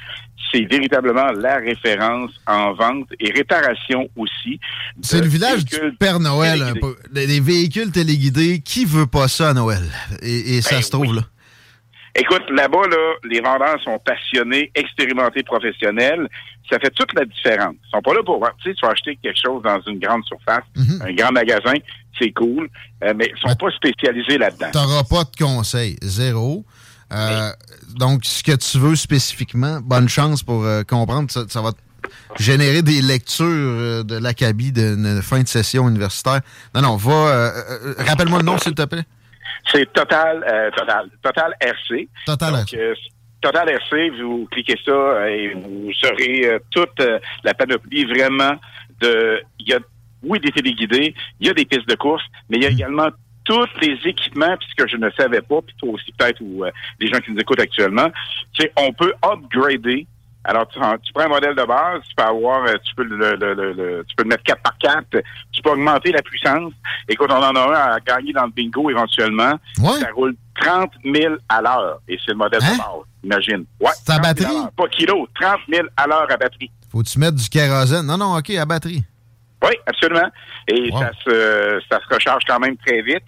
c'est 0.52 0.64
véritablement 0.64 1.32
la 1.32 1.56
référence 1.56 2.30
en 2.46 2.74
vente 2.74 3.08
et 3.18 3.32
réparation 3.32 4.08
aussi. 4.16 4.60
C'est 5.02 5.20
le 5.20 5.26
village 5.26 5.64
du 5.64 5.78
Père 5.98 6.20
Noël, 6.20 6.62
un 6.62 6.74
peu. 6.74 6.96
Les, 7.12 7.26
les 7.26 7.40
véhicules 7.40 7.90
téléguidés, 7.90 8.60
qui 8.60 8.84
veut 8.84 9.06
pas 9.06 9.28
ça 9.28 9.50
à 9.50 9.54
Noël? 9.54 9.82
Et, 10.22 10.56
et 10.56 10.62
ça 10.62 10.76
Ben 10.76 10.82
se 10.82 10.90
trouve 10.90 11.14
là. 11.14 11.22
Écoute, 12.16 12.42
là-bas, 12.50 12.86
là, 12.90 13.14
les 13.28 13.40
vendeurs 13.40 13.76
sont 13.82 13.98
passionnés, 13.98 14.70
expérimentés, 14.74 15.42
professionnels. 15.42 16.28
Ça 16.70 16.78
fait 16.78 16.90
toute 16.90 17.12
la 17.14 17.24
différence. 17.24 17.74
Ils 17.86 17.90
sont 17.90 18.02
pas 18.02 18.14
là 18.14 18.20
pour 18.24 18.38
voir. 18.38 18.52
Tu 18.62 18.70
sais, 18.70 18.74
tu 18.76 18.86
vas 18.86 18.92
acheter 18.92 19.18
quelque 19.22 19.36
chose 19.44 19.62
dans 19.62 19.80
une 19.86 19.98
grande 19.98 20.24
surface, 20.24 20.62
Mhm. 20.76 21.02
un 21.06 21.12
grand 21.12 21.32
magasin, 21.32 21.74
c'est 22.18 22.30
cool, 22.32 22.70
euh, 23.02 23.12
mais 23.16 23.30
ils 23.34 23.40
sont 23.40 23.54
pas 23.56 23.70
spécialisés 23.72 24.38
là-dedans. 24.38 24.68
T'auras 24.72 25.02
pas 25.02 25.24
de 25.24 25.36
conseils, 25.36 25.96
zéro. 26.02 26.64
Euh, 27.12 27.50
Donc, 27.96 28.24
ce 28.24 28.42
que 28.42 28.56
tu 28.56 28.78
veux 28.78 28.96
spécifiquement, 28.96 29.80
bonne 29.80 30.08
chance 30.08 30.42
pour 30.42 30.64
euh, 30.64 30.82
comprendre. 30.82 31.30
Ça, 31.30 31.42
ça 31.48 31.60
va 31.62 31.72
te 31.72 31.78
générer 32.42 32.82
des 32.82 33.00
lectures 33.02 33.44
euh, 33.46 34.02
de 34.02 34.16
l'acabit 34.16 34.72
d'une 34.72 35.20
fin 35.22 35.40
de 35.42 35.46
session 35.48 35.88
universitaire. 35.88 36.40
Non, 36.74 36.82
non, 36.82 36.96
va. 36.96 37.52
Rappelle-moi 37.98 38.38
le 38.40 38.44
nom, 38.44 38.58
s'il 38.58 38.74
te 38.74 38.82
plaît. 38.84 39.04
C'est 39.70 39.92
Total, 39.92 40.44
euh, 40.46 40.70
Total, 40.70 41.08
Total 41.22 41.54
RC. 41.60 42.08
Total 42.26 42.52
Donc, 42.52 42.74
euh, 42.74 42.94
Total 43.40 43.68
RC, 43.68 44.10
vous 44.22 44.48
cliquez 44.50 44.78
ça 44.84 45.30
et 45.30 45.52
vous 45.52 45.90
aurez 46.10 46.46
euh, 46.46 46.58
toute 46.70 46.98
euh, 47.00 47.18
la 47.44 47.52
panoplie 47.52 48.06
vraiment 48.06 48.54
de. 49.00 49.42
Il 49.58 49.68
y 49.68 49.74
a, 49.74 49.80
oui, 50.22 50.40
des 50.40 50.50
téléguidés, 50.50 51.14
il 51.40 51.46
y 51.46 51.50
a 51.50 51.52
des 51.52 51.66
pistes 51.66 51.88
de 51.88 51.94
course, 51.94 52.22
mais 52.48 52.56
il 52.56 52.62
y 52.62 52.66
a 52.66 52.70
également 52.70 53.08
tous 53.44 53.68
les 53.82 53.98
équipements, 54.06 54.56
puis 54.56 54.68
ce 54.70 54.82
que 54.82 54.88
je 54.88 54.96
ne 54.96 55.10
savais 55.10 55.42
pas, 55.42 55.60
puis 55.60 55.76
toi 55.78 55.90
aussi 55.90 56.10
peut-être, 56.12 56.40
ou 56.40 56.64
euh, 56.64 56.70
les 56.98 57.08
gens 57.08 57.20
qui 57.20 57.32
nous 57.32 57.38
écoutent 57.38 57.60
actuellement, 57.60 58.10
c'est 58.58 58.72
on 58.78 58.92
peut 58.92 59.12
upgrader. 59.22 60.06
Alors, 60.44 60.68
tu, 60.68 60.78
tu 61.02 61.12
prends 61.14 61.24
un 61.24 61.28
modèle 61.28 61.54
de 61.54 61.64
base, 61.64 62.02
tu 62.08 62.14
peux 62.14 62.22
avoir, 62.22 62.64
euh, 62.66 62.74
tu 62.84 62.94
peux 62.94 63.02
le, 63.04 63.16
le- 63.36 63.54
le- 63.54 63.72
le- 63.72 64.04
tu 64.06 64.14
peux 64.14 64.24
le 64.24 64.28
mettre 64.28 64.42
4 64.44 64.62
par 64.62 64.76
4, 64.78 65.04
tu 65.52 65.62
peux 65.62 65.70
augmenter 65.70 66.12
la 66.12 66.20
puissance. 66.22 66.72
Écoute, 67.08 67.30
on 67.30 67.36
en 67.42 67.54
a 67.56 67.60
un 67.60 67.94
à 67.94 68.00
gagner 68.00 68.32
dans 68.32 68.44
le 68.44 68.50
bingo 68.50 68.90
éventuellement. 68.90 69.58
Ça 70.00 70.08
roule 70.14 70.34
30 70.60 70.90
000 71.04 71.34
à 71.48 71.62
l'heure. 71.62 71.98
Et 72.08 72.18
c'est 72.24 72.32
le 72.32 72.36
modèle 72.38 72.60
de 72.60 72.66
base. 72.66 72.80
Imagine. 73.24 73.64
Ouais. 73.80 73.90
Ta 74.06 74.18
30 74.18 74.22
000 74.22 74.22
batterie? 74.22 74.44
à 74.44 74.52
l'heure. 74.60 74.72
Pas 74.76 74.88
kilo, 74.88 75.28
30 75.40 75.58
000 75.72 75.86
à 75.96 76.06
l'heure 76.06 76.26
à 76.30 76.36
batterie. 76.36 76.70
Faut-tu 76.92 77.18
mettre 77.18 77.36
du 77.36 77.48
kérosène? 77.48 78.06
Non, 78.06 78.18
non, 78.18 78.36
OK, 78.36 78.50
à 78.50 78.64
batterie. 78.66 79.02
Oui, 79.62 79.70
absolument. 79.86 80.28
Et 80.68 80.90
ça, 80.92 81.10
se, 81.24 81.80
ça 81.90 81.98
se 82.06 82.14
recharge 82.14 82.42
quand 82.46 82.58
même 82.60 82.76
très 82.76 83.00
vite. 83.00 83.24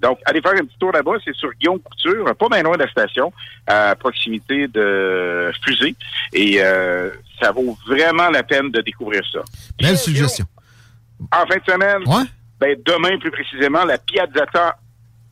Donc, 0.00 0.18
allez 0.24 0.40
faire 0.40 0.52
un 0.52 0.64
petit 0.64 0.78
tour 0.78 0.92
là-bas. 0.92 1.12
C'est 1.24 1.34
sur 1.34 1.50
Guillaume 1.54 1.78
Couture, 1.80 2.34
pas 2.36 2.48
bien 2.48 2.62
loin 2.62 2.76
de 2.76 2.82
la 2.82 2.90
station, 2.90 3.32
à 3.66 3.94
proximité 3.96 4.66
de 4.68 5.50
Fusée. 5.64 5.94
Et 6.32 6.56
euh, 6.60 7.10
ça 7.40 7.52
vaut 7.52 7.76
vraiment 7.86 8.30
la 8.30 8.42
peine 8.42 8.70
de 8.70 8.80
découvrir 8.80 9.22
ça. 9.32 9.40
Belle 9.80 9.98
suggestion. 9.98 10.46
En 11.32 11.46
fin 11.46 11.56
de 11.58 11.64
semaine, 11.70 12.02
ben, 12.58 12.76
demain 12.84 13.18
plus 13.18 13.30
précisément, 13.30 13.84
la 13.84 13.98
Piazzetta 13.98 14.78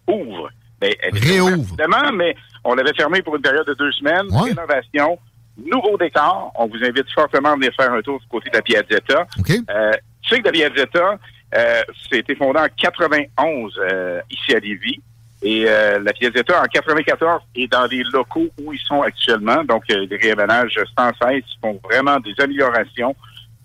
ouvre. 0.06 0.50
Ben, 0.80 0.92
elle 1.00 1.18
Réouvre. 1.18 1.74
mais 2.14 2.36
on 2.64 2.74
l'avait 2.74 2.94
fermée 2.94 3.22
pour 3.22 3.36
une 3.36 3.42
période 3.42 3.66
de 3.66 3.74
deux 3.74 3.92
semaines. 3.92 4.26
Rénovation, 4.30 5.18
nouveau 5.56 5.96
décor. 5.96 6.52
On 6.56 6.66
vous 6.66 6.82
invite 6.84 7.10
fortement 7.14 7.50
à 7.50 7.54
venir 7.54 7.72
faire 7.74 7.92
un 7.92 8.00
tour 8.02 8.20
du 8.20 8.26
côté 8.28 8.50
de 8.50 8.56
la 8.56 8.62
Piazzetta. 8.62 9.26
Euh, 9.70 9.92
tu 10.22 10.34
sais 10.34 10.40
que 10.40 10.46
la 10.46 10.52
Piazzetta, 10.52 11.18
euh, 11.54 11.82
c'était 12.10 12.34
fondé 12.34 12.60
en 12.60 12.68
91 12.76 13.72
euh, 13.78 14.20
ici 14.30 14.54
à 14.54 14.58
Lévis. 14.58 15.00
Et 15.40 15.66
euh, 15.68 16.00
la 16.00 16.12
Piazzetta, 16.12 16.60
en 16.60 16.64
94, 16.64 17.42
est 17.54 17.68
dans 17.68 17.86
les 17.86 18.02
locaux 18.12 18.48
où 18.60 18.72
ils 18.72 18.80
sont 18.80 19.02
actuellement. 19.02 19.62
Donc, 19.64 19.84
euh, 19.90 20.06
des 20.06 20.16
réaménages 20.16 20.78
sans 20.98 21.12
cesse. 21.22 21.44
Font 21.62 21.80
vraiment 21.84 22.18
des 22.20 22.34
améliorations 22.38 23.14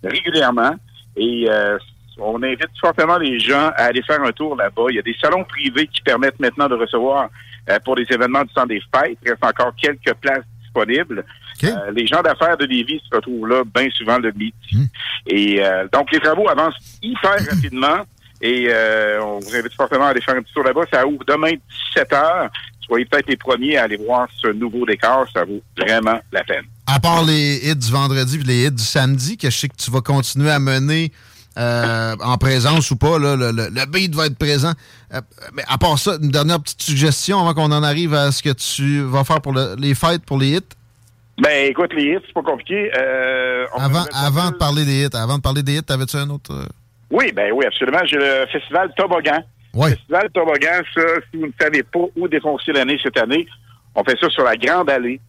régulièrement. 0.04 0.76
Et 1.16 1.48
euh, 1.50 1.78
on 2.20 2.42
invite 2.44 2.70
fortement 2.80 3.18
les 3.18 3.40
gens 3.40 3.72
à 3.76 3.86
aller 3.86 4.04
faire 4.04 4.22
un 4.22 4.32
tour 4.32 4.56
là-bas. 4.56 4.84
Il 4.90 4.96
y 4.96 5.00
a 5.00 5.04
des 5.04 5.16
salons 5.20 5.44
privés 5.44 5.88
qui 5.88 6.02
permettent 6.02 6.40
maintenant 6.40 6.68
de 6.68 6.76
recevoir 6.76 7.30
euh, 7.70 7.80
pour 7.84 7.96
les 7.96 8.06
événements 8.10 8.44
du 8.44 8.54
temps 8.54 8.68
des 8.68 8.82
fêtes. 8.94 9.18
Il 9.24 9.32
reste 9.32 9.44
encore 9.44 9.74
quelques 9.76 10.14
places 10.16 10.46
disponibles. 10.62 11.26
Euh, 11.64 11.92
les 11.96 12.08
gens 12.08 12.22
d'affaires 12.22 12.58
de 12.58 12.66
Lévis 12.66 13.02
se 13.10 13.16
retrouvent 13.16 13.48
là 13.48 13.64
bien 13.74 13.88
souvent 13.98 14.18
le 14.18 14.32
midi. 14.32 14.54
Et 15.28 15.64
euh, 15.64 15.88
donc, 15.92 16.12
les 16.12 16.20
travaux 16.20 16.50
avancent 16.50 16.76
hyper 17.02 17.38
rapidement. 17.50 18.00
Et 18.42 18.66
euh, 18.70 19.22
on 19.24 19.40
vous 19.40 19.56
invite 19.56 19.74
fortement 19.74 20.06
à 20.06 20.10
aller 20.10 20.22
faire 20.22 20.36
un 20.36 20.42
petit 20.42 20.54
tour 20.54 20.64
là-bas. 20.64 20.82
Ça 20.92 21.08
ouvre 21.08 21.24
demain 21.26 21.52
17h. 21.96 22.50
Soyez 22.86 23.06
peut-être 23.06 23.30
les 23.30 23.38
premiers 23.38 23.78
à 23.78 23.84
aller 23.84 23.96
voir 23.96 24.28
ce 24.42 24.48
nouveau 24.48 24.86
décor. 24.86 25.26
Ça 25.34 25.46
vaut 25.46 25.62
vraiment 25.78 26.20
la 26.32 26.44
peine. 26.44 26.66
À 26.86 27.00
part 27.00 27.24
les 27.24 27.62
hits 27.64 27.76
du 27.76 27.90
vendredi 27.92 28.38
et 28.40 28.44
les 28.44 28.66
hits 28.66 28.72
du 28.72 28.84
samedi, 28.84 29.38
que 29.38 29.50
je 29.50 29.58
sais 29.58 29.70
que 29.70 29.78
tu 29.78 29.90
vas 29.90 30.02
continuer 30.02 30.52
à 30.52 30.60
mener 30.60 31.14
euh, 31.58 32.16
en 32.20 32.38
présence 32.38 32.92
ou 32.92 32.98
pas, 32.98 33.18
là, 33.20 33.36
le, 33.38 33.52
le, 33.52 33.70
le 33.70 33.86
beat 33.86 34.14
va 34.14 34.26
être 34.26 34.38
présent. 34.38 34.74
Euh, 35.14 35.22
mais 35.54 35.64
à 35.70 35.78
part 35.78 35.98
ça, 35.98 36.18
une 36.22 36.32
dernière 36.32 36.60
petite 36.60 36.82
suggestion 36.82 37.40
avant 37.40 37.54
qu'on 37.54 37.72
en 37.72 37.84
arrive 37.84 38.14
à 38.14 38.32
ce 38.34 38.44
que 38.44 38.50
tu 38.50 39.02
vas 39.04 39.24
faire 39.24 39.40
pour 39.40 39.54
le- 39.54 39.76
les 39.78 39.96
fêtes, 39.96 40.26
pour 40.26 40.38
les 40.38 40.58
hits. 40.58 40.60
Ben, 41.42 41.70
écoute, 41.70 41.92
les 41.94 42.04
hits, 42.14 42.20
c'est 42.28 42.34
pas 42.34 42.44
compliqué. 42.44 42.92
Euh, 42.96 43.66
Avant, 43.76 44.04
avant 44.14 44.52
de 44.52 44.56
parler 44.58 44.86
des 44.86 45.04
hits, 45.06 45.16
avant 45.16 45.38
de 45.38 45.42
parler 45.42 45.64
des 45.64 45.78
hits, 45.78 45.84
t'avais-tu 45.84 46.16
un 46.18 46.30
autre? 46.30 46.52
euh? 46.54 46.66
Oui, 47.10 47.32
ben 47.32 47.52
oui, 47.54 47.66
absolument. 47.66 48.00
J'ai 48.06 48.18
le 48.18 48.46
festival 48.52 48.92
Toboggan. 48.96 49.44
Oui. 49.74 49.90
Le 49.90 49.96
festival 49.96 50.30
Toboggan, 50.32 50.82
ça, 50.96 51.02
si 51.32 51.38
vous 51.40 51.48
ne 51.48 51.52
savez 51.60 51.84
pas 51.84 52.00
où 52.16 52.28
défoncer 52.28 52.72
l'année 52.72 53.00
cette 53.02 53.18
année, 53.18 53.48
on 53.96 54.04
fait 54.04 54.18
ça 54.20 54.30
sur 54.30 54.44
la 54.44 54.56
Grande 54.56 54.90
Allée. 54.90 55.20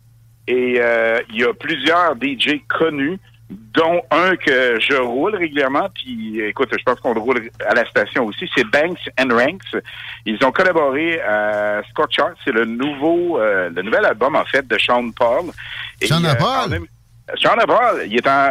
Et 0.46 0.76
euh, 0.78 1.20
il 1.30 1.40
y 1.40 1.44
a 1.44 1.54
plusieurs 1.54 2.14
DJ 2.20 2.60
connus, 2.68 3.18
dont 3.50 4.02
un 4.10 4.36
que 4.36 4.78
je 4.80 4.96
roule 4.96 5.36
régulièrement. 5.36 5.88
Puis, 5.94 6.40
écoute, 6.40 6.70
je 6.72 6.82
pense 6.82 6.98
qu'on 7.00 7.14
le 7.14 7.20
roule 7.20 7.50
à 7.66 7.74
la 7.74 7.84
station 7.86 8.24
aussi. 8.26 8.48
C'est 8.56 8.64
Banks 8.64 9.10
and 9.18 9.28
Ranks. 9.30 9.82
Ils 10.24 10.42
ont 10.44 10.52
collaboré 10.52 11.20
à 11.20 11.82
Scott 11.90 12.10
Chart. 12.10 12.34
C'est 12.44 12.52
le 12.52 12.64
nouveau, 12.64 13.38
euh, 13.38 13.70
le 13.74 13.82
nouvel 13.82 14.04
album, 14.04 14.36
en 14.36 14.44
fait, 14.44 14.66
de 14.66 14.78
Sean 14.78 15.10
Paul. 15.10 15.46
Et, 16.00 16.06
Sean 16.06 16.24
euh, 16.24 16.34
Paul? 16.34 16.74
en 16.74 17.36
Sean 17.36 17.56
Paul, 17.66 18.02
il 18.06 18.16
est 18.16 18.26
en, 18.26 18.50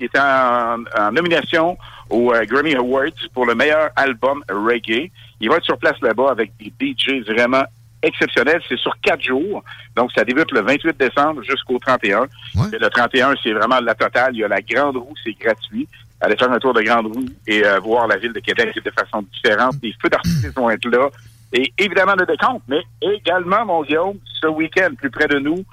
il 0.00 0.04
est 0.06 0.18
en, 0.18 0.78
en 0.98 1.12
nomination 1.12 1.76
au 2.08 2.32
euh, 2.32 2.44
Grammy 2.44 2.74
Awards 2.74 3.10
pour 3.34 3.46
le 3.46 3.54
meilleur 3.54 3.90
album 3.96 4.44
reggae. 4.48 5.10
Il 5.40 5.48
va 5.48 5.56
être 5.56 5.64
sur 5.64 5.78
place 5.78 6.00
là-bas 6.02 6.30
avec 6.30 6.52
des 6.58 6.72
DJ 6.80 7.26
vraiment 7.26 7.64
exceptionnels. 8.02 8.60
C'est 8.68 8.78
sur 8.78 8.94
quatre 9.00 9.22
jours. 9.22 9.62
Donc, 9.96 10.10
ça 10.12 10.24
débute 10.24 10.50
le 10.52 10.60
28 10.60 10.98
décembre 10.98 11.42
jusqu'au 11.42 11.78
31. 11.78 12.24
Et 12.72 12.78
Le 12.78 12.88
31, 12.88 13.34
c'est 13.42 13.52
vraiment 13.52 13.80
la 13.80 13.94
totale. 13.94 14.34
Il 14.34 14.40
y 14.40 14.44
a 14.44 14.48
la 14.48 14.60
Grande 14.60 14.96
Roue, 14.96 15.14
c'est 15.24 15.32
gratuit. 15.32 15.88
Allez 16.20 16.36
faire 16.36 16.52
un 16.52 16.58
tour 16.58 16.72
de 16.72 16.82
Grande 16.82 17.06
Roue 17.06 17.26
et 17.46 17.64
euh, 17.64 17.80
voir 17.80 18.06
la 18.06 18.16
ville 18.16 18.32
de 18.32 18.40
Québec 18.40 18.78
de 18.82 18.90
façon 18.90 19.22
différente. 19.22 19.74
Les 19.82 19.94
feux 20.00 20.08
d'artifice 20.08 20.52
vont 20.54 20.70
être 20.70 20.88
là. 20.88 21.08
Et 21.52 21.72
évidemment, 21.78 22.14
le 22.16 22.24
décompte, 22.24 22.62
mais 22.68 22.82
également, 23.02 23.64
mon 23.66 23.82
Guillaume, 23.82 24.16
ce 24.40 24.46
week-end, 24.46 24.94
plus 24.96 25.10
près 25.10 25.26
de 25.28 25.38
nous, 25.38 25.64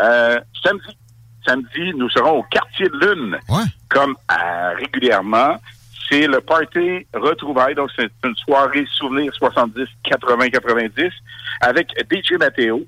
euh, 0.00 0.40
samedi, 0.64 0.96
samedi, 1.46 1.92
nous 1.96 2.08
serons 2.10 2.38
au 2.38 2.42
quartier 2.44 2.88
de 2.88 2.98
lune, 3.06 3.36
comme 3.90 4.14
euh, 4.32 4.74
régulièrement. 4.78 5.56
C'est 6.08 6.26
le 6.26 6.40
party 6.40 7.06
retrouvailles, 7.14 7.74
donc 7.74 7.90
c'est 7.96 8.10
une 8.24 8.36
soirée 8.36 8.86
souvenir 8.92 9.34
70, 9.34 9.86
80, 10.04 10.50
90 10.50 11.10
avec 11.60 11.88
DJ 12.10 12.38
Matteo. 12.38 12.84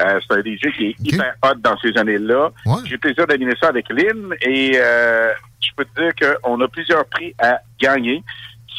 Euh, 0.00 0.20
c'est 0.28 0.36
un 0.36 0.40
DJ 0.40 0.76
qui 0.76 0.86
est 0.86 0.96
hyper 1.00 1.34
hot 1.44 1.56
dans 1.58 1.76
ces 1.78 1.96
années-là. 1.96 2.52
J'ai 2.84 2.92
le 2.92 2.98
plaisir 2.98 3.26
d'animer 3.26 3.54
ça 3.60 3.68
avec 3.68 3.88
Lynn 3.88 4.32
et 4.42 4.72
euh, 4.76 5.32
je 5.60 5.70
peux 5.76 5.84
te 5.84 6.00
dire 6.00 6.38
qu'on 6.42 6.60
a 6.60 6.68
plusieurs 6.68 7.04
prix 7.06 7.34
à 7.38 7.60
gagner. 7.80 8.22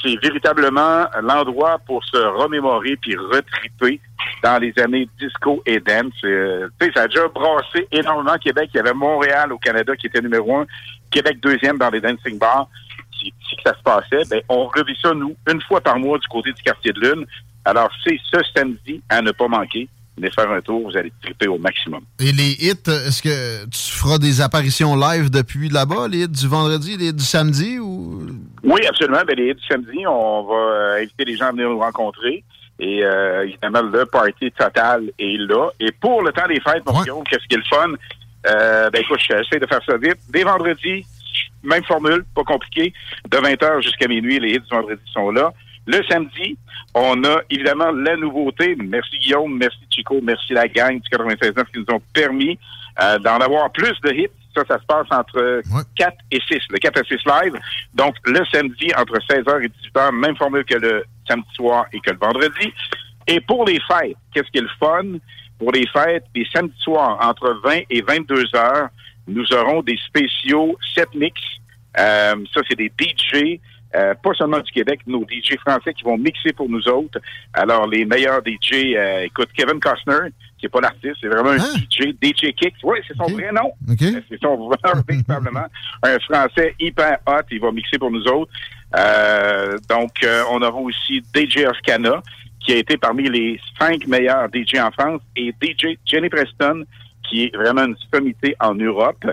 C'est 0.01 0.15
véritablement 0.21 1.07
l'endroit 1.21 1.77
pour 1.85 2.05
se 2.05 2.15
remémorer 2.15 2.95
puis 2.95 3.17
retriper 3.17 3.99
dans 4.43 4.59
les 4.59 4.73
années 4.79 5.09
disco 5.19 5.61
et 5.65 5.79
dance. 5.81 6.13
Euh, 6.23 6.69
tu 6.79 6.87
sais, 6.87 6.93
ça 6.95 7.01
a 7.01 7.07
déjà 7.07 7.27
brassé 7.27 7.85
énormément 7.91 8.37
Québec. 8.37 8.69
Il 8.73 8.77
y 8.77 8.79
avait 8.79 8.93
Montréal 8.93 9.51
au 9.51 9.57
Canada 9.57 9.93
qui 9.97 10.07
était 10.07 10.21
numéro 10.21 10.55
un, 10.55 10.65
Québec 11.11 11.39
deuxième 11.41 11.77
dans 11.77 11.89
les 11.89 11.99
dancing 11.99 12.37
bars. 12.37 12.67
Que 13.23 13.69
ça 13.69 13.75
se 13.75 13.83
passait. 13.83 14.29
Ben, 14.29 14.41
on 14.49 14.67
revit 14.67 14.95
ça, 15.01 15.13
nous, 15.13 15.35
une 15.51 15.61
fois 15.61 15.81
par 15.81 15.97
mois 15.99 16.17
du 16.17 16.27
côté 16.27 16.51
du 16.51 16.61
quartier 16.61 16.93
de 16.93 16.99
Lune. 16.99 17.25
Alors, 17.65 17.89
c'est 18.03 18.17
ce 18.31 18.39
samedi 18.55 19.01
à 19.09 19.21
ne 19.21 19.31
pas 19.31 19.47
manquer. 19.47 19.87
venez 20.17 20.31
faire 20.31 20.49
un 20.51 20.61
tour, 20.61 20.89
vous 20.89 20.97
allez 20.97 21.11
triper 21.21 21.47
au 21.47 21.57
maximum. 21.57 22.01
Et 22.19 22.31
les 22.31 22.51
hits, 22.59 22.87
est-ce 22.87 23.21
que 23.21 23.65
tu 23.65 23.91
feras 23.91 24.17
des 24.17 24.41
apparitions 24.41 24.95
live 24.95 25.29
depuis 25.29 25.69
là-bas, 25.69 26.07
les 26.07 26.23
hits 26.23 26.27
du 26.29 26.47
vendredi, 26.47 26.97
les 26.97 27.09
hits 27.09 27.13
du 27.13 27.23
samedi 27.23 27.79
ou? 27.79 28.21
Oui, 28.63 28.85
absolument. 28.87 29.21
Ben, 29.27 29.35
les 29.35 29.49
hits 29.49 29.55
du 29.55 29.67
samedi, 29.67 30.07
on 30.07 30.43
va 30.43 30.55
euh, 30.55 31.01
inviter 31.01 31.25
les 31.25 31.35
gens 31.35 31.47
à 31.47 31.51
venir 31.51 31.69
nous 31.69 31.79
rencontrer. 31.79 32.43
Et 32.79 33.03
euh, 33.03 33.45
évidemment, 33.45 33.81
le 33.81 34.05
party 34.05 34.51
total 34.51 35.11
est 35.19 35.37
là. 35.37 35.69
Et 35.79 35.91
pour 35.91 36.21
le 36.21 36.31
temps 36.31 36.47
des 36.47 36.61
fêtes, 36.61 36.85
mon 36.85 37.01
Guillaume, 37.01 37.23
qu'est-ce 37.29 37.45
qui 37.47 37.55
est 37.55 37.57
le 37.57 37.63
fun? 37.63 37.91
Euh, 38.47 38.89
ben 38.89 39.01
écoute, 39.01 39.19
j'essaie 39.19 39.59
de 39.59 39.67
faire 39.67 39.81
ça 39.85 39.97
vite. 39.97 40.17
Dès 40.29 40.43
vendredi, 40.43 41.05
même 41.63 41.83
formule, 41.83 42.23
pas 42.35 42.43
compliqué. 42.43 42.93
De 43.29 43.37
20h 43.37 43.81
jusqu'à 43.81 44.07
minuit, 44.07 44.39
les 44.39 44.51
hits 44.53 44.59
du 44.59 44.69
vendredi 44.69 45.01
sont 45.13 45.31
là. 45.31 45.51
Le 45.87 46.03
samedi, 46.09 46.57
on 46.93 47.23
a 47.23 47.41
évidemment 47.49 47.91
la 47.91 48.15
nouveauté. 48.15 48.75
Merci 48.77 49.17
Guillaume, 49.19 49.57
merci 49.57 49.79
Chico, 49.89 50.19
merci 50.21 50.53
la 50.53 50.67
gang 50.67 50.99
du 50.99 51.09
96.9 51.09 51.65
qui 51.71 51.79
nous 51.79 51.95
ont 51.95 52.01
permis 52.13 52.59
euh, 53.01 53.17
d'en 53.19 53.37
avoir 53.37 53.71
plus 53.71 53.99
de 54.03 54.11
hits. 54.11 54.27
Ça, 54.55 54.63
ça 54.67 54.79
se 54.79 54.85
passe 54.85 55.07
entre 55.11 55.61
4 55.95 56.17
et 56.31 56.39
6, 56.47 56.59
le 56.71 56.79
4 56.79 56.99
à 56.99 57.03
6 57.03 57.15
live. 57.25 57.59
Donc, 57.93 58.15
le 58.25 58.43
samedi, 58.51 58.91
entre 58.97 59.17
16h 59.29 59.63
et 59.63 59.67
18h, 59.67 60.11
même 60.11 60.35
formule 60.35 60.65
que 60.65 60.75
le 60.75 61.03
samedi 61.27 61.47
soir 61.53 61.85
et 61.93 61.99
que 61.99 62.11
le 62.11 62.17
vendredi. 62.17 62.73
Et 63.27 63.39
pour 63.41 63.65
les 63.65 63.79
fêtes, 63.87 64.17
qu'est-ce 64.33 64.49
qui 64.51 64.57
est 64.57 64.61
le 64.61 64.69
fun? 64.79 65.19
Pour 65.59 65.71
les 65.71 65.85
fêtes, 65.87 66.23
les 66.33 66.47
samedis 66.53 66.73
soirs, 66.79 67.17
entre 67.21 67.59
20 67.63 67.81
et 67.89 68.01
22 68.01 68.55
heures, 68.55 68.89
nous 69.29 69.53
aurons 69.53 69.81
des 69.81 69.97
spéciaux 70.05 70.77
set 70.95 71.13
mix. 71.15 71.39
Euh, 71.97 72.35
ça, 72.53 72.61
c'est 72.69 72.77
des 72.77 72.91
DJ, 72.99 73.59
euh, 73.95 74.13
pas 74.21 74.33
seulement 74.33 74.59
du 74.59 74.71
Québec, 74.71 74.99
nos 75.07 75.23
DJ 75.23 75.57
français 75.57 75.93
qui 75.93 76.03
vont 76.03 76.17
mixer 76.17 76.53
pour 76.53 76.69
nous 76.69 76.87
autres. 76.87 77.19
Alors, 77.53 77.87
les 77.87 78.05
meilleurs 78.05 78.41
DJ, 78.45 78.93
euh, 78.95 79.21
écoute, 79.21 79.49
Kevin 79.55 79.79
Costner, 79.79 80.29
qui 80.59 80.65
n'est 80.65 80.69
pas 80.69 80.81
l'artiste, 80.81 81.15
c'est 81.21 81.27
vraiment 81.27 81.51
un 81.51 81.57
DJ, 81.57 82.13
DJ 82.21 82.53
Kicks. 82.53 82.75
Oui, 82.83 82.99
c'est 83.07 83.17
son 83.17 83.31
vrai 83.33 83.51
nom. 83.51 83.71
C'est 83.97 84.39
son 84.41 84.67
vrai 84.67 84.77
véritablement. 85.07 85.65
Un 86.03 86.19
Français 86.19 86.75
hyper 86.79 87.17
hot, 87.25 87.41
il 87.49 87.59
va 87.59 87.71
mixer 87.71 87.97
pour 87.97 88.11
nous 88.11 88.23
autres. 88.27 88.51
Euh, 88.95 89.77
donc, 89.89 90.11
euh, 90.23 90.43
on 90.51 90.61
aura 90.61 90.79
aussi 90.79 91.23
DJ 91.33 91.65
Oscana, 91.69 92.21
qui 92.59 92.73
a 92.73 92.77
été 92.77 92.97
parmi 92.97 93.29
les 93.29 93.59
cinq 93.79 94.07
meilleurs 94.07 94.47
DJ 94.53 94.75
en 94.79 94.91
France, 94.91 95.21
et 95.35 95.53
DJ 95.61 95.97
Jenny 96.05 96.29
Preston, 96.29 96.83
qui 97.29 97.43
est 97.43 97.55
vraiment 97.55 97.85
une 97.85 97.95
sommité 98.13 98.55
en 98.59 98.75
Europe. 98.75 99.25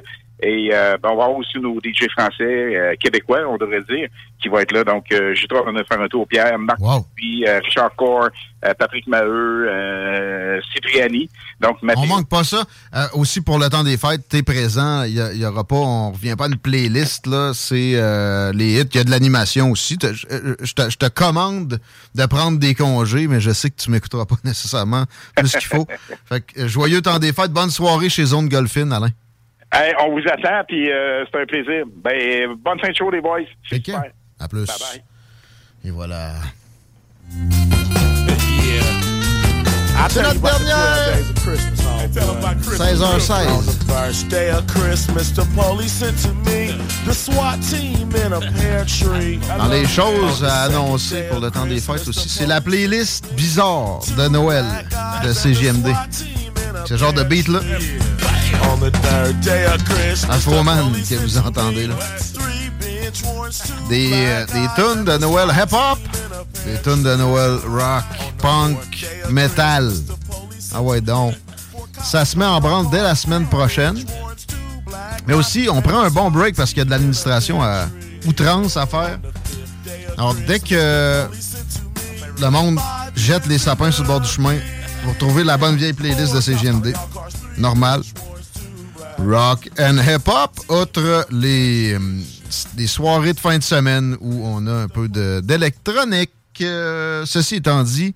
Et 0.43 0.68
euh, 0.72 0.99
ben, 1.03 1.11
on 1.12 1.16
va 1.16 1.24
avoir 1.24 1.39
aussi 1.39 1.59
nos 1.59 1.78
DJ 1.80 2.09
français, 2.11 2.45
euh, 2.45 2.95
québécois, 3.01 3.41
on 3.49 3.57
devrait 3.57 3.82
dire, 3.89 4.09
qui 4.41 4.49
vont 4.49 4.59
être 4.59 4.72
là. 4.72 4.84
Donc, 4.84 5.07
euh, 5.12 5.34
j'ai 5.34 5.47
trop 5.47 5.64
de 5.70 5.84
faire 5.84 6.01
un 6.01 6.09
tour. 6.09 6.26
Pierre, 6.28 6.59
Marc 6.59 6.78
puis 7.14 7.47
euh, 7.47 7.59
Richard 7.64 7.95
Core, 7.97 8.28
euh, 8.64 8.74
Patrick 8.74 9.07
Maheu, 9.07 9.66
euh, 9.68 10.61
Cipriani. 10.74 11.30
Donc, 11.59 11.82
Mathieu. 11.82 12.03
On 12.05 12.07
manque 12.07 12.28
pas 12.28 12.45
ça. 12.45 12.64
Euh, 12.95 13.07
aussi, 13.14 13.41
pour 13.41 13.59
le 13.59 13.70
temps 13.70 13.82
des 13.82 13.97
fêtes, 13.97 14.28
t'es 14.28 14.43
présent. 14.43 15.05
Il 15.05 15.14
y, 15.14 15.47
aura 15.47 15.64
pas, 15.64 15.76
on 15.76 16.12
revient 16.12 16.34
pas 16.37 16.45
à 16.45 16.49
une 16.49 16.59
playlist, 16.59 17.26
là. 17.26 17.53
C'est 17.55 17.93
euh, 17.95 18.53
les 18.53 18.78
hits. 18.80 18.89
Il 18.93 18.97
y 18.97 19.01
a 19.01 19.05
de 19.05 19.11
l'animation 19.11 19.70
aussi. 19.70 19.97
Je 20.03 20.26
je 20.61 20.74
te, 20.74 20.91
je 20.91 21.09
commande 21.09 21.80
de 22.14 22.26
prendre 22.26 22.59
des 22.59 22.74
congés, 22.74 23.26
mais 23.26 23.41
je 23.41 23.53
sais 23.53 23.70
que 23.70 23.76
tu 23.76 23.91
m'écouteras 23.91 24.26
pas 24.26 24.37
nécessairement 24.45 25.05
plus 25.34 25.53
qu'il 25.53 25.66
faut. 25.66 25.87
fait 26.26 26.43
que, 26.43 26.68
joyeux 26.68 27.01
temps 27.01 27.18
des 27.18 27.32
fêtes. 27.32 27.53
Bonne 27.53 27.70
soirée 27.70 28.11
chez 28.11 28.26
Zone 28.26 28.49
Golfine, 28.51 28.93
Alain. 28.93 29.11
Hey, 29.72 29.92
on 30.00 30.10
vous 30.12 30.22
attend, 30.30 30.64
puis 30.66 30.90
euh, 30.90 31.24
c'est 31.30 31.40
un 31.40 31.46
plaisir. 31.46 31.84
Ben, 31.96 32.54
bonne 32.58 32.78
fin 32.80 32.88
de 32.88 32.96
show, 32.96 33.10
les 33.10 33.20
boys. 33.20 33.40
C'est 33.68 33.76
super. 33.76 34.04
À 34.38 34.48
plus. 34.48 34.66
Bye 34.66 34.76
bye. 34.78 35.02
Et 35.84 35.90
voilà. 35.90 36.32
C'est 40.08 40.22
notre 40.22 40.40
dernière. 40.40 41.18
16h16. 42.62 43.46
On 43.48 43.62
the 43.62 43.72
first 43.86 44.28
day 44.28 44.50
of 44.50 44.66
Christmas, 44.66 45.30
the 45.32 45.44
police 45.54 45.92
sent 45.92 46.22
to 46.22 46.32
me 46.50 46.72
the 47.04 47.12
SWAT 47.12 47.58
team 47.62 48.10
in 48.24 48.32
a 48.32 48.40
pear 48.40 48.84
tree. 48.86 49.38
Dans 49.58 49.68
les 49.68 49.86
choses 49.86 50.44
à 50.44 50.62
annoncer 50.64 51.22
pour 51.30 51.40
le 51.40 51.50
temps 51.50 51.66
des 51.66 51.80
fêtes 51.80 52.06
aussi, 52.08 52.28
c'est 52.28 52.46
la 52.46 52.60
playlist 52.60 53.32
bizarre 53.34 54.00
de 54.16 54.28
Noël 54.28 54.64
de 55.24 55.32
CGMD. 55.32 55.88
Ce 56.86 56.96
genre 56.96 57.12
de 57.12 57.22
beat-là. 57.24 57.60
Christmas, 59.84 60.34
Afroman 60.34 60.92
que 60.92 61.14
vous 61.14 61.38
entendez 61.38 61.86
là. 61.86 61.94
Des, 63.88 64.10
euh, 64.12 64.46
des 64.46 64.68
tunes 64.74 65.04
de 65.04 65.18
Noël 65.18 65.48
hip-hop, 65.50 65.98
des 66.64 66.80
tunes 66.82 67.02
de 67.02 67.14
Noël 67.16 67.58
rock, 67.66 68.04
punk, 68.38 69.06
metal. 69.30 69.92
Ah 70.74 70.82
ouais 70.82 71.00
donc. 71.00 71.34
Ça 72.02 72.24
se 72.24 72.38
met 72.38 72.44
en 72.44 72.60
branle 72.60 72.90
dès 72.90 73.02
la 73.02 73.14
semaine 73.14 73.46
prochaine. 73.46 74.04
Mais 75.26 75.34
aussi, 75.34 75.68
on 75.70 75.80
prend 75.82 76.00
un 76.00 76.10
bon 76.10 76.30
break 76.30 76.54
parce 76.54 76.70
qu'il 76.70 76.78
y 76.78 76.82
a 76.82 76.84
de 76.84 76.90
l'administration 76.90 77.62
à 77.62 77.86
outrance 78.26 78.76
à 78.76 78.86
faire. 78.86 79.18
Alors, 80.16 80.34
dès 80.46 80.60
que 80.60 81.24
le 82.40 82.50
monde 82.50 82.78
jette 83.14 83.46
les 83.46 83.58
sapins 83.58 83.90
sur 83.90 84.02
le 84.02 84.08
bord 84.08 84.20
du 84.20 84.28
chemin, 84.28 84.56
vous 85.04 85.10
retrouvez 85.12 85.44
la 85.44 85.56
bonne 85.56 85.76
vieille 85.76 85.92
playlist 85.92 86.34
de 86.34 86.40
CGMD. 86.40 86.94
Normal. 87.58 88.02
Rock 89.18 89.70
and 89.78 89.98
hip-hop, 89.98 90.50
outre 90.68 91.26
les, 91.30 91.94
euh, 91.94 91.98
les 92.76 92.86
soirées 92.86 93.32
de 93.32 93.40
fin 93.40 93.58
de 93.58 93.62
semaine 93.62 94.16
où 94.20 94.46
on 94.46 94.66
a 94.66 94.72
un 94.72 94.88
peu 94.88 95.08
d'électronique. 95.42 96.30
Euh, 96.60 97.24
ceci 97.26 97.56
étant 97.56 97.82
dit, 97.82 98.14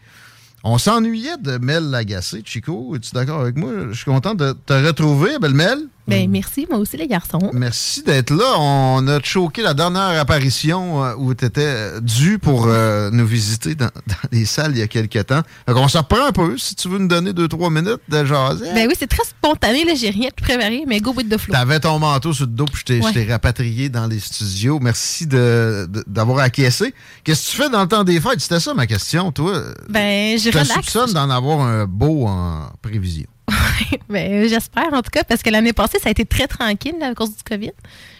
on 0.62 0.78
s'ennuyait 0.78 1.38
de 1.38 1.58
Mel 1.58 1.90
Lagacé. 1.90 2.42
Chico, 2.44 2.94
es-tu 2.94 3.12
d'accord 3.12 3.40
avec 3.40 3.56
moi? 3.56 3.70
Je 3.90 3.96
suis 3.96 4.04
content 4.04 4.34
de 4.34 4.52
te 4.66 4.72
retrouver, 4.72 5.38
belle 5.38 5.54
Mel. 5.54 5.86
Ben, 6.10 6.28
merci, 6.30 6.66
moi 6.68 6.78
aussi, 6.78 6.96
les 6.96 7.06
garçons. 7.06 7.38
Merci 7.52 8.02
d'être 8.02 8.30
là. 8.32 8.54
On 8.58 9.06
a 9.08 9.20
choqué 9.22 9.62
la 9.62 9.74
dernière 9.74 10.18
apparition 10.20 11.04
euh, 11.04 11.14
où 11.16 11.34
tu 11.34 11.44
étais 11.44 12.00
dû 12.00 12.38
pour 12.38 12.66
euh, 12.66 13.10
nous 13.12 13.26
visiter 13.26 13.74
dans, 13.74 13.86
dans 14.06 14.28
les 14.32 14.44
salles 14.44 14.72
il 14.72 14.78
y 14.78 14.82
a 14.82 14.88
quelques 14.88 15.26
temps. 15.26 15.42
Donc, 15.66 15.76
on 15.76 15.88
s'en 15.88 16.00
reprend 16.00 16.26
un 16.26 16.32
peu, 16.32 16.58
si 16.58 16.74
tu 16.74 16.88
veux 16.88 16.98
nous 16.98 17.08
donner 17.08 17.32
deux, 17.32 17.48
trois 17.48 17.70
minutes 17.70 18.00
de 18.08 18.24
jaser. 18.24 18.66
Ben 18.74 18.86
oui, 18.88 18.94
c'est 18.98 19.06
très 19.06 19.24
spontané, 19.24 19.84
là, 19.84 19.94
j'ai 19.94 20.10
rien 20.10 20.28
de 20.28 20.42
préparé, 20.42 20.84
mais 20.86 21.00
go 21.00 21.12
with 21.16 21.28
the 21.28 21.38
flow. 21.38 21.52
T'avais 21.54 21.80
ton 21.80 21.98
manteau 21.98 22.32
sur 22.32 22.46
le 22.46 22.52
dos, 22.52 22.64
puis 22.66 22.80
je 22.80 22.84
t'ai- 22.84 23.00
je 23.02 23.06
Ouais. 23.18 23.26
rapatrié 23.30 23.88
dans 23.88 24.06
les 24.06 24.18
studios. 24.20 24.78
Merci 24.80 25.26
de- 25.26 25.86
de- 25.88 26.04
d'avoir 26.06 26.38
acquiescé. 26.40 26.92
Qu'est-ce 27.24 27.46
que 27.46 27.50
tu 27.52 27.56
fais 27.62 27.70
dans 27.70 27.82
le 27.82 27.88
temps 27.88 28.04
des 28.04 28.20
fêtes? 28.20 28.40
C'était 28.40 28.60
ça 28.60 28.74
ma 28.74 28.86
question, 28.86 29.30
toi. 29.32 29.62
Ben, 29.88 30.38
je 30.38 30.48
relaxe. 30.50 30.70
soupçonne 30.72 31.12
d'en 31.12 31.30
avoir 31.30 31.60
un 31.60 31.86
beau 31.86 32.26
en 32.26 32.70
prévision. 32.82 33.26
Ben, 34.08 34.48
j'espère, 34.48 34.92
en 34.92 35.02
tout 35.02 35.10
cas, 35.12 35.24
parce 35.24 35.42
que 35.42 35.50
l'année 35.50 35.72
passée, 35.72 35.98
ça 36.00 36.08
a 36.08 36.10
été 36.12 36.24
très 36.24 36.46
tranquille 36.46 36.94
là, 36.98 37.08
à 37.08 37.14
cause 37.14 37.30
du 37.36 37.42
COVID. 37.42 37.70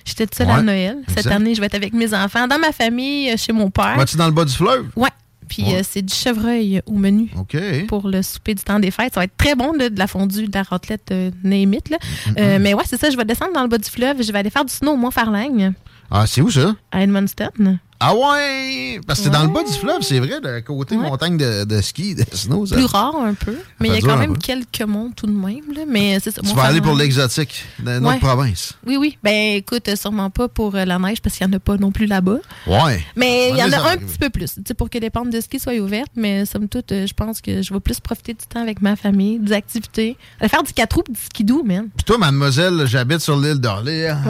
J'étais 0.05 0.27
toute 0.27 0.35
seule 0.37 0.47
Ouais, 0.49 0.53
à 0.55 0.63
Noël. 0.63 0.99
Cette 1.09 1.19
exact. 1.19 1.33
année, 1.35 1.55
je 1.55 1.61
vais 1.61 1.67
être 1.67 1.75
avec 1.75 1.93
mes 1.93 2.15
enfants, 2.15 2.47
dans 2.49 2.59
ma 2.59 2.73
famille, 2.73 3.31
euh, 3.33 3.37
chez 3.37 3.53
mon 3.53 3.71
père. 3.71 3.97
Vas-tu 3.97 4.17
dans 4.17 4.27
le 4.27 4.33
bas 4.33 4.45
du 4.45 4.53
fleuve? 4.55 4.87
Ouais. 4.97 5.09
Puis 5.49 5.65
Ouais. 5.65 5.81
euh, 5.81 5.83
c'est 5.83 6.03
du 6.03 6.15
chevreuil 6.15 6.81
au 6.87 6.93
menu 6.93 7.29
OK. 7.37 7.57
pour 7.89 8.07
le 8.09 8.23
souper 8.23 8.55
du 8.55 8.63
temps 8.63 8.79
des 8.79 8.93
fêtes. 8.93 9.15
Ça 9.15 9.21
va 9.21 9.25
être 9.25 9.37
très 9.37 9.57
bon, 9.57 9.73
là, 9.73 9.91
de 9.91 9.99
la 9.99 10.07
fondue, 10.07 10.47
de 10.47 10.55
la 10.57 10.63
raclette, 10.63 11.11
euh, 11.11 11.31
là. 11.43 11.99
Euh, 12.39 12.59
mais 12.61 12.73
ouais, 12.75 12.85
c'est 12.87 13.01
ça, 13.01 13.11
je 13.11 13.17
vais 13.17 13.25
descendre 13.25 13.53
dans 13.53 13.63
le 13.63 13.69
bas 13.69 13.79
du 13.79 13.91
fleuve. 13.91 14.23
Je 14.23 14.31
vais 14.31 14.39
aller 14.39 14.51
faire 14.51 14.65
du 14.65 14.73
snow 14.73 14.93
au 14.93 14.97
Mont-Farlagne, 14.97 15.73
Ah, 16.11 16.25
c'est 16.29 16.41
où 16.41 16.51
ça? 16.51 16.77
à 16.93 17.03
Edmundston. 17.03 17.79
Ah 18.03 18.15
ouais! 18.15 18.99
Parce 19.07 19.19
que 19.19 19.25
c'est 19.27 19.31
dans 19.31 19.43
le 19.43 19.51
bas 19.51 19.63
du 19.63 19.73
fleuve, 19.75 20.01
c'est 20.01 20.19
vrai, 20.21 20.41
le 20.43 20.61
côté 20.63 20.97
Ouais. 20.97 21.03
montagne 21.09 21.37
de, 21.37 21.65
de 21.65 21.81
ski, 21.83 22.15
de 22.15 22.25
snow. 22.33 22.65
Ça. 22.65 22.75
Plus 22.77 22.87
rare 22.87 23.15
un 23.17 23.35
peu, 23.35 23.55
mais 23.79 23.89
il 23.89 23.95
y 23.95 23.99
a 23.99 24.01
quand 24.01 24.17
même 24.17 24.39
quelques 24.39 24.83
monts 24.83 25.11
tout 25.15 25.27
de 25.27 25.33
même. 25.33 25.61
Là. 25.75 25.83
Mais 25.87 26.19
c'est 26.19 26.31
ça. 26.31 26.41
Tu 26.41 26.55
vas 26.55 26.63
aller 26.65 26.81
pour 26.81 26.95
l'exotique 26.95 27.65
Ouais. 27.85 27.99
autre 27.99 28.19
province. 28.21 28.73
Oui, 28.87 28.97
oui. 28.97 29.19
Ben 29.23 29.57
écoute, 29.57 29.89
sûrement 29.97 30.31
pas 30.31 30.49
pour 30.49 30.75
euh, 30.75 30.85
la 30.87 30.99
neige 30.99 31.21
parce 31.21 31.37
qu'il 31.37 31.47
n'y 31.47 31.53
en 31.53 31.57
a 31.57 31.61
pas 31.61 31.77
non 31.77 31.93
plus 31.93 32.07
là-bas. 32.07 32.39
Ouais. 32.67 33.05
Mais 33.17 33.51
il 33.51 33.57
y 33.57 33.63
en 33.63 33.71
a 33.73 33.91
un 33.93 33.97
petit 33.99 34.19
peu 34.19 34.31
plus, 34.31 34.55
tu 34.55 34.63
sais, 34.67 34.75
pour 34.75 34.89
que 34.89 34.97
les 34.99 35.11
pentes 35.11 35.31
de 35.31 35.41
ski 35.41 35.61
soient 35.61 35.75
ouvertes. 35.75 36.13
Mais 36.17 36.47
somme 36.47 36.69
toute, 36.69 36.93
euh, 36.93 37.07
je 37.07 37.13
pense 37.15 37.41
que 37.43 37.61
je 37.61 37.73
vais 37.75 37.81
plus 37.81 38.01
profiter 38.01 38.33
du 38.33 38.47
temps 38.47 38.63
avec 38.63 38.81
ma 38.81 38.97
famille, 38.97 39.39
des 39.39 39.53
activités. 39.53 40.17
Aller 40.41 40.49
faire 40.49 40.63
du 40.63 40.73
4 40.73 40.95
roues 40.97 41.03
du 41.09 41.21
skidoo, 41.21 41.63
man. 41.65 41.89
Puis 41.97 42.05
toi, 42.05 42.17
mademoiselle, 42.17 42.87
j'habite 42.87 43.21
sur 43.21 43.39
l'île 43.39 43.61
d'Orléans. 43.61 44.21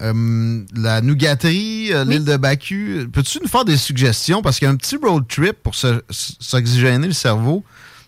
Euh, 0.00 0.62
la 0.76 1.00
nougaterie, 1.00 1.90
l'île 2.06 2.24
de 2.24 2.36
Bacu. 2.36 3.08
Peux-tu 3.18 3.40
nous 3.42 3.48
faire 3.48 3.64
des 3.64 3.76
suggestions? 3.76 4.42
Parce 4.42 4.60
qu'il 4.60 4.66
y 4.66 4.68
a 4.68 4.70
un 4.72 4.76
petit 4.76 4.96
road 4.96 5.24
trip 5.26 5.56
pour 5.64 5.74
s'oxygéner 5.74 7.08
le 7.08 7.12
cerveau 7.12 7.64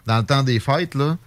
dans 0.07 0.19
le 0.19 0.23
temps 0.23 0.45
des 0.45 0.61
fêtes, 0.61 0.95
là. 0.95 1.19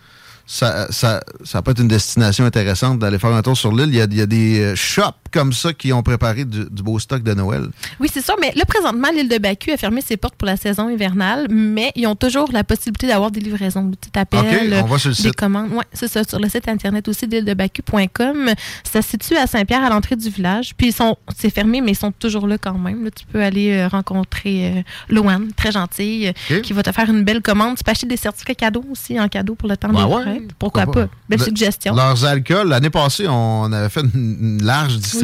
Ça, 0.46 0.90
ça, 0.90 1.22
ça 1.44 1.62
peut 1.62 1.72
être 1.72 1.82
une 1.82 1.90
destination 1.90 2.46
intéressante 2.46 3.00
d'aller 3.00 3.20
faire 3.20 3.34
un 3.34 3.42
tour 3.42 3.58
sur 3.58 3.76
l'île. 3.76 3.90
Il 3.90 3.96
y 3.96 4.02
a, 4.02 4.06
il 4.06 4.16
y 4.16 4.22
a 4.22 4.26
des 4.26 4.62
euh, 4.62 4.76
shops 4.78 5.23
comme 5.34 5.52
ça 5.52 5.74
qui 5.74 5.92
ont 5.92 6.04
préparé 6.04 6.46
du, 6.46 6.66
du 6.70 6.84
beau 6.84 7.00
stock 7.00 7.24
de 7.24 7.34
Noël. 7.34 7.64
Oui, 8.00 8.08
c'est 8.14 8.24
sûr, 8.24 8.36
mais 8.40 8.54
là, 8.56 8.64
présentement, 8.66 9.10
l'île 9.14 9.28
de 9.30 9.38
Bacu 9.40 9.72
a 9.72 9.78
fermé 9.78 10.02
ses 10.02 10.16
portes 10.16 10.36
pour 10.36 10.46
la 10.46 10.56
saison 10.58 10.90
hivernale, 10.90 11.48
mais 11.50 11.92
ils 11.96 12.06
ont 12.08 12.16
toujours 12.16 12.50
la 12.54 12.64
possibilité 12.64 13.08
d'avoir 13.08 13.32
des 13.32 13.40
livraisons. 13.40 13.92
Tu 14.00 14.12
t'appelles, 14.12 14.74
OK, 14.74 14.84
on 14.84 14.88
va 14.88 14.98
sur 15.00 15.10
le 15.10 15.16
des 15.16 15.22
site. 15.24 15.36
commandes. 15.36 15.70
Oui, 15.74 15.84
c'est 15.92 16.08
ça, 16.08 16.24
sur 16.24 16.40
le 16.40 16.48
site 16.48 16.68
internet 16.68 17.08
aussi 17.08 17.28
d'île-de-bacu.com. 17.28 18.52
Ça 18.84 19.02
se 19.02 19.10
situe 19.10 19.36
à 19.38 19.48
Saint-Pierre, 19.48 19.84
à 19.84 19.90
l'entrée 19.90 20.16
du 20.16 20.30
village. 20.30 20.74
Puis, 20.78 20.88
ils 20.88 20.94
sont, 20.94 21.18
c'est 21.38 21.50
fermé, 21.50 21.82
mais 21.82 21.92
ils 21.92 21.96
sont 21.98 22.12
toujours 22.12 22.48
là 22.48 22.58
quand 22.58 22.78
même. 22.78 23.04
Là, 23.04 23.10
tu 23.12 23.26
peux 23.26 23.42
aller 23.42 23.72
euh, 23.74 23.88
rencontrer 23.88 24.68
euh, 24.78 24.82
Loane, 25.10 25.50
très 25.56 25.72
gentille, 25.72 26.32
qui 26.64 26.74
va 26.74 26.84
te 26.84 26.92
faire 26.92 27.10
une 27.10 27.24
belle 27.24 27.42
commande. 27.42 27.78
Tu 27.78 27.84
peux 27.84 27.92
acheter 27.92 28.08
des 28.08 28.18
certificats 28.18 28.56
cadeaux 28.56 28.86
aussi 28.92 29.20
en 29.20 29.28
cadeau 29.28 29.56
pour 29.56 29.68
le 29.70 29.78
temps 29.78 29.90
Ben 29.90 30.06
des 30.08 30.14
ouais, 30.14 30.24
fêtes. 30.24 30.54
Pourquoi 30.60 30.86
pas? 30.86 31.08
Belle 31.30 31.40
Le- 31.40 31.46
suggestion. 31.46 31.96
Leurs 31.96 32.24
alcools, 32.26 32.68
l'année 32.68 32.90
passée, 32.90 33.26
on 33.28 33.72
avait 33.72 33.90
fait 33.90 34.02
une, 34.02 34.38
une 34.60 34.64
large 34.64 34.98
distribution. 34.98 35.23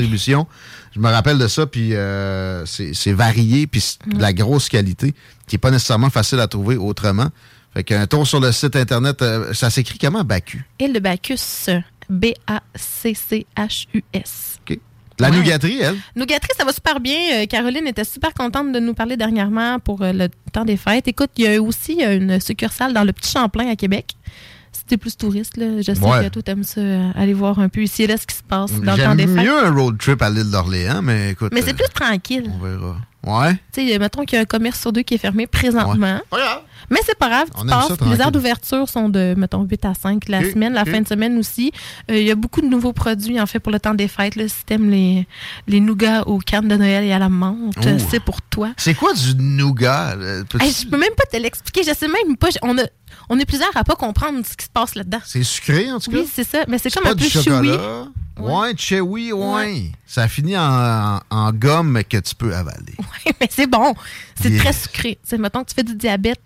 Je 0.96 1.00
me 1.00 1.08
rappelle 1.10 1.38
de 1.38 1.48
ça, 1.48 1.66
puis 1.68 1.94
euh, 1.94 2.66
c'est 2.66 3.12
varié, 3.14 3.68
puis 3.68 3.82
c'est 3.82 4.00
de 4.08 4.20
la 4.22 4.34
grosse 4.34 4.70
qualité, 4.70 5.14
qui 5.48 5.56
n'est 5.56 5.60
pas 5.60 5.72
nécessairement 5.72 6.10
facile 6.10 6.40
à 6.40 6.48
trouver 6.48 6.76
autrement. 6.78 7.30
Fait 7.74 7.84
qu'un 7.84 8.08
tour 8.08 8.26
sur 8.28 8.40
le 8.40 8.52
site 8.52 8.76
Internet, 8.76 9.22
euh, 9.22 9.54
ça 9.54 9.70
s'écrit 9.70 10.00
comment, 10.00 10.24
Bacu? 10.24 10.66
Île 10.80 10.92
de 10.94 11.00
Bacchus, 11.00 11.70
B-A-C-C-H-U-S. 13.30 14.60
La 15.22 15.30
Ouais. 15.30 15.36
nougaterie, 15.36 15.80
elle? 15.82 15.98
Nougaterie, 16.16 16.54
ça 16.58 16.64
va 16.64 16.72
super 16.72 17.02
bien. 17.02 17.18
Euh, 17.34 17.46
Caroline 17.46 17.86
était 17.88 18.06
super 18.06 18.34
contente 18.34 18.72
de 18.72 18.80
nous 18.80 18.94
parler 18.94 19.18
dernièrement 19.18 19.78
pour 19.80 20.02
euh, 20.02 20.14
le 20.14 20.30
temps 20.54 20.64
des 20.64 20.78
fêtes. 20.78 21.10
Écoute, 21.10 21.32
il 21.38 21.44
y 21.44 21.48
a 21.56 21.62
aussi 21.62 22.02
une 22.02 22.40
succursale 22.40 22.94
dans 22.94 23.04
le 23.04 23.12
Petit 23.12 23.30
Champlain 23.34 23.70
à 23.70 23.76
Québec. 23.76 24.14
T'es 24.90 24.98
plus 24.98 25.16
touriste, 25.16 25.56
là, 25.58 25.68
je 25.78 25.94
sais 25.94 26.00
Ouais. 26.02 26.24
que 26.26 26.30
toi, 26.30 26.42
t'aimes 26.42 26.64
ça, 26.64 26.82
euh, 26.82 27.12
aller 27.16 27.34
voir 27.34 27.60
un 27.60 27.70
peu 27.70 27.82
ici 27.84 28.04
et 28.04 28.08
là 28.08 28.18
ce 28.18 28.26
qui 28.26 28.36
se 28.36 28.42
passe 28.44 28.72
dans 28.74 28.96
le 28.96 29.04
temps 29.04 29.14
des 29.16 29.28
J'aime 29.28 29.36
fêtes. 29.36 29.46
mieux 29.46 29.66
un 29.66 29.72
road 29.72 29.98
trip 30.00 30.20
à 30.22 30.30
l'île 30.32 30.50
d'Orléans, 30.50 31.02
mais 31.04 31.32
écoute. 31.32 31.52
Mais 31.54 31.62
c'est 31.62 31.74
euh, 31.74 31.76
plus 31.76 31.90
tranquille. 31.94 32.52
On 32.60 32.64
verra. 32.64 32.98
Ouais. 33.28 33.54
Tu 33.74 33.86
sais, 33.88 34.00
mettons 34.00 34.24
qu'il 34.24 34.38
y 34.38 34.40
a 34.40 34.42
un 34.44 34.46
commerce 34.46 34.80
sur 34.80 34.92
deux 34.94 35.02
qui 35.02 35.14
est 35.14 35.18
fermé 35.20 35.46
présentement. 35.46 36.20
Mais 36.90 37.00
c'est 37.06 37.18
pas 37.18 37.28
grave, 37.30 37.48
tu 37.56 37.68
passes. 37.68 37.92
Les 38.10 38.20
heures 38.22 38.32
d'ouverture 38.32 38.90
sont 38.90 39.10
de, 39.10 39.36
mettons, 39.38 39.64
8 39.64 39.86
à 39.86 39.94
5 39.94 40.28
la 40.30 40.50
semaine, 40.50 40.74
la 40.74 40.86
fin 40.86 41.02
de 41.02 41.08
semaine 41.08 41.38
aussi. 41.38 41.72
Euh, 42.10 42.18
Il 42.18 42.26
y 42.26 42.32
a 42.32 42.36
beaucoup 42.36 42.62
de 42.62 42.68
nouveaux 42.68 42.94
produits, 42.94 43.40
en 43.40 43.46
fait, 43.46 43.60
pour 43.60 43.72
le 43.72 43.80
temps 43.80 43.94
des 43.94 44.08
fêtes. 44.08 44.36
Là, 44.38 44.48
si 44.48 44.64
t'aimes 44.66 44.90
les, 44.90 45.28
les 45.68 45.82
nougats 45.82 46.24
aux 46.28 46.40
cannes 46.40 46.68
de 46.70 46.76
Noël 46.78 47.04
et 47.04 47.12
à 47.12 47.20
la 47.20 47.30
menthe, 47.30 47.76
c'est 48.10 48.22
pour 48.22 48.42
toi. 48.42 48.70
C'est 48.78 48.96
quoi 48.96 49.14
du 49.14 49.36
nougat? 49.36 50.16
Hey, 50.60 50.72
je 50.72 50.88
peux 50.88 50.98
même 50.98 51.14
pas 51.16 51.26
te 51.32 51.38
l'expliquer. 51.38 51.84
Je 51.84 51.94
sais 51.94 52.08
même 52.08 52.38
pas. 52.38 52.48
On, 52.64 52.76
a, 52.78 52.84
on 53.30 53.40
est 53.40 53.46
plusieurs 53.46 53.76
à 53.76 53.84
pas 53.84 53.96
comprendre 53.96 54.46
ce 54.46 54.56
qui 54.58 54.66
se 54.66 54.70
passe 54.70 54.96
là-dedans. 54.96 55.20
C'est 55.26 55.44
sucré, 55.44 55.92
en 55.92 56.00
tout 56.00 56.12
cas? 56.12 56.18
Oui, 56.18 56.28
c'est 56.34 56.44
ça. 56.48 56.60
Mais 56.68 56.78
c'est 56.78 56.90
comme 56.92 57.04
pas 57.04 57.10
un 57.12 57.16
peu 57.16 57.20
du 57.24 57.30
chocolat? 57.30 58.06
Ouais, 58.38 58.74
chewy, 58.78 59.34
ouais. 59.34 59.92
Ça 60.06 60.28
finit 60.30 60.58
en, 60.58 61.20
en- 61.30 61.52
gomme 61.52 62.02
que 62.10 62.18
tu 62.18 62.36
peux 62.36 62.56
avaler. 62.56 62.96
mais 63.42 63.50
c'est 63.50 63.68
bon. 63.68 63.94
C'est 64.42 64.58
très 64.58 64.72
sucré. 64.74 65.18
C'est 65.24 65.38
mettons 65.38 65.64
que 65.64 65.70
tu 65.70 65.76
fais 65.76 65.84
du 65.84 65.96
diabète. 65.96 66.40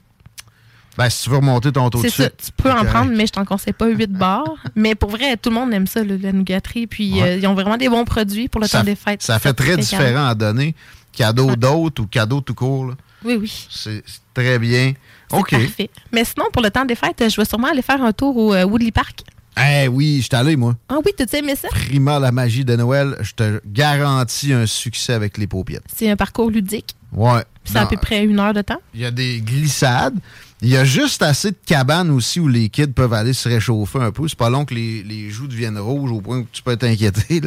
Ben, 0.97 1.09
si 1.09 1.23
tu 1.23 1.29
veux 1.31 1.37
remonter 1.37 1.71
ton 1.71 1.89
taux 1.89 2.03
de 2.03 2.07
sucre. 2.07 2.29
Tu 2.37 2.51
peux 2.51 2.69
en 2.69 2.75
correct. 2.75 2.89
prendre, 2.91 3.11
mais 3.15 3.25
je 3.25 3.31
t'en 3.31 3.45
conseille 3.45 3.73
pas 3.73 3.87
8 3.87 4.11
barres. 4.11 4.53
mais 4.75 4.93
pour 4.95 5.09
vrai, 5.09 5.37
tout 5.37 5.49
le 5.49 5.55
monde 5.55 5.73
aime 5.73 5.87
ça, 5.87 6.03
là, 6.03 6.15
la 6.21 6.31
nougaterie. 6.31 6.85
Puis 6.87 7.13
Ouais. 7.13 7.21
euh, 7.29 7.37
ils 7.37 7.47
ont 7.47 7.55
vraiment 7.55 7.77
des 7.77 7.89
bons 7.89 8.05
produits 8.05 8.47
pour 8.47 8.61
le 8.61 8.67
ça, 8.67 8.79
temps 8.79 8.83
des 8.83 8.95
fêtes. 8.95 9.21
ça 9.23 9.39
fait 9.39 9.53
très 9.53 9.75
différent 9.77 10.25
à 10.27 10.35
donner. 10.35 10.75
Cadeau 11.11 11.55
d'autres 11.55 12.03
ou 12.03 12.07
cadeau 12.07 12.41
tout 12.41 12.53
court. 12.55 12.87
là. 12.87 12.93
Oui, 13.23 13.37
oui. 13.39 13.67
C'est 13.71 14.03
très 14.33 14.59
bien. 14.59 14.93
OK. 15.39 15.51
Parfait. 15.51 15.89
Mais 16.11 16.23
sinon, 16.25 16.45
pour 16.51 16.61
le 16.61 16.69
temps 16.69 16.85
des 16.85 16.95
fêtes, 16.95 17.29
je 17.29 17.35
vais 17.35 17.45
sûrement 17.45 17.67
aller 17.67 17.81
faire 17.81 18.01
un 18.03 18.11
tour 18.11 18.35
au 18.37 18.53
euh, 18.53 18.63
Woodley 18.63 18.91
Park. 18.91 19.23
Eh 19.57 19.87
oui, 19.87 20.17
je 20.17 20.23
suis 20.23 20.35
allé, 20.35 20.55
moi. 20.55 20.75
Ah 20.89 20.97
oui, 21.05 21.11
tu 21.15 21.35
aimé 21.35 21.55
ça? 21.55 21.67
Prima 21.69 22.19
la 22.19 22.31
magie 22.31 22.65
de 22.65 22.75
Noël, 22.75 23.15
je 23.21 23.33
te 23.33 23.61
garantis 23.67 24.51
un 24.51 24.65
succès 24.65 25.13
avec 25.13 25.37
les 25.37 25.45
paupiètes. 25.45 25.83
C'est 25.95 26.09
un 26.09 26.15
parcours 26.15 26.49
ludique. 26.49 26.95
Ouais. 27.11 27.43
C'est 27.63 27.77
à 27.77 27.85
peu 27.85 27.95
près 27.95 28.23
une 28.25 28.39
heure 28.39 28.53
de 28.53 28.61
temps. 28.61 28.81
Il 28.93 29.01
y 29.01 29.05
a 29.05 29.11
des 29.11 29.41
glissades. 29.41 30.15
Il 30.61 30.69
y 30.69 30.77
a 30.77 30.85
juste 30.85 31.21
assez 31.21 31.51
de 31.51 31.57
cabanes 31.65 32.09
aussi 32.09 32.39
où 32.39 32.47
les 32.47 32.69
kids 32.69 32.87
peuvent 32.87 33.13
aller 33.13 33.33
se 33.33 33.49
réchauffer 33.49 33.99
un 33.99 34.11
peu. 34.11 34.27
C'est 34.27 34.37
pas 34.37 34.49
long 34.49 34.63
que 34.63 34.73
les, 34.73 35.03
les 35.03 35.29
joues 35.29 35.47
deviennent 35.47 35.77
rouges 35.77 36.11
au 36.11 36.21
point 36.21 36.39
où 36.39 36.47
tu 36.51 36.63
peux 36.63 36.77
t'inquiéter. 36.77 37.41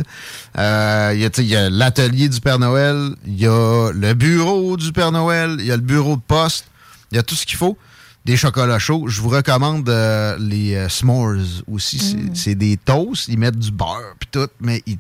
Euh, 0.58 1.12
il 1.14 1.46
y 1.46 1.56
a 1.56 1.70
l'atelier 1.70 2.28
du 2.28 2.40
Père 2.40 2.58
Noël, 2.58 3.14
il 3.26 3.40
y 3.40 3.46
a 3.46 3.90
le 3.90 4.12
bureau 4.12 4.76
du 4.76 4.92
Père 4.92 5.12
Noël, 5.12 5.56
il 5.58 5.64
y 5.66 5.72
a 5.72 5.76
le 5.76 5.82
bureau 5.82 6.16
de 6.16 6.20
poste, 6.20 6.66
il 7.12 7.16
y 7.16 7.18
a 7.18 7.22
tout 7.22 7.34
ce 7.34 7.46
qu'il 7.46 7.56
faut. 7.56 7.76
Des 8.24 8.36
chocolats 8.36 8.78
chauds. 8.80 9.06
Je 9.08 9.20
vous 9.20 9.28
recommande 9.28 9.88
euh, 9.88 10.36
les 10.40 10.74
euh, 10.74 10.88
s'mores 10.88 11.36
aussi. 11.70 11.98
C'est- 11.98 12.34
C'est 12.34 12.54
des 12.56 12.76
toasts. 12.76 13.28
Ils 13.28 13.38
mettent 13.38 13.58
du 13.58 13.70
beurre 13.70 14.14
puis 14.18 14.28
tout, 14.32 14.48
mais 14.60 14.82
ils 14.86 14.98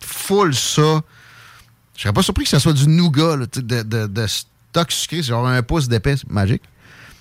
foulent 0.00 0.54
ça. 0.54 1.00
Je 1.96 2.02
serais 2.02 2.12
pas 2.12 2.22
surpris 2.22 2.42
que 2.44 2.50
ça 2.50 2.58
soit 2.58 2.72
du 2.72 2.88
nougat, 2.88 3.36
là, 3.36 3.46
de, 3.54 3.82
de, 3.82 4.06
de 4.08 4.26
stock 4.26 4.90
sucré. 4.90 5.18
C'est 5.18 5.28
genre 5.28 5.46
un 5.46 5.62
pouce 5.62 5.86
d'épais, 5.88 6.16
magique. 6.28 6.62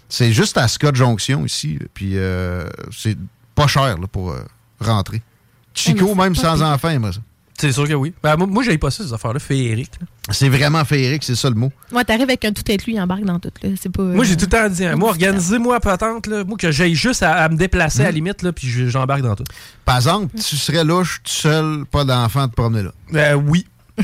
C'est 0.10 0.34
juste 0.34 0.58
à 0.58 0.68
Scott 0.68 0.96
Jonction 0.96 1.46
ici. 1.46 1.78
Puis 1.94 2.18
euh, 2.18 2.68
c'est 2.92 3.18
pas 3.54 3.68
cher 3.68 4.00
là, 4.00 4.08
pour 4.08 4.32
euh, 4.32 4.44
rentrer. 4.80 5.22
Chico, 5.76 6.06
Ouais, 6.08 6.16
même 6.16 6.36
sans 6.36 6.56
pire. 6.56 6.66
enfant, 6.68 6.90
aimerait 6.90 7.14
ça. 7.14 7.20
C'est 7.60 7.72
sûr 7.72 7.88
que 7.88 7.94
oui. 7.94 8.14
Ben, 8.24 8.36
moi, 8.36 8.48
moi 8.48 8.64
j'avais 8.64 8.78
pas 8.78 8.90
ça, 8.92 9.04
ces 9.04 9.14
affaires-là 9.14 9.40
féeriques. 9.40 9.92
là. 10.02 10.08
C'est 10.32 10.50
vraiment 10.50 10.84
féerique, 10.86 11.24
c'est 11.24 11.36
ça 11.36 11.50
le 11.50 11.56
mot. 11.56 11.72
Ouais, 11.92 12.04
t'arrives 12.04 12.24
avec 12.24 12.44
un 12.46 12.52
tout 12.52 12.64
inclus, 12.70 12.94
il 12.94 13.00
embarque 13.02 13.24
dans 13.26 13.40
tout. 13.40 13.52
Là. 13.62 13.70
C'est 13.80 13.92
pas. 13.92 14.02
Moi, 14.04 14.24
j'ai 14.26 14.34
euh, 14.34 14.38
tout 14.38 14.46
le 14.46 14.50
temps 14.50 14.70
dit, 14.70 14.86
hein, 14.86 14.96
moi, 14.96 15.10
organisez-moi 15.10 15.80
patente, 15.80 16.28
là, 16.28 16.44
moi, 16.44 16.58
que 16.58 16.72
j'aille 16.72 16.96
juste 16.96 17.22
à, 17.24 17.34
à 17.36 17.50
me 17.50 17.56
déplacer 17.56 18.02
à 18.02 18.06
la 18.06 18.12
limite, 18.12 18.42
là, 18.42 18.52
puis 18.54 18.68
je- 18.68 18.88
j'embarque 18.88 19.22
dans 19.22 19.36
tout. 19.36 19.44
Par 19.86 19.98
exemple, 19.98 20.34
tu 20.36 20.56
serais 20.58 20.84
louche, 20.84 21.22
tout 21.24 21.32
seul, 21.32 21.86
pas 21.86 22.06
d'enfant 22.06 22.42
à 22.44 22.48
te 22.48 22.54
promener 22.54 22.84
là. 22.84 22.92
Euh, 23.14 23.34
oui. 23.36 23.66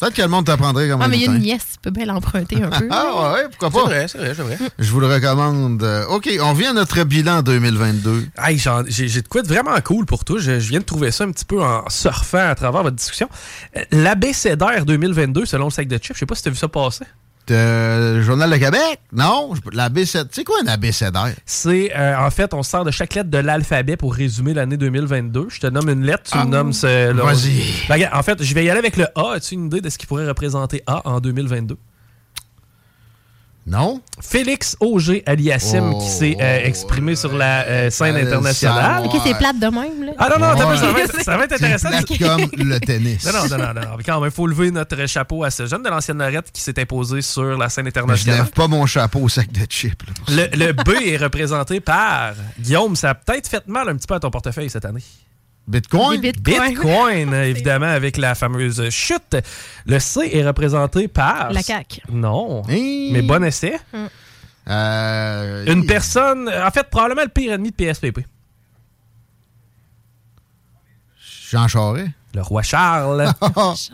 Peut-être 0.00 0.14
que 0.14 0.22
le 0.22 0.28
monde 0.28 0.44
t'apprendrait 0.46 0.88
comme 0.88 1.00
Ah, 1.00 1.08
mais 1.08 1.16
il 1.18 1.22
y 1.22 1.28
a 1.28 1.32
une 1.32 1.38
nièce, 1.40 1.66
tu 1.74 1.78
peux 1.80 1.90
bien 1.90 2.04
l'emprunter 2.06 2.62
un 2.62 2.68
peu. 2.78 2.88
Ah 2.90 3.32
ouais, 3.34 3.48
pourquoi 3.48 3.70
C'est 3.70 3.78
pas? 3.78 3.84
vrai, 3.84 4.08
c'est 4.08 4.18
vrai, 4.18 4.32
c'est 4.34 4.42
vrai. 4.42 4.58
Je 4.78 4.90
vous 4.90 5.00
le 5.00 5.06
recommande. 5.06 5.82
Euh, 5.82 6.06
OK, 6.08 6.28
on 6.42 6.52
vient 6.52 6.70
à 6.70 6.74
notre 6.74 7.02
bilan 7.04 7.42
2022. 7.42 8.26
Hey, 8.38 8.58
j'ai 8.58 9.08
j'ai 9.08 9.22
de 9.22 9.28
quoi 9.28 9.42
de 9.42 9.48
vraiment 9.48 9.74
cool 9.82 10.04
pour 10.06 10.24
toi. 10.24 10.38
Je, 10.38 10.60
je 10.60 10.68
viens 10.68 10.80
de 10.80 10.84
trouver 10.84 11.10
ça 11.10 11.24
un 11.24 11.30
petit 11.32 11.44
peu 11.46 11.62
en 11.62 11.88
surfant 11.88 12.48
à 12.48 12.54
travers 12.54 12.82
votre 12.82 12.96
discussion. 12.96 13.28
Euh, 13.76 13.84
L'ABCDR 13.92 14.84
2022, 14.84 15.46
selon 15.46 15.66
le 15.66 15.70
sac 15.70 15.88
de 15.88 15.96
chips, 15.96 16.14
je 16.14 16.18
sais 16.20 16.26
pas 16.26 16.34
si 16.34 16.42
tu 16.42 16.48
as 16.48 16.52
vu 16.52 16.58
ça 16.58 16.68
passer. 16.68 17.04
Euh, 17.50 18.22
Journal 18.22 18.50
de 18.50 18.56
Québec? 18.56 19.00
Non, 19.12 19.52
je- 19.54 19.76
la 19.76 19.88
BC... 19.88 20.20
C'est 20.30 20.44
quoi 20.44 20.56
un 20.64 20.66
abécédaire? 20.66 21.34
C'est, 21.44 21.92
euh, 21.96 22.16
en 22.18 22.30
fait, 22.30 22.54
on 22.54 22.62
se 22.62 22.70
sert 22.70 22.84
de 22.84 22.90
chaque 22.90 23.14
lettre 23.14 23.30
de 23.30 23.38
l'alphabet 23.38 23.96
pour 23.96 24.14
résumer 24.14 24.54
l'année 24.54 24.76
2022. 24.76 25.46
Je 25.50 25.60
te 25.60 25.66
nomme 25.66 25.88
une 25.90 26.04
lettre, 26.04 26.22
tu 26.24 26.38
Ah. 26.38 26.44
me 26.44 26.50
nommes... 26.50 26.72
ce- 26.72 27.12
Vas-y. 27.12 27.62
Ben, 27.88 28.08
en 28.12 28.22
fait, 28.22 28.42
je 28.42 28.54
vais 28.54 28.64
y 28.64 28.70
aller 28.70 28.78
avec 28.78 28.96
le 28.96 29.06
A. 29.14 29.32
As-tu 29.34 29.54
une 29.54 29.66
idée 29.66 29.80
de 29.80 29.88
ce 29.90 29.98
qui 29.98 30.06
pourrait 30.06 30.26
représenter 30.26 30.82
A 30.86 31.02
en 31.08 31.20
2022? 31.20 31.76
Non? 33.66 34.02
Félix 34.20 34.76
Auger 34.80 35.22
aliassime 35.24 35.92
Oh, 35.94 35.98
qui 36.00 36.08
s'est 36.08 36.36
euh, 36.38 36.60
exprimé 36.64 37.16
sur 37.16 37.32
la 37.34 37.62
euh, 37.64 37.90
scène 37.90 38.14
internationale. 38.16 39.04
Ok, 39.06 39.18
c'est 39.24 39.38
plate 39.38 39.58
de 39.58 39.66
même. 39.68 40.04
Là. 40.04 40.12
Ah 40.18 40.28
non, 40.30 40.38
non, 40.38 40.68
Ouais. 40.68 40.76
ça, 40.76 40.92
va 40.92 41.00
être, 41.00 41.22
ça 41.22 41.36
va 41.38 41.44
être 41.44 41.54
C'est 41.56 41.64
intéressant. 41.64 41.88
plate 41.88 42.18
comme 42.18 42.50
le 42.66 42.78
tennis. 42.80 43.24
Non, 43.24 43.32
non, 43.48 43.58
non, 43.58 43.72
non, 43.74 43.96
quand 44.04 44.20
même, 44.20 44.28
il 44.30 44.34
faut 44.34 44.46
lever 44.46 44.70
notre 44.70 45.06
chapeau 45.06 45.44
à 45.44 45.50
ce 45.50 45.64
jeune 45.66 45.82
de 45.82 45.88
l'ancienne 45.88 46.18
Lorette 46.18 46.52
qui 46.52 46.60
s'est 46.60 46.78
imposé 46.78 47.22
sur 47.22 47.56
la 47.56 47.70
scène 47.70 47.84
Mais 47.86 47.90
je 47.94 47.98
internationale. 48.00 48.40
lève 48.40 48.50
pas 48.50 48.68
mon 48.68 48.84
chapeau 48.84 49.20
au 49.20 49.28
sac 49.30 49.50
de 49.50 49.64
chips. 49.68 50.02
le 50.28 50.72
B 50.72 50.90
est 51.06 51.16
représenté 51.16 51.80
par 51.80 52.34
Guillaume. 52.60 52.96
Ça 52.96 53.10
a 53.10 53.14
peut-être 53.14 53.48
fait 53.48 53.66
mal 53.66 53.88
un 53.88 53.96
petit 53.96 54.06
peu 54.06 54.14
à 54.14 54.20
ton 54.20 54.30
portefeuille 54.30 54.68
cette 54.68 54.84
année. 54.84 55.02
Bitcoin? 55.66 56.20
Des 56.20 56.32
bitcoins. 56.32 56.68
Bitcoin, 56.74 57.34
évidemment, 57.44 57.86
avec 57.86 58.16
la 58.18 58.34
fameuse 58.34 58.90
chute. 58.90 59.36
Le 59.86 59.98
C 59.98 60.28
est 60.32 60.46
représenté 60.46 61.08
par. 61.08 61.52
La 61.52 61.62
CAQ. 61.62 62.02
Non. 62.10 62.62
Hey. 62.68 63.10
Mais 63.12 63.22
bon 63.22 63.42
essai. 63.44 63.76
Euh, 64.68 65.64
Une 65.66 65.86
personne, 65.86 66.48
en 66.48 66.70
fait, 66.70 66.88
probablement 66.90 67.22
le 67.22 67.28
pire 67.28 67.52
ennemi 67.54 67.70
de 67.70 67.74
PSPP. 67.76 68.20
Jean 71.50 71.68
Charest. 71.68 72.10
Le 72.34 72.42
roi 72.42 72.62
Charles. 72.62 73.32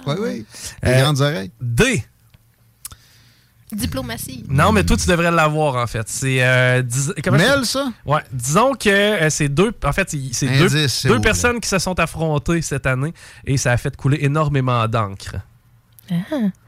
oui, 0.07 0.15
oui. 0.19 0.47
Les 0.83 0.91
Euh, 0.93 1.03
grandes 1.03 1.21
oreilles. 1.21 1.51
D. 1.61 2.05
Diplomatie. 3.73 4.45
Non, 4.49 4.73
mais 4.73 4.85
toi, 4.85 4.97
tu 4.97 5.07
devrais 5.09 5.31
l'avoir, 5.31 5.77
en 5.77 5.87
fait. 5.87 6.09
C'est. 6.09 6.43
Euh, 6.43 6.83
Mel, 7.33 7.65
ça? 7.65 7.93
Ouais. 8.05 8.21
Disons 8.33 8.73
que 8.75 8.89
euh, 8.89 9.31
c'est 9.31 9.49
deux. 9.49 9.73
En 9.85 9.93
fait, 9.93 10.11
c'est- 10.33 10.47
deux, 10.59 10.69
deux 11.09 11.21
personnes 11.21 11.61
qui 11.61 11.69
se 11.69 11.79
sont 11.79 11.99
affrontées 12.01 12.63
cette 12.63 12.87
année 12.87 13.13
et 13.45 13.57
ça 13.57 13.73
a 13.73 13.77
fait 13.77 13.97
couler 13.97 14.19
énormément 14.23 14.87
d'encre. 14.89 15.37
Ah. 16.11 16.15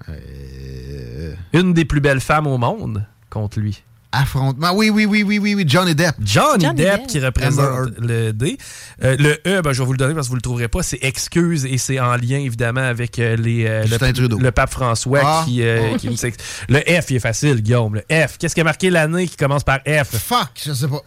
Euh, 0.09 1.35
Une 1.53 1.75
des 1.75 1.85
plus 1.85 2.01
belles 2.01 2.21
femmes 2.21 2.47
au 2.47 2.59
monde 2.59 3.05
contre 3.31 3.59
lui. 3.61 3.83
Affrontement. 4.13 4.73
Oui, 4.75 4.91
oui, 4.91 5.07
oui, 5.07 5.23
oui, 5.23 5.39
oui, 5.39 5.55
oui. 5.55 5.65
Johnny 5.67 5.95
Depp. 5.95 6.15
Johnny, 6.23 6.65
Johnny 6.65 6.83
Depp, 6.83 6.99
Depp. 7.01 7.07
qui 7.09 7.19
représente 7.21 7.61
Amber 7.89 7.91
le 7.99 8.33
D. 8.33 8.59
Euh, 9.03 9.17
le 9.19 9.39
E, 9.47 9.63
ben, 9.63 9.73
je 9.73 9.79
vais 9.81 9.87
vous 9.87 9.93
le 9.93 9.99
donner 9.99 10.15
parce 10.15 10.27
que 10.27 10.31
vous 10.31 10.37
le 10.37 10.43
trouverez 10.43 10.69
pas, 10.69 10.83
c'est 10.83 10.99
excuse 11.03 11.65
et 11.65 11.79
c'est 11.79 11.99
en 11.99 12.15
lien 12.17 12.39
évidemment 12.39 12.83
avec 12.83 13.19
euh, 13.19 13.37
les, 13.37 13.67
euh, 13.67 13.85
le, 13.85 14.51
pape 14.51 14.71
François 14.71 15.21
Ah. 15.25 15.45
qui, 15.47 15.63
euh, 15.63 15.97
s'ex- 16.17 16.37
Le 16.69 16.79
F, 16.81 17.11
il 17.11 17.17
est 17.17 17.21
facile, 17.21 17.63
Guillaume. 17.63 17.95
Le 17.97 18.03
F. 18.29 18.39
Qu'est-ce 18.39 18.55
qui 18.55 18.61
a 18.61 18.65
marqué 18.65 18.91
l'année 18.91 19.27
qui 19.27 19.37
commence 19.37 19.65
par 19.65 19.79
F? 19.87 20.17
Fuck, 20.17 20.51
je 20.67 20.73
sais 20.73 20.89
pas. 20.89 21.03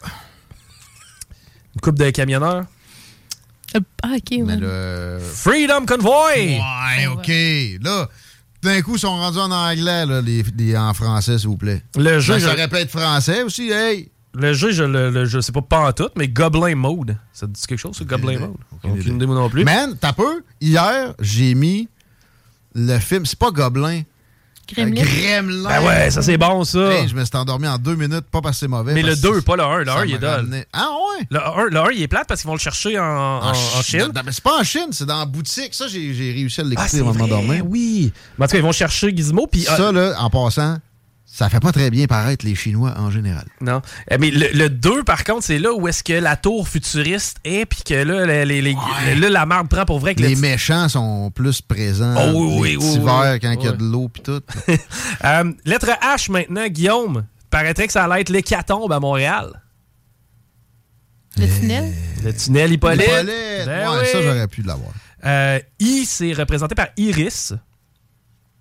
Une 1.75 1.81
coupe 1.81 1.97
de 1.99 2.09
camionneurs? 2.09 2.63
Ah, 4.03 4.13
ok, 4.15 4.21
ouais. 4.31 4.41
Mais 4.43 4.55
le... 4.57 5.19
Freedom 5.19 5.85
Convoy! 5.85 6.59
Ouais, 6.59 7.07
OK. 7.07 7.27
Là, 7.83 8.07
d'un 8.65 8.81
coup, 8.81 8.95
ils 8.95 8.99
sont 8.99 9.15
rendus 9.15 9.37
en 9.39 9.51
anglais, 9.51 10.05
là, 10.05 10.21
les, 10.21 10.43
les- 10.57 10.77
en 10.77 10.93
français, 10.93 11.37
s'il 11.37 11.47
vous 11.47 11.57
plaît. 11.57 11.81
Le 11.97 12.19
jeu, 12.19 12.33
Ben, 12.33 12.39
je- 12.39 12.45
ça 12.45 12.53
répète 12.53 12.89
français 12.89 13.43
aussi, 13.43 13.69
hey! 13.71 14.11
Le 14.37 14.51
jeu, 14.53 14.71
je 14.71 14.83
le, 14.83 15.09
le- 15.11 15.23
je 15.25 15.39
sais 15.39 15.53
pas 15.53 15.61
pas 15.61 15.87
en 15.87 15.93
tout, 15.93 16.09
mais 16.17 16.27
Goblin 16.27 16.75
Mode. 16.75 17.17
Ça 17.31 17.47
te 17.47 17.53
dit 17.53 17.61
quelque 17.65 17.79
chose, 17.79 17.95
ça, 17.95 18.03
Goblin 18.03 18.37
Mode? 18.39 18.55
Aucune 18.83 19.15
idée, 19.15 19.25
non 19.25 19.49
plus. 19.49 19.63
Man, 19.63 19.95
t'as 19.99 20.11
peu? 20.11 20.43
Hier, 20.59 21.13
j'ai 21.21 21.55
mis 21.55 21.87
le 22.73 22.99
film. 22.99 23.25
C'est 23.25 23.39
pas 23.39 23.51
Gobelin. 23.51 24.01
Gremlin. 24.73 25.01
Gremlin. 25.03 25.69
Ben 25.69 25.85
ouais, 25.85 26.11
ça, 26.11 26.21
c'est 26.21 26.37
bon, 26.37 26.63
ça. 26.63 26.79
Hey, 26.91 27.07
je 27.07 27.15
me 27.15 27.23
suis 27.23 27.35
endormi 27.37 27.67
en 27.67 27.77
deux 27.77 27.95
minutes, 27.95 28.25
pas 28.31 28.41
parce 28.41 28.55
que 28.55 28.59
c'est 28.61 28.67
mauvais. 28.67 28.93
Mais 28.93 29.01
le 29.01 29.09
parce 29.09 29.21
2, 29.21 29.31
que 29.33 29.39
pas 29.39 29.55
le 29.55 29.63
1. 29.63 29.77
Le 29.79 29.85
ça 29.85 29.97
1, 29.99 30.05
il 30.05 30.13
est 30.15 30.17
dole. 30.19 30.65
Ah 30.73 30.87
ouais? 31.19 31.27
Le 31.29 31.39
1, 31.39 31.65
le 31.71 31.77
1, 31.79 31.91
il 31.91 32.01
est 32.01 32.07
plate 32.07 32.27
parce 32.27 32.41
qu'ils 32.41 32.47
vont 32.47 32.55
le 32.55 32.59
chercher 32.59 32.97
en, 32.99 33.03
en- 33.03 33.49
en 33.49 33.81
Chine. 33.83 34.11
Non, 34.15 34.21
mais 34.25 34.31
c'est 34.31 34.43
pas 34.43 34.59
en 34.59 34.63
Chine, 34.63 34.87
c'est 34.91 35.05
dans 35.05 35.19
la 35.19 35.25
boutique. 35.25 35.73
Ça, 35.73 35.87
j'ai 35.87 35.99
réussi 36.33 36.61
à 36.61 36.63
Ah, 36.65 36.69
l'écouter 36.69 36.89
c'est 36.89 36.99
avant 36.99 37.13
de 37.13 37.17
m'endormir. 37.19 37.63
oui. 37.67 38.11
Mais 38.37 38.45
en 38.45 38.47
tout 38.47 38.53
cas, 38.53 38.57
ils 38.57 38.63
vont 38.63 38.71
chercher 38.71 39.15
Gizmo. 39.15 39.47
Puis, 39.47 39.61
Ça, 39.61 39.91
là, 39.91 40.15
en 40.19 40.29
passant, 40.29 40.77
ça 41.37 41.49
fait 41.49 41.59
pas 41.59 41.71
très 41.73 41.89
bien 41.91 42.05
paraître 42.07 42.45
les 42.45 42.55
Chinois 42.55 42.93
en 42.97 43.11
général. 43.11 43.45
Non. 43.59 43.81
Eh, 44.09 44.17
Mais 44.17 44.31
le, 44.31 44.47
le 44.53 44.69
2, 44.69 45.03
par 45.03 45.23
contre, 45.25 45.43
c'est 45.43 45.59
là 45.59 45.73
où 45.73 45.85
est-ce 45.87 46.01
que 46.03 46.13
la 46.13 46.37
tour 46.37 46.67
futuriste 46.69 47.37
est, 47.43 47.65
puis 47.65 47.83
que 47.83 47.93
là, 47.93 48.25
les, 48.25 48.45
les- 48.45 48.61
les- 48.61 49.15
là, 49.15 49.29
la 49.29 49.45
marde 49.45 49.67
prend 49.67 49.83
pour 49.85 49.99
vrai. 49.99 50.15
Que 50.15 50.21
Les 50.21 50.35
le- 50.35 50.39
méchants 50.41 50.87
sont 50.87 51.31
plus 51.31 51.61
présents. 51.61 52.15
Oh 52.17 52.59
oui, 52.61 52.69
les 52.71 52.77
oui, 52.77 52.85
oui, 52.85 52.99
oui. 52.99 53.39
quand 53.41 53.51
il 53.51 53.63
y 53.65 53.67
a 53.67 53.71
de 53.73 53.83
l'eau 53.83 54.07
pis 54.07 54.21
tout. 54.21 54.41
Euh, 55.25 55.51
lettre 55.65 55.87
H 56.01 56.31
maintenant, 56.31 56.67
Guillaume. 56.67 57.25
Paraîtrait 57.49 57.87
que 57.87 57.93
ça 57.93 58.03
allait 58.05 58.21
être 58.21 58.29
l'hécatombe 58.29 58.91
à 58.91 58.99
Montréal. 58.99 59.61
Le 61.37 61.47
tunnel? 61.47 61.93
Le 62.23 62.33
tunnel 62.33 62.71
Hippolyte. 62.73 63.01
Hippolyte. 63.03 63.65
Ben 63.65 63.89
ouais, 63.91 63.97
oui. 64.01 64.07
ça, 64.11 64.21
j'aurais 64.21 64.47
pu 64.47 64.61
l'avoir. 64.61 64.91
Euh, 65.25 65.59
I, 65.79 66.05
c'est 66.05 66.33
représenté 66.33 66.75
par 66.75 66.87
Iris. 66.97 67.53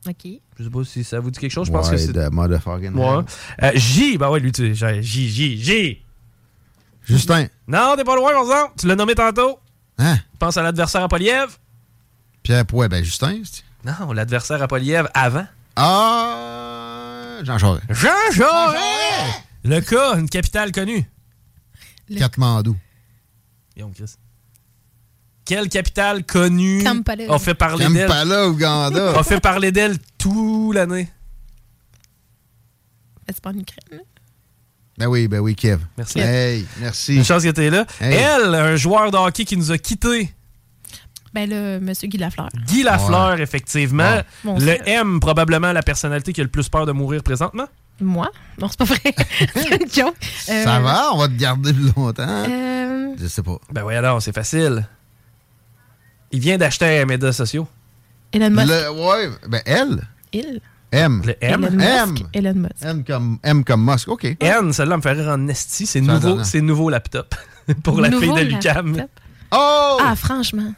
OK. 0.06 0.26
Je 0.58 0.64
sais 0.64 0.70
pas 0.70 0.84
si 0.84 1.02
ça 1.04 1.18
vous 1.20 1.30
dit 1.30 1.38
quelque 1.38 1.50
chose. 1.50 1.66
Je 1.66 1.72
pense 1.72 1.88
que 1.88 1.94
Ouais, 1.94 1.98
c'est. 1.98 2.12
de 2.12 2.28
motherfucking 2.28 2.94
Ouais. 2.94 3.24
Euh, 3.62 3.70
J, 3.74 4.18
bah 4.18 4.30
ouais, 4.30 4.40
lui, 4.40 4.52
tu 4.52 4.74
sais, 4.76 5.02
J, 5.02 5.28
J, 5.28 5.62
J. 5.62 6.02
Justin. 7.04 7.46
Non, 7.66 7.94
t'es 7.96 8.04
pas 8.04 8.16
loin, 8.16 8.32
par 8.32 8.42
exemple. 8.42 8.72
Tu 8.78 8.86
l'as 8.86 8.96
nommé 8.96 9.14
tantôt. 9.14 9.58
Hein? 9.98 10.16
Pense 10.38 10.56
à 10.56 10.62
l'adversaire 10.62 11.02
à 11.02 11.08
Poliev. 11.08 11.56
Pierre 12.42 12.66
Pouet, 12.66 12.88
ben 12.88 13.02
Justin. 13.04 13.40
Non, 13.84 14.12
l'adversaire 14.12 14.62
à 14.62 14.68
Poliev 14.68 15.08
avant. 15.14 15.46
Ah! 15.76 17.38
Jean 17.42 17.58
Charest. 17.58 17.82
Jean 17.90 18.30
Jaurès! 18.32 19.42
Le 19.64 19.80
cas, 19.80 20.16
une 20.18 20.28
capitale 20.28 20.72
connue. 20.72 21.04
Katmandou. 22.18 22.76
Chris. 23.76 24.14
Quelle 25.44 25.68
capitale 25.68 26.24
connue 26.24 26.82
Kampala. 26.82 27.32
a 27.32 27.38
fait 27.38 27.54
parler 27.54 27.86
d'elle? 27.88 28.06
Kampala, 28.08 28.48
Ouganda. 28.48 29.10
A 29.18 29.22
fait 29.22 29.40
parler 29.40 29.72
d'elle 29.72 29.98
toute 30.18 30.74
l'année. 30.74 31.08
C'est 33.28 33.40
pas 33.40 33.50
une 33.52 33.60
Ukraine? 33.60 34.00
Ben 34.96 35.06
oui, 35.06 35.26
ben 35.28 35.40
oui, 35.40 35.54
Kev. 35.54 35.80
Merci. 35.98 36.20
Hey, 36.20 36.66
merci. 36.78 37.16
Une 37.16 37.24
chance 37.24 37.42
que 37.42 37.50
t'es 37.50 37.68
là. 37.68 37.84
Hey. 38.00 38.14
Elle, 38.14 38.54
un 38.54 38.76
joueur 38.76 39.10
de 39.10 39.16
hockey 39.16 39.44
qui 39.44 39.56
nous 39.56 39.72
a 39.72 39.78
quittés. 39.78 40.32
Ben 41.32 41.50
là, 41.50 41.80
monsieur 41.80 42.06
Guy 42.06 42.16
Lafleur. 42.16 42.48
Guy 42.66 42.84
Lafleur, 42.84 43.40
effectivement. 43.40 44.20
Le 44.44 44.88
M, 44.88 45.18
probablement 45.20 45.72
la 45.72 45.82
personnalité 45.82 46.32
qui 46.32 46.40
a 46.40 46.44
le 46.44 46.50
plus 46.50 46.68
peur 46.68 46.86
de 46.86 46.92
mourir 46.92 47.22
présentement. 47.24 47.66
Moi? 48.00 48.30
Non, 48.60 48.68
c'est 48.68 48.78
pas 48.78 48.84
vrai. 48.84 49.00
c'est 49.54 49.82
une 49.82 49.90
joke. 49.90 50.14
Euh, 50.48 50.64
Ça 50.64 50.78
va? 50.80 51.10
On 51.12 51.18
va 51.18 51.28
te 51.28 51.34
garder 51.34 51.72
plus 51.72 51.90
longtemps? 51.96 52.24
Euh, 52.48 53.14
Je 53.20 53.26
sais 53.26 53.42
pas. 53.42 53.58
Ben 53.72 53.82
oui, 53.84 53.94
alors, 53.94 54.22
c'est 54.22 54.34
facile. 54.34 54.86
Il 56.34 56.40
vient 56.40 56.58
d'acheter 56.58 56.98
un 56.98 57.04
média 57.06 57.32
sociaux. 57.32 57.68
Elon 58.32 58.50
Musk. 58.50 58.66
Le, 58.66 58.90
ouais, 58.90 59.28
ben 59.48 59.60
elle. 59.64 60.02
Il. 60.32 60.60
M. 60.90 61.22
Le 61.24 61.36
M? 61.40 61.64
Elon 61.64 61.78
M. 61.80 62.10
Musk. 62.10 62.24
Elon 62.32 62.54
Musk. 62.54 62.82
M 62.82 63.04
comme, 63.04 63.38
M 63.44 63.62
comme 63.62 63.84
Musk. 63.88 64.08
OK. 64.08 64.36
N, 64.40 64.72
celle-là 64.72 64.96
me 64.96 65.02
fait 65.02 65.12
rire 65.12 65.28
en 65.28 65.46
esti. 65.46 65.86
C'est 65.86 66.00
nouveau, 66.00 66.42
c'est 66.42 66.60
nouveau 66.60 66.90
laptop. 66.90 67.36
Pour 67.84 68.00
la 68.00 68.08
Nouveau 68.08 68.34
fille 68.34 68.44
de 68.46 68.50
Lucam. 68.50 68.96
laptop. 68.96 69.10
Oh! 69.56 69.98
Ah, 70.00 70.16
franchement. 70.16 70.72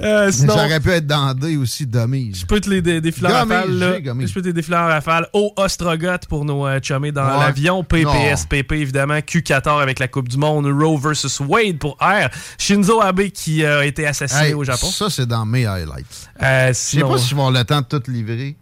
Euh, 0.00 0.30
sinon, 0.30 0.54
Ça 0.54 0.64
aurait 0.66 0.78
pu 0.80 0.90
être 0.90 1.06
dans 1.06 1.34
D 1.34 1.56
aussi, 1.56 1.86
Dummies. 1.86 2.32
je 2.34 2.46
peux 2.46 2.60
te 2.60 2.70
les 2.70 2.80
dé- 2.80 3.00
défiler 3.00 3.28
en 3.28 3.32
rafale. 3.32 3.70
là. 3.78 3.96
Je 3.98 4.32
peux 4.32 4.40
te 4.40 4.46
les 4.46 4.52
défiler 4.52 4.76
en 4.76 4.86
rafale. 4.86 5.28
Au 5.32 5.52
Ostrogoth 5.56 6.26
pour 6.28 6.44
nos 6.44 6.66
euh, 6.66 6.78
chummés 6.80 7.10
dans 7.12 7.24
Ouais. 7.26 7.44
l'avion. 7.44 7.82
PPS, 7.82 8.42
Non. 8.42 8.48
PP 8.48 8.72
évidemment. 8.72 9.18
Q14 9.18 9.80
avec 9.82 9.98
la 9.98 10.08
Coupe 10.08 10.28
du 10.28 10.36
Monde. 10.36 10.66
Roe 10.66 10.96
versus 10.98 11.40
Wade 11.40 11.78
pour 11.78 11.96
R. 12.00 12.28
Shinzo 12.58 13.00
Abe 13.00 13.22
qui 13.30 13.64
euh, 13.64 13.80
a 13.80 13.84
été 13.84 14.06
assassiné 14.06 14.48
Hey, 14.48 14.54
au 14.54 14.64
Japon. 14.64 14.86
Ça, 14.90 15.10
c'est 15.10 15.26
dans 15.26 15.44
mes 15.44 15.66
highlights. 15.66 16.30
Euh, 16.42 16.68
Je 16.68 16.72
sais 16.74 16.96
sinon- 16.98 17.10
pas 17.10 17.18
si 17.18 17.28
je 17.28 17.34
vais 17.34 17.40
avoir 17.40 17.50
le 17.52 17.64
temps 17.64 17.80
de 17.80 17.86
tout 17.98 18.10
livrer. 18.10 18.56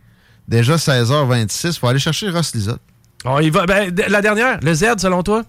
Déjà 0.49 0.77
16h26, 0.77 1.79
faut 1.79 1.87
aller 1.89 1.99
chercher 1.99 2.31
Ross 2.31 2.55
Lizotte. 2.55 2.81
On 3.25 3.39
y 3.39 3.51
va. 3.51 3.67
Ben, 3.67 3.95
la 4.09 4.21
dernière, 4.23 4.59
le 4.63 4.75
Z, 4.75 4.85
selon 4.99 5.23
toi? 5.23 5.45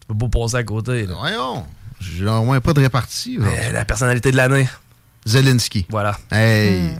Tu 0.00 0.06
peux 0.06 0.28
pas 0.28 0.40
passer 0.40 0.56
à 0.56 0.64
côté. 0.64 1.06
là. 1.06 1.14
Voyons, 1.18 1.64
j'ai 2.02 2.26
au 2.26 2.44
moins 2.44 2.60
pas 2.60 2.72
de 2.72 2.80
répartie. 2.80 3.38
Euh, 3.40 3.72
la 3.72 3.84
personnalité 3.84 4.30
de 4.32 4.36
l'année. 4.36 4.68
Zelensky. 5.24 5.86
Voilà. 5.88 6.18
Hey, 6.30 6.90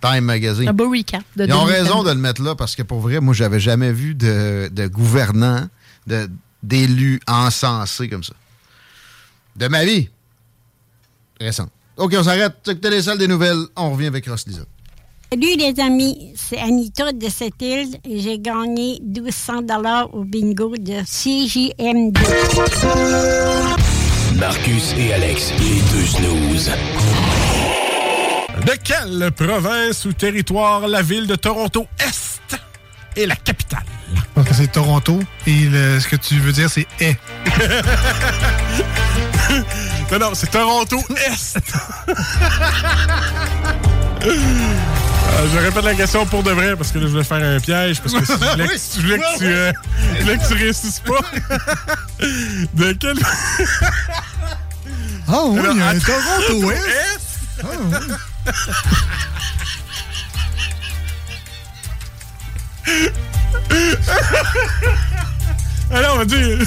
Time 0.00 0.20
Magazine. 0.24 0.68
Un 0.68 0.72
beau 0.72 0.90
recap. 0.90 1.22
De 1.36 1.46
Ils 1.46 1.52
ont 1.54 1.64
2020. 1.66 1.82
raison 1.82 2.02
de 2.02 2.10
le 2.10 2.16
mettre 2.18 2.42
là 2.42 2.54
parce 2.54 2.76
que 2.76 2.82
pour 2.82 3.00
vrai, 3.00 3.20
moi, 3.20 3.32
j'avais 3.34 3.60
jamais 3.60 3.92
vu 3.92 4.14
de, 4.14 4.68
de 4.72 4.86
gouvernants, 4.86 5.66
de- 6.06 6.28
d'élus 6.62 7.20
encensés 7.26 8.08
comme 8.08 8.22
ça. 8.24 8.34
De 9.56 9.66
ma 9.68 9.84
vie. 9.84 10.08
Récent. 11.40 11.68
OK, 11.96 12.14
on 12.18 12.22
s'arrête. 12.22 12.54
Écoutez 12.68 12.90
les 12.90 13.02
salles 13.02 13.18
des 13.18 13.28
nouvelles. 13.28 13.64
On 13.76 13.92
revient 13.92 14.06
avec 14.06 14.26
Ross 14.26 14.46
Lizotte. 14.46 14.68
Salut 15.32 15.56
les 15.56 15.78
amis, 15.80 16.32
c'est 16.34 16.58
Anita 16.58 17.12
de 17.12 17.28
cette 17.28 17.62
île 17.62 17.96
et 18.04 18.18
j'ai 18.20 18.40
gagné 18.40 18.98
1200 19.04 19.62
dollars 19.62 20.12
au 20.12 20.24
bingo 20.24 20.74
de 20.76 21.02
CJMD. 21.04 22.18
Marcus 24.36 24.94
et 24.98 25.12
Alex, 25.12 25.52
les 25.58 25.80
deux 25.92 26.06
snooze. 26.06 26.70
De 28.66 28.72
quelle 28.82 29.30
province 29.32 30.04
ou 30.04 30.12
territoire 30.12 30.86
la 30.88 31.02
ville 31.02 31.26
de 31.26 31.34
Toronto 31.36 31.86
Est 31.98 32.56
est 33.16 33.26
la 33.26 33.34
capitale? 33.36 33.82
Donc 34.36 34.46
c'est 34.52 34.70
Toronto 34.70 35.18
et 35.46 35.64
le- 35.64 35.98
ce 36.00 36.06
que 36.08 36.16
tu 36.16 36.38
veux 36.38 36.52
dire 36.52 36.68
c'est 36.70 36.86
est. 37.00 37.16
non, 40.12 40.18
non, 40.18 40.30
c'est 40.34 40.50
Toronto 40.50 40.98
Est. 41.26 41.58
Euh, 45.28 45.46
je 45.52 45.58
répète 45.58 45.84
la 45.84 45.94
question 45.94 46.26
pour 46.26 46.42
de 46.42 46.50
vrai 46.50 46.76
parce 46.76 46.92
que 46.92 46.98
là, 46.98 47.06
je 47.06 47.10
voulais 47.12 47.24
faire 47.24 47.42
un 47.42 47.60
piège 47.60 48.00
parce 48.00 48.14
que 48.14 48.24
si 48.24 48.32
je 48.32 48.36
voulais 48.36 48.66
que, 48.66 48.72
Oui, 48.72 48.80
je 48.96 49.00
voulais 49.00 49.18
que 49.18 49.38
tu, 49.38 49.44
euh, 49.46 49.72
je 50.16 50.22
voulais 50.22 50.38
que 50.38 50.48
tu 50.48 50.54
réussisses 50.54 51.00
pas. 51.00 51.20
de 52.74 52.92
quelle... 52.92 53.18
Ah 55.28 55.44
oui, 55.46 55.60
il 55.70 55.78
y 55.78 55.82
a 55.82 55.86
un 55.86 55.90
Alors, 55.90 56.02
Toronto 56.04 56.70
Est. 56.72 56.76
Est? 56.76 57.20
Ah 57.62 57.66
oui. 57.78 57.96
Alors, 65.92 66.14
on 66.14 66.18
va 66.18 66.24
dire. 66.24 66.58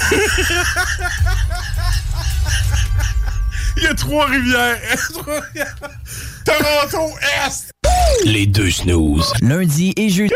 Il 3.76 3.82
y 3.82 3.86
a 3.86 3.94
Trois-Rivières. 3.94 4.78
Trois-Rivières. 5.12 5.74
Toronto 6.44 7.10
Est. 7.46 7.70
Les 8.24 8.46
deux 8.46 8.70
snooze. 8.70 9.32
Lundi 9.40 9.92
et 9.96 10.08
jeudi. 10.08 10.32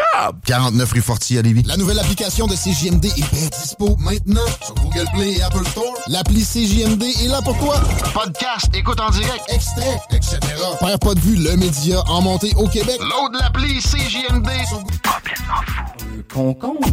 49 0.46 0.92
rue 0.92 1.00
Fortier 1.00 1.38
à 1.38 1.42
Lévis. 1.42 1.62
La 1.62 1.76
nouvelle 1.76 1.98
application 1.98 2.46
de 2.46 2.54
CJMD 2.54 3.04
est 3.06 3.32
bien 3.34 3.48
dispo 3.60 3.96
maintenant 3.98 4.46
sur 4.64 4.74
Google 4.74 5.06
Play 5.14 5.32
et 5.36 5.42
Apple 5.42 5.66
Store. 5.68 5.94
L'appli 6.08 6.42
CJMD 6.44 7.02
est 7.02 7.28
là 7.28 7.40
pour 7.42 7.56
toi. 7.58 7.80
Podcast, 8.12 8.66
écoute 8.74 9.00
en 9.00 9.10
direct, 9.10 9.42
extrait, 9.48 10.00
etc. 10.12 10.38
Père 10.80 10.98
pas 10.98 11.14
de 11.14 11.20
vue, 11.20 11.36
le 11.36 11.56
média 11.56 12.00
en 12.08 12.22
montée 12.22 12.52
au 12.56 12.66
Québec. 12.68 12.98
Load 13.00 13.34
l'appli 13.40 13.78
CJMD 13.80 14.48
sur 14.66 14.78
Complètement 14.82 15.62
fou. 15.66 16.22
Concombre. 16.34 16.88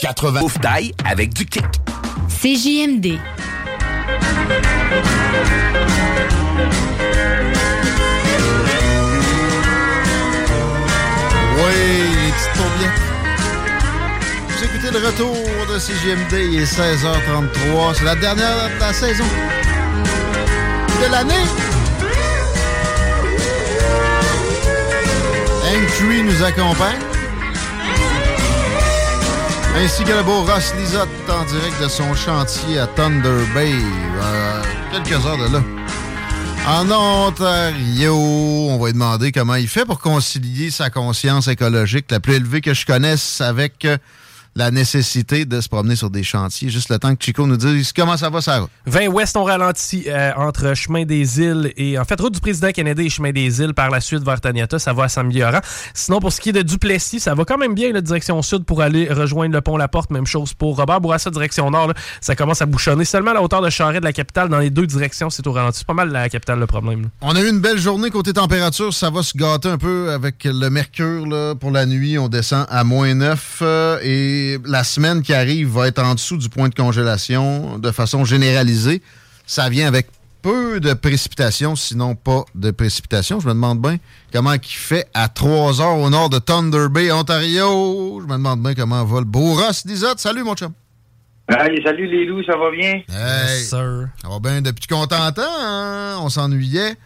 80. 0.00 0.42
Ouf 0.42 0.58
d'ail 0.60 0.92
avec 1.04 1.32
du 1.34 1.46
kick. 1.46 1.64
CJMD. 2.28 3.18
Oui. 11.58 12.12
Vous 14.48 14.64
écoutez 14.64 14.90
le 14.90 15.06
retour 15.06 15.36
de 15.72 15.78
CGMD, 15.78 16.32
il 16.32 16.62
est 16.62 16.64
16h33. 16.64 17.94
C'est 17.94 18.04
la 18.04 18.14
dernière 18.14 18.70
de 18.74 18.80
la 18.80 18.92
saison 18.92 19.24
de 21.02 21.12
l'année. 21.12 21.34
Hank 25.64 26.24
nous 26.24 26.44
accompagne. 26.44 27.11
Ainsi 29.74 30.04
que 30.04 30.12
le 30.12 30.22
beau 30.22 30.42
Ross 30.42 30.74
Lizotte 30.78 31.08
en 31.28 31.44
direct 31.44 31.82
de 31.82 31.88
son 31.88 32.14
chantier 32.14 32.78
à 32.78 32.86
Thunder 32.86 33.44
Bay, 33.54 33.72
euh, 33.72 34.62
quelques 34.92 35.24
heures 35.26 35.38
de 35.38 35.52
là. 35.52 35.62
En 36.68 36.88
Ontario, 36.90 38.14
on 38.14 38.78
va 38.78 38.86
lui 38.86 38.92
demander 38.92 39.32
comment 39.32 39.54
il 39.54 39.66
fait 39.66 39.84
pour 39.84 39.98
concilier 39.98 40.70
sa 40.70 40.90
conscience 40.90 41.48
écologique 41.48 42.06
la 42.10 42.20
plus 42.20 42.34
élevée 42.34 42.60
que 42.60 42.74
je 42.74 42.86
connaisse 42.86 43.40
avec 43.40 43.84
euh, 43.84 43.96
la 44.54 44.70
nécessité 44.70 45.44
de 45.44 45.60
se 45.60 45.68
promener 45.68 45.96
sur 45.96 46.10
des 46.10 46.22
chantiers. 46.22 46.68
Juste 46.68 46.90
le 46.90 46.98
temps 46.98 47.14
que 47.16 47.24
Chico 47.24 47.46
nous 47.46 47.56
dise 47.56 47.92
comment 47.92 48.16
ça 48.16 48.28
va, 48.30 48.40
ça 48.40 48.66
20 48.86 49.06
Ouest, 49.08 49.36
on 49.36 49.44
ralentit 49.44 50.04
euh, 50.08 50.32
entre 50.36 50.74
Chemin 50.74 51.04
des 51.04 51.40
Îles 51.40 51.72
et, 51.76 51.98
en 51.98 52.04
fait, 52.04 52.20
route 52.20 52.34
du 52.34 52.40
président 52.40 52.70
Kennedy 52.70 53.06
et 53.06 53.08
Chemin 53.10 53.32
des 53.32 53.60
Îles 53.60 53.72
par 53.74 53.90
la 53.90 54.00
suite 54.00 54.22
vers 54.24 54.40
Taniata. 54.40 54.78
Ça 54.78 54.92
va 54.92 55.08
s'améliorant. 55.08 55.60
Sinon, 55.94 56.20
pour 56.20 56.32
ce 56.32 56.40
qui 56.40 56.50
est 56.50 56.52
de 56.52 56.62
Duplessis, 56.62 57.20
ça 57.20 57.34
va 57.34 57.44
quand 57.44 57.56
même 57.58 57.74
bien, 57.74 57.92
la 57.92 58.00
direction 58.02 58.40
sud 58.42 58.64
pour 58.64 58.82
aller 58.82 59.08
rejoindre 59.12 59.54
le 59.54 59.60
pont 59.60 59.76
La 59.76 59.88
Porte. 59.88 60.10
Même 60.10 60.26
chose 60.26 60.52
pour 60.54 60.76
Robert 60.76 61.00
Bourassa, 61.00 61.30
direction 61.30 61.70
nord. 61.70 61.88
là. 61.88 61.94
ça 62.20 62.34
commence 62.36 62.60
à 62.60 62.66
bouchonner. 62.66 63.04
Seulement 63.04 63.30
à 63.30 63.34
la 63.34 63.42
hauteur 63.42 63.62
de 63.62 63.70
Charest 63.70 64.00
de 64.00 64.06
la 64.06 64.12
capitale, 64.12 64.48
dans 64.48 64.58
les 64.58 64.70
deux 64.70 64.86
directions, 64.86 65.30
c'est 65.30 65.46
au 65.46 65.52
ralenti. 65.52 65.78
C'est 65.78 65.86
pas 65.86 65.94
mal 65.94 66.10
la 66.10 66.28
capitale, 66.28 66.58
le 66.58 66.66
problème. 66.66 67.02
là. 67.02 67.08
On 67.22 67.34
a 67.34 67.40
eu 67.40 67.48
une 67.48 67.60
belle 67.60 67.78
journée 67.78 68.10
côté 68.10 68.32
température. 68.32 68.92
Ça 68.92 69.10
va 69.10 69.22
se 69.22 69.36
gâter 69.36 69.68
un 69.68 69.78
peu 69.78 70.10
avec 70.12 70.44
le 70.44 70.68
mercure. 70.68 71.26
là. 71.26 71.54
Pour 71.54 71.70
la 71.70 71.86
nuit, 71.86 72.18
on 72.18 72.28
descend 72.28 72.66
à 72.68 72.84
moins 72.84 73.14
9. 73.14 73.58
euh, 73.62 73.98
et 74.02 74.41
la 74.64 74.84
semaine 74.84 75.22
qui 75.22 75.32
arrive 75.32 75.68
va 75.68 75.88
être 75.88 76.02
en 76.02 76.14
dessous 76.14 76.36
du 76.36 76.48
point 76.48 76.68
de 76.68 76.74
congélation 76.74 77.78
de 77.78 77.90
façon 77.90 78.24
généralisée. 78.24 79.02
Ça 79.46 79.68
vient 79.68 79.86
avec 79.86 80.08
peu 80.42 80.80
de 80.80 80.92
précipitations, 80.92 81.76
sinon 81.76 82.14
pas 82.14 82.44
de 82.54 82.70
précipitations. 82.70 83.38
Je 83.40 83.46
me 83.46 83.52
demande 83.52 83.80
bien 83.80 83.98
comment 84.32 84.54
il 84.54 84.60
fait 84.64 85.06
à 85.14 85.28
3 85.28 85.80
heures 85.80 85.98
au 85.98 86.10
nord 86.10 86.30
de 86.30 86.38
Thunder 86.38 86.88
Bay, 86.90 87.12
Ontario. 87.12 88.20
Je 88.20 88.26
me 88.26 88.32
demande 88.32 88.62
bien 88.62 88.74
comment 88.74 89.04
va 89.04 89.20
le 89.20 89.24
beau 89.24 89.54
Ross 89.54 89.84
Lizotte. 89.84 90.18
Salut, 90.18 90.42
mon 90.42 90.54
chum. 90.54 90.72
Hey, 91.48 91.82
salut 91.84 92.06
les 92.06 92.24
loups, 92.24 92.44
ça 92.44 92.56
va 92.56 92.70
bien? 92.70 93.02
Hey, 93.08 93.64
Ça 93.64 93.82
va 93.82 94.38
bien 94.40 94.62
depuis 94.62 94.86
qu'on 94.86 95.06
t'entend, 95.06 95.42
hein? 95.42 96.16
On 96.20 96.28
s'ennuyait. 96.28 96.96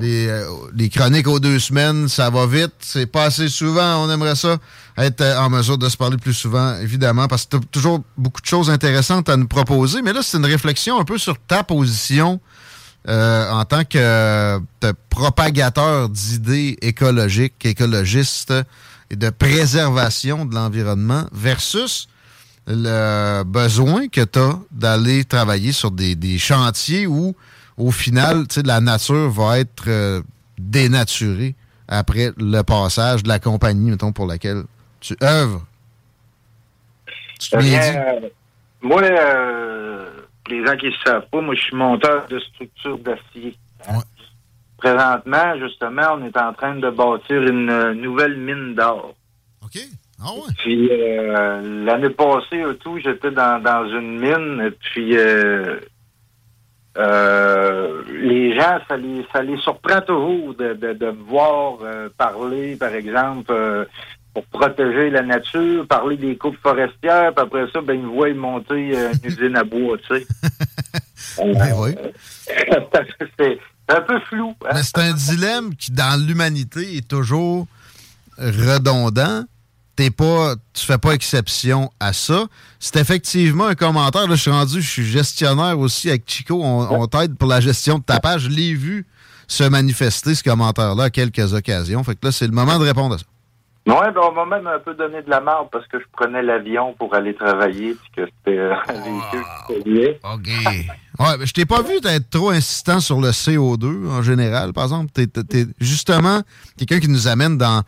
Les, 0.00 0.26
euh, 0.26 0.48
les 0.74 0.88
chroniques 0.88 1.28
aux 1.28 1.38
deux 1.38 1.58
semaines, 1.58 2.08
ça 2.08 2.30
va 2.30 2.46
vite. 2.46 2.72
C'est 2.80 3.06
pas 3.06 3.24
assez 3.24 3.48
souvent. 3.48 4.04
On 4.04 4.10
aimerait 4.10 4.34
ça 4.34 4.58
être 4.96 5.20
euh, 5.20 5.38
en 5.38 5.50
mesure 5.50 5.78
de 5.78 5.88
se 5.88 5.96
parler 5.96 6.16
plus 6.16 6.34
souvent, 6.34 6.76
évidemment, 6.78 7.28
parce 7.28 7.44
que 7.44 7.50
tu 7.50 7.56
as 7.56 7.60
toujours 7.70 8.00
beaucoup 8.16 8.40
de 8.40 8.46
choses 8.46 8.70
intéressantes 8.70 9.28
à 9.28 9.36
nous 9.36 9.46
proposer. 9.46 10.02
Mais 10.02 10.12
là, 10.12 10.20
c'est 10.22 10.38
une 10.38 10.46
réflexion 10.46 10.98
un 10.98 11.04
peu 11.04 11.18
sur 11.18 11.38
ta 11.38 11.62
position 11.62 12.40
euh, 13.08 13.50
en 13.50 13.64
tant 13.64 13.84
que 13.84 14.58
propagateur 15.10 16.08
d'idées 16.08 16.76
écologiques, 16.80 17.64
écologistes 17.64 18.54
et 19.10 19.16
de 19.16 19.30
préservation 19.30 20.46
de 20.46 20.54
l'environnement 20.54 21.24
versus 21.32 22.08
le 22.66 23.42
besoin 23.44 24.08
que 24.08 24.22
tu 24.22 24.38
as 24.38 24.58
d'aller 24.70 25.24
travailler 25.24 25.72
sur 25.72 25.90
des 25.90 26.38
chantiers 26.38 27.06
où, 27.06 27.36
au 27.76 27.90
final, 27.90 28.44
la 28.64 28.80
nature 28.80 29.30
va 29.30 29.58
être 29.58 29.84
euh, 29.88 30.22
dénaturée 30.58 31.54
après 31.88 32.30
le 32.38 32.62
passage 32.62 33.22
de 33.22 33.28
la 33.28 33.38
compagnie, 33.38 33.90
mettons, 33.90 34.12
pour 34.12 34.26
laquelle 34.26 34.62
tu 35.00 35.16
œuvres. 35.22 35.66
Tu 37.40 37.56
bien, 37.56 37.80
dit? 37.80 37.96
euh, 37.96 38.28
moi, 38.80 39.02
euh, 39.02 40.10
les 40.48 40.64
gens 40.64 40.76
qui 40.76 40.86
ne 40.86 40.92
savent 41.04 41.26
pas, 41.30 41.40
moi, 41.40 41.54
je 41.54 41.60
suis 41.60 41.76
monteur 41.76 42.26
de 42.28 42.38
structures 42.38 42.98
d'acier. 42.98 43.56
Présentement, 44.78 45.58
justement, 45.58 46.16
on 46.18 46.26
est 46.26 46.36
en 46.36 46.52
train 46.52 46.76
de 46.76 46.90
bâtir 46.90 47.42
une 47.42 47.92
nouvelle 47.92 48.36
mine 48.36 48.74
d'or. 48.74 49.14
OK. 49.62 49.78
Ah 50.22 50.32
ouais? 50.32 50.52
Puis, 50.58 50.88
euh, 50.90 51.84
l'année 51.84 52.10
passée, 52.10 52.62
tout, 52.80 52.98
j'étais 52.98 53.30
dans, 53.30 53.62
dans 53.62 53.84
une 53.88 54.20
mine, 54.20 54.70
puis 54.80 55.16
euh, 55.16 55.80
euh, 56.96 58.02
les 58.08 58.54
gens, 58.54 58.78
ça 58.88 58.96
les, 58.96 59.26
ça 59.32 59.42
les 59.42 59.56
surprend 59.58 60.00
toujours 60.00 60.54
de, 60.54 60.74
de, 60.74 60.92
de 60.92 61.06
me 61.06 61.22
voir 61.28 61.78
euh, 61.82 62.08
parler, 62.16 62.76
par 62.76 62.92
exemple, 62.94 63.50
euh, 63.52 63.84
pour 64.32 64.44
protéger 64.46 65.10
la 65.10 65.22
nature, 65.22 65.86
parler 65.86 66.16
des 66.16 66.36
coupes 66.36 66.56
forestières, 66.62 67.32
puis 67.34 67.44
après 67.44 67.66
ça, 67.72 67.80
ben, 67.80 67.94
ils 67.94 68.02
me 68.02 68.08
voient 68.08 68.32
monter 68.34 68.92
une 68.96 69.10
usine 69.24 69.56
à 69.56 69.64
bois, 69.64 69.96
tu 70.08 70.18
sais. 70.18 70.26
Ben 71.38 71.94
c'est 73.38 73.58
un 73.88 74.00
peu 74.00 74.20
flou. 74.20 74.54
hein. 74.64 74.70
Mais 74.74 74.82
c'est 74.82 74.98
un 74.98 75.12
dilemme 75.12 75.74
qui, 75.74 75.90
dans 75.92 76.20
l'humanité, 76.26 76.96
est 76.96 77.08
toujours 77.08 77.66
redondant. 78.38 79.44
T'es 79.96 80.10
pas, 80.10 80.54
tu 80.72 80.84
fais 80.84 80.98
pas 80.98 81.12
exception 81.12 81.90
à 82.00 82.12
ça. 82.12 82.46
C'est 82.80 82.96
effectivement 82.96 83.66
un 83.66 83.74
commentaire. 83.74 84.26
Là, 84.26 84.34
je 84.34 84.40
suis 84.40 84.50
rendu, 84.50 84.82
je 84.82 84.90
suis 84.90 85.04
gestionnaire 85.04 85.78
aussi 85.78 86.08
avec 86.08 86.24
Chico. 86.26 86.60
On, 86.62 87.00
on 87.00 87.06
t'aide 87.06 87.36
pour 87.36 87.48
la 87.48 87.60
gestion 87.60 87.98
de 87.98 88.04
ta 88.04 88.18
page. 88.18 88.42
Je 88.42 88.48
l'ai 88.48 88.74
vu 88.74 89.06
se 89.46 89.64
manifester, 89.64 90.34
ce 90.34 90.42
commentaire-là, 90.42 91.04
à 91.04 91.10
quelques 91.10 91.54
occasions. 91.54 92.02
Fait 92.02 92.14
que 92.14 92.26
là, 92.26 92.32
c'est 92.32 92.46
le 92.46 92.52
moment 92.52 92.78
de 92.78 92.84
répondre 92.84 93.14
à 93.14 93.18
ça. 93.18 93.24
Ouais, 93.86 94.10
ben, 94.12 94.20
on 94.22 94.32
m'a 94.32 94.46
même 94.46 94.66
un 94.66 94.78
peu 94.78 94.94
donné 94.94 95.20
de 95.20 95.28
la 95.28 95.40
marde 95.40 95.68
parce 95.70 95.86
que 95.88 96.00
je 96.00 96.04
prenais 96.12 96.42
l'avion 96.42 96.94
pour 96.94 97.14
aller 97.14 97.34
travailler, 97.34 97.94
puis 97.94 98.10
que 98.16 98.30
c'était 98.38 98.58
euh, 98.58 98.74
un 98.88 98.92
véhicule 98.94 99.42
qui 99.42 99.74
polluait. 99.74 100.20
OK. 100.24 100.48
Ouais, 101.18 101.38
mais 101.38 101.46
je 101.46 101.52
t'ai 101.52 101.66
pas 101.66 101.82
vu 101.82 102.00
d'être 102.00 102.30
trop 102.30 102.48
insistant 102.48 103.00
sur 103.00 103.20
le 103.20 103.28
CO2 103.28 104.08
en 104.08 104.22
général, 104.22 104.72
par 104.72 104.84
exemple. 104.84 105.10
T'es, 105.12 105.26
t'es 105.26 105.66
justement 105.80 106.40
quelqu'un 106.78 106.98
qui 106.98 107.08
nous 107.08 107.28
amène 107.28 107.58
dans 107.58 107.82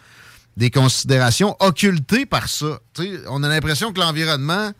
des 0.56 0.70
considérations 0.70 1.56
occultées 1.60 2.26
par 2.26 2.48
ça. 2.48 2.78
On 3.28 3.42
a 3.42 3.48
l'impression 3.48 3.92
que 3.92 4.00
l'environnement, 4.00 4.70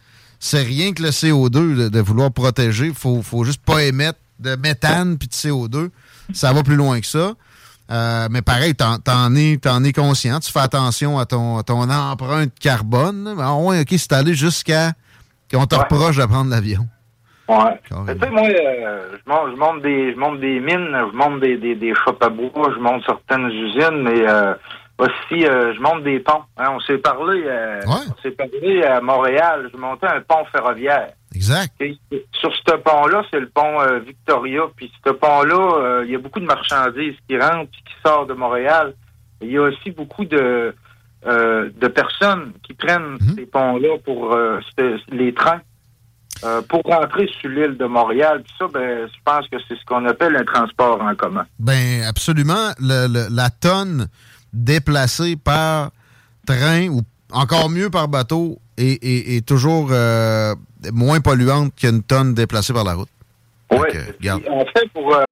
c'est 0.41 0.63
rien 0.63 0.93
que 0.93 1.03
le 1.03 1.11
CO2 1.11 1.51
de, 1.51 1.89
de 1.89 2.01
vouloir 2.01 2.33
protéger. 2.33 2.93
Faut, 2.95 3.23
faut 3.23 3.45
juste 3.45 3.63
pas 3.65 3.83
émettre 3.83 4.19
de 4.39 4.57
méthane 4.57 5.19
puis 5.19 5.29
de 5.29 5.35
CO2. 5.35 5.91
Ça 6.33 6.53
va 6.53 6.63
plus 6.63 6.77
loin 6.77 7.01
que 7.01 7.07
ça. 7.07 7.35
Euh, 7.91 8.27
mais 8.31 8.43
pareil, 8.43 8.75
t'en, 8.75 8.99
t'en 8.99 9.35
es, 9.37 9.59
t'en 9.59 9.85
es 9.85 9.93
conscient. 9.93 10.41
Tu 10.41 10.51
fais 10.51 10.61
attention 10.61 11.19
à 11.19 11.27
ton, 11.27 11.63
ton 11.63 11.89
empreinte 11.89 12.53
carbone. 12.59 13.37
ah 13.41 13.55
ouais, 13.57 13.81
OK, 13.81 13.89
c'est 13.91 14.13
allé 14.13 14.35
jusqu'à 14.35 14.93
qu'on 15.53 15.67
te 15.67 15.77
reproche 15.77 16.17
de 16.17 16.25
prendre 16.25 16.51
l'avion. 16.51 16.87
Ouais. 17.49 17.81
Tu 17.89 17.95
sais, 17.95 18.31
moi, 18.31 18.43
euh, 18.43 19.13
je, 19.13 19.31
monte, 19.31 19.51
je, 19.53 19.57
monte 19.57 19.83
des, 19.83 20.13
je 20.13 20.19
monte 20.19 20.41
des 20.41 20.59
mines, 20.59 20.89
je 21.13 21.17
monte 21.17 21.41
des, 21.41 21.57
des, 21.57 21.77
des 21.77 21.95
shops 21.95 22.21
à 22.21 22.29
bois, 22.29 22.73
je 22.75 22.81
monte 22.81 23.05
certaines 23.07 23.47
usines, 23.47 24.03
mais 24.03 24.27
euh, 24.29 24.55
aussi, 24.99 25.47
euh, 25.47 25.75
je 25.75 25.81
monte 25.81 26.05
des 26.05 26.21
ponts. 26.21 26.43
Hein, 26.57 26.71
on 26.75 26.81
s'est 26.81 26.99
parlé, 26.99 27.43
euh, 27.47 27.81
on 27.87 28.23
s'est 28.23 28.31
parlé 28.31 28.83
à 28.83 29.01
Montréal, 29.01 29.69
je 29.73 29.77
montais 29.79 30.07
un 30.07 30.21
pont 30.21 30.45
ferroviaire. 30.51 31.11
Exact. 31.35 31.73
Et 31.81 31.99
sur 32.33 32.51
ce 32.55 32.77
pont-là, 32.77 33.23
c'est 33.31 33.41
le 33.41 33.49
pont 33.49 33.81
euh, 33.83 33.99
Victoria. 33.99 34.63
Puis 34.75 34.91
ce 35.05 35.13
pont-là, 35.13 36.03
il 36.05 36.11
y 36.11 36.15
a 36.15 36.19
beaucoup 36.19 36.41
de 36.41 36.47
marchandises 36.47 37.17
qui 37.29 37.39
rentrent 37.39 37.71
puis 37.71 37.83
qui 37.85 37.93
sortent 38.05 38.29
de 38.31 38.35
Montréal. 38.35 38.95
Il 39.43 39.51
y 39.51 39.59
a 39.59 39.63
aussi 39.63 39.91
beaucoup 39.91 40.25
de, 40.25 40.75
de 41.27 41.89
personnes 41.89 42.53
qui 42.63 42.73
prennent 42.73 43.19
ces 43.37 43.45
ponts-là 43.45 43.99
pour 44.03 44.35
les 45.13 45.35
trains 45.35 45.61
euh, 46.45 46.61
pour 46.69 46.83
rentrer 46.83 47.29
sur 47.41 47.51
l'île 47.51 47.77
de 47.77 47.85
Montréal. 47.87 48.43
Puis 48.43 48.53
ça, 48.59 48.67
ben, 48.73 49.07
je 49.07 49.19
pense 49.25 49.47
que 49.49 49.57
c'est 49.69 49.75
ce 49.79 49.85
qu'on 49.87 50.05
appelle 50.07 50.37
un 50.37 50.45
transport 50.45 51.01
en 51.03 51.15
commun. 51.15 51.47
Ben 51.59 52.03
absolument. 52.09 52.73
Le- 52.81 53.09
le- 53.09 53.35
la 53.35 53.51
tonne 53.51 54.09
déplacée 54.53 55.37
par 55.37 55.91
train 56.47 56.89
ou 56.89 57.01
encore 57.33 57.69
mieux 57.69 57.91
par 57.91 58.09
bateau 58.09 58.59
est 58.79 59.47
toujours 59.47 59.89
euh, 59.91 60.55
moins 60.93 61.21
polluante 61.21 61.75
qu'une 61.75 62.03
tonne 62.03 62.35
déplacée 62.35 62.73
par 62.73 62.85
la 62.85 62.95
route. 62.95 63.09
Oui. 63.71 63.79
regarde. 64.19 64.43
En 64.49 64.65
fait, 64.67 64.89
pour 64.93 65.15
euh, 65.15 65.25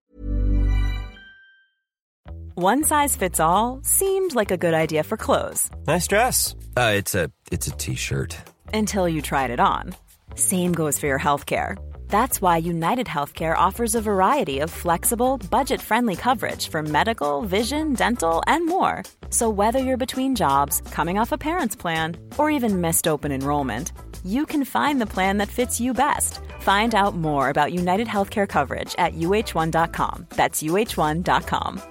One 2.57 2.85
size 2.85 3.17
fits 3.17 3.41
all 3.41 3.81
seemed 3.83 4.35
like 4.35 4.51
a 4.53 4.57
good 4.57 4.75
idea 4.75 5.03
for 5.03 5.17
clothes 5.17 5.71
Nice 5.89 6.07
dress. 6.07 6.55
Uh, 6.77 6.93
it's 6.97 7.15
a 7.15 7.29
it's 7.51 7.67
a 7.67 7.73
t-shirt. 7.73 8.37
until 8.73 9.09
you 9.09 9.21
tried 9.23 9.51
it 9.51 9.61
on. 9.61 9.95
Same 10.37 10.73
goes 10.73 10.99
for 10.99 11.07
your 11.07 11.19
healthcare. 11.19 11.77
That's 12.15 12.41
why 12.41 12.59
United 12.59 13.09
Healthcare 13.09 13.57
offers 13.57 13.97
a 13.97 14.01
variety 14.01 14.61
of 14.61 14.71
flexible, 14.71 15.37
budget 15.51 15.81
friendly 15.81 16.15
coverage 16.15 16.69
for 16.69 16.81
medical, 16.81 17.43
vision, 17.43 17.93
dental, 17.95 18.41
and 18.47 18.69
more. 18.69 19.03
So, 19.31 19.51
whether 19.51 19.81
you're 19.81 20.07
between 20.07 20.37
jobs, 20.37 20.81
coming 20.93 21.19
off 21.19 21.33
a 21.33 21.37
parent's 21.49 21.75
plan, 21.75 22.17
or 22.39 22.53
even 22.53 22.81
missed 22.81 23.09
open 23.09 23.33
enrollment, 23.33 23.91
you 24.25 24.47
can 24.47 24.65
find 24.65 25.01
the 25.01 25.13
plan 25.15 25.39
that 25.39 25.49
fits 25.49 25.81
you 25.81 25.93
best. 25.93 26.39
Find 26.61 26.95
out 26.95 27.17
more 27.17 27.49
about 27.49 27.73
United 27.73 28.07
Healthcare 28.07 28.47
coverage 28.47 28.95
at 28.97 29.15
uh1.com. 29.15 30.27
That's 30.37 30.63
uh1.com. 30.63 31.83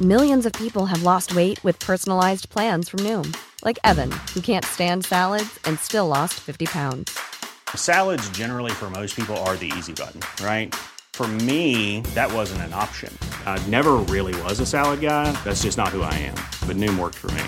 Millions 0.00 0.46
of 0.46 0.52
people 0.54 0.86
have 0.86 1.02
lost 1.02 1.36
weight 1.36 1.62
with 1.62 1.78
personalized 1.80 2.48
plans 2.48 2.88
from 2.88 3.00
Noom, 3.00 3.36
like 3.62 3.78
Evan, 3.84 4.10
who 4.32 4.40
can't 4.40 4.64
stand 4.64 5.04
salads 5.04 5.58
and 5.66 5.78
still 5.78 6.06
lost 6.06 6.40
50 6.40 6.64
pounds. 6.64 7.27
Salads, 7.74 8.28
generally, 8.30 8.70
for 8.70 8.90
most 8.90 9.16
people, 9.16 9.36
are 9.38 9.56
the 9.56 9.72
easy 9.76 9.92
button, 9.92 10.20
right? 10.44 10.72
For 11.14 11.26
me, 11.26 12.02
that 12.14 12.32
wasn't 12.32 12.62
an 12.62 12.72
option. 12.72 13.12
I 13.44 13.58
never 13.66 13.94
really 13.96 14.40
was 14.42 14.60
a 14.60 14.66
salad 14.66 15.00
guy. 15.00 15.32
That's 15.42 15.62
just 15.62 15.76
not 15.76 15.88
who 15.88 16.02
I 16.02 16.14
am. 16.14 16.36
But 16.68 16.76
Noom 16.76 16.96
worked 16.96 17.16
for 17.16 17.32
me. 17.32 17.42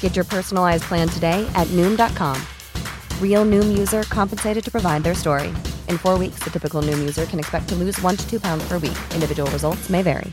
Get 0.00 0.16
your 0.16 0.24
personalized 0.24 0.82
plan 0.88 1.08
today 1.08 1.48
at 1.54 1.68
Noom.com. 1.68 2.36
Real 3.22 3.44
Noom 3.44 3.78
user 3.78 4.02
compensated 4.02 4.64
to 4.64 4.70
provide 4.72 5.04
their 5.04 5.14
story. 5.14 5.54
In 5.88 5.98
four 5.98 6.18
weeks, 6.18 6.40
the 6.42 6.50
typical 6.50 6.82
Noom 6.82 6.98
user 6.98 7.26
can 7.26 7.38
expect 7.38 7.68
to 7.68 7.76
lose 7.76 8.02
one 8.02 8.16
to 8.16 8.28
two 8.28 8.40
pounds 8.40 8.66
per 8.66 8.78
week. 8.78 8.98
Individual 9.14 9.48
results 9.52 9.88
may 9.88 10.02
vary. 10.02 10.32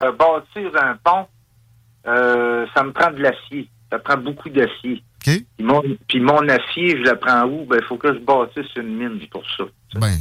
Bâtir 0.00 0.74
un 0.76 0.98
pont, 1.04 1.28
euh, 2.06 2.66
ça 2.74 2.82
me 2.82 2.92
prend 2.92 3.10
de 3.10 3.22
l'acier. 3.22 3.68
Ça 3.90 3.98
prend 3.98 4.16
beaucoup 4.16 4.48
d'acier. 4.48 5.04
Puis, 5.24 5.46
mon, 5.60 5.82
puis 6.08 6.20
mon 6.20 6.48
acier, 6.48 6.96
je 6.96 7.10
le 7.10 7.16
prends 7.16 7.44
où? 7.44 7.64
Ben, 7.66 7.78
il 7.80 7.84
faut 7.84 7.96
que 7.96 8.12
je 8.12 8.18
bâtisse 8.18 8.74
une 8.76 8.96
mine 8.96 9.20
pour 9.30 9.44
ça. 9.56 9.64
Ben, 9.94 10.16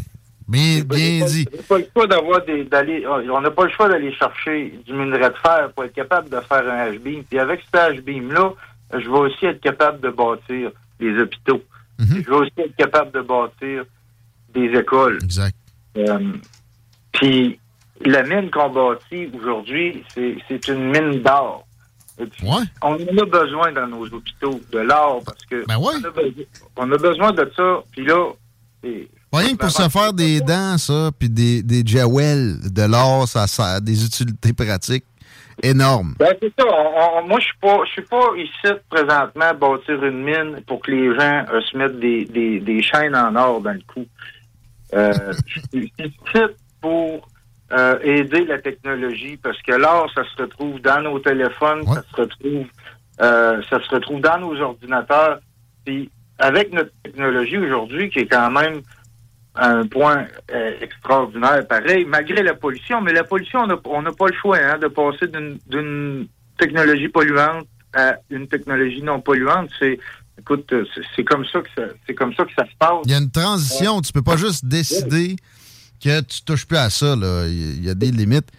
bien, 0.48 0.82
bien 0.84 1.26
dit. 1.26 1.48
On 1.52 1.58
n'a 1.58 1.64
pas 1.64 1.78
le 1.78 1.88
choix 1.94 2.08
d'avoir 2.08 2.46
des, 2.46 2.64
d'aller, 2.66 3.06
on 3.08 3.42
n'a 3.42 3.52
pas 3.52 3.66
le 3.66 3.72
choix 3.72 3.88
d'aller 3.90 4.14
chercher 4.14 4.74
du 4.86 4.94
minerai 4.94 5.30
de 5.30 5.36
fer 5.36 5.72
pour 5.74 5.86
être 5.86 5.94
capable 5.94 6.30
de 6.30 6.40
faire 6.42 6.70
un 6.70 6.92
H-beam. 6.92 7.24
Puis 7.30 7.40
avec 7.40 7.62
ce 7.62 7.78
H-beam-là, 7.78 8.54
je 8.94 9.10
vais 9.10 9.18
aussi 9.18 9.46
être 9.46 9.62
capable 9.62 10.02
de 10.02 10.10
bâtir 10.10 10.72
des 11.00 11.18
hôpitaux. 11.20 11.64
Je 12.00 12.30
vais 12.30 12.36
aussi 12.36 12.54
être 12.58 12.76
capable 12.76 13.12
de 13.12 13.22
bâtir 13.22 13.84
des 14.54 14.68
écoles. 14.78 15.20
Exact. 15.24 15.56
Euh, 15.98 16.34
puis 17.12 17.60
la 18.06 18.24
mine 18.24 18.50
qu'on 18.50 18.70
bâtit 18.70 19.30
aujourd'hui, 19.36 20.04
c'est, 20.14 20.38
c'est 20.48 20.68
une 20.70 20.92
mine 20.92 21.22
d'or. 21.22 21.66
Puis, 22.26 22.48
On 22.82 22.94
en 22.94 22.96
a 22.96 23.26
besoin 23.26 23.72
dans 23.72 23.88
nos 23.88 24.06
hôpitaux 24.08 24.60
de 24.72 24.80
l'or 24.80 25.22
parce 25.26 25.46
que 25.46 25.66
Ben 25.68 25.78
on, 25.78 25.88
a 25.90 26.10
besoin, 26.10 26.44
on 26.78 26.92
a 26.92 26.98
besoin 26.98 27.32
de 27.32 27.52
ça. 27.56 27.80
Puis 27.92 28.06
là, 28.06 28.32
Rien 29.32 29.52
que 29.52 29.58
pour 29.58 29.70
se 29.70 29.88
faire 29.90 30.12
des 30.14 30.42
dents, 30.42 30.78
ça, 30.78 31.12
puis 31.18 31.30
des, 31.30 31.62
des 31.62 31.84
jewels 31.86 32.56
de 32.74 32.82
l'or, 32.84 33.28
ça, 33.28 33.46
ça 33.46 33.74
a 33.76 33.80
des 33.80 34.04
utilités 34.06 34.54
pratiques 34.54 35.06
énormes. 35.62 36.16
Ben, 36.18 36.34
c'est 36.42 36.52
ça. 36.58 36.66
On- 36.68 37.20
on- 37.20 37.28
moi, 37.28 37.40
je 37.40 37.46
suis 37.46 37.58
pas, 37.62 37.78
je 37.86 37.92
suis 37.92 38.02
pas 38.04 38.30
ici 38.38 38.74
présentement 38.90 39.54
bâtir 39.54 40.04
une 40.04 40.24
mine 40.24 40.62
pour 40.66 40.82
que 40.82 40.90
les 40.92 41.14
gens 41.16 41.46
euh, 41.54 41.62
se 41.62 41.78
mettent 41.78 42.00
des, 42.00 42.26
des, 42.26 42.60
des 42.60 42.82
chaînes 42.82 43.16
en 43.16 43.36
or 43.36 43.62
dans 43.62 43.74
le 43.74 43.82
cou. 43.94 44.06
Euh, 44.94 45.14
je 45.46 45.60
suis 45.60 45.94
ici 46.00 46.42
pour 46.82 47.29
euh, 47.72 48.00
aider 48.02 48.46
la 48.46 48.58
technologie 48.60 49.38
parce 49.38 49.62
que 49.62 49.74
l'or, 49.74 50.10
ça 50.16 50.24
se 50.24 50.42
retrouve 50.42 50.80
dans 50.82 51.02
nos 51.02 51.20
téléphones, 51.20 51.84
ça 51.96 52.04
se 52.10 52.22
retrouve, 52.22 52.66
euh, 53.22 53.62
ça 53.70 53.80
se 53.84 53.90
retrouve 53.90 54.22
dans 54.22 54.40
nos 54.40 54.56
ordinateurs. 54.60 55.40
Puis 55.86 56.10
avec 56.40 56.72
notre 56.74 56.92
technologie 57.04 57.58
aujourd'hui, 57.58 58.10
qui 58.10 58.20
est 58.20 58.28
quand 58.28 58.50
même 58.52 58.82
un 59.56 59.86
point 59.88 60.26
euh, 60.52 60.72
extraordinaire, 60.82 61.68
pareil, 61.68 62.06
malgré 62.06 62.42
la 62.44 62.54
pollution, 62.54 63.02
mais 63.02 63.12
la 63.14 63.24
pollution, 63.24 63.60
on 63.86 64.02
n'a 64.02 64.12
pas 64.12 64.28
le 64.28 64.34
choix 64.34 64.58
hein, 64.58 64.78
de 64.78 64.88
passer 64.88 65.28
d'une- 65.28 66.28
technologie 66.58 67.08
polluante 67.08 67.68
à 67.94 68.16
une 68.30 68.48
technologie 68.48 69.02
non 69.02 69.22
polluante. 69.22 69.70
C'est, 69.80 69.98
écoute, 70.38 70.74
c'est- 71.16 71.24
comme 71.24 71.46
ça 71.46 71.62
que 71.62 71.70
ça, 71.76 71.84
c'est 72.06 72.14
comme 72.14 72.34
ça 72.34 72.44
que 72.46 72.52
ça 72.54 72.66
se 72.66 72.76
passe. 72.78 72.98
Il 73.06 73.12
y 73.12 73.14
a 73.14 73.18
une 73.18 73.32
transition, 73.32 74.02
tu 74.02 74.12
peux 74.12 74.22
pas 74.22 74.36
juste 74.38 74.66
décider 74.66 75.36
que 76.04 76.22
tu 76.22 76.44
touches 76.44 76.66
plus 76.66 76.78
à 76.78 76.90
ça, 76.90 77.16
là. 77.16 77.46
Il 77.48 77.84
y 77.86 77.90
a 77.90 77.94
des 77.96 78.12
limites. 78.12 78.50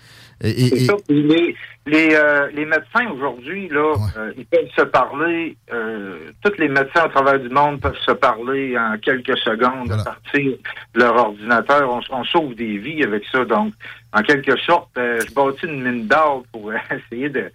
Et, 0.43 0.51
et- 0.51 0.69
C'est 0.69 0.77
et- 0.83 0.87
ça. 0.87 0.95
Puis 1.07 1.23
Les, 1.23 1.57
les, 1.87 2.15
euh, 2.15 2.49
les 2.55 2.65
médecins 2.65 3.11
aujourd'hui, 3.15 3.69
là, 3.69 3.95
euh, 4.17 4.33
ils 4.39 4.47
peuvent 4.47 4.69
se 4.77 4.83
parler. 4.83 5.57
Euh, 5.73 6.31
tous 6.43 6.53
les 6.59 6.69
médecins 6.69 7.05
à 7.05 7.09
travers 7.09 7.39
du 7.41 7.49
monde 7.51 7.81
peuvent 7.81 7.99
se 8.07 8.12
parler 8.12 8.77
en 8.79 8.97
quelques 8.99 9.37
secondes 9.39 9.91
à 9.93 10.03
partir 10.05 10.53
de 10.95 10.99
leur 10.99 11.15
ordinateur. 11.17 11.91
On, 11.93 12.01
on 12.17 12.25
sauve 12.25 12.55
des 12.55 12.79
vies 12.79 13.03
avec 13.03 13.23
ça. 13.31 13.45
Donc, 13.45 13.75
en 14.15 14.23
quelque 14.23 14.57
sorte, 14.61 14.91
je 14.97 15.33
bâtis 15.35 15.67
une 15.67 15.83
mine 15.83 16.07
d'or 16.07 16.45
pour 16.53 16.73
essayer 16.91 17.29
de, 17.29 17.51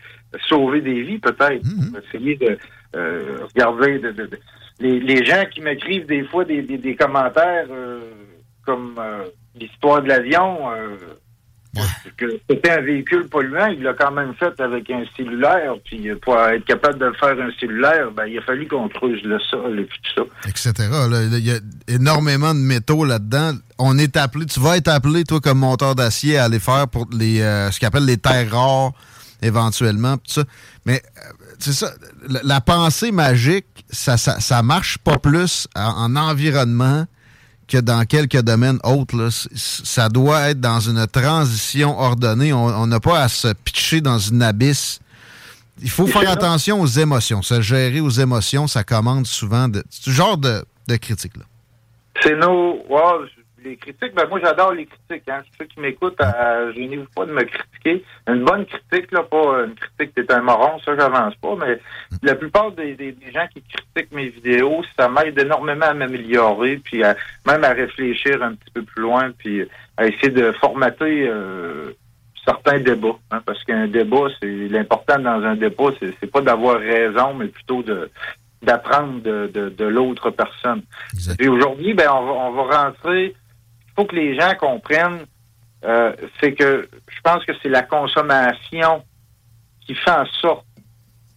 sauver 0.48 0.82
des 0.82 1.02
vies, 1.04 1.20
peut-être. 1.20 1.64
Pour 1.64 2.00
essayer 2.04 2.36
de 2.36 2.58
regarder 3.56 4.00
de, 4.00 4.12
de- 4.12 4.26
de- 4.28 4.40
les, 4.80 5.00
les 5.00 5.26
gens 5.26 5.44
qui 5.52 5.62
m'écrivent 5.62 6.06
des 6.06 6.24
fois 6.26 6.44
des, 6.46 6.62
des, 6.62 6.78
des 6.78 6.96
commentaires 6.96 7.66
comme 8.66 8.96
l'histoire 9.60 10.02
de 10.02 10.08
l'avion. 10.08 10.72
euh, 10.72 10.96
c'était 12.50 12.72
un 12.72 12.82
véhicule 12.82 13.28
polluant, 13.28 13.68
il 13.68 13.84
l'a 13.84 13.94
quand 13.94 14.12
même 14.12 14.34
fait 14.36 14.58
avec 14.62 14.90
un 14.90 15.04
cellulaire, 15.18 15.74
puis 15.84 16.08
pour 16.22 16.40
être 16.40 16.64
capable 16.64 16.98
de 17.00 17.12
faire 17.20 17.32
un 17.38 17.52
cellulaire, 17.60 18.12
ben, 18.12 18.26
il 18.28 18.38
a 18.38 18.42
fallu 18.44 18.66
qu'on 18.66 18.88
creuse 18.88 19.22
le 19.24 19.38
sol 19.40 19.78
et 19.82 19.84
puis 19.84 20.00
tout 20.16 20.24
ça. 20.24 20.50
etc. 20.50 20.72
là. 21.10 21.24
Il 21.24 21.46
y 21.46 21.52
a 21.52 21.58
énormément 21.90 22.54
de 22.54 22.60
métaux 22.60 23.04
là-dedans. 23.04 23.52
On 23.78 23.98
est 23.98 24.16
appelé, 24.16 24.46
tu 24.46 24.62
vas 24.62 24.78
être 24.78 24.88
appelé, 24.88 25.26
toi, 25.26 25.42
comme 25.42 25.60
monteur 25.60 25.96
d'acier, 25.96 26.38
à 26.38 26.46
aller 26.46 26.60
faire 26.60 26.88
pour 26.88 27.08
les 27.12 27.42
euh, 27.42 27.70
ce 27.72 27.80
qu'ils 27.80 27.88
appellent 27.90 28.06
les 28.06 28.18
terres 28.20 28.50
rares, 28.52 28.94
éventuellement, 29.42 30.16
tout 30.16 30.32
ça. 30.32 30.44
Mais 30.86 31.02
euh, 31.18 31.32
c'est 31.60 31.74
ça, 31.74 31.92
la, 32.30 32.40
la 32.44 32.62
pensée 32.62 33.12
magique, 33.12 33.66
ça, 33.90 34.16
ça, 34.16 34.40
ça 34.40 34.64
marche 34.64 34.98
pas 35.00 35.18
plus 35.18 35.68
en, 35.76 36.14
en 36.14 36.16
environnement 36.16 37.06
que 37.68 37.78
dans 37.78 38.06
quelques 38.06 38.42
domaines 38.42 38.80
autres. 38.84 39.16
là. 39.16 39.30
Ça 39.56 40.10
doit 40.10 40.50
être 40.50 40.60
dans 40.60 40.80
une 40.80 41.06
transition 41.08 42.00
ordonnée. 42.00 42.54
On 42.54 42.88
n'a 42.88 43.00
pas 43.00 43.22
à 43.24 43.28
se 43.30 43.54
pitcher 43.54 44.02
dans 44.02 44.20
une 44.20 44.42
abysse. 44.42 45.00
Il 45.82 45.90
faut 45.90 46.08
faire 46.08 46.30
attention 46.30 46.82
aux 46.82 46.88
émotions. 46.88 47.42
Se 47.42 47.62
gérer 47.62 48.00
aux 48.00 48.10
émotions, 48.10 48.68
ça 48.68 48.84
commande 48.84 49.28
souvent 49.28 49.68
de, 49.68 49.84
ce 49.90 50.10
genre 50.10 50.38
de, 50.38 50.64
de 50.88 50.96
critique. 50.96 51.34
C'est 52.22 52.36
nos. 52.36 52.84
Les 53.66 53.76
critiques, 53.78 54.14
ben 54.16 54.28
moi 54.30 54.40
j'adore 54.42 54.72
les 54.74 54.86
critiques. 54.86 55.28
Hein. 55.30 55.42
Ceux 55.58 55.66
qui 55.66 55.80
m'écoutent, 55.80 56.22
euh, 56.22 56.72
je 56.74 56.80
n'ai 56.80 57.00
pas 57.16 57.26
de 57.26 57.32
me 57.34 57.44
critiquer. 57.44 58.04
Une 58.28 58.44
bonne 58.46 58.66
critique, 58.66 59.12
là, 59.12 59.24
pas 59.24 59.66
une 59.66 59.76
critique 59.76 60.14
t'es 60.16 60.32
un 60.32 60.42
moron, 60.42 60.80
ça 60.80 60.96
j'avance 60.96 61.36
pas, 61.36 61.56
mais 61.60 61.80
la 62.24 62.36
plupart 62.36 62.72
des, 62.72 62.94
des- 62.96 63.12
des 63.12 63.32
gens 63.32 63.48
qui 63.54 63.62
critiquent 63.64 64.14
mes 64.14 64.30
vidéos, 64.30 64.84
ça 64.98 65.10
m'aide 65.10 65.38
énormément 65.40 65.88
à 65.88 65.94
m'améliorer, 65.94 66.78
puis 66.78 67.04
à- 67.04 67.16
même 67.46 67.64
à 67.64 67.70
réfléchir 67.74 68.42
un 68.42 68.54
petit 68.56 68.72
peu 68.74 68.84
plus 68.84 69.02
loin, 69.02 69.32
puis 69.38 69.68
à 69.98 70.06
essayer 70.08 70.30
de 70.30 70.52
formater 70.54 71.28
euh, 71.28 71.92
certains 72.46 72.80
débats. 72.80 73.18
hein, 73.32 73.42
parce 73.46 73.64
qu'un 73.64 73.88
débat, 73.88 74.28
c'est 74.40 74.68
l'important 74.70 75.18
dans 75.20 75.44
un 75.44 75.56
débat, 75.56 75.90
c'est 76.00 76.32
pas 76.32 76.42
d'avoir 76.42 76.80
raison, 76.80 77.34
mais 77.34 77.48
plutôt 77.48 77.82
de 77.84 78.10
d'apprendre 78.62 79.22
de, 79.22 79.46
de, 79.54 79.70
de 79.70 79.86
l'autre 79.86 80.32
personne. 80.32 80.82
Et 81.40 81.48
aujourd'hui, 81.48 81.94
ben, 81.94 82.10
on 82.12 82.26
va, 82.26 82.32
on 82.32 82.52
va 82.54 82.86
rentrer. 82.86 83.36
Il 83.98 84.02
faut 84.02 84.06
que 84.08 84.16
les 84.16 84.36
gens 84.38 84.54
comprennent, 84.60 85.26
euh, 85.86 86.14
c'est 86.40 86.54
que 86.54 86.90
je 87.08 87.22
pense 87.24 87.46
que 87.46 87.54
c'est 87.64 87.70
la 87.70 87.84
consommation 87.84 89.06
qui 89.86 89.96
fait 89.96 90.12
en 90.12 90.26
sorte 90.26 90.66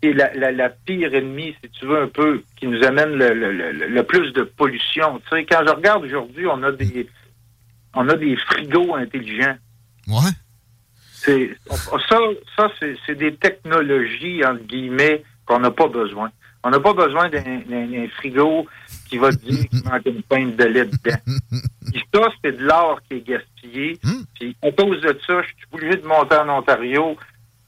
et 0.03 0.13
la, 0.13 0.33
la, 0.35 0.51
la 0.51 0.69
pire 0.69 1.15
ennemie, 1.15 1.55
si 1.63 1.71
tu 1.71 1.87
veux, 1.87 2.03
un 2.03 2.09
peu, 2.09 2.43
qui 2.57 2.67
nous 2.67 2.85
amène 2.85 3.13
le, 3.15 3.33
le, 3.33 3.53
le, 3.53 3.73
le 3.73 4.03
plus 4.03 4.33
de 4.33 4.43
pollution. 4.43 5.21
Tu 5.21 5.37
sais, 5.37 5.45
quand 5.45 5.65
je 5.67 5.73
regarde 5.73 6.05
aujourd'hui, 6.05 6.47
on 6.47 6.63
a 6.65 6.73
des 6.73 7.09
on 7.95 8.09
a 8.09 8.15
des 8.15 8.37
frigos 8.37 8.95
intelligents. 8.95 9.57
Ouais. 10.09 10.33
C'est 11.13 11.51
ça, 11.69 12.19
ça 12.57 12.71
c'est, 12.79 12.97
c'est 13.07 13.17
des 13.17 13.35
technologies 13.37 14.45
entre 14.45 14.65
guillemets 14.65 15.23
qu'on 15.47 15.61
n'a 15.61 15.71
pas 15.71 15.89
besoin. 15.89 16.31
On 16.65 16.71
n'a 16.71 16.81
pas 16.81 16.93
besoin 16.93 17.29
d'un 17.29 18.09
frigo 18.17 18.67
qui 19.09 19.19
va 19.19 19.31
dire 19.31 19.69
qu'il 19.69 19.83
manque 19.85 20.07
une 20.07 20.23
pinte 20.23 20.57
de 20.57 20.65
lait 20.65 20.85
dedans. 20.85 21.19
Puis 21.93 22.03
ça, 22.15 22.21
c'est 22.45 22.57
de 22.57 22.63
l'or 22.65 23.01
qui 23.09 23.17
est 23.17 23.27
gaspillé. 23.27 23.99
Puis 24.35 24.57
à 24.63 24.71
cause 24.73 25.01
de 25.01 25.19
ça, 25.27 25.43
je 25.43 25.47
suis 25.49 25.57
obligé 25.73 25.97
de 25.97 26.07
monter 26.07 26.37
en 26.37 26.59
Ontario, 26.59 27.17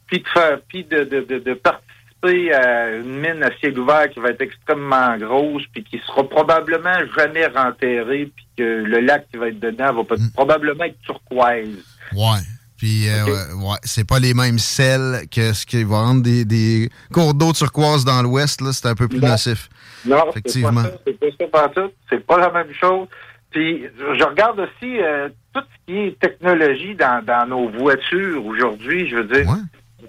puis 0.06 0.18
de 0.20 0.28
faire, 0.28 0.60
puis 0.68 0.84
de, 0.84 1.04
de, 1.04 1.20
de, 1.20 1.38
de 1.38 1.54
participer 1.54 2.52
à 2.52 2.96
une 2.96 3.18
mine 3.20 3.42
à 3.42 3.50
ciel 3.58 3.78
ouvert 3.78 4.10
qui 4.10 4.20
va 4.20 4.28
être 4.30 4.42
extrêmement 4.42 5.16
grosse, 5.16 5.62
puis 5.72 5.82
qui 5.84 5.98
sera 6.06 6.28
probablement 6.28 6.98
jamais 7.16 7.46
renterrée, 7.46 8.30
puis 8.34 8.46
que 8.58 8.62
le 8.62 9.00
lac 9.00 9.26
qui 9.30 9.38
va 9.38 9.48
être 9.48 9.60
dedans 9.60 9.92
va 9.94 10.04
peut- 10.04 10.18
probablement 10.34 10.84
être 10.84 11.00
turquoise. 11.02 11.82
Ouais. 12.12 12.40
Puis, 12.80 13.10
euh, 13.10 13.26
ouais, 13.56 13.76
c'est 13.82 14.08
pas 14.08 14.18
les 14.18 14.32
mêmes 14.32 14.58
sels 14.58 15.26
que 15.30 15.52
ce 15.52 15.66
qui 15.66 15.84
va 15.84 15.98
rendre 16.00 16.22
des, 16.22 16.46
des 16.46 16.88
cours 17.12 17.34
d'eau 17.34 17.52
turquoise 17.52 18.06
dans 18.06 18.22
l'ouest. 18.22 18.62
là, 18.62 18.72
C'est 18.72 18.88
un 18.88 18.94
peu 18.94 19.06
plus 19.06 19.20
nocif. 19.20 19.68
Non, 20.06 20.30
Effectivement. 20.30 20.84
c'est 21.06 21.20
pas 21.20 21.26
ça, 21.38 21.46
pas 21.52 21.70
ça. 21.74 21.86
C'est 22.08 22.26
pas 22.26 22.38
la 22.38 22.50
même 22.50 22.72
chose. 22.72 23.06
Puis 23.50 23.84
je 23.98 24.24
regarde 24.24 24.60
aussi 24.60 24.98
euh, 24.98 25.28
tout 25.52 25.60
ce 25.60 25.92
qui 25.92 25.98
est 25.98 26.18
technologie 26.18 26.94
dans, 26.94 27.22
dans 27.22 27.46
nos 27.46 27.68
voitures 27.68 28.46
aujourd'hui. 28.46 29.10
Je 29.10 29.16
veux 29.16 29.24
dire, 29.24 29.46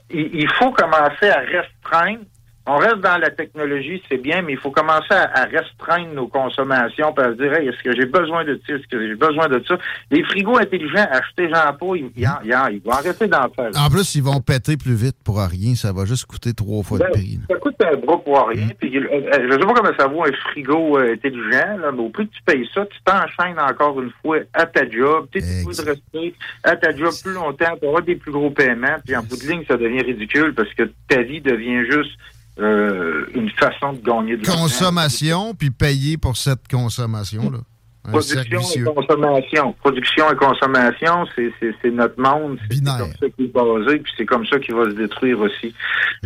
il, 0.10 0.30
il 0.34 0.50
faut 0.58 0.72
commencer 0.72 1.28
à 1.28 1.40
restreindre 1.42 2.22
on 2.68 2.78
reste 2.78 3.00
dans 3.00 3.18
la 3.18 3.30
technologie, 3.32 4.02
c'est 4.10 4.18
bien, 4.22 4.42
mais 4.42 4.54
il 4.54 4.58
faut 4.60 4.72
commencer 4.72 5.12
à, 5.14 5.42
à 5.42 5.46
restreindre 5.46 6.14
nos 6.14 6.28
consommations, 6.28 7.12
puis 7.14 7.26
à 7.26 7.30
se 7.30 7.38
dire, 7.38 7.54
hey, 7.54 7.68
est-ce 7.68 7.82
que 7.84 7.96
j'ai 7.96 8.06
besoin 8.06 8.44
de 8.46 8.60
ça, 8.68 8.74
est-ce 8.76 8.88
que 8.88 9.08
j'ai 9.08 9.16
besoin 9.16 9.48
de 9.48 9.64
ça? 9.68 9.78
Les 10.12 10.24
frigos 10.24 10.58
intelligents, 10.58 11.08
acheter 11.12 11.50
Jean 11.50 11.74
Paul, 11.80 11.98
ils, 11.98 12.12
ils, 12.16 12.30
ils 12.46 12.82
vont 12.84 12.92
arrêter 12.92 13.28
d'en 13.28 13.50
faire. 13.50 13.72
En 13.76 13.90
plus, 13.90 14.16
ils 14.16 14.24
vont 14.24 14.40
péter 14.42 14.78
plus 14.78 14.94
vite 14.96 15.16
pour 15.24 15.40
rien. 15.40 15.76
Ça 15.76 15.92
va 15.92 16.06
juste 16.06 16.26
coûter 16.26 16.54
trois 16.54 16.84
fois 16.84 17.00
Ben, 17.00 17.06
le 17.08 17.12
prix. 17.14 17.40
ça 17.50 17.56
coûte 17.58 17.76
un 17.84 17.98
bras 17.98 18.20
pour 18.24 18.48
rien. 18.48 18.68
Mm. 18.68 18.74
Puis, 18.80 18.98
euh, 18.98 19.08
euh, 19.12 19.48
je 19.48 19.52
sais 19.54 19.66
pas 19.66 19.74
comment 19.74 19.98
ça 19.98 20.08
vaut 20.08 20.24
un 20.24 20.32
frigo 20.52 20.98
euh, 21.00 21.14
intelligent, 21.14 21.78
là, 21.80 21.92
mais 21.92 22.02
au 22.04 22.10
prix 22.10 22.28
que 22.28 22.34
tu 22.34 22.44
payes 22.44 22.70
ça, 22.74 22.86
tu 22.86 22.98
t'enchaînes 23.04 23.60
encore 23.60 24.00
une 24.02 24.12
fois 24.22 24.38
à 24.54 24.66
ta 24.66 24.88
job. 24.90 25.28
Tu 25.32 25.40
de 25.42 25.86
rester 25.90 26.36
à 26.64 26.76
ta 26.76 26.96
job 26.96 27.12
plus 27.24 27.34
longtemps, 27.34 27.76
tu 27.82 27.88
auras 27.88 28.02
des 28.02 28.16
plus 28.16 28.32
gros 28.32 28.52
paiements, 28.52 28.98
puis 29.06 29.16
en 29.16 29.24
bout 29.24 29.38
de 29.38 29.48
ligne, 29.50 29.64
ça 29.68 29.78
devient 29.78 30.02
ridicule 30.02 30.54
parce 30.54 30.72
que 30.74 30.84
ta 31.08 31.22
vie 31.22 31.42
devient 31.42 31.86
juste 31.90 32.12
euh, 32.60 33.26
une 33.34 33.50
façon 33.52 33.94
de 33.94 34.02
gagner 34.02 34.38
de 34.38 34.46
l'argent. 34.46 34.64
Consommation, 34.64 35.54
puis 35.54 35.70
payer 35.72 36.18
pour 36.18 36.38
cette 36.38 36.68
consommation-là. 36.70 37.60
Production 38.04 38.60
et 38.60 38.84
consommation. 38.96 39.74
Production 39.74 40.32
et 40.32 40.36
consommation, 40.36 41.28
c'est, 41.36 41.92
notre 41.92 42.20
monde. 42.20 42.58
C'est 42.70 42.84
comme 42.98 43.12
ça 43.20 43.30
qu'il 43.36 43.46
est 43.46 43.54
basé, 43.54 44.00
puis 44.00 44.14
c'est 44.18 44.26
comme 44.26 44.46
ça 44.48 44.58
qu'il 44.60 44.74
va 44.74 44.86
se 44.86 44.96
détruire 44.96 45.40
aussi. 45.40 45.74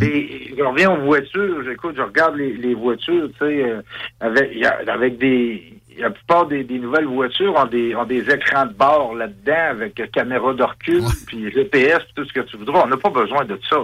Et 0.01 0.53
je 0.57 0.63
reviens 0.63 0.91
aux 0.91 1.03
voitures. 1.03 1.63
J'écoute, 1.65 1.95
je 1.97 2.01
regarde 2.01 2.37
les, 2.37 2.53
les 2.53 2.73
voitures, 2.75 3.27
tu 3.33 3.37
sais, 3.39 3.63
euh, 3.63 3.81
avec, 4.21 4.51
il 4.53 4.59
y 4.59 4.65
a- 4.65 4.79
avec 4.87 5.17
des. 5.17 5.73
La 5.97 6.09
plupart 6.11 6.45
des, 6.47 6.63
des 6.65 6.77
nouvelles 6.79 7.05
voitures 7.07 7.55
ont 7.55 7.65
des, 7.67 7.95
ont 7.95 8.03
des 8.05 8.29
écrans 8.29 8.65
de 8.65 8.73
bord 8.73 9.13
là-dedans 9.15 9.69
avec 9.71 10.01
caméra 10.11 10.53
de 10.53 10.63
recul, 10.63 11.01
puis 11.27 11.49
GPS, 11.51 11.99
puis 11.99 12.13
tout 12.15 12.25
ce 12.25 12.33
que 12.33 12.41
tu 12.41 12.57
voudras. 12.57 12.83
On 12.85 12.87
n'a 12.87 12.97
pas 12.97 13.09
besoin 13.09 13.43
de 13.45 13.57
ça. 13.69 13.77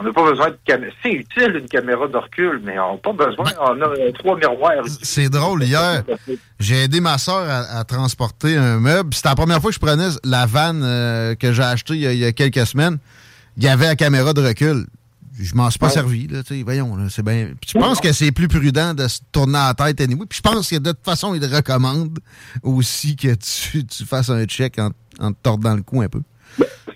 On 0.00 0.02
n'a 0.02 0.12
pas 0.14 0.30
besoin 0.30 0.48
de 0.48 0.58
caméra. 0.64 0.92
C'est 1.02 1.12
utile 1.12 1.56
une 1.60 1.68
caméra 1.68 2.08
de 2.08 2.16
recul, 2.16 2.62
mais 2.64 2.78
on 2.78 2.92
n'a 2.92 2.98
pas 2.98 3.12
besoin. 3.12 3.44
on 3.60 3.80
a 3.82 3.84
euh, 3.84 4.12
trois 4.12 4.34
miroirs. 4.36 4.84
C'est 5.02 5.28
drôle, 5.28 5.62
hier, 5.62 6.02
j'ai 6.58 6.84
aidé 6.84 7.00
ma 7.00 7.18
soeur 7.18 7.46
à, 7.48 7.78
à 7.80 7.84
transporter 7.84 8.56
un 8.56 8.80
meuble. 8.80 9.12
C'était 9.12 9.28
la 9.28 9.34
première 9.34 9.60
fois 9.60 9.68
que 9.70 9.74
je 9.74 9.78
prenais 9.80 10.08
la 10.24 10.46
vanne 10.46 10.80
euh, 10.82 11.34
que 11.34 11.52
j'ai 11.52 11.62
achetée 11.62 11.94
il 11.94 12.00
y, 12.00 12.06
a, 12.06 12.12
il 12.14 12.18
y 12.18 12.24
a 12.24 12.32
quelques 12.32 12.66
semaines. 12.66 12.96
Il 13.58 13.64
y 13.64 13.68
avait 13.68 13.86
la 13.88 13.96
caméra 13.96 14.32
de 14.32 14.40
recul. 14.40 14.86
Je 15.38 15.54
m'en 15.54 15.68
suis 15.70 15.78
pas 15.78 15.88
servi, 15.90 16.26
là, 16.28 16.42
tu 16.42 16.56
sais, 16.56 16.62
voyons, 16.62 16.96
là, 16.96 17.04
c'est 17.08 17.22
bien. 17.22 17.48
Puis 17.60 17.72
je 17.74 17.78
pense 17.78 18.00
que 18.00 18.12
c'est 18.12 18.30
plus 18.32 18.48
prudent 18.48 18.92
de 18.94 19.06
se 19.08 19.20
tourner 19.32 19.52
la 19.54 19.74
tête 19.74 20.00
anyway. 20.00 20.26
Puis 20.28 20.38
je 20.38 20.50
pense 20.50 20.68
que 20.68 20.76
de 20.76 20.92
toute 20.92 21.04
façon, 21.04 21.34
il 21.34 21.44
recommande 21.44 22.18
aussi 22.62 23.16
que 23.16 23.34
tu, 23.34 23.84
tu 23.86 24.04
fasses 24.04 24.28
un 24.30 24.44
check 24.44 24.78
en, 24.78 24.90
en 25.18 25.32
te 25.32 25.38
tordant 25.42 25.74
le 25.74 25.82
cou 25.82 26.02
un 26.02 26.08
peu. 26.08 26.20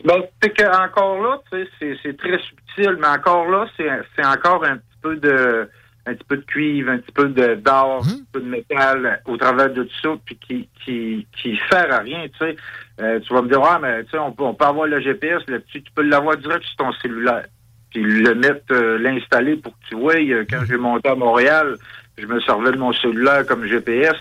Ben, 0.05 0.23
c'est 0.43 0.51
que 0.51 0.85
encore 0.85 1.23
là, 1.23 1.41
tu 1.51 1.59
sais, 1.59 1.69
c'est, 1.79 1.97
c'est 2.03 2.17
très 2.17 2.39
subtil, 2.39 2.97
mais 3.01 3.07
encore 3.07 3.49
là, 3.49 3.67
c'est, 3.77 3.89
c'est 4.15 4.25
encore 4.27 4.65
un 4.65 4.77
petit 4.77 4.99
peu 5.03 5.17
de 5.17 5.69
un 6.07 6.13
petit 6.13 6.25
peu 6.29 6.37
de 6.37 6.43
cuivre, 6.43 6.91
un 6.91 6.99
petit 6.99 7.13
peu 7.13 7.29
de 7.29 7.55
d'or, 7.55 8.03
un 8.05 8.07
petit 8.07 8.25
peu 8.31 8.41
de 8.41 8.49
métal 8.49 9.23
au 9.25 9.39
travers 9.39 9.71
de 9.73 9.85
tout 9.85 9.97
ça, 10.03 10.11
puis 10.27 10.37
qui 10.37 10.69
qui 10.85 11.27
qui 11.35 11.59
sert 11.71 11.91
à 11.91 12.01
rien, 12.01 12.27
tu 12.29 12.39
sais. 12.39 12.57
Euh, 13.01 13.19
tu 13.21 13.33
vas 13.33 13.41
me 13.41 13.49
dire, 13.49 13.63
ah, 13.65 13.79
mais 13.81 14.05
tu 14.05 14.11
sais, 14.11 14.19
on 14.19 14.31
peut, 14.33 14.43
on 14.45 14.53
peut 14.55 14.67
avoir 14.67 14.87
le 14.87 15.01
GPS 15.01 15.43
tu 15.73 15.83
peux 15.95 16.03
l'avoir 16.03 16.37
direct 16.37 16.65
sur 16.65 16.77
ton 16.77 16.93
cellulaire, 16.93 17.47
puis 17.91 18.03
le 18.03 18.35
mettre, 18.35 18.73
euh, 18.73 18.99
l'installer 18.99 19.57
pour 19.57 19.73
que 19.73 19.89
tu 19.89 19.95
vois. 19.95 20.17
euh, 20.17 20.45
Quand 20.49 20.65
j'ai 20.67 20.77
monté 20.77 21.09
à 21.09 21.15
Montréal, 21.15 21.77
je 22.19 22.27
me 22.27 22.39
servais 22.41 22.73
de 22.73 22.77
mon 22.77 22.93
cellulaire 22.93 23.47
comme 23.47 23.65
GPS. 23.65 24.17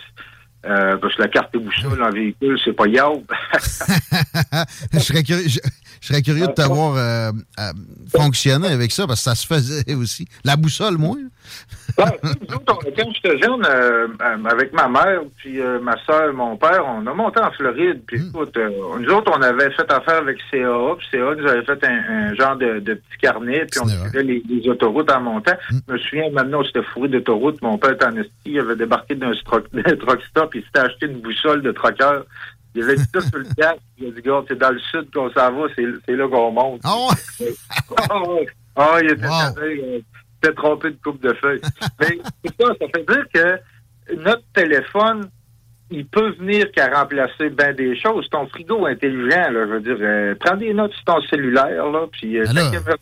Euh, 0.66 0.96
parce 0.98 1.16
que 1.16 1.22
la 1.22 1.28
carte 1.28 1.58
boussole 1.58 2.02
en 2.02 2.10
véhicule, 2.10 2.58
c'est 2.64 2.72
pas 2.72 2.88
yaourt. 2.88 3.24
je, 4.94 5.00
serais 5.00 5.24
curieux, 5.24 5.44
je, 5.46 5.60
je 6.00 6.08
serais 6.08 6.22
curieux 6.22 6.48
de 6.48 6.54
te 6.54 6.62
voir 6.62 6.96
euh, 6.96 7.32
euh, 7.60 7.74
fonctionner 8.10 8.70
avec 8.70 8.94
ça, 8.94 9.06
parce 9.06 9.20
que 9.20 9.24
ça 9.24 9.36
se 9.36 9.46
faisait 9.46 9.94
aussi. 9.96 10.26
La 10.46 10.56
boussole, 10.56 10.98
moins. 10.98 11.18
Ouais, 11.98 12.06
nous 12.24 12.56
autres, 12.56 12.74
on- 12.74 12.92
quand 12.92 13.12
j'étais 13.14 13.38
jeune, 13.38 13.64
euh, 13.70 14.08
avec 14.46 14.74
ma 14.74 14.88
mère, 14.88 15.22
puis 15.38 15.60
euh, 15.62 15.80
ma 15.80 15.96
soeur, 16.06 16.34
mon 16.34 16.58
père, 16.58 16.84
on 16.88 17.06
a 17.06 17.14
monté 17.14 17.40
en 17.40 17.52
Floride. 17.52 18.02
Puis 18.08 18.20
écoute, 18.30 18.58
euh, 18.58 18.70
nous 19.00 19.10
autres, 19.12 19.32
on 19.38 19.42
avait 19.42 19.70
fait 19.72 19.92
affaire 19.92 20.18
avec 20.18 20.40
CAA, 20.50 20.96
puis 20.98 21.08
CAA 21.12 21.36
nous 21.36 21.48
avait 21.48 21.64
fait 21.64 21.84
un, 21.86 22.04
un 22.10 22.34
genre 22.34 22.56
de, 22.56 22.80
de 22.80 22.94
petit 22.96 23.18
carnet, 23.22 23.66
puis 23.70 23.80
on 23.82 23.86
suivait 24.02 24.24
les, 24.24 24.44
les 24.50 24.68
autoroutes 24.70 25.12
en 25.12 25.22
montant. 25.22 25.54
Je 25.70 25.94
me 25.94 25.98
souviens, 26.00 26.30
maintenant, 26.32 26.62
on 26.62 26.64
s'était 26.66 26.82
fourré 26.84 27.10
d'autoroute. 27.10 27.62
Mon 27.62 27.78
père 27.78 27.92
était 27.92 28.06
en 28.06 28.16
esti, 28.18 28.32
il 28.46 28.60
avait 28.60 28.76
débarqué 28.76 29.14
d'un 29.14 29.32
truck 29.46 29.68
stop, 30.30 30.56
il 30.56 30.64
s'était 30.64 30.80
acheté 30.80 31.06
une 31.06 31.20
boussole 31.22 31.62
de 31.62 31.72
trucker. 31.74 32.22
Il 32.76 32.82
avait 32.84 32.96
dit 32.96 33.04
ça 33.14 33.22
sur 33.22 33.38
le 33.38 33.46
casque. 33.56 33.78
Il 34.00 34.08
a 34.08 34.12
dit, 34.12 34.22
gars, 34.24 34.42
c'est 34.48 34.58
dans 34.58 34.72
le 34.72 34.80
sud 34.80 35.14
qu'on 35.14 35.30
s'en 35.30 35.52
va, 35.52 35.68
c'est 35.76 36.16
là 36.16 36.28
qu'on 36.28 36.52
monte. 36.52 36.82
Ah 36.84 36.96
ouais? 37.40 37.54
ah 38.10 38.20
ouais. 38.24 38.48
Ah, 38.76 38.98
il 39.04 39.12
était 39.12 39.28
s'était 40.44 40.56
trompé 40.56 40.92
de 40.92 40.98
coupe 41.04 41.22
de 41.22 41.34
feuilles. 41.34 41.62
Mais 42.00 42.18
c'est 42.44 42.54
ça, 42.62 42.70
ça 42.80 42.86
fait 42.94 43.06
dire 43.08 43.26
que 43.34 44.16
notre 44.24 44.44
téléphone, 44.54 45.30
il 45.92 46.06
peut 46.08 46.32
venir 46.40 46.72
qu'à 46.72 46.88
remplacer 47.00 47.50
bien 47.50 47.74
des 47.74 48.00
choses. 48.00 48.28
Ton 48.30 48.48
frigo 48.48 48.86
intelligent, 48.86 49.52
là, 49.52 49.66
je 49.68 49.72
veux 49.74 49.82
dire, 49.82 49.98
euh, 50.00 50.36
prends 50.40 50.58
des 50.58 50.74
notes 50.74 50.94
sur 50.94 51.04
ton 51.06 51.22
cellulaire, 51.30 51.86
là, 51.92 52.06
puis 52.12 52.38
euh, 52.40 52.46
ta, 52.46 52.54
caméra, 52.72 52.96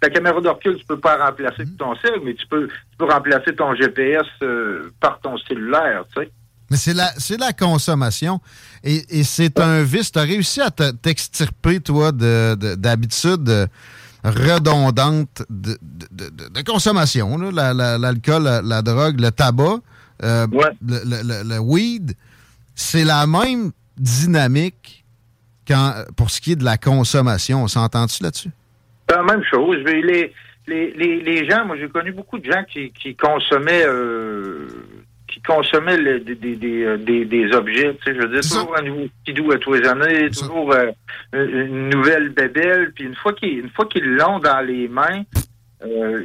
ta 0.00 0.10
caméra 0.10 0.40
de 0.40 0.48
recul, 0.48 0.76
tu 0.76 0.84
peux 0.84 0.98
pas 0.98 1.16
remplacer 1.24 1.64
ton 1.78 1.94
cell, 1.96 2.20
mais 2.24 2.34
tu 2.34 2.46
peux, 2.46 2.66
tu 2.68 2.96
peux 2.98 3.06
remplacer 3.06 3.54
ton 3.56 3.74
GPS 3.74 4.26
euh, 4.42 4.90
par 5.00 5.18
ton 5.20 5.36
cellulaire, 5.38 6.04
tu 6.14 6.22
sais. 6.22 6.30
Mais 6.68 6.76
c'est 6.76 6.94
la, 6.94 7.06
c'est 7.16 7.38
la 7.38 7.52
consommation. 7.52 8.40
Et, 8.82 9.20
et 9.20 9.22
c'est 9.22 9.60
un 9.60 9.84
vice. 9.84 10.10
Tu 10.10 10.18
as 10.18 10.22
réussi 10.22 10.60
à 10.60 10.70
te- 10.72 10.90
t'extirper, 10.90 11.78
toi, 11.78 12.10
de- 12.10 12.56
de- 12.56 12.74
redondantes 14.30 15.42
de, 15.50 15.76
de- 15.82 16.30
de- 16.30 16.48
de 16.48 16.62
consommation. 16.62 17.36
là. 17.38 17.50
La- 17.52 17.74
la- 17.74 17.98
L'alcool, 17.98 18.42
la, 18.64 18.82
drogue, 18.82 19.20
le 19.20 19.30
tabac, 19.30 19.78
euh, 20.22 20.46
le, 20.52 20.98
le- 21.04 21.22
le- 21.22 21.48
le 21.48 21.58
weed. 21.58 22.12
C'est 22.74 23.04
la 23.04 23.26
même 23.26 23.72
dynamique 23.96 25.04
quand, 25.66 25.94
pour 26.16 26.30
ce 26.30 26.40
qui 26.40 26.52
est 26.52 26.56
de 26.56 26.64
la 26.64 26.76
consommation. 26.78 27.62
On 27.62 27.68
s'entend-tu 27.68 28.22
là-dessus? 28.22 28.50
C'est 29.08 29.16
la 29.16 29.22
même 29.22 29.42
chose. 29.50 29.78
Les, 29.84 30.02
les, 30.02 30.92
les, 30.92 31.20
les 31.22 31.48
gens, 31.48 31.64
moi 31.64 31.76
j'ai 31.78 31.88
connu 31.88 32.12
beaucoup 32.12 32.38
de 32.38 32.44
gens 32.50 32.64
qui, 32.70 32.90
qui 32.90 33.14
consommaient 33.14 33.84
euh, 33.86 34.66
qui 35.36 35.42
consommaient 35.42 35.98
le- 35.98 36.20
des, 36.20 36.34
des, 36.34 36.56
des, 36.56 36.82
euh, 36.84 36.96
des, 36.96 37.26
des 37.26 37.52
objets. 37.54 37.94
Tu 37.96 38.04
sais, 38.10 38.16
je 38.18 38.26
veux 38.26 38.32
dire, 38.32 38.40
toujours 38.40 38.74
un 38.78 38.80
nouveau 38.82 39.06
skidoo 39.20 39.52
à 39.52 39.58
tous 39.58 39.74
les 39.74 39.86
années, 39.86 40.30
toujours 40.30 40.72
euh, 40.72 40.92
une 41.34 41.90
nouvelle 41.90 42.30
bébelle. 42.30 42.92
Puis 42.94 43.04
une 43.04 43.14
fois 43.16 43.34
qu'ils 43.34 44.14
l'ont 44.16 44.38
dans 44.38 44.60
les 44.66 44.88
mains, 44.88 45.24
euh, 45.84 46.22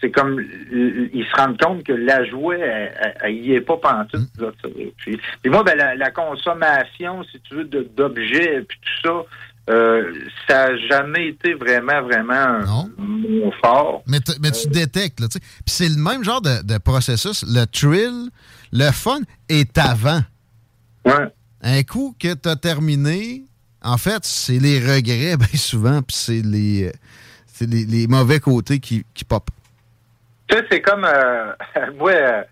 c'est 0.00 0.12
comme 0.12 0.40
ils 0.72 1.26
se 1.28 1.36
rendent 1.36 1.60
compte 1.60 1.82
que 1.82 1.92
la 1.92 2.24
jouet, 2.24 2.60
elle, 2.60 2.92
elle- 3.02 3.14
elle 3.22 3.34
y 3.34 3.54
est 3.54 3.60
pas 3.60 3.76
pantoute. 3.78 4.28
là, 4.38 4.52
tu 4.62 4.70
sais. 4.70 4.92
Puis, 4.96 5.20
puis 5.42 5.50
moi, 5.50 5.64
ben, 5.64 5.76
la, 5.76 5.96
la 5.96 6.10
consommation, 6.12 7.24
si 7.24 7.40
tu 7.40 7.56
veux, 7.56 7.64
d'objets, 7.64 8.62
puis 8.68 8.78
tout 8.80 9.08
ça, 9.08 9.24
euh, 9.70 10.12
ça 10.48 10.68
n'a 10.68 10.78
jamais 10.88 11.28
été 11.28 11.54
vraiment, 11.54 12.02
vraiment 12.02 12.86
mon 12.98 13.52
fort. 13.62 14.02
Mais, 14.06 14.20
tu 14.20 14.68
détectes, 14.68 15.20
là, 15.20 15.28
tu 15.28 15.38
sais. 15.38 15.40
Puis 15.40 15.74
c'est 15.74 15.88
le 15.88 15.96
même 15.96 16.24
genre 16.24 16.40
de, 16.40 16.62
de 16.62 16.78
processus. 16.78 17.44
Le 17.46 17.64
thrill, 17.66 18.30
le 18.72 18.90
fun 18.90 19.20
est 19.48 19.76
avant. 19.78 20.20
Un 21.62 21.82
coup 21.84 22.16
que 22.18 22.34
tu 22.34 22.48
as 22.48 22.56
terminé, 22.56 23.44
en 23.82 23.98
fait, 23.98 24.24
c'est 24.24 24.58
les 24.58 24.78
regrets, 24.80 25.36
bien 25.38 25.58
souvent, 25.58 26.02
puis 26.02 26.16
c'est 26.16 26.42
les, 26.42 26.88
euh, 26.88 27.66
les, 27.66 27.84
les 27.84 28.06
mauvais 28.06 28.40
côtés 28.40 28.80
qui, 28.80 29.04
qui 29.14 29.24
pop. 29.24 29.48
Tu 30.48 30.56
sais, 30.56 30.64
c'est 30.70 30.80
comme 30.80 31.04
euh, 31.04 31.52
moi, 31.98 32.10
euh, 32.10 32.42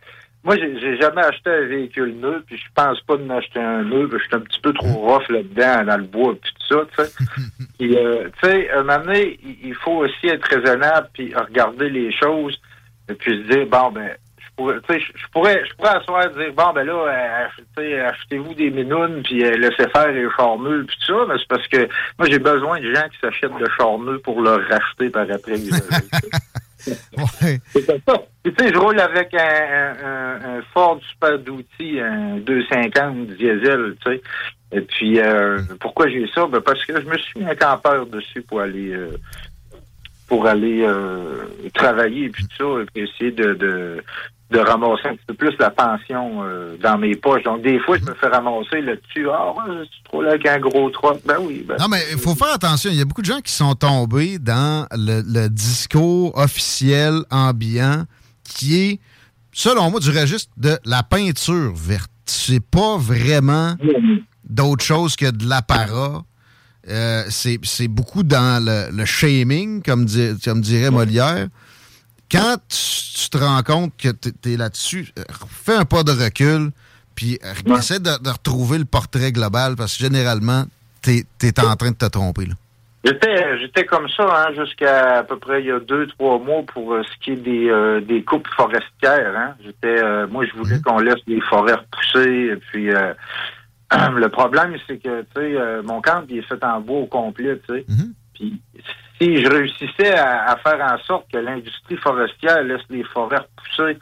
moi 0.43 0.57
j'ai 0.57 0.97
jamais 1.01 1.23
acheté 1.23 1.51
un 1.51 1.67
véhicule 1.67 2.15
neuf, 2.19 2.43
puis 2.47 2.57
je 2.57 2.65
pense 2.75 3.01
pas 3.03 3.17
de 3.17 3.25
m'acheter 3.25 3.61
un 3.61 3.85
neuf, 3.85 4.11
parce 4.11 4.13
que 4.13 4.19
je 4.19 4.25
suis 4.25 4.37
un 4.37 4.41
petit 4.41 4.61
peu 4.61 4.73
trop 4.73 4.89
rough 4.89 5.29
là-dedans, 5.29 5.85
dans 5.85 5.97
le 5.99 6.05
bois, 6.05 6.35
puis 6.41 6.53
tout 6.53 6.75
ça, 6.75 6.87
tu 6.97 7.05
sais. 7.05 7.25
Puis, 7.79 7.97
euh, 7.97 8.29
tu 8.43 8.49
sais, 8.49 8.71
un 8.73 8.83
moment 8.83 8.99
donné, 8.99 9.39
il 9.43 9.75
faut 9.75 10.05
aussi 10.05 10.27
être 10.27 10.45
raisonnable, 10.45 11.09
puis 11.15 11.35
regarder 11.35 11.89
les 11.89 12.13
choses, 12.13 12.61
et 13.09 13.15
puis 13.15 13.43
se 13.43 13.55
dire, 13.55 13.67
bon, 13.67 13.91
ben, 13.91 14.11
je 14.39 14.47
pourrais, 14.55 14.81
tu 14.81 14.95
sais, 14.95 15.01
je 15.01 15.27
pourrais, 15.33 15.65
je 15.67 15.75
pourrais 15.77 15.97
asseoir 15.97 16.27
et 16.27 16.35
dire, 16.35 16.53
bon, 16.55 16.73
ben 16.75 16.85
là, 16.85 17.49
euh, 17.79 18.09
achetez-vous 18.09 18.53
des 18.53 18.71
minounes, 18.71 19.23
puis 19.23 19.45
euh, 19.45 19.57
laissez 19.57 19.89
faire 19.91 20.13
les 20.13 20.29
charmeux, 20.37 20.85
puis 20.87 20.97
tout 21.07 21.15
ça, 21.15 21.25
mais 21.27 21.39
c'est 21.39 21.49
parce 21.49 21.67
que 21.69 21.89
moi, 22.19 22.29
j'ai 22.29 22.39
besoin 22.39 22.81
de 22.81 22.95
gens 22.95 23.09
qui 23.09 23.19
s'achètent 23.21 23.59
de 23.59 23.69
charmeux 23.79 24.19
pour 24.19 24.43
le 24.43 24.51
racheter 24.51 25.09
par 25.09 25.23
après. 25.23 25.57
Ça. 26.85 28.15
Tu 28.43 28.55
sais, 28.59 28.73
je 28.73 28.79
roule 28.79 28.99
avec 29.01 29.35
un, 29.35 30.61
Ford 30.73 31.01
Super 31.11 31.39
d'outil, 31.39 32.01
un 32.01 32.39
250 32.39 33.27
diesel, 33.29 33.97
tu 34.05 34.13
sais. 34.13 34.23
Et 34.73 34.81
puis, 34.83 35.21
euh, 35.21 35.59
pourquoi 35.81 36.09
j'ai 36.09 36.27
ça? 36.35 36.47
Ben, 36.47 36.61
parce 36.61 36.85
que 36.85 37.01
je 37.01 37.07
me 37.07 37.19
suis 37.19 37.41
mis 37.41 37.47
un 37.47 37.57
campeur 37.57 38.07
dessus 38.07 38.43
pour 38.43 38.61
aller 38.61 38.93
euh, 38.93 39.11
pour 40.29 40.47
aller 40.47 40.83
euh, 40.83 41.47
travailler 41.75 42.27
et 42.27 42.29
puis 42.29 42.47
tout 42.47 42.79
ça, 42.79 42.85
puis 42.95 43.03
essayer 43.03 43.33
de, 43.33 44.03
de 44.51 44.59
ramasser 44.59 45.07
un 45.09 45.15
petit 45.15 45.25
peu 45.29 45.35
plus 45.35 45.55
la 45.59 45.71
pension 45.71 46.43
euh, 46.43 46.77
dans 46.83 46.99
mes 46.99 47.15
poches. 47.15 47.45
Donc, 47.45 47.63
des 47.63 47.79
fois, 47.81 47.97
je 47.99 48.05
me 48.05 48.15
fais 48.15 48.27
ramasser 48.27 48.81
le 48.81 48.97
dessus. 48.97 49.29
Ah, 49.33 49.55
suis 49.91 50.03
trop 50.05 50.23
là 50.23 50.31
avec 50.31 50.47
un 50.47 50.59
gros 50.59 50.91
troc. 50.91 51.21
Ben 51.25 51.37
oui. 51.41 51.65
Ben, 51.67 51.77
Non, 51.79 51.87
mais 51.89 52.03
il 52.13 52.19
faut 52.19 52.35
faire 52.35 52.53
attention. 52.55 52.91
Il 52.91 52.99
y 52.99 53.01
a 53.01 53.05
beaucoup 53.05 53.23
de 53.23 53.27
gens 53.27 53.41
qui 53.41 53.53
sont 53.53 53.75
tombés 53.75 54.39
dans 54.39 54.87
le, 54.93 55.49
discours 55.49 56.37
officiel 56.37 57.21
ambiant 57.31 58.05
qui 58.45 58.81
est, 58.81 59.01
selon 59.53 59.91
moi, 59.91 60.01
du 60.01 60.11
registre 60.11 60.53
de 60.57 60.77
la 60.85 61.03
peinture 61.05 61.73
verte. 61.75 62.11
C'est 62.27 62.65
pas 62.65 62.97
vraiment 62.99 63.75
d'autre 64.45 64.85
chose 64.85 65.15
que 65.17 65.31
de 65.31 65.49
l'apparat. 65.49 66.23
Euh, 66.89 67.25
c'est 67.29 67.59
c'est 67.63 67.89
beaucoup 67.89 68.23
dans 68.23 68.65
le, 68.65 68.97
le 68.97 69.05
shaming, 69.05 69.83
comme, 69.83 70.05
di- 70.07 70.33
comme 70.45 70.61
dirait 70.61 70.91
Molière. 70.91 71.47
Quand 72.31 72.57
tu, 72.69 73.23
tu 73.23 73.31
te 73.31 73.39
rends 73.39 73.63
compte 73.63 73.93
que 73.97 74.09
tu 74.09 74.53
es 74.53 74.57
là-dessus, 74.57 75.13
euh, 75.19 75.23
fais 75.49 75.77
un 75.77 75.85
pas 75.85 76.03
de 76.03 76.13
recul, 76.13 76.71
puis 77.15 77.39
euh, 77.45 77.77
essaie 77.77 77.99
de, 77.99 78.23
de 78.23 78.31
retrouver 78.31 78.79
le 78.79 78.85
portrait 78.85 79.33
global, 79.33 79.77
parce 79.77 79.97
que 79.97 80.05
généralement, 80.05 80.65
tu 81.03 81.27
es, 81.43 81.61
en 81.61 81.77
train 81.77 81.91
de 81.91 81.97
te 81.97 82.07
tromper. 82.07 82.47
Là. 82.47 82.55
J'étais, 83.03 83.59
j'étais 83.59 83.87
comme 83.87 84.09
ça 84.11 84.25
hein, 84.25 84.53
jusqu'à 84.55 85.21
à 85.21 85.23
peu 85.23 85.39
près 85.39 85.63
il 85.63 85.67
y 85.67 85.71
a 85.71 85.81
deux, 85.81 86.07
trois 86.09 86.39
mois 86.39 86.63
pour 86.67 86.93
euh, 86.93 87.03
ce 87.03 87.25
qui 87.25 87.31
est 87.33 87.37
des, 87.37 87.71
euh, 87.71 88.03
des 88.03 88.23
coupes 88.23 88.49
forestières. 88.55 89.35
Hein. 89.35 89.55
J'étais, 89.65 90.03
euh, 90.03 90.27
moi, 90.27 90.45
je 90.45 90.55
voulais 90.55 90.81
qu'on 90.83 90.99
laisse 90.99 91.21
les 91.27 91.41
forêts 91.41 91.77
repousser. 91.77 92.53
Et 92.53 92.57
puis, 92.57 92.91
le 93.91 94.29
problème, 94.29 94.77
c'est 94.87 94.99
que, 94.99 95.23
tu 95.23 95.29
sais, 95.35 95.83
mon 95.83 96.03
camp, 96.03 96.25
il 96.29 96.39
est 96.39 96.43
fait 96.43 96.63
en 96.63 96.81
bois 96.81 96.99
au 96.99 97.07
complet, 97.07 97.59
tu 97.67 97.75
sais. 97.75 97.87
Puis, 98.35 98.61
si 99.21 99.43
je 99.43 99.49
réussissais 99.51 100.15
à, 100.15 100.51
à 100.53 100.57
faire 100.57 100.81
en 100.81 100.99
sorte 101.05 101.31
que 101.31 101.39
l'industrie 101.39 101.97
forestière 101.97 102.63
laisse 102.63 102.81
les 102.89 103.05
forêts 103.05 103.39
repousser, 103.39 103.99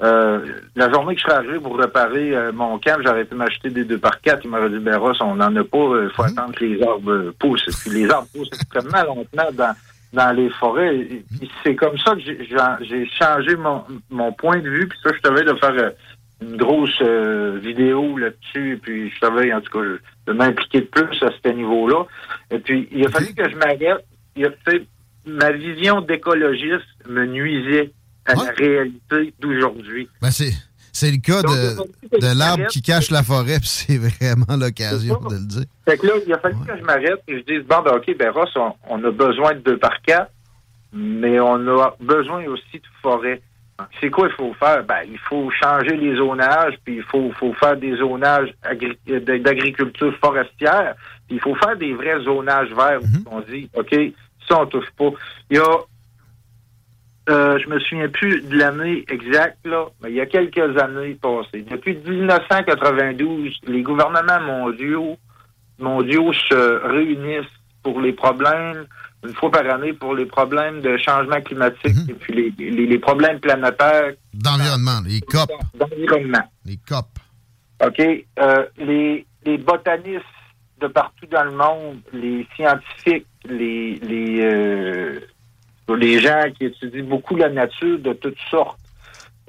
euh, 0.00 0.46
la 0.76 0.90
journée 0.92 1.14
que 1.14 1.20
je 1.20 1.26
serais 1.26 1.38
arrivé 1.38 1.58
pour 1.58 1.76
réparer 1.78 2.34
euh, 2.34 2.52
mon 2.52 2.78
camp, 2.78 2.98
j'aurais 3.04 3.24
pu 3.24 3.34
m'acheter 3.34 3.68
des 3.70 3.84
deux 3.84 3.98
par 3.98 4.20
quatre. 4.20 4.42
Il 4.44 4.50
m'aurait 4.50 4.70
dit, 4.70 4.78
ben 4.78 4.96
Ross, 4.96 5.18
on 5.20 5.34
n'en 5.34 5.54
a 5.56 5.64
pas, 5.64 6.02
il 6.04 6.10
faut 6.14 6.22
attendre 6.22 6.54
que 6.54 6.64
les 6.64 6.80
arbres 6.82 7.10
euh, 7.10 7.34
poussent. 7.38 7.64
Puis 7.82 7.90
les 7.90 8.10
arbres 8.10 8.28
poussent 8.32 8.50
extrêmement 8.52 9.02
longtemps 9.04 9.50
dans, 9.54 9.74
dans 10.12 10.36
les 10.36 10.50
forêts. 10.50 10.96
Et 10.98 11.24
puis 11.38 11.50
c'est 11.64 11.74
comme 11.74 11.98
ça 11.98 12.14
que 12.14 12.20
j'ai- 12.20 13.06
changé 13.06 13.56
mon, 13.56 13.82
mon 14.10 14.32
point 14.32 14.58
de 14.60 14.68
vue. 14.68 14.86
Puis 14.88 14.98
ça, 15.02 15.10
je 15.16 15.28
savais 15.28 15.42
de 15.42 15.54
faire 15.54 15.74
euh, 15.74 15.90
une 16.42 16.56
grosse 16.56 16.96
euh, 17.02 17.58
vidéo 17.60 18.16
là-dessus. 18.18 18.74
Et 18.74 18.76
puis 18.76 19.10
je 19.10 19.18
savais, 19.18 19.52
en 19.52 19.60
tout 19.60 19.80
cas, 19.80 19.84
de 20.28 20.32
m'impliquer 20.32 20.82
de 20.82 20.86
plus 20.86 21.20
à 21.24 21.30
ce 21.44 21.48
niveau-là. 21.48 22.04
Et 22.52 22.60
puis 22.60 22.88
il 22.92 23.04
a 23.04 23.10
fallu 23.10 23.34
que 23.34 23.48
je 23.50 23.56
m'arrête. 23.56 24.04
Ma 25.26 25.52
vision 25.52 26.00
d'écologiste 26.00 26.86
me 27.08 27.26
nuisait 27.26 27.90
à 28.24 28.34
la 28.34 28.50
réalité 28.52 29.34
d'aujourd'hui. 29.40 30.08
Ben, 30.22 30.30
c'est, 30.30 30.52
c'est 30.92 31.10
le 31.10 31.18
cas 31.18 31.42
de, 31.42 32.18
de 32.18 32.38
l'arbre 32.38 32.66
qui 32.68 32.80
cache 32.82 33.10
la 33.10 33.22
forêt, 33.22 33.58
puis 33.60 33.68
c'est 33.68 33.98
vraiment 33.98 34.56
l'occasion 34.58 35.18
de 35.28 35.34
le 35.34 35.46
dire. 35.46 35.64
Fait 35.86 35.98
que 35.98 36.06
là, 36.06 36.12
il 36.26 36.32
a 36.32 36.38
fallu 36.38 36.56
que 36.66 36.76
je 36.78 36.82
m'arrête 36.82 37.22
et 37.28 37.38
je 37.38 37.42
dise, 37.44 37.66
bon, 37.68 37.82
ben, 37.84 37.96
OK, 37.96 38.16
ben, 38.18 38.30
Ross, 38.30 38.50
on, 38.56 38.72
on 38.88 39.04
a 39.04 39.10
besoin 39.10 39.54
de 39.54 39.60
deux 39.60 39.76
par 39.78 40.00
quatre, 40.02 40.30
mais 40.92 41.38
on 41.40 41.66
a 41.78 41.94
besoin 42.00 42.44
aussi 42.46 42.78
de 42.78 42.86
forêt. 43.02 43.42
C'est 44.00 44.10
quoi 44.10 44.28
il 44.28 44.34
faut 44.34 44.54
faire? 44.54 44.82
Ben, 44.84 45.02
il 45.08 45.18
faut 45.18 45.50
changer 45.50 45.96
les 45.96 46.16
zonages, 46.16 46.74
puis 46.84 46.96
il 46.96 47.02
faut, 47.04 47.30
faut 47.38 47.52
faire 47.54 47.76
des 47.76 47.96
zonages 47.96 48.52
agri- 48.62 48.98
euh, 49.10 49.20
d'agriculture 49.38 50.12
forestière, 50.20 50.94
puis 51.28 51.36
il 51.36 51.40
faut 51.40 51.54
faire 51.56 51.76
des 51.76 51.92
vrais 51.94 52.20
zonages 52.24 52.70
verts 52.74 53.00
où 53.02 53.30
on 53.30 53.40
dit, 53.42 53.68
OK, 53.74 53.94
ça, 54.48 54.60
on 54.60 54.66
touche 54.66 54.90
pas. 54.96 55.10
Il 55.50 55.56
y 55.56 55.60
a 55.60 55.76
euh, 57.30 57.58
je 57.58 57.68
me 57.68 57.78
souviens 57.80 58.08
plus 58.08 58.40
de 58.40 58.56
l'année 58.56 59.04
exacte, 59.10 59.58
là, 59.66 59.84
mais 60.02 60.08
il 60.10 60.16
y 60.16 60.20
a 60.20 60.24
quelques 60.26 60.78
années 60.78 61.14
passées. 61.20 61.62
Depuis 61.70 61.94
1992, 61.96 63.52
les 63.66 63.82
gouvernements 63.82 64.40
mondiaux, 64.40 65.18
mondiaux 65.78 66.32
se 66.32 66.86
réunissent 66.86 67.44
pour 67.82 68.00
les 68.00 68.14
problèmes, 68.14 68.86
une 69.26 69.34
fois 69.34 69.50
par 69.50 69.68
année, 69.68 69.92
pour 69.92 70.14
les 70.14 70.24
problèmes 70.24 70.80
de 70.80 70.96
changement 70.96 71.40
climatique 71.42 71.96
et 72.08 72.14
puis 72.14 72.32
les, 72.32 72.70
les, 72.70 72.86
les 72.86 72.98
problèmes 72.98 73.40
planétaires 73.40 74.12
D'environnement, 74.32 75.00
les 75.06 75.20
COP. 75.20 75.50
d'environnement. 75.74 76.50
Les 76.64 76.78
COP. 76.88 77.06
OK? 77.84 78.00
Euh, 78.38 78.64
les, 78.78 79.26
les 79.44 79.58
botanistes 79.58 80.24
de 80.80 80.86
partout 80.86 81.26
dans 81.26 81.44
le 81.44 81.52
monde, 81.52 82.00
les 82.12 82.46
scientifiques, 82.54 83.26
les, 83.44 83.96
les, 83.96 84.40
euh, 84.44 85.20
les 85.96 86.20
gens 86.20 86.44
qui 86.56 86.66
étudient 86.66 87.04
beaucoup 87.04 87.36
la 87.36 87.48
nature 87.48 87.98
de 87.98 88.12
toutes 88.12 88.38
sortes, 88.50 88.78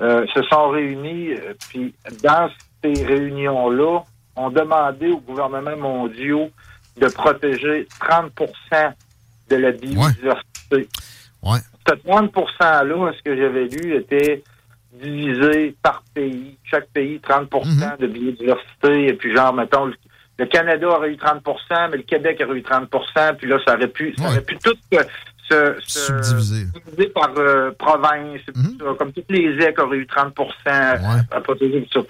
euh, 0.02 0.26
se 0.34 0.42
sont 0.44 0.70
réunis. 0.70 1.34
euh, 1.34 1.54
Puis 1.70 1.94
dans 2.24 2.50
ces 2.84 3.04
réunions-là, 3.04 4.00
ont 4.36 4.50
demandé 4.50 5.10
aux 5.10 5.20
gouvernements 5.20 5.78
mondiaux 5.78 6.50
de 6.98 7.08
protéger 7.10 7.88
30% 8.00 8.94
de 9.50 9.56
la 9.56 9.72
biodiversité. 9.72 10.88
Ouais. 11.44 11.60
Ce 11.88 11.94
30 11.96 12.34
%-là, 12.34 13.12
ce 13.18 13.22
que 13.24 13.36
j'avais 13.36 13.66
lu, 13.66 13.96
était 13.96 14.42
divisé 14.94 15.76
par 15.82 16.04
pays. 16.14 16.58
Chaque 16.64 16.88
pays, 16.90 17.20
30% 17.20 17.98
de 18.00 18.08
biodiversité. 18.08 19.08
Et 19.08 19.14
puis, 19.14 19.36
genre, 19.36 19.54
mettons, 19.54 19.92
le, 20.40 20.46
Canada 20.46 20.88
aurait 20.90 21.12
eu 21.12 21.16
30% 21.18 21.90
mais 21.92 21.98
le 21.98 22.04
Québec 22.04 22.42
aurait 22.46 22.58
eu 22.58 22.62
30% 22.64 23.36
Puis 23.38 23.48
là, 23.48 23.60
ça 23.66 23.76
aurait 23.76 23.88
pu, 23.88 24.14
ça 24.18 24.26
aurait 24.26 24.42
pu 24.42 24.58
tout 24.58 24.74
se, 25.50 25.76
se 25.82 26.00
Subdiviser. 26.06 26.66
diviser 26.86 27.08
par 27.10 27.32
euh, 27.38 27.72
province. 27.78 28.40
tout 28.46 28.54
ça. 28.80 28.86
Comme 29.00 29.12
toutes 29.12 29.30
les 29.32 29.56
EC 29.64 29.80
auraient 29.80 29.98
eu 29.98 30.06
30 30.08 30.34
à, 30.68 30.92
à 31.32 31.42
protéger 31.42 31.88
tout 31.92 32.04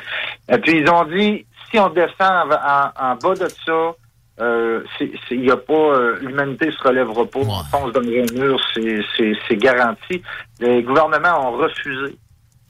ça. 0.47 0.55
Et 0.55 0.57
puis, 0.59 0.79
ils 0.81 0.89
ont 0.89 1.05
dit, 1.05 1.45
si 1.71 1.79
on 1.79 1.89
descend 1.89 2.51
en, 2.51 2.51
en- 2.51 3.11
en 3.11 3.15
bas 3.15 3.35
de 3.35 3.47
ça, 3.65 3.91
euh, 4.41 4.83
y 5.31 5.51
a 5.51 5.55
pas 5.57 5.73
euh, 5.73 6.17
l'humanité 6.21 6.69
se 6.71 6.81
relèvera 6.85 7.25
pas. 7.25 7.39
On 7.39 7.63
fonce 7.65 7.93
dans 7.93 8.01
le 8.01 8.25
mur, 8.37 8.59
c'est 8.73 9.55
garanti. 9.57 10.21
Les 10.59 10.83
gouvernements 10.83 11.49
ont 11.49 11.57
refusé. 11.57 12.17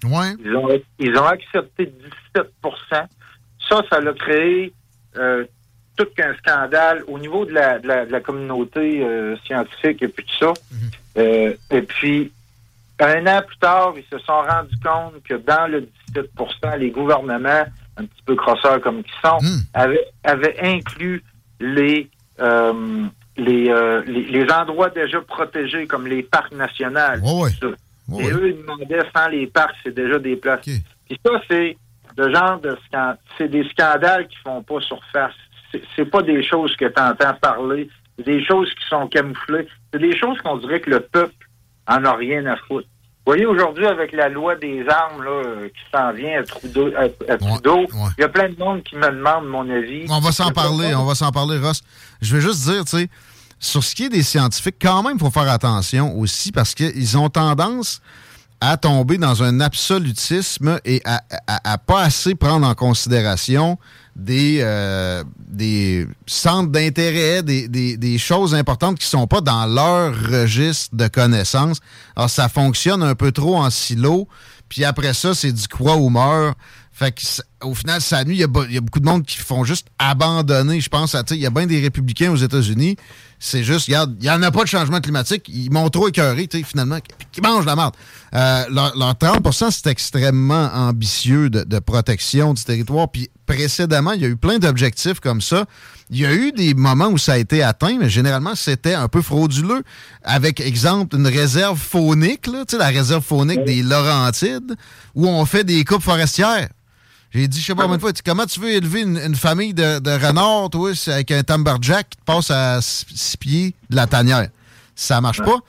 Ouais. 0.03 0.33
Ils 0.45 0.55
ont, 0.55 0.67
ils 0.99 1.17
ont 1.17 1.25
accepté 1.25 1.91
17% 2.35 2.43
Ça, 2.91 3.81
ça 3.91 3.99
l'a 3.99 4.13
créé 4.13 4.71
euh, 5.17 5.45
tout 5.95 6.07
qu'un 6.15 6.33
scandale 6.37 7.03
au 7.07 7.19
niveau 7.19 7.45
de 7.45 7.51
la, 7.53 7.79
de 7.79 7.87
la, 7.87 8.05
de 8.05 8.11
la 8.11 8.21
communauté 8.21 9.03
euh, 9.03 9.35
scientifique 9.45 10.01
et 10.01 10.07
puis 10.07 10.25
tout 10.25 10.45
ça. 10.45 10.53
Euh, 11.17 11.53
et 11.71 11.81
puis, 11.81 12.31
un 12.99 13.27
an 13.27 13.41
plus 13.45 13.57
tard, 13.57 13.93
ils 13.97 14.05
se 14.09 14.17
sont 14.23 14.41
rendus 14.41 14.79
compte 14.83 15.21
que 15.23 15.33
dans 15.35 15.67
le 15.67 15.89
17% 16.13 16.77
les 16.77 16.91
gouvernements, 16.91 17.65
un 17.97 18.05
petit 18.05 18.23
peu 18.25 18.35
crosseurs 18.35 18.79
comme 18.81 18.99
ils 18.99 19.27
sont, 19.27 19.37
avaient, 19.73 20.05
avaient 20.23 20.55
inclus 20.61 21.23
les, 21.59 22.09
euh, 22.39 23.05
les, 23.37 23.69
euh, 23.69 24.01
les, 24.05 24.23
les 24.23 24.51
endroits 24.51 24.89
déjà 24.89 25.19
protégés 25.21 25.85
comme 25.87 26.07
les 26.07 26.23
parcs 26.23 26.53
nationaux. 26.53 26.99
Et 28.19 28.31
eux, 28.31 28.49
ils 28.49 28.57
demandaient 28.57 29.01
sans 29.15 29.27
les 29.27 29.47
parcs, 29.47 29.75
c'est 29.83 29.93
déjà 29.93 30.17
des 30.17 30.35
places. 30.35 30.61
Puis 31.07 31.19
ça, 31.25 31.31
c'est 31.49 31.77
le 32.17 32.33
genre 32.33 32.59
de 32.59 32.77
c'est 33.37 33.47
des 33.47 33.67
scandales 33.69 34.27
qui 34.27 34.35
font 34.43 34.61
pas 34.63 34.79
surface. 34.81 35.33
C'est- 35.95 36.05
pas 36.05 36.21
des 36.23 36.43
choses 36.43 36.75
que 36.75 36.85
tu 36.85 37.01
entends 37.01 37.33
parler, 37.39 37.89
c'est 38.17 38.25
des 38.25 38.43
choses 38.43 38.69
qui 38.73 38.87
sont 38.89 39.07
camouflées. 39.07 39.67
C'est 39.93 39.99
des 39.99 40.17
choses 40.17 40.37
qu'on 40.39 40.57
dirait 40.57 40.81
que 40.81 40.89
le 40.89 40.99
peuple 41.01 41.47
en 41.87 42.03
a 42.05 42.13
rien 42.15 42.45
à 42.47 42.55
foutre. 42.57 42.87
Vous 43.25 43.33
voyez, 43.33 43.45
aujourd'hui, 43.45 43.85
avec 43.85 44.11
la 44.11 44.27
loi 44.29 44.55
des 44.55 44.83
armes 44.89 45.23
là, 45.23 45.43
qui 45.67 45.81
s'en 45.93 46.11
vient 46.13 46.39
à 46.39 46.43
Trudeau, 46.43 46.89
à- 46.95 47.31
à 47.31 47.37
Trudeau, 47.37 47.85
il 48.17 48.21
y 48.21 48.23
a 48.23 48.29
plein 48.29 48.49
de 48.49 48.57
monde 48.57 48.81
qui 48.83 48.95
me 48.95 49.07
demande 49.11 49.45
mon 49.47 49.69
avis. 49.69 50.05
On 50.09 50.19
va 50.19 50.31
s'en 50.31 50.49
parler, 50.51 50.95
on 50.95 51.05
va 51.05 51.13
s'en 51.15 51.31
parler, 51.31 51.59
Ross. 51.59 51.81
Je 52.21 52.35
vais 52.35 52.41
juste 52.41 52.63
dire, 52.67 52.83
tu 52.85 52.97
sais, 52.97 53.09
sur 53.59 53.83
ce 53.83 53.93
qui 53.93 54.05
est 54.05 54.09
des 54.09 54.23
scientifiques, 54.23 54.77
quand 54.81 55.03
même, 55.03 55.17
il 55.17 55.19
faut 55.19 55.29
faire 55.29 55.49
attention 55.51 56.17
aussi 56.17 56.51
parce 56.51 56.73
qu'ils 56.73 57.17
ont 57.19 57.29
tendance 57.29 58.01
à 58.61 58.77
tomber 58.77 59.17
dans 59.17 59.41
un 59.43 59.59
absolutisme 59.61 60.79
et 60.85 61.01
à, 61.05 61.21
à- 61.47 61.73
à 61.73 61.77
pas 61.77 62.01
assez 62.01 62.35
prendre 62.35 62.67
en 62.67 62.75
considération 62.75 63.77
des, 64.15 64.59
euh, 64.61 65.23
des 65.47 66.05
centres 66.27 66.69
d'intérêt, 66.71 67.41
des, 67.41 67.67
des- 67.69 67.95
des 67.95 68.17
choses 68.17 68.53
importantes 68.53 68.99
qui 68.99 69.05
sont 69.07 69.27
pas 69.27 69.39
dans 69.41 69.65
leur 69.65 70.13
registre 70.13 70.93
de 70.95 71.07
connaissances. 71.07 71.79
Alors, 72.15 72.29
ça 72.29 72.49
fonctionne 72.49 73.01
un 73.01 73.15
peu 73.15 73.31
trop 73.31 73.55
en 73.57 73.69
silo, 73.69 74.27
puis 74.67 74.83
après 74.83 75.13
ça, 75.13 75.33
c'est 75.33 75.53
du 75.53 75.67
quoi 75.67 75.95
ou 75.95 76.09
meurt. 76.09 76.57
Fait 76.91 77.13
que, 77.13 77.21
au 77.63 77.73
final, 77.73 78.01
ça 78.01 78.25
nuit. 78.25 78.35
Il 78.35 78.41
y, 78.41 78.43
a, 78.77 78.81
beaucoup 78.81 78.99
de 78.99 79.05
monde 79.05 79.25
qui 79.25 79.37
font 79.37 79.63
juste 79.63 79.87
abandonner. 79.99 80.81
Je 80.81 80.89
pense 80.89 81.15
à, 81.15 81.23
il 81.31 81.37
y 81.37 81.45
a 81.45 81.49
bien 81.49 81.65
des 81.65 81.79
républicains 81.79 82.29
aux 82.29 82.35
États-Unis 82.35 82.97
C'est 83.39 83.63
juste, 83.63 83.87
regarde, 83.87 84.15
il 84.19 84.23
n'y 84.23 84.29
en 84.29 84.43
a 84.43 84.51
pas 84.51 84.63
de 84.63 84.67
changement 84.67 84.99
climatique. 84.99 85.47
Ils 85.47 85.71
m'ont 85.71 85.89
trop 85.89 86.09
écœuré, 86.09 86.47
tu 86.47 86.57
sais, 86.57 86.63
finalement, 86.63 86.99
qui 87.31 87.39
mangent 87.41 87.65
la 87.65 87.75
merde. 87.75 87.95
Euh, 88.35 88.65
leur, 88.69 88.95
leur 88.97 89.13
30% 89.13 89.71
c'est 89.71 89.87
extrêmement 89.87 90.69
ambitieux 90.73 91.49
de, 91.49 91.63
de 91.63 91.79
protection 91.79 92.53
du 92.53 92.63
territoire. 92.63 93.09
Puis 93.09 93.29
précédemment, 93.45 94.11
il 94.11 94.21
y 94.21 94.25
a 94.25 94.27
eu 94.27 94.35
plein 94.35 94.59
d'objectifs 94.59 95.19
comme 95.19 95.41
ça. 95.41 95.65
Il 96.11 96.19
y 96.19 96.25
a 96.25 96.33
eu 96.33 96.51
des 96.51 96.73
moments 96.73 97.07
où 97.07 97.17
ça 97.17 97.33
a 97.33 97.37
été 97.37 97.63
atteint, 97.63 97.97
mais 97.99 98.09
généralement, 98.09 98.55
c'était 98.55 98.93
un 98.93 99.07
peu 99.07 99.21
frauduleux. 99.21 99.83
Avec, 100.23 100.59
exemple, 100.59 101.15
une 101.15 101.27
réserve 101.27 101.79
faunique, 101.79 102.47
là, 102.47 102.65
tu 102.67 102.75
sais, 102.75 102.77
la 102.77 102.87
réserve 102.87 103.23
faunique 103.23 103.63
des 103.63 103.83
Laurentides, 103.83 104.75
où 105.15 105.27
on 105.27 105.45
fait 105.45 105.63
des 105.63 105.85
coupes 105.85 106.03
forestières. 106.03 106.67
J'ai 107.31 107.47
dit, 107.47 107.59
je 107.61 107.65
sais 107.67 107.75
pas 107.75 107.83
combien 107.83 107.97
de 107.97 108.01
fois, 108.01 108.11
comment 108.25 108.45
tu 108.45 108.59
veux 108.59 108.71
élever 108.71 109.01
une, 109.01 109.35
famille 109.35 109.73
de, 109.73 110.25
renards, 110.25 110.71
toi, 110.71 110.91
avec 111.07 111.31
un 111.31 111.43
timberjack 111.43 112.09
qui 112.09 112.17
te 112.17 112.23
passe 112.23 112.49
à 112.49 112.79
six 112.81 113.37
pieds 113.37 113.75
de 113.89 113.95
la 113.95 114.07
tanière? 114.07 114.49
Ça 114.95 115.21
marche 115.21 115.41
pas. 115.41 115.59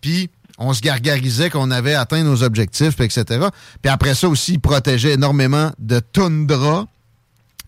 Puis, 0.00 0.30
on 0.58 0.72
se 0.72 0.80
gargarisait 0.80 1.50
qu'on 1.50 1.70
avait 1.70 1.94
atteint 1.94 2.22
nos 2.22 2.42
objectifs, 2.42 3.00
etc. 3.00 3.46
Puis 3.80 3.90
après 3.90 4.14
ça 4.14 4.28
aussi, 4.28 4.54
ils 4.54 4.60
protégeaient 4.60 5.12
énormément 5.14 5.70
de 5.78 6.00
toundra 6.00 6.86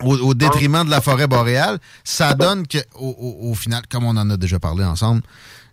au, 0.01 0.35
détriment 0.35 0.85
de 0.85 0.91
la 0.91 1.01
forêt 1.01 1.27
boréale. 1.27 1.79
Ça 2.05 2.35
donne 2.35 2.67
que, 2.67 2.79
au, 2.95 3.55
final, 3.55 3.83
comme 3.89 4.05
on 4.05 4.17
en 4.17 4.29
a 4.31 4.37
déjà 4.37 4.59
parlé 4.59 4.85
ensemble, 4.85 5.23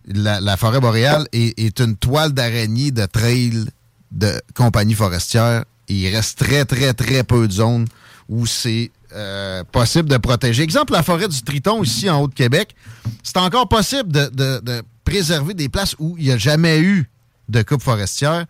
la, 0.06 0.58
forêt 0.58 0.80
boréale 0.80 1.28
est, 1.32 1.80
une 1.80 1.96
toile 1.96 2.34
d'araignée 2.34 2.92
de 2.92 3.06
trail 3.06 3.66
de 4.12 4.40
compagnies 4.54 4.94
forestières. 4.94 5.64
Il 5.88 6.14
reste 6.14 6.40
très, 6.40 6.66
très, 6.66 6.94
très 6.94 7.24
peu 7.24 7.48
de 7.48 7.54
zones 7.54 7.88
où 8.28 8.46
c'est 8.46 8.92
euh, 9.14 9.64
possible 9.72 10.10
de 10.10 10.18
protéger. 10.18 10.64
Exemple, 10.64 10.94
la 10.94 11.04
forêt 11.04 11.28
du 11.28 11.42
Triton, 11.42 11.82
ici 11.84 12.10
en 12.10 12.22
Haut-de-Québec, 12.22 12.76
c'est 13.24 13.38
encore 13.38 13.70
possible 13.70 14.12
de 14.12 14.84
préserver 15.06 15.54
des 15.54 15.70
places 15.70 15.96
où 16.00 16.16
il 16.18 16.26
n'y 16.26 16.32
a 16.32 16.38
jamais 16.38 16.80
eu 16.80 17.10
de 17.48 17.62
coupe 17.62 17.82
forestière, 17.82 18.46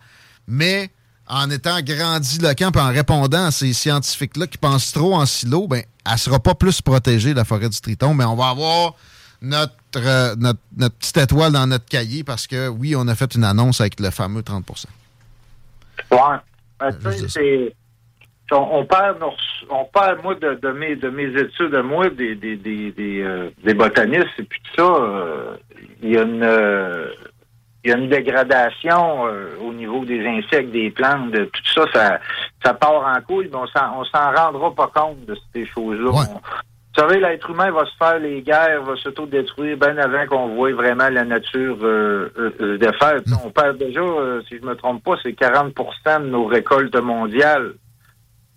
mais 0.48 0.90
en 1.28 1.50
étant 1.50 1.80
grandiloquent 1.82 2.70
et 2.74 2.80
en 2.80 2.88
répondant 2.88 3.46
à 3.46 3.50
ces 3.50 3.72
scientifiques-là 3.72 4.46
qui 4.46 4.58
pensent 4.58 4.92
trop 4.92 5.14
en 5.14 5.26
silo, 5.26 5.68
ben, 5.68 5.82
elle 6.04 6.12
ne 6.12 6.18
sera 6.18 6.40
pas 6.40 6.54
plus 6.54 6.80
protégée, 6.80 7.34
la 7.34 7.44
forêt 7.44 7.68
du 7.68 7.80
Triton, 7.80 8.14
mais 8.14 8.24
on 8.24 8.34
va 8.34 8.48
avoir 8.48 8.94
notre, 9.42 9.74
euh, 9.96 10.34
notre, 10.36 10.58
notre 10.76 10.96
petite 10.96 11.18
étoile 11.18 11.52
dans 11.52 11.66
notre 11.66 11.84
cahier 11.84 12.24
parce 12.24 12.46
que, 12.46 12.68
oui, 12.68 12.96
on 12.96 13.06
a 13.08 13.14
fait 13.14 13.34
une 13.34 13.44
annonce 13.44 13.80
avec 13.80 14.00
le 14.00 14.10
fameux 14.10 14.40
30% 14.40 14.84
Ouais. 16.10 16.18
Ben, 16.80 17.12
c'est- 17.28 17.74
on, 18.50 18.78
on 18.78 18.84
perd, 18.86 19.20
nos 19.20 19.32
on 19.68 19.84
perd, 19.84 20.22
moi, 20.22 20.34
de, 20.36 20.54
de 20.54 20.70
mes, 20.70 20.96
de 20.96 21.10
mes 21.10 21.28
études, 21.38 21.70
de 21.70 21.80
moi, 21.82 22.08
des, 22.08 22.34
des, 22.34 22.56
des, 22.56 22.92
des, 22.92 23.20
euh, 23.22 23.50
des 23.62 23.74
botanistes, 23.74 24.38
et 24.38 24.42
puis 24.44 24.60
tout 24.64 24.82
ça, 24.82 24.94
euh, 25.02 25.56
il 26.02 26.10
y 26.12 26.16
a 26.16 26.22
une, 26.22 26.42
euh, 26.42 27.08
il 27.84 27.90
y 27.90 27.92
a 27.92 27.96
une 27.98 28.08
dégradation 28.08 29.22
au 29.62 29.72
niveau 29.74 30.04
des 30.04 30.26
insectes, 30.26 30.70
des 30.72 30.90
plantes, 30.90 31.30
de 31.30 31.44
tout 31.44 31.62
ça, 31.74 31.84
ça, 31.92 32.20
ça 32.64 32.74
part 32.74 33.04
en 33.06 33.20
couille, 33.20 33.48
mais 33.52 33.58
on 33.58 33.66
s'en, 33.66 34.00
on 34.00 34.04
s'en 34.04 34.32
rendra 34.34 34.74
pas 34.74 34.90
compte 34.94 35.24
de 35.26 35.36
ces 35.54 35.66
choses-là. 35.66 36.10
Vous 36.98 37.04
savez, 37.04 37.20
l'être 37.20 37.48
humain 37.48 37.70
va 37.70 37.84
se 37.84 37.94
faire 37.96 38.18
les 38.18 38.42
guerres, 38.42 38.82
va 38.82 38.96
s'auto-détruire 38.96 39.76
bien 39.76 39.96
avant 39.98 40.26
qu'on 40.26 40.48
voit 40.48 40.72
vraiment 40.72 41.08
la 41.08 41.24
nature 41.24 41.78
euh, 41.82 42.28
euh, 42.36 42.50
euh, 42.60 42.78
sais, 42.80 43.34
On 43.44 43.50
perd 43.50 43.78
déjà, 43.78 44.00
euh, 44.00 44.42
si 44.48 44.58
je 44.58 44.64
me 44.64 44.74
trompe 44.74 45.04
pas, 45.04 45.14
c'est 45.22 45.30
40% 45.30 46.22
de 46.22 46.26
nos 46.26 46.46
récoltes 46.46 46.96
mondiales 46.96 47.74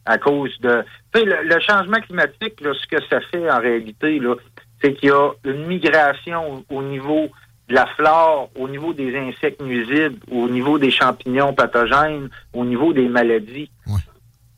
à 0.07 0.17
cause 0.17 0.59
de... 0.61 0.83
Tu 1.13 1.19
sais, 1.19 1.25
le, 1.25 1.43
le 1.43 1.59
changement 1.59 1.99
climatique, 1.99 2.59
là, 2.61 2.71
ce 2.73 2.87
que 2.87 2.99
ça 3.11 3.21
fait 3.31 3.47
en 3.47 3.59
réalité, 3.59 4.17
là, 4.17 4.33
c'est 4.81 4.95
qu'il 4.95 5.09
y 5.09 5.11
a 5.11 5.29
une 5.43 5.67
migration 5.67 6.63
au, 6.71 6.77
au 6.77 6.81
niveau 6.81 7.29
de 7.69 7.75
la 7.75 7.85
flore, 7.85 8.49
au 8.55 8.67
niveau 8.67 8.91
des 8.93 9.15
insectes 9.19 9.61
nuisibles, 9.61 10.17
au 10.31 10.49
niveau 10.49 10.79
des 10.79 10.89
champignons 10.89 11.53
pathogènes, 11.53 12.29
au 12.53 12.65
niveau 12.65 12.91
des 12.91 13.07
maladies. 13.07 13.69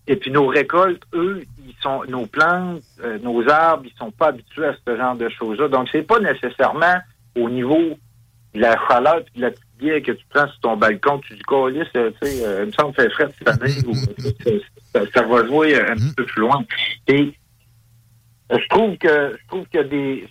Et 0.08 0.16
puis 0.16 0.32
nos 0.32 0.48
récoltes, 0.48 1.04
eux, 1.14 1.44
sont 1.84 2.04
nos 2.08 2.26
plantes, 2.26 2.82
euh, 3.04 3.20
nos 3.20 3.48
arbres, 3.50 3.84
ils 3.86 3.98
sont 3.98 4.12
pas 4.12 4.28
habitués 4.30 4.66
à 4.66 4.74
ce 4.88 4.96
genre 4.98 5.16
de 5.16 5.30
choses-là. 5.30 5.68
Donc 5.68 5.88
c'est 5.92 6.02
pas 6.04 6.20
nécessairement 6.20 6.98
au 7.36 7.50
niveau 7.50 7.98
de 8.56 8.60
la 8.60 8.76
chaleur 8.88 9.24
puis 9.26 9.34
de 9.36 9.42
la 9.42 9.52
petite 9.52 9.78
bière 9.78 10.02
que 10.02 10.12
tu 10.14 10.26
prends 10.30 10.48
sur 10.48 10.60
ton 10.62 10.78
balcon, 10.78 11.20
tu 11.20 11.34
dis 11.36 11.42
colis, 11.42 11.80
tu 11.94 12.00
sais, 12.22 12.46
euh, 12.46 12.62
il 12.64 12.68
me 12.68 12.72
semble 12.72 12.94
que 12.96 13.02
c'est 13.04 13.10
frais 13.12 13.28
cette 13.38 13.48
année 13.48 13.74
ou 13.88 13.92
euh, 14.48 14.60
ça, 14.94 15.02
ça 15.14 15.22
va 15.24 15.46
jouer 15.46 15.80
un 15.80 15.96
petit 15.96 16.14
peu 16.16 16.26
plus 16.26 16.42
loin. 16.42 16.64
Et 17.08 17.34
je 18.52 18.68
trouve 18.70 18.98
que 18.98 19.38
je 19.42 19.48
trouve 19.48 19.66
qu'il 19.68 19.80
y 19.80 19.84
a 19.84 19.88
des 19.88 20.28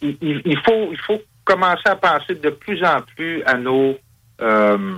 il, 0.00 0.16
il- 0.22 0.42
il 0.44 0.58
faut 0.64 0.88
il 0.92 0.98
faut 0.98 1.20
commencer 1.44 1.82
à 1.86 1.96
penser 1.96 2.34
de 2.34 2.50
plus 2.50 2.82
en 2.84 3.00
plus 3.16 3.42
à 3.44 3.54
nos 3.58 3.96
euh, 4.40 4.94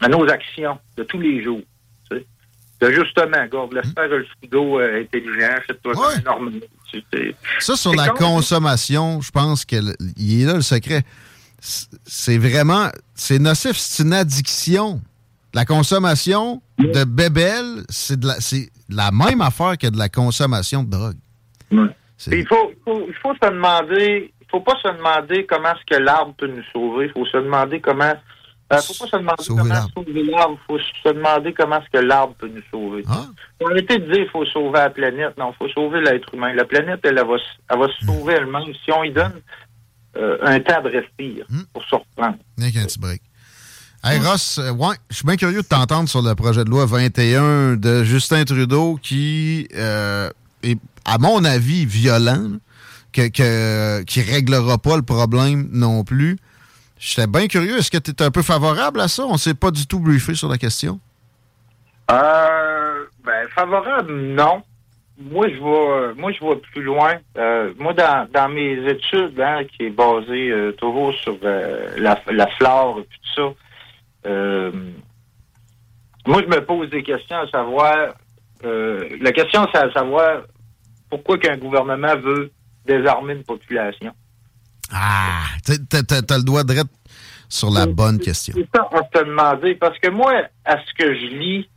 à 0.00 0.08
nos 0.08 0.28
actions 0.28 0.78
de 0.96 1.02
tous 1.02 1.18
les 1.20 1.42
jours. 1.42 1.62
De 2.80 2.90
justement, 2.90 3.38
laisse 3.72 3.92
faire 3.94 4.08
le 4.08 4.26
frigo 4.38 4.80
euh, 4.80 5.00
intelligent, 5.02 5.56
énormément. 6.20 6.58
Tu 6.92 7.02
sais. 7.12 7.34
Ça, 7.58 7.74
sur 7.76 7.94
la 7.94 8.08
con. 8.08 8.16
consommation, 8.36 9.20
je 9.22 9.30
pense 9.30 9.64
qu'il 9.64 9.88
est 9.88 10.44
là 10.44 10.54
le 10.54 10.60
secret. 10.62 11.02
C'est 11.58 12.38
vraiment, 12.38 12.88
c'est 13.14 13.38
nocif, 13.38 13.76
c'est 13.76 14.02
une 14.02 14.12
addiction. 14.12 15.00
La 15.54 15.64
consommation 15.64 16.60
de 16.78 17.04
bébelles, 17.04 17.84
c'est 17.88 18.20
de, 18.20 18.28
la- 18.90 19.10
même 19.10 19.40
affaire 19.40 19.78
que 19.78 19.86
de 19.86 19.96
la 19.98 20.10
consommation 20.10 20.84
de 20.84 20.90
drogue. 20.90 21.16
Il 21.70 22.46
faut, 22.46 22.70
il 22.70 22.76
faut, 22.84 23.04
il 23.08 23.14
faut 23.14 23.34
se 23.34 23.50
demander, 23.50 24.32
il 24.40 24.46
faut 24.50 24.60
pas 24.60 24.76
se 24.82 24.88
demander 24.94 25.46
comment 25.46 25.70
est-ce 25.72 25.96
que 25.96 26.02
l'arbre 26.02 26.34
peut 26.36 26.46
nous 26.46 26.62
sauver. 26.72 27.06
Il 27.06 27.12
faut 27.12 27.24
se 27.26 27.38
demander 27.38 27.80
comment. 27.80 28.12
Euh, 28.72 28.78
faut 28.78 29.06
pas 29.06 29.10
se 29.10 29.16
demander 29.16 29.36
comment 29.46 29.86
sauver 29.94 30.22
l'arbre. 30.24 30.58
Il 30.60 30.66
faut 30.66 30.78
se 30.78 31.08
demander 31.14 31.52
comment 31.54 31.80
est-ce 31.80 31.98
que 32.00 32.04
l'arbre 32.04 32.34
peut 32.38 32.48
nous 32.48 32.62
sauver. 32.70 33.04
Faut 33.60 33.68
arrêter 33.70 33.98
de 33.98 34.04
dire 34.06 34.22
qu'il 34.24 34.30
faut 34.30 34.44
sauver 34.46 34.78
la 34.78 34.90
planète. 34.90 35.36
Non, 35.38 35.52
il 35.52 35.56
faut 35.56 35.68
sauver 35.72 36.00
l'être 36.00 36.34
humain. 36.34 36.52
La 36.54 36.64
planète, 36.64 37.00
elle, 37.04 37.18
elle 37.18 37.26
va, 37.26 37.38
se- 37.38 37.44
elle 37.70 37.78
va 37.78 37.86
se 37.88 38.06
sauver 38.06 38.34
elle-même 38.34 38.64
si 38.84 38.90
on 38.92 39.02
lui 39.02 39.12
donne 39.12 39.40
euh, 40.16 40.38
un 40.42 40.58
temps 40.60 40.82
de 40.82 40.88
respire 40.90 41.46
pour 41.72 41.84
se 41.84 41.94
reprendre. 41.94 42.38
Qu'un 42.58 42.84
petit 42.86 42.98
break. 42.98 43.22
Hey 44.04 44.18
Ross, 44.20 44.58
euh, 44.58 44.70
ouais, 44.72 44.94
je 45.10 45.16
suis 45.16 45.26
bien 45.26 45.36
curieux 45.36 45.62
de 45.62 45.66
t'entendre 45.66 46.08
sur 46.08 46.22
le 46.22 46.34
projet 46.34 46.64
de 46.64 46.70
loi 46.70 46.86
21 46.86 47.76
de 47.76 48.04
Justin 48.04 48.44
Trudeau 48.44 48.98
qui 49.02 49.66
euh, 49.74 50.30
est, 50.62 50.78
à 51.04 51.18
mon 51.18 51.44
avis, 51.44 51.86
violent, 51.86 52.52
que, 53.12 53.28
que, 53.28 54.02
qui 54.04 54.22
réglera 54.22 54.78
pas 54.78 54.96
le 54.96 55.02
problème 55.02 55.68
non 55.72 56.04
plus. 56.04 56.36
J'étais 56.98 57.26
bien 57.26 57.46
curieux. 57.46 57.78
Est-ce 57.78 57.90
que 57.90 57.98
tu 57.98 58.10
es 58.10 58.22
un 58.22 58.30
peu 58.30 58.42
favorable 58.42 59.00
à 59.00 59.08
ça? 59.08 59.24
On 59.26 59.36
s'est 59.36 59.54
pas 59.54 59.70
du 59.70 59.86
tout 59.86 60.00
briefé 60.00 60.34
sur 60.34 60.48
la 60.48 60.58
question. 60.58 60.98
Euh, 62.10 63.04
ben, 63.24 63.48
favorable, 63.54 64.12
non. 64.14 64.62
Moi, 65.18 65.48
je 65.48 65.54
vais, 65.54 66.14
moi, 66.14 66.30
je 66.32 66.44
vais 66.44 66.56
plus 66.56 66.82
loin. 66.82 67.14
Euh, 67.38 67.72
moi, 67.78 67.94
dans, 67.94 68.28
dans 68.32 68.48
mes 68.48 68.74
études, 68.88 69.40
hein, 69.40 69.64
qui 69.64 69.86
est 69.86 69.90
basée 69.90 70.50
euh, 70.50 70.72
toujours 70.72 71.14
sur 71.14 71.38
euh, 71.42 71.88
la, 71.96 72.20
la 72.30 72.46
flore 72.48 73.00
et 73.00 73.04
tout 73.04 73.34
ça, 73.34 73.42
moi, 76.26 76.42
je 76.42 76.48
me 76.48 76.64
pose 76.64 76.90
des 76.90 77.02
questions 77.04 77.36
à 77.36 77.48
savoir. 77.48 78.14
la 78.62 79.32
question, 79.32 79.66
c'est 79.72 79.80
à 79.80 79.92
savoir 79.92 80.42
pourquoi 81.08 81.38
qu'un 81.38 81.56
gouvernement 81.56 82.16
veut 82.16 82.50
désarmer 82.84 83.34
une 83.34 83.44
population. 83.44 84.12
Ah, 84.92 85.44
t'as 85.64 86.36
le 86.38 86.42
doigt 86.44 86.64
de 86.64 86.74
sur 87.48 87.70
la 87.70 87.86
bonne 87.86 88.18
question. 88.18 88.54
C'est 88.56 88.68
ça 88.74 88.88
à 88.92 89.02
te 89.02 89.24
demander. 89.24 89.74
Parce 89.76 89.98
que 89.98 90.08
moi, 90.08 90.32
à 90.64 90.76
ce 90.78 90.94
que 90.98 91.14
je 91.14 91.26
lis, 91.26 91.68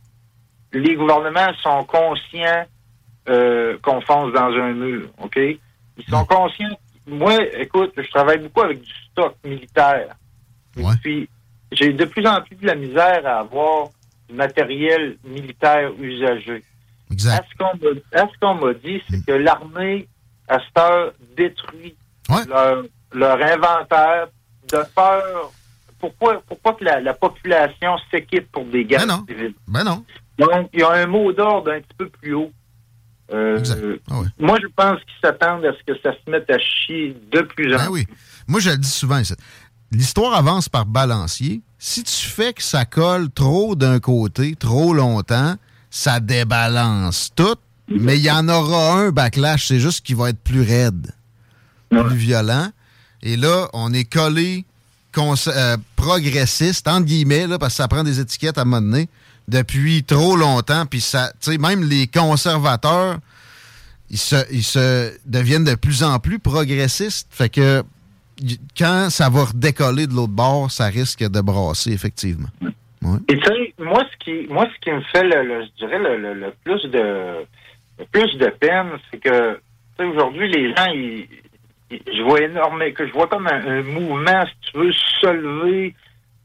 les 0.72 0.94
gouvernements 0.94 1.52
sont 1.62 1.84
conscients 1.84 2.64
euh, 3.28 3.76
qu'on 3.82 4.00
fonce 4.00 4.32
dans 4.32 4.52
un 4.52 4.72
mur, 4.72 5.08
OK? 5.18 5.36
Ils 5.36 6.04
sont 6.08 6.24
conscients. 6.24 6.76
Moi, 7.06 7.36
écoute, 7.58 7.92
je 7.96 8.08
travaille 8.10 8.38
beaucoup 8.38 8.62
avec 8.62 8.80
du 8.80 8.90
stock 9.10 9.34
militaire. 9.44 10.16
Et 10.76 10.82
Puis, 11.02 11.28
j'ai 11.72 11.92
de 11.92 12.04
plus 12.04 12.26
en 12.26 12.40
plus 12.42 12.56
de 12.56 12.66
la 12.66 12.74
misère 12.74 13.26
à 13.26 13.40
avoir 13.40 13.88
du 14.28 14.34
matériel 14.34 15.16
militaire 15.24 15.90
usagé. 16.00 16.62
Exact. 17.10 17.44
À 18.12 18.26
ce 18.28 18.38
qu'on 18.40 18.54
m'a- 18.54 18.74
dit, 18.74 19.02
c'est 19.10 19.24
que 19.26 19.32
l'armée, 19.32 20.08
à 20.48 20.58
cette 20.60 20.78
heure, 20.78 21.12
détruit 21.36 21.96
leur, 22.48 22.84
leur 23.12 23.40
inventaire 23.42 24.28
de 24.70 24.78
peur. 24.94 25.52
Pourquoi, 25.98 26.42
pourquoi 26.48 26.74
que 26.74 26.84
la, 26.84 27.00
la 27.00 27.12
population 27.14 27.96
s'équipe 28.10 28.50
pour 28.52 28.64
des 28.64 28.84
guerres 28.84 29.06
civiles? 29.28 29.54
Ben 29.68 29.84
non. 29.84 30.04
Donc, 30.38 30.70
il 30.72 30.80
y 30.80 30.82
a 30.82 30.90
un 30.92 31.06
mot 31.06 31.30
d'ordre 31.32 31.72
un 31.72 31.80
petit 31.80 31.94
peu 31.98 32.08
plus 32.08 32.32
haut. 32.34 32.50
Euh, 33.32 33.62
Ah 34.10 34.14
Moi, 34.38 34.58
je 34.62 34.66
pense 34.74 34.98
qu'ils 35.00 35.20
s'attendent 35.22 35.64
à 35.64 35.72
ce 35.72 35.92
que 35.92 35.98
ça 36.02 36.12
se 36.12 36.30
mette 36.30 36.50
à 36.50 36.58
chier 36.58 37.14
de 37.30 37.42
plus 37.42 37.74
en 37.74 37.78
Ben 37.78 37.88
oui. 37.90 38.06
Moi, 38.48 38.60
je 38.60 38.70
le 38.70 38.78
dis 38.78 38.88
souvent. 38.88 39.20
L'histoire 39.92 40.34
avance 40.34 40.68
par 40.68 40.86
balancier. 40.86 41.60
Si 41.78 42.02
tu 42.02 42.26
fais 42.26 42.52
que 42.52 42.62
ça 42.62 42.84
colle 42.84 43.30
trop 43.30 43.74
d'un 43.74 44.00
côté, 44.00 44.54
trop 44.56 44.94
longtemps, 44.94 45.54
ça 45.90 46.20
débalance 46.20 47.30
tout. 47.34 47.56
Mais 47.88 48.16
il 48.16 48.22
y 48.24 48.30
en 48.30 48.48
aura 48.48 48.94
un 48.94 49.10
backlash. 49.10 49.66
C'est 49.66 49.80
juste 49.80 50.04
qu'il 50.06 50.16
va 50.16 50.30
être 50.30 50.40
plus 50.42 50.62
raide, 50.62 51.12
plus 51.90 52.14
violent. 52.16 52.68
Et 53.22 53.36
là, 53.36 53.68
on 53.72 53.92
est 53.92 54.10
collé 54.10 54.64
euh, 55.18 55.76
progressiste, 55.96 56.86
entre 56.86 57.06
guillemets, 57.06 57.46
là, 57.46 57.58
parce 57.58 57.74
que 57.74 57.76
ça 57.78 57.88
prend 57.88 58.04
des 58.04 58.20
étiquettes 58.20 58.58
à 58.58 58.62
un 58.62 58.64
moment 58.64 58.80
donné, 58.80 59.08
depuis 59.48 60.04
trop 60.04 60.36
longtemps. 60.36 60.86
Puis 60.86 61.00
ça, 61.00 61.32
même 61.58 61.82
les 61.82 62.06
conservateurs, 62.06 63.18
ils 64.08 64.18
se, 64.18 64.36
ils 64.52 64.62
se 64.62 65.12
deviennent 65.26 65.64
de 65.64 65.74
plus 65.74 66.02
en 66.02 66.18
plus 66.18 66.38
progressistes. 66.38 67.28
Fait 67.30 67.48
que 67.48 67.82
quand 68.78 69.10
ça 69.10 69.28
va 69.28 69.44
redécoller 69.44 70.06
de 70.06 70.14
l'autre 70.14 70.32
bord, 70.32 70.70
ça 70.70 70.86
risque 70.86 71.28
de 71.28 71.40
brasser, 71.40 71.92
effectivement. 71.92 72.48
Et 73.28 73.36
tu 73.36 73.44
sais, 73.44 73.74
moi, 73.78 74.04
ce 74.12 74.24
qui, 74.24 74.46
moi, 74.48 74.66
ce 74.74 74.80
qui 74.80 74.90
me 74.90 75.00
fait, 75.12 75.24
le, 75.24 75.64
je 75.64 75.86
dirais, 75.86 75.98
le, 75.98 76.52
plus 76.64 76.82
de 76.90 77.46
plus 78.12 78.38
de 78.38 78.46
peine, 78.46 78.90
c'est 79.10 79.18
que 79.18 79.58
aujourd'hui, 79.98 80.48
les 80.48 80.74
gens, 80.74 80.86
ils, 80.86 81.26
je 81.90 82.22
vois 82.22 82.40
énormément, 82.40 82.92
que 82.94 83.06
je 83.06 83.12
vois 83.12 83.26
comme 83.26 83.46
un, 83.46 83.82
mouvement, 83.82 84.46
si 84.46 84.70
tu 84.70 84.78
veux, 84.78 84.92
se 84.92 85.26
lever 85.26 85.94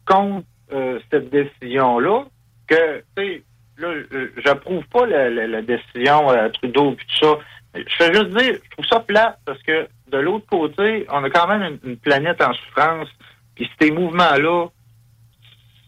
contre 0.06 0.46
euh, 0.74 1.00
cette 1.12 1.30
décision-là, 1.30 2.26
que, 2.68 2.98
tu 3.16 3.24
sais, 3.24 3.44
là, 3.78 3.94
j'approuve 4.38 4.86
pas 4.88 5.06
la, 5.06 5.62
décision 5.62 6.30
euh, 6.32 6.50
Trudeau 6.50 6.94
et 6.94 6.96
tout 6.96 7.26
ça. 7.26 7.38
Je 7.76 7.96
fais 7.98 8.14
juste 8.14 8.30
dire, 8.30 8.56
je 8.64 8.70
trouve 8.72 8.86
ça 8.86 9.00
plat 9.02 9.38
parce 9.46 9.62
que 9.64 9.88
de 10.08 10.18
l'autre 10.18 10.46
côté, 10.48 11.06
on 11.12 11.24
a 11.24 11.30
quand 11.30 11.48
même 11.48 11.78
une, 11.84 11.98
planète 11.98 12.42
en 12.42 12.54
souffrance. 12.54 13.10
Puis 13.56 13.70
ces 13.80 13.92
mouvements-là, 13.92 14.68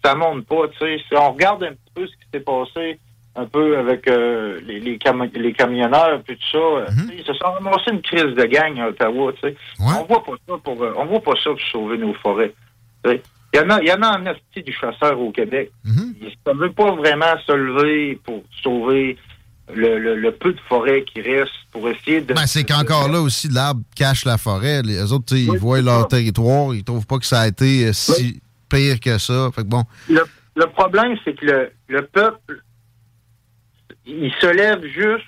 ça 0.03 0.15
monte 0.15 0.45
pas. 0.45 0.67
Tu 0.69 0.77
sais, 0.79 0.97
si 1.07 1.15
on 1.15 1.31
regarde 1.31 1.63
un 1.63 1.71
petit 1.71 1.93
peu 1.95 2.07
ce 2.07 2.13
qui 2.13 2.27
s'est 2.33 2.39
passé 2.41 2.99
un 3.37 3.45
peu 3.45 3.77
avec 3.77 4.07
euh, 4.07 4.59
les, 4.65 4.79
les, 4.79 4.99
les, 5.35 5.53
camionneurs 5.53 6.21
et 6.27 6.35
tout 6.35 6.41
ça, 6.51 6.57
euh, 6.57 6.85
mhm. 6.91 7.11
ils 7.17 7.23
se 7.23 7.33
sont 7.33 7.51
ramassés 7.51 7.91
une 7.91 8.01
crise 8.01 8.35
de 8.35 8.45
gang 8.45 8.79
à 8.79 8.89
Ottawa. 8.89 9.31
Tu 9.33 9.49
sais. 9.49 9.55
On 9.79 10.03
voit 10.05 10.23
pas 10.23 10.33
ça 10.47 10.55
pour 10.63 10.81
euh, 10.81 10.93
on 10.97 11.05
voit 11.05 11.21
pas 11.21 11.35
ça 11.43 11.51
pour 11.51 11.61
sauver 11.71 11.97
nos 11.97 12.13
forêts. 12.15 12.53
Il 13.05 13.21
y 13.53 13.59
en 13.59 13.69
a, 13.69 13.81
il 13.81 13.87
y 13.87 13.93
en 13.93 14.01
a 14.01 14.17
en 14.17 14.25
esti 14.25 14.63
du 14.63 14.73
chasseur 14.73 15.19
au 15.19 15.31
Québec. 15.31 15.71
Mhm. 15.85 16.15
Ils 16.21 16.51
ne 16.51 16.59
veulent 16.59 16.73
pas 16.73 16.91
vraiment 16.95 17.37
se 17.45 17.51
lever 17.53 18.19
pour 18.23 18.43
sauver 18.63 19.17
le, 19.73 20.29
peu 20.31 20.53
de 20.53 20.59
forêt 20.67 21.03
qui 21.03 21.21
reste 21.21 21.51
pour 21.71 21.87
essayer 21.89 22.21
de. 22.21 22.33
Ben, 22.33 22.47
c'est 22.47 22.63
qu'encore 22.63 23.09
là 23.09 23.21
aussi, 23.21 23.49
l'arbre 23.49 23.81
cache 23.95 24.25
la 24.25 24.37
forêt. 24.37 24.81
Les 24.81 25.11
autres, 25.11 25.35
ils 25.35 25.57
voient 25.57 25.81
leur 25.81 26.07
territoire, 26.07 26.73
ils 26.73 26.83
trouvent 26.83 27.05
pas 27.05 27.19
que 27.19 27.25
ça 27.25 27.41
a 27.41 27.47
été 27.47 27.87
euh, 27.87 27.93
si 27.93 28.41
pire 28.69 28.99
que 28.99 29.17
ça. 29.17 29.49
Fait 29.53 29.63
bon. 29.63 29.83
Le, 30.09 30.23
problème, 30.73 31.17
c'est 31.23 31.33
que 31.33 31.69
le, 31.87 32.01
peuple, 32.01 32.61
il 34.07 34.31
se 34.39 34.47
lève 34.47 34.83
juste 34.85 35.25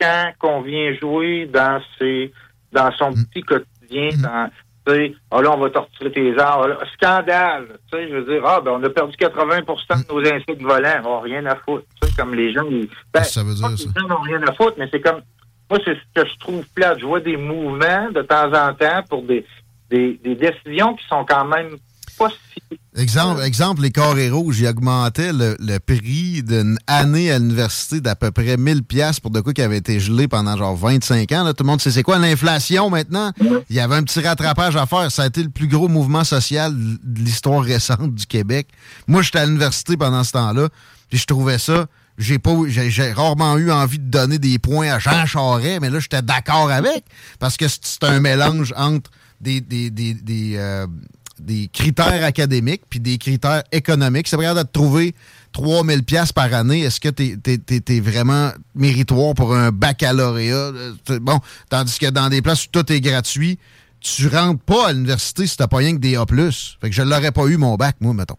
quand 0.00 0.32
on 0.42 0.60
vient 0.62 0.94
jouer 0.94 1.46
dans 1.46 1.80
ses 1.98 2.32
dans 2.72 2.90
son 2.92 3.10
mm. 3.10 3.24
petit 3.26 3.42
quotidien, 3.42 4.08
mm. 4.16 4.22
dans 4.22 4.50
sais, 4.86 5.14
ah 5.30 5.42
là, 5.42 5.52
on 5.52 5.58
va 5.58 5.70
torturer 5.70 6.12
tes 6.12 6.38
arbres. 6.38 6.78
Scandale. 6.94 7.78
Tu 7.90 7.98
sais, 7.98 8.08
je 8.08 8.14
veux 8.14 8.24
dire, 8.24 8.42
ah, 8.44 8.60
ben, 8.60 8.72
on 8.72 8.82
a 8.82 8.90
perdu 8.90 9.16
80% 9.16 10.06
de 10.06 10.12
nos 10.12 10.20
insectes 10.20 10.62
volants. 10.62 11.02
On 11.04 11.20
rien 11.20 11.44
à 11.46 11.56
foutre. 11.56 11.86
Tu 12.00 12.08
sais, 12.08 12.14
comme 12.16 12.34
les 12.34 12.52
gens, 12.52 12.64
ils, 12.70 12.88
ben, 13.12 13.22
ça 13.22 13.42
veut 13.42 13.54
dire, 13.54 13.66
ça. 13.66 13.88
les 13.94 14.00
gens 14.00 14.08
n'ont 14.08 14.20
rien 14.20 14.42
à 14.42 14.52
foutre, 14.52 14.76
mais 14.78 14.88
c'est 14.90 15.00
comme, 15.00 15.22
moi, 15.70 15.78
c'est 15.84 15.94
ce 15.94 16.22
que 16.22 16.28
je 16.28 16.38
trouve 16.38 16.66
plate. 16.74 16.98
Je 17.00 17.06
vois 17.06 17.20
des 17.20 17.36
mouvements 17.36 18.10
de 18.10 18.22
temps 18.22 18.52
en 18.52 18.74
temps 18.74 19.02
pour 19.08 19.22
des, 19.22 19.44
des, 19.90 20.20
des 20.22 20.34
décisions 20.34 20.94
qui 20.94 21.06
sont 21.06 21.24
quand 21.24 21.44
même 21.44 21.76
Exemple, 22.96 23.42
exemple, 23.42 23.82
les 23.82 23.90
carrés 23.90 24.30
rouges, 24.30 24.60
ils 24.60 24.68
augmentaient 24.68 25.32
le, 25.32 25.78
prix 25.78 26.44
d'une 26.44 26.78
année 26.86 27.32
à 27.32 27.40
l'université 27.40 28.00
d'à 28.00 28.14
peu 28.14 28.30
près 28.30 28.56
1000 28.56 28.84
pièces 28.84 29.18
pour 29.18 29.32
de 29.32 29.40
quoi 29.40 29.52
qui 29.52 29.62
avait 29.62 29.78
été 29.78 29.98
gelé 29.98 30.28
pendant 30.28 30.56
genre 30.56 30.76
25 30.76 31.32
ans. 31.32 31.44
Tout 31.52 31.64
le 31.64 31.66
monde 31.66 31.80
sait 31.80 31.90
c'est 31.90 32.04
quoi 32.04 32.18
l'inflation 32.18 32.90
maintenant? 32.90 33.32
Il 33.68 33.74
y 33.74 33.80
avait 33.80 33.96
un 33.96 34.04
petit 34.04 34.20
rattrapage 34.20 34.76
à 34.76 34.86
faire. 34.86 35.10
Ça 35.10 35.24
a 35.24 35.26
été 35.26 35.42
le 35.42 35.50
plus 35.50 35.66
gros 35.66 35.88
mouvement 35.88 36.22
social 36.22 36.72
de 36.72 37.20
l'histoire 37.20 37.62
récente 37.62 38.14
du 38.14 38.26
Québec. 38.26 38.68
Moi, 39.08 39.22
j'étais 39.22 39.40
à 39.40 39.46
l'université 39.46 39.96
pendant 39.96 40.22
ce 40.22 40.32
temps-là, 40.32 40.68
puis 41.08 41.18
je 41.18 41.26
trouvais 41.26 41.58
ça 41.58 41.86
j'ai 42.16 42.38
pas 42.38 42.52
j'ai 42.68 43.12
rarement 43.12 43.56
eu 43.58 43.72
envie 43.72 43.98
de 43.98 44.08
donner 44.08 44.38
des 44.38 44.60
points 44.60 44.88
à 44.88 45.00
Jean 45.00 45.26
Charest, 45.26 45.80
mais 45.80 45.90
là 45.90 45.98
j'étais 45.98 46.22
d'accord 46.22 46.70
avec 46.70 47.04
parce 47.40 47.56
que 47.56 47.66
c'est 47.68 48.04
un 48.04 48.20
mélange 48.20 48.72
entre 48.76 49.10
des, 49.40 49.60
des, 49.60 49.90
des, 49.90 50.54
euh, 50.56 50.86
des 51.44 51.68
critères 51.72 52.24
académiques 52.24 52.82
puis 52.88 53.00
des 53.00 53.18
critères 53.18 53.62
économiques. 53.72 54.28
C'est 54.28 54.36
vrai 54.36 54.54
de 54.54 54.62
trouver 54.62 55.14
3000 55.52 56.02
pièces 56.02 56.32
par 56.32 56.52
année. 56.52 56.80
Est-ce 56.80 57.00
que 57.00 57.08
tu 57.08 57.38
es, 57.44 58.00
vraiment 58.00 58.50
méritoire 58.74 59.34
pour 59.34 59.54
un 59.54 59.70
baccalauréat? 59.70 60.72
Bon, 61.20 61.40
tandis 61.70 61.98
que 61.98 62.10
dans 62.10 62.28
des 62.28 62.42
places 62.42 62.64
où 62.64 62.68
tout 62.72 62.92
est 62.92 63.00
gratuit, 63.00 63.58
tu 64.00 64.28
rentres 64.28 64.62
pas 64.62 64.88
à 64.88 64.92
l'université 64.92 65.46
si 65.46 65.56
t'as 65.56 65.66
pas 65.66 65.78
rien 65.78 65.92
que 65.94 66.00
des 66.00 66.16
A+. 66.16 66.26
Fait 66.26 66.90
que 66.90 66.94
je 66.94 67.02
l'aurais 67.02 67.32
pas 67.32 67.46
eu 67.46 67.56
mon 67.56 67.76
bac, 67.76 67.96
moi, 68.00 68.14
mettons. 68.14 68.36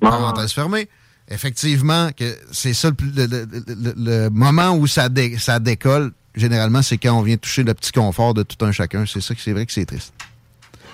Parenthèse 0.00 0.52
fermée. 0.52 0.88
Effectivement, 1.30 2.10
que 2.16 2.36
c'est 2.52 2.72
ça 2.72 2.90
le, 2.98 4.28
moment 4.30 4.72
où 4.72 4.86
ça, 4.86 5.08
ça 5.38 5.58
décolle, 5.58 6.12
généralement, 6.34 6.80
c'est 6.80 6.96
quand 6.96 7.18
on 7.18 7.22
vient 7.22 7.36
toucher 7.36 7.64
le 7.64 7.74
petit 7.74 7.92
confort 7.92 8.32
de 8.32 8.42
tout 8.42 8.64
un 8.64 8.72
chacun. 8.72 9.04
C'est 9.06 9.20
ça 9.20 9.34
que 9.34 9.40
c'est 9.40 9.52
vrai 9.52 9.66
que 9.66 9.72
c'est 9.72 9.84
triste. 9.84 10.12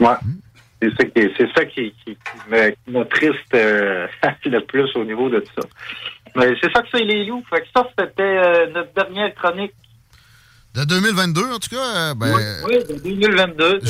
Ouais. 0.01 0.17
Hmm. 0.23 0.35
C'est 0.99 1.49
ça 1.57 1.65
qui, 1.65 1.95
qui, 2.05 2.17
me, 2.51 3.05
triste 3.05 3.55
euh, 3.55 4.07
le 4.45 4.61
plus 4.61 4.95
au 4.97 5.05
niveau 5.05 5.29
de 5.29 5.41
tout 5.41 5.61
ça. 5.61 5.69
Mais 6.37 6.55
c'est 6.61 6.73
ça 6.73 6.83
que 6.83 6.89
c'est 6.93 7.05
les 7.05 7.25
loups. 7.27 7.45
Fait 7.49 7.61
que 7.61 7.67
ça, 7.75 7.87
c'était 7.99 8.23
euh, 8.23 8.67
notre 8.73 8.93
dernière 8.95 9.35
chronique. 9.35 9.73
De 10.75 10.85
2022, 10.85 11.41
en 11.53 11.59
tout 11.59 11.71
cas? 11.71 12.11
Euh, 12.11 12.15
ben, 12.15 12.35
oui, 12.67 12.79
de 12.89 13.01
2022. 13.01 13.81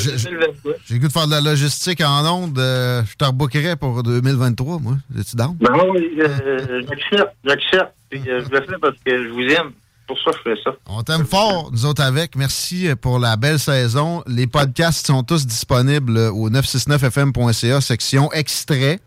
J'ai 0.84 0.98
goût 0.98 1.08
de 1.08 1.12
faire 1.12 1.26
de 1.26 1.30
la 1.30 1.40
logistique 1.40 2.02
en 2.02 2.26
ondes. 2.26 2.58
je 2.58 3.16
te 3.16 3.24
rebookerais 3.24 3.76
pour 3.76 4.02
2023, 4.02 4.80
moi. 4.80 4.94
Es-tu 5.18 5.36
down? 5.36 5.56
Ben 5.60 5.72
oui, 5.90 6.18
j'accepte. 6.18 7.34
J'accepte. 7.44 7.94
je 8.12 8.50
le 8.50 8.60
fais 8.66 8.78
parce 8.80 8.96
que 9.04 9.24
je 9.24 9.28
vous 9.30 9.48
aime 9.54 9.72
pour 10.06 10.18
ça 10.18 10.30
je 10.32 10.50
fais 10.50 10.60
ça. 10.62 10.70
On 10.86 11.02
t'aime 11.02 11.24
fort, 11.24 11.70
nous 11.72 11.86
autres 11.86 12.02
avec. 12.02 12.36
Merci 12.36 12.88
pour 13.00 13.18
la 13.18 13.36
belle 13.36 13.58
saison. 13.58 14.22
Les 14.26 14.46
podcasts 14.46 15.06
sont 15.06 15.22
tous 15.22 15.46
disponibles 15.46 16.18
au 16.18 16.50
969fm.ca, 16.50 17.80
section 17.80 18.30
extrait. 18.32 19.00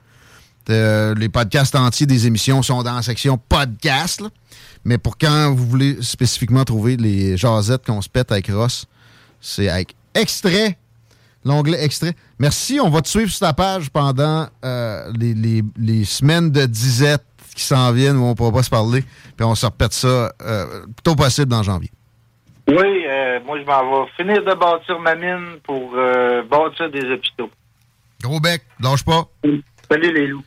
Euh, 0.70 1.16
les 1.16 1.30
podcasts 1.30 1.76
entiers 1.76 2.08
des 2.08 2.28
émissions 2.28 2.62
sont 2.62 2.84
dans 2.84 2.96
la 2.96 3.02
section 3.02 3.38
podcast. 3.38 4.24
Mais 4.84 4.98
pour 4.98 5.18
quand 5.18 5.54
vous 5.54 5.66
voulez 5.66 5.98
spécifiquement 6.02 6.64
trouver 6.66 6.98
les 6.98 7.38
jasettes 7.38 7.86
qu'on 7.86 8.02
se 8.02 8.10
pète 8.10 8.32
avec 8.32 8.48
Ross, 8.48 8.86
c'est 9.40 9.70
avec 9.70 9.96
extrait. 10.14 10.78
L'onglet 11.46 11.82
extrait. 11.84 12.14
Merci, 12.40 12.80
on 12.82 12.90
va 12.90 13.02
te 13.02 13.08
suivre 13.08 13.30
sur 13.30 13.40
ta 13.40 13.54
page 13.54 13.90
pendant 13.90 14.48
euh, 14.66 15.12
les, 15.18 15.64
les 15.78 16.04
semaines 16.04 16.52
de 16.52 16.66
disette 16.66 17.24
qui 17.58 17.64
s'en 17.64 17.92
viennent 17.92 18.18
où 18.18 18.24
on 18.24 18.30
ne 18.30 18.34
pourra 18.36 18.52
pas 18.52 18.64
se 18.64 18.70
parler. 18.70 19.04
Puis 19.36 19.46
on 19.46 19.56
se 19.56 19.66
repète 19.66 19.94
ça 19.94 20.32
euh, 20.42 20.86
tôt 21.04 21.16
possible 21.16 21.48
dans 21.48 21.64
janvier. 21.64 21.92
Oui, 22.68 22.76
euh, 22.78 23.40
moi, 23.46 23.60
je 23.60 23.66
m'en 23.66 24.06
vais 24.06 24.12
finir 24.16 24.44
de 24.44 24.54
bâtir 24.54 25.00
ma 25.00 25.16
mine 25.16 25.60
pour 25.64 25.94
euh, 25.96 26.44
bâtir 26.44 26.92
des 26.92 27.04
hôpitaux. 27.12 27.50
Gros 28.22 28.40
bec, 28.40 28.64
lâche 28.80 29.04
pas. 29.04 29.24
Salut 29.90 30.14
les 30.14 30.28
loups. 30.28 30.44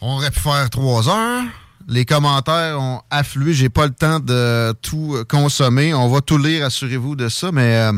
On 0.00 0.16
aurait 0.16 0.30
pu 0.30 0.40
faire 0.40 0.70
trois 0.70 1.08
heures. 1.08 1.42
Les 1.88 2.04
commentaires 2.04 2.78
ont 2.80 3.00
afflué. 3.10 3.52
J'ai 3.52 3.68
pas 3.68 3.86
le 3.86 3.92
temps 3.92 4.20
de 4.20 4.72
tout 4.82 5.16
consommer. 5.28 5.92
On 5.94 6.08
va 6.08 6.20
tout 6.20 6.38
lire, 6.38 6.64
assurez-vous 6.64 7.16
de 7.16 7.28
ça, 7.28 7.50
mais 7.52 7.90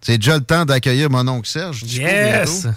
c'est 0.00 0.18
déjà 0.18 0.36
le 0.36 0.44
temps 0.44 0.64
d'accueillir 0.64 1.10
mon 1.10 1.26
oncle 1.26 1.48
Serge. 1.48 1.82
Yes! 1.82 2.68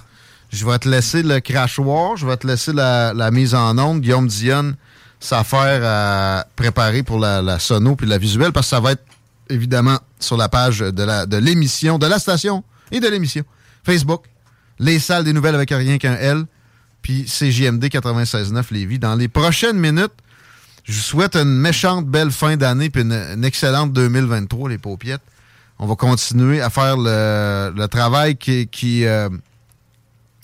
Je 0.49 0.65
vais 0.65 0.80
te 0.80 0.88
laisser 0.88 1.24
le 1.24 1.40
crachoir, 1.40 2.15
je 2.15 2.26
vais 2.26 2.38
te 2.38 2.48
laisser 2.48 2.72
la, 2.74 3.32
mise 3.32 3.53
en 3.53 3.78
onde. 3.78 4.02
Guillaume 4.02 4.28
Dionne, 4.28 4.76
s'affaire 5.19 5.81
à 5.84 6.45
préparer 6.56 7.03
pour 7.03 7.19
la, 7.19 7.60
sono 7.60 7.95
puis 7.95 8.07
la 8.07 8.18
visuelle 8.18 8.52
parce 8.52 8.68
que 8.68 8.69
ça 8.72 8.80
va 8.80 8.91
être 8.91 9.03
évidemment 9.49 9.99
sur 10.19 10.38
la 10.38 10.49
page 10.49 10.80
de 10.80 11.38
l'émission, 11.38 11.98
de, 11.98 12.06
de 12.06 12.10
la 12.10 12.19
station 12.19 12.64
et 12.91 12.99
de 12.99 13.07
l'émission. 13.07 13.44
Facebook, 13.84 14.26
les 14.80 14.99
salles 14.99 15.23
des 15.23 15.34
nouvelles 15.34 15.56
avec 15.56 15.69
rien 15.69 15.98
qu'un 15.98 16.15
L, 16.15 16.45
puis 17.02 17.23
CJMD 17.23 17.85
96.9 17.85 18.73
Lévis. 18.73 18.99
Dans 18.99 19.15
les 19.15 19.27
prochaines 19.27 19.77
minutes, 19.77 20.11
je 20.84 20.94
vous 20.94 20.99
souhaite 20.99 21.35
une 21.35 21.60
méchante 21.60 22.06
belle 22.07 22.31
fin 22.31 22.57
d'année 22.57 22.89
puis 22.89 23.02
une, 23.02 23.44
excellente 23.44 23.94
2023, 23.94 24.69
les 24.69 24.77
paupiettes. 24.77 25.22
On 25.80 25.85
va 25.85 25.95
continuer 25.95 26.61
à 26.61 26.69
faire 26.69 26.95
le, 26.98 27.85
travail 27.88 28.35
qui, 28.35 28.68
qui 28.68 29.06
euh, 29.06 29.30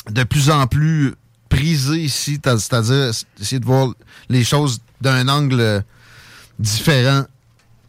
de 0.10 0.24
plus 0.24 0.50
en 0.50 0.68
plus 0.68 1.16
prisé 1.54 1.98
ici, 2.00 2.40
c'est-à-dire 2.44 3.12
essayer 3.40 3.60
de 3.60 3.66
voir 3.66 3.90
les 4.30 4.44
choses 4.44 4.80
d'un 5.02 5.28
angle 5.28 5.84
différent 6.60 7.26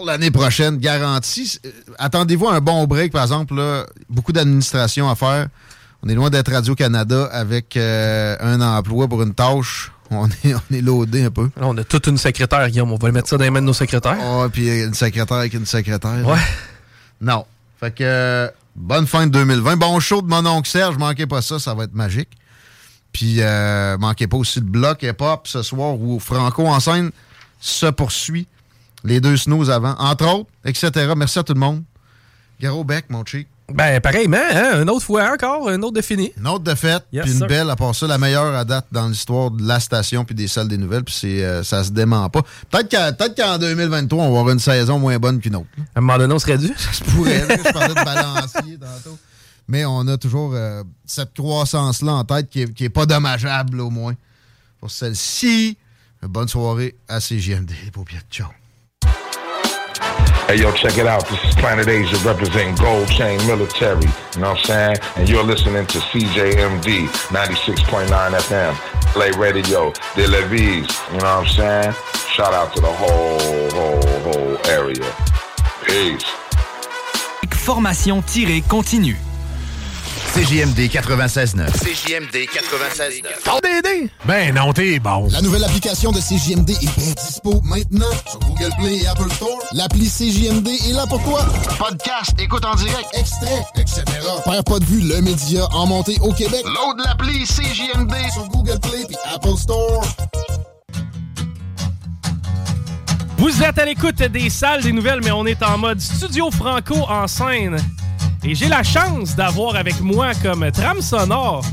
l'année 0.04 0.30
prochaine, 0.30 0.78
garantie. 0.78 1.60
Attendez-vous 1.98 2.48
un 2.48 2.60
bon 2.60 2.86
break, 2.86 3.12
par 3.12 3.22
exemple, 3.22 3.54
beaucoup 4.08 4.32
d'administration 4.32 5.08
à 5.08 5.14
faire. 5.14 5.48
On 6.02 6.08
est 6.08 6.14
loin 6.14 6.30
d'être 6.30 6.52
Radio-Canada 6.52 7.28
avec 7.32 7.76
euh, 7.76 8.36
un 8.40 8.60
emploi 8.60 9.08
pour 9.08 9.22
une 9.22 9.34
tâche. 9.34 9.90
On 10.10 10.28
est, 10.28 10.54
on 10.54 10.74
est 10.74 10.82
loadé 10.82 11.24
un 11.24 11.30
peu. 11.30 11.48
On 11.56 11.76
a 11.78 11.84
toute 11.84 12.06
une 12.08 12.18
secrétaire, 12.18 12.68
Guillaume. 12.68 12.92
On 12.92 12.96
va 12.96 13.08
le 13.08 13.14
mettre 13.14 13.28
ça 13.28 13.38
dans 13.38 13.44
les 13.44 13.50
mains 13.50 13.62
de 13.62 13.66
nos 13.66 13.72
secrétaires. 13.72 14.18
Ah, 14.20 14.46
puis 14.52 14.82
une 14.82 14.94
secrétaire 14.94 15.38
avec 15.38 15.54
une 15.54 15.66
secrétaire. 15.66 16.26
Ouais. 16.26 16.38
Non. 17.20 17.46
Fait 17.80 17.94
que 17.94 18.50
bonne 18.76 19.06
fin 19.06 19.26
de 19.26 19.32
2020. 19.32 19.76
Bon 19.76 19.98
show 20.00 20.20
de 20.20 20.28
mon 20.28 20.44
oncle 20.44 20.68
Serge, 20.68 20.98
manquez 20.98 21.26
pas 21.26 21.40
ça, 21.40 21.58
ça 21.58 21.72
va 21.72 21.84
être 21.84 21.94
magique. 21.94 22.28
Puis 23.14 23.36
euh, 23.38 23.96
manquez 23.96 24.26
pas 24.26 24.36
aussi 24.36 24.58
le 24.58 24.66
bloc 24.66 25.02
hip-hop 25.02 25.46
ce 25.46 25.62
soir 25.62 25.94
où 25.98 26.18
Franco 26.18 26.66
en 26.66 26.80
scène 26.80 27.10
se 27.60 27.86
poursuit. 27.86 28.46
Les 29.04 29.20
deux 29.20 29.36
snows 29.36 29.70
avant, 29.70 29.94
entre 29.98 30.26
autres, 30.26 30.50
etc. 30.64 30.90
Merci 31.16 31.38
à 31.38 31.42
tout 31.44 31.54
le 31.54 31.60
monde. 31.60 31.82
Garo 32.60 32.84
Beck, 32.84 33.06
mon 33.10 33.24
chic. 33.24 33.46
Ben, 33.72 33.98
pareillement, 34.00 34.36
hein? 34.52 34.82
Une 34.82 34.90
autre 34.90 35.04
fois 35.06 35.30
encore, 35.32 35.70
une 35.70 35.82
autre 35.84 35.94
de 35.94 36.02
fini. 36.02 36.32
Une 36.38 36.46
autre 36.48 36.64
de 36.64 36.74
fête, 36.74 37.04
Yes, 37.12 37.22
puis 37.22 37.32
une 37.32 37.38
sir. 37.38 37.46
belle, 37.46 37.70
à 37.70 37.76
part 37.76 37.94
ça, 37.94 38.06
la 38.06 38.18
meilleure 38.18 38.54
à 38.54 38.64
date 38.64 38.86
dans 38.92 39.08
l'histoire 39.08 39.50
de 39.50 39.66
la 39.66 39.80
station 39.80 40.24
puis 40.26 40.34
des 40.34 40.48
salles 40.48 40.68
des 40.68 40.76
nouvelles, 40.76 41.04
puis 41.04 41.14
c'est, 41.18 41.42
euh, 41.42 41.62
ça 41.62 41.82
se 41.82 41.90
dément 41.90 42.28
pas. 42.28 42.42
Peut-être 42.70 43.34
qu'en 43.34 43.56
2023, 43.58 44.22
on 44.24 44.32
va 44.32 44.38
avoir 44.40 44.52
une 44.52 44.58
saison 44.60 44.98
moins 44.98 45.18
bonne 45.18 45.40
qu'une 45.40 45.56
autre. 45.56 45.66
À 45.94 45.98
un 45.98 46.02
moment 46.02 46.18
donné, 46.18 46.34
on 46.34 46.38
serait 46.38 46.58
dû. 46.58 46.68
Ça 46.76 46.92
se 46.92 47.04
pourrait, 47.04 47.46
là, 47.46 47.56
je 47.64 47.72
parlais 47.72 47.88
de 47.88 48.04
balancier 48.04 48.78
tantôt. 48.78 49.18
Mais 49.68 49.84
on 49.84 50.06
a 50.08 50.18
toujours 50.18 50.52
euh, 50.54 50.82
cette 51.06 51.34
croissance-là 51.34 52.12
en 52.12 52.24
tête 52.24 52.50
qui 52.50 52.62
est, 52.62 52.72
qui 52.72 52.84
est 52.84 52.90
pas 52.90 53.06
dommageable, 53.06 53.80
au 53.80 53.90
moins. 53.90 54.14
Pour 54.80 54.90
celle-ci, 54.90 55.78
bonne 56.22 56.48
soirée 56.48 56.96
à 57.08 57.20
CGMD, 57.20 57.72
les 57.84 57.90
paupières 57.90 58.22
de 58.28 58.34
ciao. 58.34 58.48
Hey, 60.46 60.60
yo, 60.60 60.70
check 60.72 60.98
it 60.98 61.06
out. 61.06 61.26
This 61.26 61.42
is 61.42 61.54
Planet 61.54 61.88
Asia 61.88 62.18
representing 62.18 62.74
Gold 62.74 63.08
Chain 63.08 63.38
Military. 63.46 64.04
You 64.34 64.42
know 64.42 64.50
what 64.50 64.58
I'm 64.58 64.64
saying? 64.64 64.96
And 65.16 65.26
you're 65.26 65.42
listening 65.42 65.86
to 65.86 65.98
CJMD 65.98 67.08
96.9 67.32 68.08
FM. 68.10 68.74
Play 69.14 69.30
Radio 69.30 69.92
de 70.14 70.26
Levis. 70.26 70.86
You 71.12 71.18
know 71.18 71.24
what 71.24 71.24
I'm 71.24 71.46
saying? 71.46 71.94
Shout 72.28 72.52
out 72.52 72.74
to 72.74 72.80
the 72.82 72.92
whole, 72.92 73.70
whole, 73.70 74.20
whole 74.20 74.58
area. 74.66 75.10
Peace. 75.86 76.24
Formation-continue. 77.64 79.16
CJMD 80.34 80.90
96.9. 80.90 81.70
CJMD 81.78 82.48
96.9. 82.50 83.60
DD? 83.62 84.10
Ben 84.24 84.52
non, 84.52 84.72
t'es 84.72 84.98
bon. 84.98 85.28
La 85.30 85.40
nouvelle 85.40 85.62
application 85.62 86.10
de 86.10 86.18
CJMD 86.18 86.70
est 86.70 86.98
bien 86.98 87.12
dispo 87.12 87.60
maintenant 87.62 88.10
sur 88.28 88.40
Google 88.40 88.72
Play 88.80 88.96
et 88.96 89.06
Apple 89.06 89.30
Store. 89.30 89.60
L'appli 89.74 90.08
CJMD 90.08 90.66
est 90.66 90.92
là 90.92 91.06
pour 91.06 91.22
toi. 91.22 91.46
Podcast, 91.78 92.32
écoute 92.40 92.64
en 92.64 92.74
direct, 92.74 93.06
extrait, 93.12 93.64
etc. 93.76 94.02
Père 94.44 94.64
pas 94.64 94.80
de 94.80 94.84
vue, 94.86 95.02
le 95.02 95.20
média 95.20 95.68
en 95.72 95.86
montée 95.86 96.18
au 96.20 96.32
Québec. 96.32 96.64
Load 96.64 96.98
l'appli 97.04 97.44
CJMD 97.44 98.14
sur 98.32 98.48
Google 98.48 98.80
Play 98.80 99.06
et 99.08 99.34
Apple 99.36 99.56
Store. 99.56 100.04
Vous 103.38 103.62
êtes 103.62 103.78
à 103.78 103.84
l'écoute 103.84 104.16
des 104.16 104.50
salles 104.50 104.82
des 104.82 104.90
nouvelles, 104.92 105.20
mais 105.22 105.30
on 105.30 105.46
est 105.46 105.62
en 105.62 105.78
mode 105.78 106.00
studio 106.00 106.50
franco 106.50 106.96
en 107.08 107.28
scène. 107.28 107.76
Et 108.46 108.54
j'ai 108.54 108.68
la 108.68 108.82
chance 108.82 109.34
d'avoir 109.34 109.76
avec 109.76 110.00
moi 110.00 110.32
comme 110.42 110.70
trame 110.70 111.00
sonore 111.00 111.64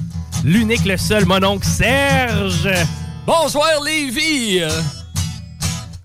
l'unique, 0.43 0.85
le 0.85 0.98
seul, 0.98 1.26
mon 1.26 1.61
Serge. 1.61 2.69
Bonsoir, 3.26 3.81
Lévi! 3.84 4.61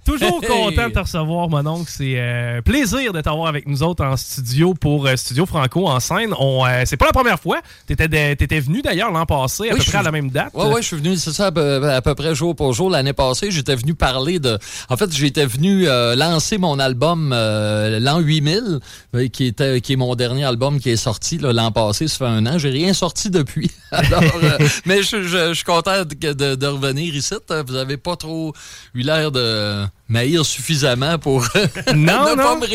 Toujours 0.07 0.41
content 0.41 0.89
de 0.89 0.93
te 0.95 0.99
recevoir, 0.99 1.49
mon 1.49 1.67
oncle. 1.67 1.91
C'est 1.95 2.15
euh, 2.17 2.63
plaisir 2.63 3.13
de 3.13 3.21
t'avoir 3.21 3.49
avec 3.49 3.67
nous 3.67 3.83
autres 3.83 4.05
en 4.05 4.17
studio 4.17 4.73
pour 4.75 5.07
euh, 5.07 5.17
Studio 5.17 5.45
Franco 5.47 5.87
en 5.89 6.01
scène. 6.01 6.33
On, 6.39 6.65
euh, 6.67 6.83
c'est 6.87 6.97
pas 6.97 7.07
la 7.07 7.13
première 7.13 7.39
fois. 7.41 7.61
T'étais, 7.87 8.09
de- 8.09 8.35
t'étais 8.35 8.61
venu 8.61 8.83
d'ailleurs 8.83 9.11
l'an 9.11 9.27
passé, 9.27 9.71
à 9.71 9.73
Oui, 9.75 9.79
peu 9.81 9.85
près 9.85 9.99
à 9.99 10.03
la 10.03 10.13
même 10.13 10.31
date. 10.31 10.55
Ouais, 10.55 10.67
ouais, 10.67 10.83
je 10.83 10.87
suis 10.87 10.97
venu, 10.97 11.17
c'est 11.17 11.33
ça, 11.33 11.47
à 11.47 11.53
peu, 11.53 11.91
à 11.91 12.01
peu 12.03 12.15
près 12.15 12.35
jour 12.35 12.55
pour 12.55 12.73
jour. 12.73 12.89
L'année 12.91 13.13
passée, 13.13 13.51
j'étais 13.51 13.75
venu 13.75 13.95
parler 13.95 14.39
de. 14.39 14.59
En 14.89 14.97
fait, 14.97 15.13
j'étais 15.13 15.47
venu 15.47 15.89
euh, 15.89 16.15
lancer 16.17 16.59
mon 16.59 16.79
album 16.79 17.33
euh, 17.35 17.99
l'an 18.01 18.21
8000, 18.21 18.79
euh, 19.15 19.29
qui, 19.29 19.47
était, 19.47 19.81
qui 19.81 19.95
est 19.95 19.97
mon 19.97 20.15
dernier 20.15 20.45
album 20.45 20.79
qui 20.81 20.91
est 20.91 20.97
sorti 20.97 21.39
là, 21.39 21.53
l'an 21.53 21.73
passé, 21.73 22.09
ça 22.09 22.19
fait 22.19 22.25
un 22.27 22.47
an. 22.47 22.59
J'ai 22.59 22.71
rien 22.71 22.93
sorti 22.95 23.29
depuis. 23.31 23.71
Alors, 23.91 24.23
euh, 24.43 24.59
mais 24.85 25.03
je, 25.03 25.23
je- 25.23 25.49
je 25.49 25.55
suis 25.55 25.65
content 25.65 26.05
de, 26.05 26.33
de- 26.33 26.55
de 26.55 26.67
revenir 26.67 27.15
ici. 27.15 27.35
Vous 27.67 27.75
avez 27.75 27.97
pas 27.97 28.17
trop 28.17 28.53
eu 28.95 29.03
l'air 29.03 29.33
de 29.33 29.85
m'haïr 30.09 30.45
suffisamment 30.45 31.19
pour 31.19 31.43
Non, 31.95 32.31
ne 32.31 32.37
non. 32.37 32.61
pas 32.61 32.67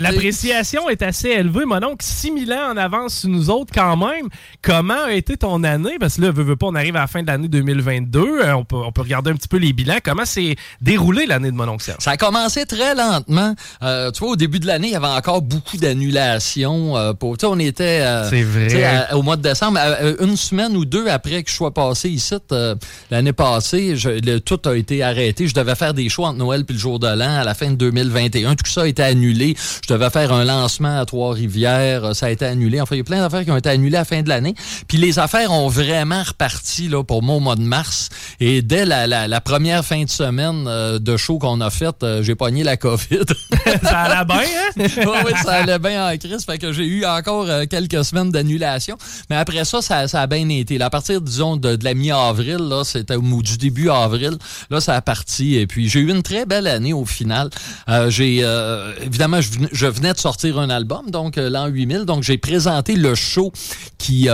L'appréciation 0.00 0.88
est 0.90 1.02
assez 1.02 1.28
élevée, 1.28 1.64
mon 1.64 1.82
oncle. 1.82 2.04
6000 2.04 2.52
ans 2.52 2.72
en 2.72 2.76
avance 2.76 3.14
sur 3.20 3.28
nous 3.28 3.50
autres 3.50 3.72
quand 3.74 3.96
même. 3.96 4.28
Comment 4.62 5.04
a 5.06 5.12
été 5.12 5.36
ton 5.36 5.62
année? 5.64 5.96
Parce 5.98 6.16
que 6.16 6.22
là, 6.22 6.30
veux, 6.30 6.42
veux 6.42 6.56
pas, 6.56 6.66
on 6.66 6.74
arrive 6.74 6.96
à 6.96 7.00
la 7.00 7.06
fin 7.06 7.22
de 7.22 7.26
l'année 7.28 7.48
2022. 7.48 8.20
Euh, 8.20 8.52
on, 8.54 8.64
peut, 8.64 8.76
on 8.76 8.92
peut 8.92 9.02
regarder 9.02 9.30
un 9.30 9.34
petit 9.34 9.48
peu 9.48 9.56
les 9.56 9.72
bilans. 9.72 9.98
Comment 10.04 10.24
s'est 10.24 10.56
déroulé 10.80 11.26
l'année 11.26 11.50
de 11.50 11.56
mon 11.56 11.68
oncle 11.68 11.84
Serge? 11.84 11.98
Ça 12.00 12.12
a 12.12 12.16
commencé 12.16 12.66
très 12.66 12.94
lentement. 12.94 13.54
Euh, 13.82 14.10
tu 14.10 14.20
vois, 14.20 14.30
au 14.30 14.36
début 14.36 14.60
de 14.60 14.66
l'année, 14.66 14.88
il 14.88 14.92
y 14.92 14.96
avait 14.96 15.06
encore 15.06 15.42
beaucoup 15.42 15.76
d'annulations. 15.76 16.96
euh, 16.96 17.12
pour, 17.12 17.36
tu 17.36 17.42
sais, 17.46 17.52
on 17.52 17.58
était 17.58 18.00
euh, 18.02 18.28
C'est 18.30 18.42
vrai. 18.42 18.84
à- 18.84 19.16
au 19.16 19.22
mois 19.22 19.36
de 19.36 19.42
décembre, 19.42 19.78
euh, 19.80 20.16
une 20.20 20.36
semaine 20.36 20.76
ou 20.76 20.84
deux 20.84 21.08
après 21.08 21.42
que 21.42 21.50
je 21.50 21.54
sois 21.54 21.72
passé 21.72 22.08
ici, 22.10 22.34
euh, 22.52 22.74
l'année 23.10 23.32
passée, 23.32 23.96
je- 23.96 24.08
le- 24.10 24.38
tout 24.40 24.60
a 24.68 24.76
été 24.76 25.02
arrêté. 25.02 25.46
Je 25.46 25.54
devais 25.54 25.74
faire 25.74 25.94
des 25.94 26.08
shows 26.08 26.24
entre 26.24 26.38
Noël 26.38 26.64
puis 26.74 26.78
le 26.78 26.78
jour 26.80 26.98
de 26.98 27.06
l'an 27.06 27.36
à 27.40 27.44
la 27.44 27.54
fin 27.54 27.70
de 27.70 27.76
2021. 27.76 28.56
Tout 28.56 28.68
ça 28.70 28.82
a 28.82 28.86
été 28.86 29.02
annulé. 29.02 29.56
Je 29.86 29.92
devais 29.94 30.10
faire 30.10 30.32
un 30.32 30.44
lancement 30.44 30.98
à 30.98 31.04
Trois-Rivières. 31.04 32.04
euh, 32.04 32.14
Ça 32.14 32.26
a 32.26 32.30
été 32.30 32.44
annulé. 32.44 32.80
Enfin, 32.80 32.96
il 32.96 32.98
y 32.98 33.00
a 33.00 33.04
plein 33.04 33.20
d'affaires 33.20 33.44
qui 33.44 33.50
ont 33.50 33.56
été 33.56 33.68
annulées 33.68 33.96
à 33.96 34.00
la 34.00 34.04
fin 34.04 34.22
de 34.22 34.28
l'année. 34.28 34.54
Puis 34.88 34.98
les 34.98 35.18
affaires 35.18 35.52
ont 35.52 35.68
vraiment 35.68 36.22
reparti 36.22 36.88
là, 36.88 37.04
pour 37.04 37.22
moi 37.22 37.36
au 37.36 37.40
mois 37.40 37.54
de 37.56 37.62
mars. 37.62 38.08
Et 38.40 38.62
dès 38.62 38.84
la, 38.84 39.06
la- 39.06 39.28
la 39.28 39.40
première 39.40 39.84
fin 39.84 40.02
de 40.04 40.10
semaine 40.10 40.64
euh, 40.66 40.98
de 40.98 41.16
show 41.16 41.38
qu'on 41.38 41.60
a 41.60 41.70
faite, 41.70 42.02
euh, 42.02 42.22
j'ai 42.22 42.34
pogné 42.34 42.64
la 42.64 42.76
COVID. 42.76 43.20
ça 43.82 43.98
allait 44.00 44.24
bien, 44.24 44.36
hein? 44.40 44.70
oui, 44.76 45.18
oui, 45.26 45.32
ça 45.44 45.52
allait 45.52 45.78
bien 45.78 46.08
en 46.12 46.16
crise. 46.16 46.44
Fait 46.44 46.58
que 46.58 46.72
j'ai 46.72 46.86
eu 46.86 47.04
encore 47.04 47.46
euh, 47.48 47.64
quelques 47.70 48.04
semaines 48.04 48.30
d'annulation. 48.30 48.96
Mais 49.30 49.36
après 49.36 49.64
ça, 49.64 49.80
ça, 49.82 50.08
ça 50.08 50.22
a 50.22 50.26
bien 50.26 50.48
été. 50.48 50.78
Là, 50.78 50.86
à 50.86 50.90
partir, 50.90 51.20
disons, 51.20 51.56
de, 51.56 51.76
de 51.76 51.84
la 51.84 51.94
mi-avril, 51.94 52.56
là, 52.58 52.82
c'était 52.84 53.16
ou 53.16 53.42
du 53.42 53.56
début 53.58 53.90
avril, 53.90 54.36
là, 54.70 54.80
ça 54.80 54.94
a 54.96 55.00
parti. 55.02 55.56
Et 55.56 55.66
puis, 55.66 55.88
j'ai 55.88 56.00
eu 56.00 56.10
une 56.10 56.22
très 56.22 56.46
belle 56.46 56.63
année 56.66 56.92
au 56.92 57.04
final. 57.04 57.50
Euh, 57.88 58.10
j'ai, 58.10 58.40
euh, 58.42 58.92
évidemment, 59.02 59.40
je 59.40 59.50
venais, 59.50 59.68
je 59.72 59.86
venais 59.86 60.12
de 60.12 60.18
sortir 60.18 60.58
un 60.58 60.70
album, 60.70 61.10
donc 61.10 61.38
euh, 61.38 61.50
l'an 61.50 61.66
8000. 61.66 62.04
Donc, 62.04 62.22
j'ai 62.22 62.38
présenté 62.38 62.94
le 62.96 63.14
show 63.14 63.52
qui, 63.98 64.28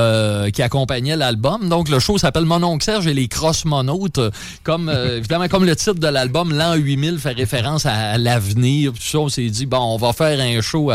qui 0.52 0.62
accompagnait 0.62 1.16
l'album. 1.16 1.68
Donc, 1.68 1.88
le 1.88 2.00
show 2.00 2.18
s'appelle 2.18 2.44
Mon 2.44 2.62
oncle 2.62 2.84
Serge 2.84 3.06
et 3.06 3.14
les 3.14 3.28
cross-monautes. 3.28 4.20
Comme, 4.64 4.90
évidemment, 5.16 5.48
comme 5.48 5.64
le 5.64 5.76
titre 5.76 5.94
de 5.94 6.08
l'album, 6.08 6.52
l'an 6.52 6.74
8000 6.74 7.18
fait 7.18 7.32
référence 7.32 7.86
à, 7.86 7.92
à 7.92 8.18
l'avenir. 8.18 8.92
Tout 8.92 9.02
ça, 9.02 9.18
on 9.18 9.28
s'est 9.28 9.48
dit, 9.48 9.66
bon, 9.66 9.78
on 9.78 9.96
va 9.96 10.12
faire 10.12 10.40
un 10.40 10.60
show 10.60 10.90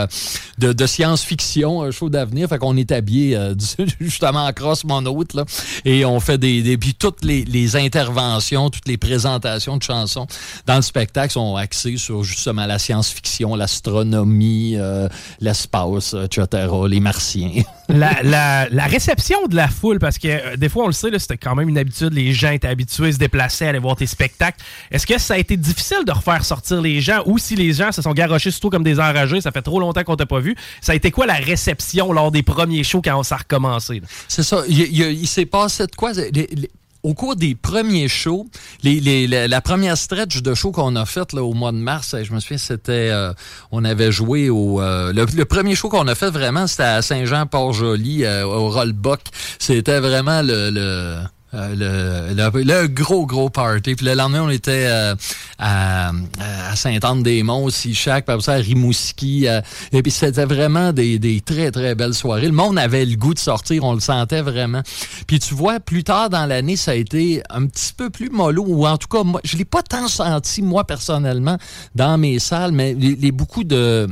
de, 0.57 0.73
de 0.73 0.85
science-fiction, 0.85 1.83
un 1.83 1.91
show 1.91 2.09
d'avenir. 2.09 2.49
Fait 2.49 2.57
qu'on 2.57 2.75
est 2.75 2.91
habillé 2.91 3.39
justement 3.99 4.45
en 4.45 4.51
cross-monaute, 4.51 5.33
là. 5.33 5.45
Et 5.85 6.03
on 6.05 6.19
fait 6.19 6.37
des, 6.37 6.61
des 6.61 6.77
puis 6.77 6.93
toutes 6.93 7.23
les, 7.23 7.45
les 7.45 7.75
interventions, 7.75 8.69
toutes 8.69 8.87
les 8.87 8.97
présentations 8.97 9.77
de 9.77 9.83
chansons 9.83 10.27
dans 10.65 10.75
le 10.75 10.81
spectacle 10.81 11.24
sont 11.33 11.55
axées 11.55 11.97
sur 11.97 12.23
justement 12.23 12.65
la 12.65 12.79
science-fiction, 12.79 13.55
l'astronomie, 13.55 14.75
euh, 14.77 15.07
l'espace, 15.39 16.13
etc., 16.13 16.67
les 16.87 16.99
martiens. 16.99 17.51
la, 17.89 18.21
la- 18.23 18.67
la 18.69 18.85
réception 18.85 19.47
de 19.47 19.55
la 19.55 19.67
foule, 19.67 19.99
parce 19.99 20.17
que 20.17 20.27
euh, 20.27 20.55
des 20.57 20.69
fois, 20.69 20.83
on 20.85 20.87
le 20.87 20.93
sait, 20.93 21.09
c'était 21.19 21.37
quand 21.37 21.55
même 21.55 21.69
une 21.69 21.77
habitude. 21.77 22.13
Les 22.13 22.33
gens 22.33 22.51
étaient 22.51 22.67
habitués 22.67 23.09
à 23.09 23.11
se 23.11 23.17
déplacer, 23.17 23.65
à 23.65 23.69
aller 23.69 23.79
voir 23.79 23.95
tes 23.95 24.07
spectacles. 24.07 24.57
Est-ce 24.91 25.05
que 25.07 25.17
ça 25.17 25.35
a 25.35 25.37
été 25.37 25.55
difficile 25.57 26.03
de 26.05 26.11
refaire 26.11 26.43
sortir 26.43 26.81
les 26.81 27.01
gens 27.01 27.21
ou 27.25 27.37
si 27.37 27.55
les 27.55 27.73
gens 27.73 27.91
se 27.91 28.01
sont 28.01 28.13
garochés 28.13 28.51
surtout 28.51 28.69
comme 28.69 28.83
des 28.83 28.99
enragés, 28.99 29.41
ça 29.41 29.51
fait 29.51 29.61
trop 29.61 29.79
longtemps 29.79 30.03
qu'on 30.03 30.15
t'a 30.15 30.25
pas 30.25 30.39
vu, 30.39 30.55
ça 30.81 30.91
a 30.91 30.95
été 30.95 31.11
quoi 31.11 31.25
la 31.25 31.35
réception 31.35 32.11
lors 32.11 32.31
des 32.31 32.43
premiers 32.43 32.83
shows 32.83 33.01
quand 33.03 33.21
ça 33.23 33.35
a 33.35 33.37
recommencé? 33.39 34.01
C'est 34.27 34.43
ça. 34.43 34.63
Il, 34.67 34.79
il- 34.81 35.11
il 35.21 35.27
s'est 35.27 35.45
passé 35.45 35.85
de 35.87 35.95
quoi? 35.95 36.11
Les- 36.13 36.31
les- 36.31 36.71
au 37.05 37.13
cours 37.13 37.35
des 37.35 37.53
premiers 37.55 38.07
shows, 38.07 38.47
les, 38.83 38.99
les- 38.99 39.27
la, 39.27 39.47
la 39.47 39.61
première 39.61 39.97
stretch 39.97 40.41
de 40.41 40.53
show 40.55 40.71
qu'on 40.71 40.95
a 40.95 41.05
faite 41.05 41.33
au 41.35 41.53
mois 41.53 41.71
de 41.71 41.77
mars, 41.77 42.15
je 42.23 42.33
me 42.33 42.39
souviens, 42.39 42.57
c'était. 42.57 43.09
euh, 43.11 43.31
on 43.71 43.85
avait 43.85 44.11
joué 44.11 44.49
au. 44.49 44.81
euh, 44.81 45.13
le, 45.13 45.45
premier 45.45 45.75
show 45.75 45.89
qu'on 45.89 46.07
a 46.07 46.15
fait 46.15 46.31
vraiment, 46.31 46.65
c'était 46.67 46.83
à 46.83 47.01
Saint-Jean-Port-Joli, 47.03 48.25
euh, 48.25 48.45
au 48.45 48.69
Rollbuck. 48.69 49.21
C'était 49.59 49.99
vraiment 49.99 50.41
le 50.41 51.19
euh, 51.55 52.33
le, 52.33 52.35
le- 52.35 52.63
le 52.63 52.87
gros, 52.87 53.25
gros 53.25 53.49
party. 53.49 53.95
Puis 53.95 54.05
le 54.05 54.13
lendemain, 54.13 54.43
on 54.43 54.49
était 54.49 54.85
euh, 54.87 55.15
à, 55.57 56.09
à 56.69 56.75
Sainte-Anne-des-Monts 56.75 57.69
chaque, 57.93 58.25
puis 58.25 58.41
ça, 58.41 58.53
à 58.53 58.55
Rimouski. 58.57 59.47
euh, 59.47 59.61
et 59.91 60.01
puis 60.01 60.11
c'était 60.11 60.45
vraiment 60.45 60.91
des, 60.93 61.17
des 61.19 61.41
très, 61.41 61.71
très 61.71 61.95
belles 61.95 62.13
soirées. 62.13 62.47
Le 62.47 62.51
monde 62.53 62.77
avait 62.77 63.05
le 63.05 63.15
goût 63.15 63.33
de 63.33 63.39
sortir, 63.39 63.83
on 63.83 63.93
le 63.93 63.99
sentait 63.99 64.41
vraiment. 64.41 64.81
Puis 65.27 65.39
tu 65.39 65.53
vois, 65.55 65.79
plus 65.79 66.03
tard 66.03 66.29
dans 66.29 66.45
l'année, 66.45 66.75
ça 66.75 66.91
a 66.91 66.95
été 66.95 67.41
un 67.49 67.65
petit 67.65 67.93
peu 67.95 68.09
plus 68.09 68.29
mollo, 68.29 68.63
ou 68.67 68.85
en 68.85 68.97
tout 68.97 69.07
cas, 69.07 69.23
moi, 69.23 69.41
je 69.43 69.57
l'ai 69.57 69.65
pas 69.65 69.81
tant 69.81 70.07
senti, 70.07 70.61
moi, 70.61 70.83
personnellement, 70.85 71.57
dans 71.95 72.17
mes 72.17 72.39
salles, 72.39 72.71
mais 72.71 72.93
les, 72.93 73.15
les- 73.15 73.31
beaucoup 73.31 73.63
de, 73.63 74.07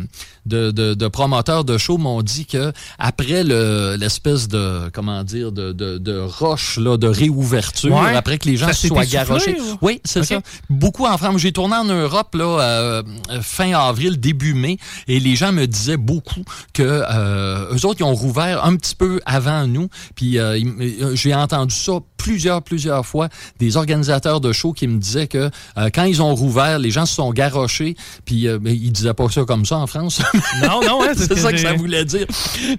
de, 0.45 0.71
de, 0.71 0.93
de 0.93 1.07
promoteurs 1.07 1.63
de 1.63 1.77
shows 1.77 1.97
m'ont 1.97 2.21
dit 2.21 2.45
que 2.45 2.71
après 2.99 3.43
le- 3.43 3.95
l'espèce 3.99 4.47
de, 4.47 4.89
comment 4.93 5.23
dire, 5.23 5.51
de, 5.51 5.71
de, 5.71 5.97
de 5.97 6.17
rush, 6.19 6.77
là, 6.77 6.97
de 6.97 7.07
réouverture 7.07 7.93
Ouais. 7.93 8.15
après 8.15 8.37
que 8.37 8.47
les 8.49 8.57
gens 8.57 8.71
se 8.73 8.87
soient 8.87 9.05
garochés. 9.05 9.57
ou? 9.59 9.77
Oui, 9.81 10.01
c'est 10.03 10.23
ça. 10.23 10.39
Beaucoup 10.69 11.05
en 11.05 11.17
France. 11.17 11.39
J'ai 11.41 11.51
tourné 11.51 11.75
en 11.75 11.85
Europe 11.85 12.35
là, 12.35 12.59
euh, 12.61 13.03
fin 13.41 13.71
avril, 13.73 14.19
début 14.19 14.53
mai, 14.53 14.77
et 15.07 15.19
les 15.19 15.35
gens 15.35 15.51
me 15.51 15.65
disaient 15.65 15.97
beaucoup 15.97 16.43
que 16.73 16.83
euh, 16.83 17.73
eux 17.75 17.85
autres, 17.85 18.01
ils 18.01 18.03
ont 18.03 18.13
rouvert 18.15 18.63
un 18.65 18.75
petit 18.75 18.95
peu 18.95 19.19
avant 19.25 19.67
nous. 19.67 19.87
Puis 20.15 20.37
euh, 20.39 20.59
euh, 20.79 21.15
j'ai 21.15 21.33
entendu 21.33 21.75
ça 21.75 21.93
plusieurs, 22.17 22.61
plusieurs 22.61 23.05
fois, 23.05 23.27
des 23.59 23.75
organisateurs 23.77 24.39
de 24.39 24.51
shows 24.53 24.71
qui 24.73 24.87
me 24.87 24.97
disaient 24.97 25.27
que 25.27 25.49
euh, 25.77 25.89
quand 25.93 26.03
ils 26.05 26.21
ont 26.21 26.33
rouvert, 26.35 26.79
les 26.79 26.89
gens 26.91 27.05
se 27.05 27.15
sont 27.15 27.31
garochés. 27.33 27.95
Puis 28.25 28.47
euh, 28.47 28.59
mais 28.61 28.73
ils 28.75 28.91
disaient 28.91 29.13
pas 29.13 29.29
ça 29.29 29.43
comme 29.45 29.65
ça 29.65 29.77
en 29.77 29.87
France. 29.87 30.21
Non, 30.61 30.81
non, 30.81 31.03
hein, 31.03 31.11
c'est 31.15 31.29
que 31.33 31.35
ça 31.39 31.51
que 31.51 31.57
ça 31.59 31.73
voulait 31.73 32.05
dire. 32.05 32.25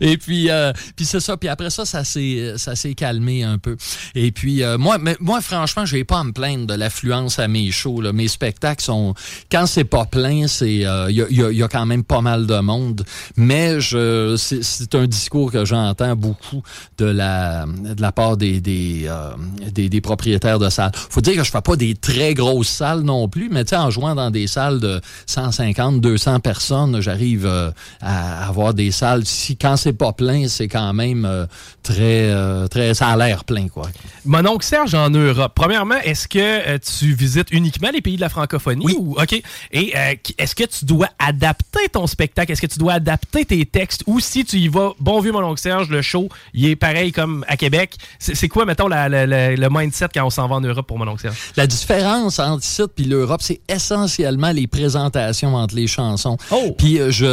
Et 0.01 0.17
puis, 0.17 0.51
euh, 0.51 0.73
puis 0.97 1.05
c'est 1.07 1.21
ça. 1.21 1.37
Puis 1.37 1.49
après 1.49 1.71
ça, 1.71 1.85
ça 1.85 2.05
s'est, 2.05 2.55
ça 2.57 2.75
s'est 2.77 2.95
calmé 2.95 3.43
un 3.45 3.59
peu. 3.59 3.77
Et 4.15 4.33
puis, 4.33 4.63
euh, 4.63 4.79
moi, 4.79 4.99
mais, 4.99 5.17
moi, 5.21 5.41
franchement, 5.41 5.85
j'ai 5.87 6.05
pas 6.05 6.19
à 6.21 6.25
me 6.25 6.33
plaindre 6.33 6.67
de 6.67 6.75
l'affluence 6.75 7.39
à 7.39 7.49
mes 7.49 7.71
shows. 7.71 8.01
Là. 8.01 8.13
Mes 8.13 8.29
spectacles 8.29 8.85
sont, 8.85 9.15
quand 9.51 9.67
c'est 9.67 9.85
pas 9.85 10.05
plein, 10.05 10.47
c'est, 10.49 10.85
euh, 10.87 11.11
il 11.11 11.17
y, 11.17 11.23
a, 11.23 11.27
y 11.31 11.43
a- 11.43 11.53
y 11.53 11.63
a 11.63 11.69
quand 11.69 11.87
même 11.87 12.05
pas 12.05 12.21
mal 12.21 12.47
de 12.47 12.59
monde. 12.61 13.05
Mais 13.37 13.81
je, 13.81 14.37
c'est, 14.39 14.63
c'est 14.63 14.95
un 14.95 15.07
discours 15.07 15.51
que 15.53 15.65
j'entends 15.65 16.17
beaucoup 16.17 16.63
de 16.99 17.07
la, 17.07 17.67
de 17.67 18.01
la 18.01 18.13
part 18.13 18.37
des, 18.37 18.61
des, 18.61 19.05
euh, 19.09 19.31
des, 19.73 19.89
des 19.89 20.01
propriétaires 20.01 20.59
de 20.59 20.69
salles. 20.71 20.93
Faut 21.11 21.21
dire 21.21 21.35
que 21.37 21.45
je 21.45 21.51
fais 21.51 21.61
pas 21.63 21.77
des 21.77 21.95
très 21.95 22.35
grosses 22.35 22.69
salles 22.69 23.01
non 23.03 23.29
plus, 23.29 23.49
mais 23.51 23.65
tu 23.65 23.71
sais, 23.71 23.77
en 23.77 23.91
jouant 23.91 24.15
dans 24.15 24.31
des 24.31 24.47
salles 24.47 24.81
de 24.81 25.01
150, 25.27 26.01
200 26.01 26.41
personnes, 26.41 27.01
j'arrive 27.01 27.44
euh, 27.45 27.71
à 28.01 28.49
avoir 28.49 28.75
des 28.75 28.91
salles. 28.91 29.25
Si 29.25 29.57
quand 29.57 29.77
c'est 29.77 29.93
pas 29.93 30.13
plein, 30.13 30.49
c'est 30.49 30.69
quand 30.69 30.93
même 30.93 31.25
euh, 31.25 31.47
très, 31.83 32.31
euh, 32.31 32.67
très, 32.69 32.95
ça 32.95 33.09
a 33.09 33.17
l'air 33.17 33.45
plein, 33.45 33.69
quoi. 33.69 33.89
Mon 34.25 34.45
oncle 34.47 34.65
Serge 34.65 34.95
en 34.95 35.11
Europe. 35.11 35.53
Premièrement, 35.55 35.97
est-ce 36.03 36.27
que 36.29 36.77
tu 36.79 37.15
visites 37.15 37.51
uniquement 37.51 37.91
les 37.93 38.01
pays 38.01 38.17
de 38.17 38.21
la 38.21 38.29
francophonie? 38.29 38.85
Oui. 38.85 38.97
Ou, 38.99 39.17
OK. 39.21 39.43
Et 39.73 39.95
est-ce 40.39 40.55
que 40.55 40.65
tu 40.65 40.85
dois 40.85 41.09
adapter 41.19 41.89
ton 41.93 42.07
spectacle? 42.07 42.53
Est-ce 42.53 42.63
que 42.63 42.67
tu 42.67 42.79
dois 42.79 42.95
adapter 42.95 43.45
tes 43.45 43.65
textes? 43.67 44.03
Ou 44.07 44.21
si 44.21 44.45
tu 44.45 44.57
y 44.57 44.69
vas, 44.69 44.93
bon 44.99 45.21
vieux 45.21 45.33
mon 45.33 45.45
oncle 45.45 45.61
Serge, 45.61 45.89
le 45.91 46.03
show, 46.03 46.29
il 46.55 46.67
est 46.67 46.77
pareil 46.77 47.13
comme 47.13 47.45
à 47.49 47.57
Québec. 47.57 47.97
C'est 48.19 48.49
quoi, 48.49 48.65
mettons, 48.65 48.89
la- 48.89 49.09
la- 49.09 49.27
la- 49.27 49.55
le 49.57 49.69
mindset 49.71 50.09
quand 50.15 50.25
on 50.25 50.31
s'en 50.31 50.49
va 50.49 50.57
en 50.57 50.61
Europe 50.61 50.87
pour 50.87 50.99
mon 50.99 51.09
oncle 51.09 51.23
Serge? 51.23 51.37
La 51.57 51.67
différence 51.67 52.39
entre 52.39 52.65
ici 52.65 52.83
et 52.99 53.03
l'Europe, 53.05 53.41
c'est 53.43 53.61
essentiellement 53.69 54.51
les 54.53 54.67
présentations 54.67 55.55
entre 55.55 55.75
les 55.75 55.87
chansons. 55.87 56.37
Puis 56.79 56.99
euh, 56.99 57.11
je... 57.11 57.25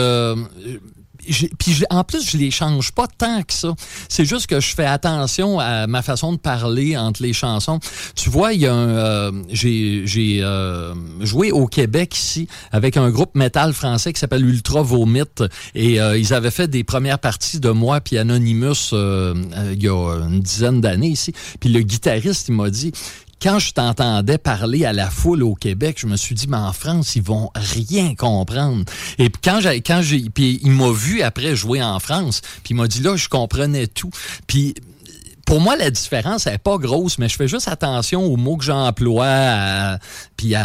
je- 1.28 1.84
en 1.90 2.04
plus, 2.04 2.30
je 2.30 2.38
les 2.38 2.52
change 2.52 2.92
pas 2.92 3.06
tant 3.08 3.44
que 3.44 3.54
ça. 3.54 3.74
C'est 4.10 4.26
juste 4.26 4.48
que 4.48 4.60
je 4.60 4.74
fais 4.74 4.86
attention 4.86 5.60
à 5.60 5.86
ma 5.88 6.02
façon 6.02 6.34
de 6.34 6.38
parler 6.38 6.98
entre 6.98 7.22
les 7.22 7.34
chansons. 7.34 7.80
Tu 8.16 8.30
vois, 8.30 8.54
il 8.54 8.62
y 8.62 8.68
a 8.68 8.74
un, 8.74 8.90
euh, 8.90 9.32
j'ai 9.52 10.40
euh, 10.42 10.94
joué 11.22 11.52
au 11.52 11.68
Québec 11.68 12.16
ici 12.18 12.48
avec 12.72 12.98
un 12.98 13.10
groupe 13.12 13.36
métal 13.36 13.74
français 13.74 14.14
qui 14.14 14.20
s'appelle 14.20 14.46
Ultra 14.46 14.82
Vomit 14.82 15.22
et 15.76 16.02
euh, 16.02 16.18
ils 16.18 16.34
avaient 16.34 16.52
fait 16.52 16.68
des 16.68 16.84
premières 16.84 17.20
parties 17.20 17.60
de 17.60 17.70
moi 17.70 18.02
puis 18.02 18.18
Anonymous 18.18 18.90
euh, 18.94 19.36
euh, 19.56 19.74
il 19.76 19.84
y 19.84 19.88
a 19.90 20.16
une 20.28 20.40
dizaine 20.40 20.82
d'années 20.82 21.10
ici. 21.10 21.34
Puis 21.60 21.70
le 21.70 21.82
guitariste, 21.82 22.48
il 22.50 22.56
m'a 22.56 22.70
dit 22.70 22.92
quand 23.42 23.60
je 23.60 23.74
t'entendais 23.74 24.38
parler 24.38 24.86
à 24.86 24.94
la 24.94 25.10
foule 25.10 25.44
au 25.44 25.56
Québec, 25.56 25.98
je 26.00 26.08
me 26.08 26.16
suis 26.16 26.36
dit, 26.36 26.48
mais 26.48 26.58
en 26.58 26.74
France, 26.74 27.16
ils 27.16 27.24
vont 27.24 27.50
rien 27.56 28.14
comprendre. 28.14 28.86
Et 29.18 29.30
puis 29.30 29.42
quand 29.44 29.60
j'ai, 29.62 29.82
quand 29.82 30.02
j'ai, 30.02 30.30
puis 30.30 30.60
il 30.64 30.72
m'a 30.72 30.92
vu 30.92 31.22
après 31.22 31.56
jouer 31.56 31.82
en 31.82 32.00
France, 32.00 32.42
puis 32.64 32.72
il 32.72 32.76
m'a 32.76 32.88
dit 32.88 33.02
là, 33.02 33.16
je 33.16 33.28
comprenais 33.30 33.88
tout. 33.88 34.12
Puis 34.46 34.76
pour 35.52 35.60
moi, 35.60 35.76
la 35.76 35.92
différence 35.92 36.48
elle 36.48 36.54
est 36.54 36.58
pas 36.60 36.78
grosse, 36.78 37.18
mais 37.18 37.28
je 37.28 37.36
fais 37.36 37.50
juste 37.50 37.68
attention 37.68 38.24
aux 38.24 38.38
mots 38.38 38.56
que 38.56 38.64
j'emploie, 38.64 39.28
à- 39.28 39.98
puis 40.38 40.56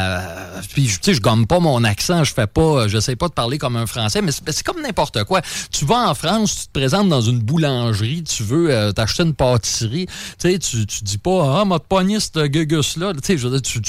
puis 0.72 0.86
tu 0.86 0.98
sais, 1.02 1.12
je 1.12 1.20
gomme 1.20 1.44
pas 1.48 1.58
mon 1.58 1.82
accent, 1.82 2.22
je 2.22 2.32
fais 2.32 2.46
pas, 2.46 2.86
je 2.86 3.00
sais 3.00 3.16
pas 3.16 3.26
de 3.26 3.32
parler 3.32 3.58
comme 3.58 3.74
un 3.74 3.86
Français, 3.86 4.22
mais 4.22 4.30
c'est 4.30 4.48
c'est 4.52 4.62
comme 4.62 4.80
n'importe 4.80 5.24
quoi. 5.24 5.42
Tu 5.72 5.84
vas 5.86 6.08
en 6.08 6.14
France, 6.14 6.54
tu 6.60 6.66
te 6.68 6.72
présentes 6.78 7.08
dans 7.08 7.20
une 7.20 7.40
boulangerie, 7.40 8.22
tu 8.22 8.44
veux 8.44 8.70
euh, 8.70 8.92
t'acheter 8.92 9.24
une 9.24 9.34
pâtisserie, 9.34 10.06
tu 10.38 10.52
sais, 10.52 10.58
tu, 10.60 10.86
dis 11.02 11.18
pas 11.18 11.62
ah 11.62 11.64
m'a 11.64 11.80
pogné 11.80 12.20
ce 12.20 12.46
gugus 12.46 12.96
là, 12.96 13.12
tu 13.12 13.18
sais, 13.24 13.38
je 13.38 13.48
veux 13.48 13.58
dire, 13.58 13.62
tu, 13.62 13.80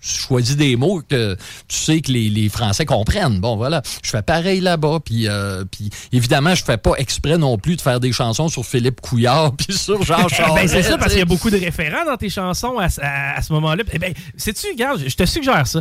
choisis 0.00 0.56
des 0.56 0.74
mots 0.76 1.02
que 1.06 1.36
tu 1.68 1.76
sais 1.76 2.00
que 2.00 2.10
les, 2.12 2.48
Français 2.48 2.86
comprennent. 2.86 3.40
Bon 3.40 3.56
voilà, 3.56 3.82
je 4.02 4.08
fais 4.08 4.22
pareil 4.22 4.60
là-bas, 4.60 5.00
puis 5.04 5.28
euh, 5.28 5.66
puis 5.70 5.90
évidemment, 6.12 6.54
je 6.54 6.64
fais 6.64 6.78
pas 6.78 6.94
exprès 6.96 7.36
non 7.36 7.58
plus 7.58 7.76
de 7.76 7.82
faire 7.82 8.00
des 8.00 8.12
chansons 8.12 8.48
sur 8.48 8.64
Philippe 8.64 9.02
Couillard 9.02 9.52
puis 9.56 9.76
sur 9.76 10.02
Jean 10.02 10.29
Ben, 10.54 10.68
c'est 10.68 10.82
ça, 10.82 10.98
parce 10.98 11.10
qu'il 11.10 11.18
y 11.18 11.22
a 11.22 11.26
beaucoup 11.26 11.50
de 11.50 11.58
référents 11.58 12.04
dans 12.04 12.16
tes 12.16 12.30
chansons 12.30 12.78
à, 12.78 12.86
à- 13.02 13.36
à 13.38 13.42
ce 13.42 13.52
moment-là. 13.52 13.82
Eh 13.92 13.98
ben, 13.98 14.12
sais-tu, 14.36 14.66
regarde, 14.72 15.02
je 15.06 15.14
te 15.14 15.24
suggère 15.26 15.66
ça. 15.66 15.80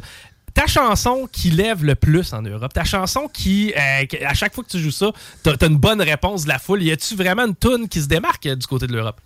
Ta 0.54 0.66
chanson 0.68 1.28
qui 1.32 1.52
lève 1.52 1.84
le 1.86 1.96
plus 1.96 2.34
en 2.34 2.42
Europe, 2.42 2.74
ta 2.74 2.84
chanson 2.84 3.28
qui, 3.32 3.72
euh, 3.78 4.06
qui- 4.06 4.18
à 4.24 4.34
chaque 4.34 4.54
fois 4.54 4.64
que 4.64 4.70
tu 4.70 4.80
joues 4.80 4.92
ça, 4.92 5.12
t'as 5.44 5.52
as 5.62 5.66
une 5.68 5.78
bonne 5.78 6.02
réponse 6.02 6.44
de 6.44 6.50
la 6.50 6.58
foule. 6.60 6.82
Y 6.84 6.92
a-tu 6.92 7.16
vraiment 7.16 7.46
une 7.46 7.56
tune 7.56 7.88
qui 7.88 8.02
se 8.02 8.08
démarque 8.08 8.46
euh, 8.48 8.56
du 8.56 8.66
côté 8.68 8.88
de 8.88 8.94
l'Europe? 8.94 9.22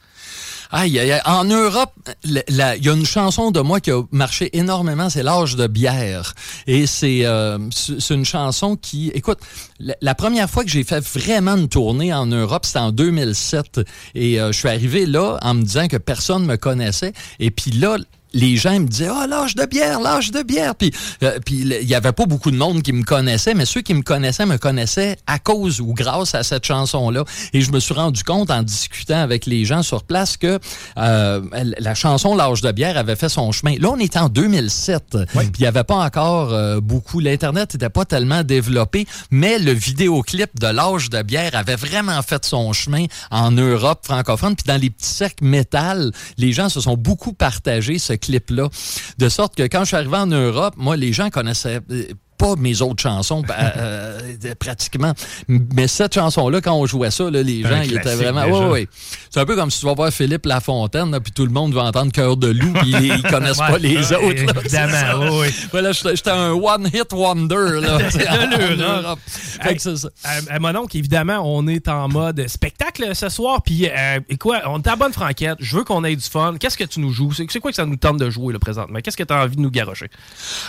En 0.74 1.44
Europe, 1.46 1.92
il 2.24 2.44
y 2.50 2.90
a 2.90 2.94
une 2.94 3.06
chanson 3.06 3.52
de 3.52 3.60
moi 3.60 3.80
qui 3.80 3.92
a 3.92 4.02
marché 4.12 4.58
énormément, 4.58 5.08
c'est 5.08 5.22
L'âge 5.22 5.56
de 5.56 5.68
bière. 5.68 6.34
Et 6.66 6.88
c'est 6.88 7.26
euh, 7.26 7.60
une 8.10 8.26
chanson 8.26 8.76
qui... 8.76 9.10
Écoute, 9.14 9.38
la, 9.80 10.16
première 10.16 10.50
fois 10.50 10.64
que 10.64 10.72
j'ai 10.72 10.84
fait 10.84 11.00
vraiment 11.00 11.56
une 11.56 11.70
tournée 11.70 12.12
en 12.12 12.26
Europe, 12.26 12.66
c'était 12.66 12.80
en 12.80 12.92
2007. 12.92 13.82
Et 14.16 14.42
euh, 14.42 14.52
je 14.52 14.58
suis 14.58 14.68
arrivé 14.68 15.06
là 15.06 15.38
en 15.44 15.54
me 15.54 15.62
disant 15.62 15.88
que 15.88 15.98
personne 15.98 16.46
me 16.46 16.56
connaissait. 16.56 17.14
Et 17.40 17.52
puis 17.52 17.70
là... 17.72 17.98
Les 18.34 18.58
gens 18.58 18.80
me 18.80 18.88
disaient 18.88 19.10
ah 19.12 19.28
l'âge 19.28 19.56
de 19.56 19.66
bière 19.66 20.00
l'âge 20.00 20.32
de 20.32 20.42
bière. 20.42 20.76
Puis 20.76 20.92
euh, 21.24 21.40
puis 21.46 21.62
il 21.62 21.88
y 21.88 21.96
avait 21.96 22.12
pas 22.12 22.26
beaucoup 22.26 22.52
de 22.52 22.56
monde 22.56 22.82
qui 22.82 22.94
me 22.94 23.04
connaissait 23.04 23.54
mais 23.54 23.66
ceux 23.66 23.82
qui 23.82 23.94
me 23.94 24.02
connaissaient 24.02 24.46
me 24.46 24.58
connaissaient 24.58 25.18
à 25.28 25.40
cause 25.40 25.82
ou 25.82 25.94
grâce 25.94 26.34
à 26.36 26.44
cette 26.44 26.66
chanson 26.66 27.10
là 27.10 27.24
et 27.54 27.62
je 27.62 27.72
me 27.72 27.80
suis 27.80 27.94
rendu 27.94 28.24
compte 28.24 28.50
en 28.50 28.64
discutant 28.64 29.20
avec 29.20 29.46
les 29.46 29.66
gens 29.66 29.84
sur 29.84 30.04
place 30.04 30.38
que 30.38 30.60
euh, 30.98 31.42
la 31.80 31.96
chanson 31.96 32.36
l'âge 32.36 32.62
de 32.62 32.72
bière 32.72 32.98
avait 32.98 33.16
fait 33.16 33.30
son 33.30 33.52
chemin. 33.52 33.76
Là 33.80 33.90
on 33.92 33.98
est 33.98 34.18
en 34.18 34.30
2007 34.30 35.18
puis 35.34 35.52
il 35.60 35.62
y 35.62 35.68
avait 35.68 35.84
pas 35.84 35.98
encore 35.98 36.54
euh, 36.54 36.80
beaucoup 36.80 37.20
l'internet 37.20 37.74
n'était 37.74 37.90
pas 37.90 38.06
tellement 38.06 38.44
développé 38.44 39.06
mais 39.30 39.60
le 39.60 39.72
vidéoclip 39.72 40.60
de 40.60 40.68
l'âge 40.68 41.10
de 41.10 41.22
bière 41.22 41.52
avait 41.56 41.76
vraiment 41.76 42.22
fait 42.22 42.44
son 42.46 42.74
chemin 42.74 43.06
en 43.32 43.52
Europe 43.52 44.02
francophone. 44.04 44.56
Puis 44.56 44.66
dans 44.68 44.80
les 44.80 44.90
petits 44.90 45.08
cercles 45.08 45.46
métal 45.46 46.12
les 46.38 46.52
gens 46.52 46.70
se 46.70 46.82
sont 46.82 46.98
beaucoup 46.98 47.34
partagés 47.34 48.00
ce 48.00 48.14
clip-là. 48.26 48.70
De 49.18 49.30
sorte 49.30 49.56
que 49.56 49.64
quand 49.64 49.82
je 49.82 49.86
suis 49.86 49.96
arrivé 49.96 50.18
en 50.18 50.28
Europe, 50.28 50.76
moi, 50.78 50.96
les 50.98 51.14
gens 51.14 51.30
connaissaient 51.30 51.82
euh, 51.92 52.06
pas 52.38 52.56
mes 52.58 52.82
autres 52.82 53.02
chansons 53.02 53.44
euh, 53.50 53.54
euh, 53.78 54.56
pratiquement. 54.60 55.14
Mais 55.48 55.88
cette 55.88 56.14
chanson-là, 56.14 56.62
quand 56.62 56.74
on 56.74 56.86
jouait 56.86 57.12
ça, 57.12 57.30
là, 57.30 57.42
les 57.44 57.64
gens, 57.64 57.82
ils 57.82 57.96
étaient 57.96 58.16
vraiment... 58.16 58.46
Ouais, 58.46 58.70
ouais. 58.72 58.88
C'est 59.30 59.40
un 59.40 59.46
peu 59.46 59.56
comme 59.56 59.72
si 59.72 59.80
tu 59.80 59.86
vas 59.86 59.94
voir 59.94 60.12
Philippe 60.12 60.46
Lafontaine, 60.46 61.12
là, 61.12 61.20
puis 61.20 61.32
tout 61.32 61.46
le 61.46 61.52
monde 61.52 61.74
va 61.74 61.84
entendre 61.84 62.12
Cœur 62.12 62.38
de 62.38 62.48
loup, 62.48 62.74
puis 62.74 62.92
ils, 62.92 63.06
ils 63.06 63.24
connaissent 63.24 63.58
pas 63.58 63.78
les 63.78 64.12
autres. 64.12 64.46
là, 64.46 64.54
évidemment. 64.60 65.44
Voilà, 65.72 65.92
j'étais 65.92 66.30
un 66.30 66.52
one-hit 66.52 67.12
wonder. 67.12 67.82
Là, 67.82 67.98
tu 68.12 68.12
sais, 68.12 68.30
en 68.30 68.48
de 68.48 68.76
l'Europe. 68.76 69.04
Europe. 69.04 69.20
Fait 69.26 69.76
que 69.76 69.82
c'est 69.82 69.98
ça. 69.98 70.10
Euh, 70.28 70.60
mon 70.60 70.76
oncle, 70.76 70.98
évidemment, 70.98 71.42
on 71.44 71.68
est 71.68 71.88
en 71.88 72.08
mode 72.08 72.48
spectacle 72.48 73.16
ce 73.16 73.30
soir. 73.30 73.62
Puis, 73.64 73.88
euh, 73.90 74.20
quoi, 74.40 74.62
on 74.66 74.82
est 74.82 74.88
à 74.88 74.96
bonne 74.96 75.14
franquette. 75.14 75.58
Je 75.60 75.78
veux 75.78 75.84
qu'on 75.84 76.04
ait 76.04 76.16
du 76.16 76.24
fun. 76.26 76.56
Qu'est-ce 76.60 76.78
que 76.78 76.84
tu 76.84 77.00
nous 77.00 77.12
joues? 77.12 77.32
C'est 77.34 77.60
quoi 77.60 77.72
que 77.72 77.76
ça 77.76 77.86
nous 77.86 77.96
tente 77.96 78.18
de 78.18 78.30
jouer 78.30 78.54
là, 78.54 78.60
présentement? 78.60 79.00
Qu'est-ce 79.02 79.18
que 79.18 79.24
tu 79.24 79.34
as 79.34 79.44
envie 79.44 79.56
de 79.56 79.62
nous 79.62 79.72
garocher? 79.72 80.10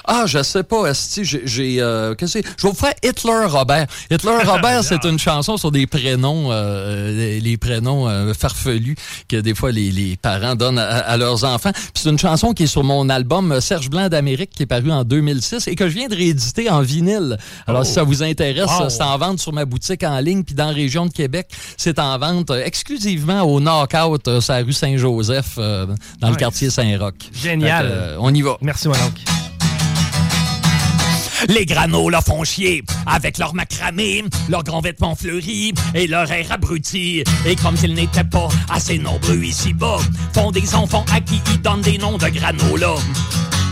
Ah, 0.04 0.24
je 0.26 0.42
sais 0.42 0.62
pas, 0.62 0.86
esti, 0.86 1.24
j'ai, 1.54 1.80
euh, 1.80 2.14
qu'est-ce 2.14 2.38
que 2.38 2.42
c'est? 2.42 2.54
Je 2.58 2.66
vais 2.66 2.72
vous 2.72 2.78
faire 2.78 2.94
Hitler 3.02 3.44
Robert. 3.46 3.86
Hitler 4.10 4.36
Robert, 4.44 4.84
c'est 4.84 5.04
une 5.04 5.18
chanson 5.18 5.56
sur 5.56 5.70
des 5.70 5.86
prénoms, 5.86 6.48
euh, 6.50 7.38
les, 7.40 7.56
prénoms 7.56 8.08
euh, 8.08 8.34
farfelus 8.34 8.96
que 9.28 9.36
des 9.36 9.54
fois 9.54 9.70
les, 9.72 9.90
les 9.90 10.16
parents 10.16 10.54
donnent 10.56 10.78
à, 10.78 10.84
à 10.98 11.16
leurs 11.16 11.44
enfants. 11.44 11.70
Puis 11.72 12.02
c'est 12.02 12.10
une 12.10 12.18
chanson 12.18 12.52
qui 12.52 12.64
est 12.64 12.66
sur 12.68 12.84
mon 12.84 13.08
album 13.08 13.60
Serge 13.60 13.88
Blanc 13.88 14.08
d'Amérique 14.08 14.50
qui 14.50 14.64
est 14.64 14.66
paru 14.66 14.90
en 14.90 15.04
2006 15.04 15.68
et 15.68 15.74
que 15.76 15.88
je 15.88 15.94
viens 15.94 16.08
de 16.08 16.14
rééditer 16.16 16.68
en 16.70 16.80
vinyle. 16.80 17.38
Alors 17.66 17.82
Oh. 17.82 17.84
si 17.84 17.92
ça 17.92 18.02
vous 18.02 18.22
intéresse, 18.22 18.70
Wow. 18.80 18.88
c'est 18.88 19.02
en 19.02 19.16
vente 19.18 19.38
sur 19.40 19.52
ma 19.52 19.64
boutique 19.64 20.02
en 20.04 20.18
ligne 20.20 20.42
puis 20.42 20.54
dans 20.54 20.66
la 20.66 20.72
région 20.72 21.06
de 21.06 21.12
Québec, 21.12 21.48
c'est 21.76 21.98
en 21.98 22.18
vente 22.18 22.50
exclusivement 22.50 23.42
au 23.42 23.60
Knockout 23.60 24.40
sur 24.40 24.52
la 24.52 24.62
rue 24.62 24.72
Saint-Joseph 24.72 25.56
dans 25.56 26.30
le 26.30 26.36
quartier 26.36 26.70
Saint-Roch. 26.70 27.14
Génial. 27.32 28.16
On 28.18 28.32
y 28.34 28.42
va. 28.42 28.56
Merci, 28.60 28.88
mon 28.88 28.94
oncle. 28.94 29.43
Les 31.48 31.66
granolas 31.66 32.22
font 32.22 32.44
chier 32.44 32.82
avec 33.06 33.38
leur 33.38 33.54
macramé, 33.54 34.24
leurs 34.48 34.64
grands 34.64 34.80
vêtements 34.80 35.14
fleuris 35.14 35.74
et 35.94 36.06
leur 36.06 36.30
air 36.30 36.52
abruti. 36.52 37.22
Et 37.46 37.56
comme 37.56 37.76
s'ils 37.76 37.94
n'étaient 37.94 38.24
pas 38.24 38.48
assez 38.70 38.98
nombreux 38.98 39.42
ici-bas, 39.42 39.98
font 40.32 40.50
des 40.50 40.74
enfants 40.74 41.04
à 41.12 41.20
qui 41.20 41.40
ils 41.52 41.60
donnent 41.60 41.82
des 41.82 41.98
noms 41.98 42.18
de 42.18 42.28
granola. 42.28 42.94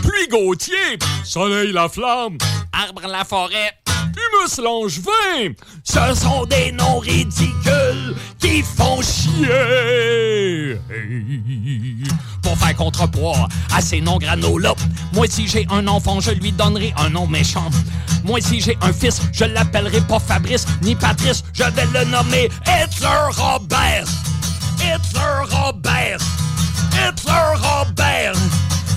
Pluie 0.03 0.27
Gauthier, 0.29 0.99
Soleil 1.23 1.71
la 1.71 1.89
flamme, 1.89 2.37
Arbre 2.71 3.07
la 3.07 3.23
forêt, 3.23 3.71
Humus 4.15 4.57
Langevin, 4.61 5.53
ce 5.83 6.15
sont 6.15 6.45
des 6.45 6.71
noms 6.71 6.99
ridicules 6.99 8.15
qui 8.39 8.61
font 8.61 9.01
chier. 9.01 10.77
Pour 12.43 12.57
faire 12.57 12.75
contrepoids 12.75 13.47
à 13.73 13.81
ces 13.81 14.01
noms 14.01 14.17
granola. 14.17 14.75
Moi, 15.13 15.25
si 15.29 15.47
j'ai 15.47 15.65
un 15.71 15.87
enfant, 15.87 16.19
je 16.19 16.31
lui 16.31 16.51
donnerai 16.51 16.93
un 16.97 17.09
nom 17.09 17.25
méchant. 17.25 17.69
Moi, 18.23 18.39
si 18.41 18.61
j'ai 18.61 18.77
un 18.81 18.93
fils, 18.93 19.21
je 19.31 19.45
l'appellerai 19.45 20.01
pas 20.01 20.19
Fabrice 20.19 20.65
ni 20.81 20.95
Patrice, 20.95 21.43
je 21.53 21.63
vais 21.63 21.87
le 21.93 22.05
nommer 22.05 22.49
Hitler 22.67 23.29
Robert. 23.31 24.05
Hitler 24.77 25.43
Robert. 25.49 26.19
Hitler 26.91 27.53
Robert. 27.55 28.35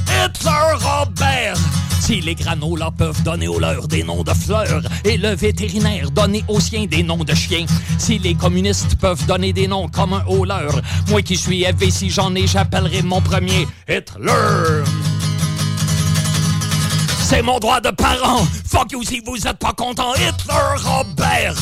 Hitler 0.09 0.75
Robert. 0.81 1.76
Si 2.07 2.21
les 2.21 2.37
granolas 2.37 2.93
peuvent 2.97 3.21
donner 3.25 3.49
aux 3.49 3.59
leurs 3.59 3.89
des 3.89 4.05
noms 4.05 4.23
de 4.23 4.33
fleurs 4.33 4.81
et 5.05 5.17
le 5.17 5.35
vétérinaire 5.35 6.09
donner 6.13 6.45
aux 6.47 6.61
siens 6.61 6.87
des 6.87 7.03
noms 7.03 7.25
de 7.25 7.35
chiens, 7.35 7.67
si 7.99 8.21
les 8.21 8.37
communistes 8.37 8.95
peuvent 9.01 9.27
donner 9.27 9.53
des 9.53 9.67
noms 9.67 9.89
comme 9.89 10.13
un 10.13 10.25
au 10.27 10.45
leur, 10.45 10.81
moi 11.09 11.21
qui 11.23 11.37
suis 11.37 11.65
FV, 11.65 11.91
si 11.91 12.09
j'en 12.09 12.33
ai, 12.37 12.47
j'appellerai 12.47 13.03
mon 13.03 13.21
premier 13.21 13.67
Hitler. 13.89 14.85
C'est 17.25 17.43
mon 17.43 17.59
droit 17.59 17.81
de 17.81 17.91
parent. 17.91 18.47
Fuck 18.69 18.93
you 18.93 19.03
si 19.03 19.21
vous 19.27 19.45
êtes 19.45 19.59
pas 19.59 19.73
content. 19.73 20.15
Hitler 20.15 20.77
Robert. 20.85 21.57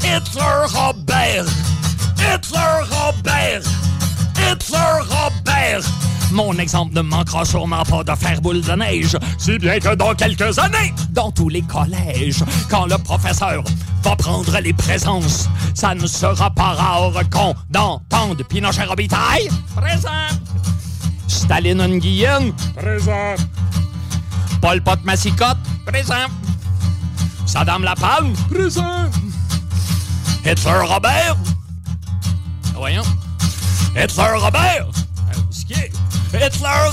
Hitler 0.00 0.66
Robert. 0.74 1.46
Hitler 2.18 2.82
Robert. 2.90 3.77
Hitler 4.50 5.00
Robert. 5.10 5.82
Mon 6.32 6.54
exemple 6.58 6.94
ne 6.94 7.02
manquera 7.02 7.44
sûrement 7.44 7.82
pas 7.82 8.02
de 8.02 8.14
faire 8.14 8.40
boule 8.40 8.62
de 8.62 8.72
neige, 8.72 9.16
si 9.38 9.58
bien 9.58 9.78
que 9.78 9.94
dans 9.94 10.14
quelques 10.14 10.58
années, 10.58 10.94
dans 11.10 11.30
tous 11.30 11.48
les 11.48 11.62
collèges, 11.62 12.42
quand 12.70 12.86
le 12.86 12.96
professeur 12.98 13.62
va 14.02 14.16
prendre 14.16 14.58
les 14.60 14.72
présences, 14.72 15.48
ça 15.74 15.94
ne 15.94 16.06
sera 16.06 16.50
pas 16.50 16.72
rare 16.74 17.12
qu'on 17.30 17.54
entende 17.76 18.42
Pinochet 18.48 18.84
Robitaille, 18.84 19.48
présent, 19.76 20.08
Staline 21.26 21.86
Nguyen, 21.86 22.52
présent, 22.76 23.34
Paul 24.62 24.82
Pot 24.82 25.02
Massicotte, 25.04 25.58
présent, 25.86 26.26
Saddam 27.46 27.84
Lapalme, 27.84 28.32
présent, 28.50 29.10
Hitler 30.44 30.80
Robert, 30.86 31.36
voyons, 32.74 33.02
Hitler 34.00 34.32
Robert, 34.38 34.86
ce 35.50 35.64
qui 35.64 35.72
est 35.72 35.90
Hitler 36.32 36.90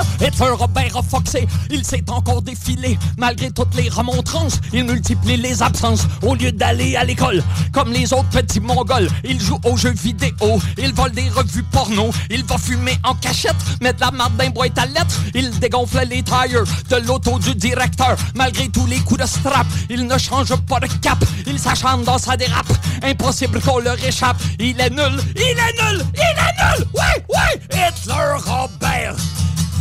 Robert! 0.00 0.20
Hitler 0.20 0.50
Robert 0.50 1.02
foxé, 1.08 1.46
il 1.70 1.84
s'est 1.84 2.04
encore 2.08 2.42
défilé. 2.42 2.98
Malgré 3.16 3.50
toutes 3.50 3.74
les 3.74 3.88
remontrances, 3.88 4.60
il 4.72 4.84
multiplie 4.84 5.36
les 5.36 5.62
absences. 5.62 6.06
Au 6.22 6.34
lieu 6.34 6.52
d'aller 6.52 6.96
à 6.96 7.04
l'école, 7.04 7.42
comme 7.72 7.92
les 7.92 8.12
autres 8.12 8.28
petits 8.30 8.60
mongols, 8.60 9.08
il 9.24 9.40
joue 9.40 9.58
aux 9.64 9.76
jeux 9.76 9.92
vidéo, 9.92 10.60
il 10.78 10.92
vole 10.94 11.12
des 11.12 11.28
revues 11.28 11.62
porno, 11.64 12.10
il 12.30 12.44
va 12.44 12.58
fumer 12.58 12.98
en 13.04 13.14
cachette, 13.14 13.56
mettre 13.80 14.00
la 14.00 14.10
marde 14.10 14.36
d'un 14.36 14.50
boîte 14.50 14.78
à 14.78 14.86
lettres, 14.86 15.20
il 15.34 15.50
dégonfle 15.58 16.06
les 16.08 16.22
tires 16.22 16.64
de 16.88 16.96
l'auto 17.06 17.38
du 17.38 17.54
directeur. 17.54 18.16
Malgré 18.34 18.68
tous 18.68 18.86
les 18.86 18.98
coups 19.00 19.20
de 19.20 19.26
strap, 19.26 19.66
il 19.88 20.06
ne 20.06 20.18
change 20.18 20.54
pas 20.68 20.80
de 20.80 20.86
cap, 21.00 21.18
il 21.46 21.58
s'acharne 21.58 22.04
dans 22.04 22.18
sa 22.18 22.36
dérape. 22.36 22.72
Impossible 23.02 23.60
qu'on 23.60 23.78
le 23.78 23.90
réchappe, 23.90 24.36
il 24.58 24.80
est 24.80 24.90
nul, 24.90 25.20
il 25.36 25.42
est 25.42 25.82
nul, 25.82 26.04
il 26.14 26.20
est 26.20 26.78
nul! 26.78 26.86
Ouais, 26.94 27.24
ouais! 27.28 27.60
Hitler 27.72 28.36
Robert! 28.44 29.16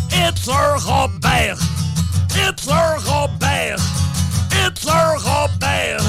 Hitler 0.10 0.77
Robert! 0.88 1.57
Hitler 2.31 2.98
Robert! 3.07 3.80
Hitler 4.52 5.18
Robert! 5.26 6.02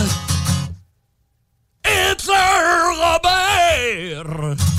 Hitler 1.85 2.95
Robert! 3.01 4.59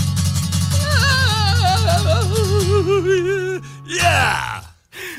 Yeah! 3.85 4.61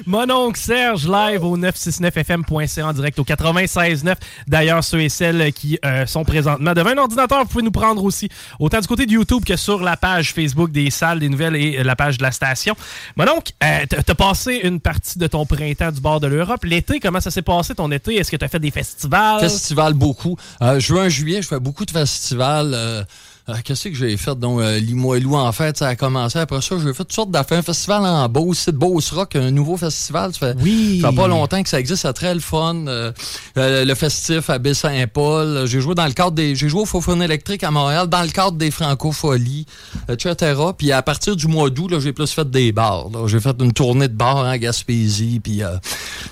Mon 0.07 0.53
Serge 0.55 1.07
live 1.07 1.45
au 1.45 1.57
969fm.ca 1.57 2.87
en 2.87 2.93
direct 2.93 3.19
au 3.19 3.25
96.9. 3.25 4.15
D'ailleurs, 4.49 4.83
ceux 4.83 5.01
et 5.01 5.09
celles 5.09 5.53
qui 5.53 5.79
euh, 5.85 6.07
sont 6.07 6.25
présentement 6.25 6.73
devant 6.73 6.91
un 6.91 6.99
ordinateur, 6.99 7.43
vous 7.43 7.49
pouvez 7.49 7.63
nous 7.63 7.71
prendre 7.71 8.03
aussi, 8.05 8.29
autant 8.59 8.81
du 8.81 8.89
côté 8.89 9.07
de 9.07 9.13
YouTube 9.13 9.45
que 9.45 9.57
sur 9.57 9.81
la 9.81 9.97
page 9.97 10.33
Facebook 10.33 10.71
des 10.71 10.91
salles, 10.91 11.21
des 11.21 11.29
nouvelles 11.29 11.57
et 11.57 11.79
euh, 11.79 11.85
la 11.85 11.97
page 11.97 12.19
de 12.19 12.23
la 12.23 12.33
station. 12.33 12.75
Mon 13.17 13.29
oncle, 13.29 13.53
euh, 13.63 13.85
t'as 13.89 14.03
t'as 14.03 14.15
passé 14.15 14.61
une 14.65 14.81
partie 14.81 15.19
de 15.19 15.27
ton 15.27 15.47
printemps 15.47 15.93
du 15.93 16.01
bord 16.01 16.21
de 16.21 16.27
l'Europe. 16.27 16.65
L'été, 16.65 17.01
comment 17.01 17.21
ça 17.21 17.31
s'est 17.31 17.43
passé 17.43 17.75
ton 17.75 17.91
été? 17.93 18.17
Est-ce 18.17 18.31
que 18.31 18.37
tu 18.37 18.45
as 18.45 18.49
fait 18.49 18.61
des 18.61 18.71
festivals? 18.71 19.41
Festival 19.41 19.95
beaucoup. 19.95 20.37
Euh, 20.63 20.81
juin, 20.81 21.09
juillet, 21.09 21.43
je 21.43 21.49
fais 21.49 21.61
beaucoup 21.61 21.85
de 21.85 21.91
festivals. 21.91 23.07
Euh, 23.53 23.57
euh, 23.57 23.61
Qu'est-ce 23.65 23.89
que 23.89 23.95
j'ai 23.95 24.17
fait? 24.17 24.35
Donc, 24.39 24.61
euh, 24.61 24.79
Limoilou, 24.79 25.37
en 25.37 25.53
fait, 25.53 25.77
ça 25.79 25.89
a 25.89 25.97
commencé. 25.97 26.39
Après 26.39 26.61
ça, 26.61 26.77
j'ai 26.79 26.93
fait 26.93 27.05
toutes 27.05 27.13
sortes 27.13 27.31
d'affaires. 27.31 27.59
Un 27.59 27.63
festival 27.63 28.05
en 28.05 28.29
Beauce, 28.29 28.69
Beauce 28.71 29.11
Rock, 29.13 29.37
un 29.37 29.51
nouveau 29.51 29.77
festival. 29.77 30.33
Ça 30.33 30.39
fait, 30.39 30.57
oui. 30.63 31.01
ça 31.01 31.11
fait 31.11 31.17
pas 31.17 31.29
longtemps 31.29 31.63
que 31.63 31.69
ça 31.69 31.81
existe. 31.81 32.03
C'est 32.03 32.13
très 32.13 32.35
le 32.35 32.41
fun. 32.41 32.87
Euh, 32.87 33.13
euh, 33.57 33.85
le 33.85 33.95
festif 33.95 34.51
à 34.51 34.59
Baie-Saint-Paul. 34.59 35.67
J'ai 35.67 35.81
joué 35.81 35.95
dans 35.95 36.07
le 36.07 36.13
cadre 36.13 36.33
des... 36.33 36.55
J'ai 36.55 36.69
joué 36.69 36.83
au 36.83 36.87
Faux 36.87 37.03
électrique 37.21 37.65
à 37.65 37.71
Montréal 37.71 38.07
dans 38.07 38.23
le 38.23 38.29
cadre 38.29 38.57
des 38.57 38.71
Francopholies, 38.71 39.67
etc. 40.09 40.55
Puis 40.77 40.93
à 40.93 41.03
partir 41.03 41.37
du 41.37 41.47
mois 41.47 41.69
d'août, 41.71 41.91
là, 41.91 42.01
j'ai 42.01 42.13
plus 42.13 42.31
fait 42.31 42.49
des 42.51 42.73
bars. 42.73 43.07
J'ai 43.27 43.41
fait 43.41 43.57
une 43.61 43.73
tournée 43.73 44.09
de 44.09 44.15
bars 44.15 44.37
en 44.37 44.57
Gaspésie. 44.57 45.41
Puis, 45.43 45.63
euh, 45.63 45.77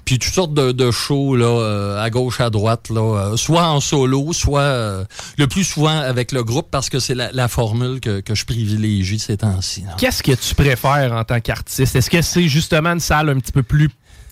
puis 0.04 0.18
toutes 0.18 0.32
sortes 0.32 0.54
de, 0.54 0.72
de 0.72 0.90
shows 0.90 1.36
là, 1.36 2.00
à 2.00 2.10
gauche, 2.10 2.40
à 2.40 2.50
droite. 2.50 2.88
Là, 2.90 3.34
soit 3.36 3.66
en 3.66 3.80
solo, 3.80 4.32
soit 4.32 5.04
le 5.36 5.46
plus 5.46 5.64
souvent 5.64 5.98
avec 5.98 6.32
le 6.32 6.44
groupe 6.44 6.68
parce 6.70 6.88
que 6.88 6.98
c'est 6.98 7.09
la, 7.14 7.30
la 7.32 7.48
formule 7.48 8.00
que, 8.00 8.20
que 8.20 8.34
je 8.34 8.44
privilégie 8.44 9.18
ces 9.18 9.36
temps-ci. 9.36 9.82
là. 9.82 9.94
Qu'est-ce 9.98 10.22
que 10.22 10.32
tu 10.32 10.54
préfères 10.54 11.12
en 11.12 11.24
tant 11.24 11.40
qu'artiste? 11.40 11.96
Est-ce 11.96 12.10
que 12.10 12.22
c'est 12.22 12.48
justement 12.48 12.90
une 12.92 13.00
salle 13.00 13.28
un 13.28 13.38
petit 13.38 13.52
peu 13.52 13.62
plus 13.62 13.88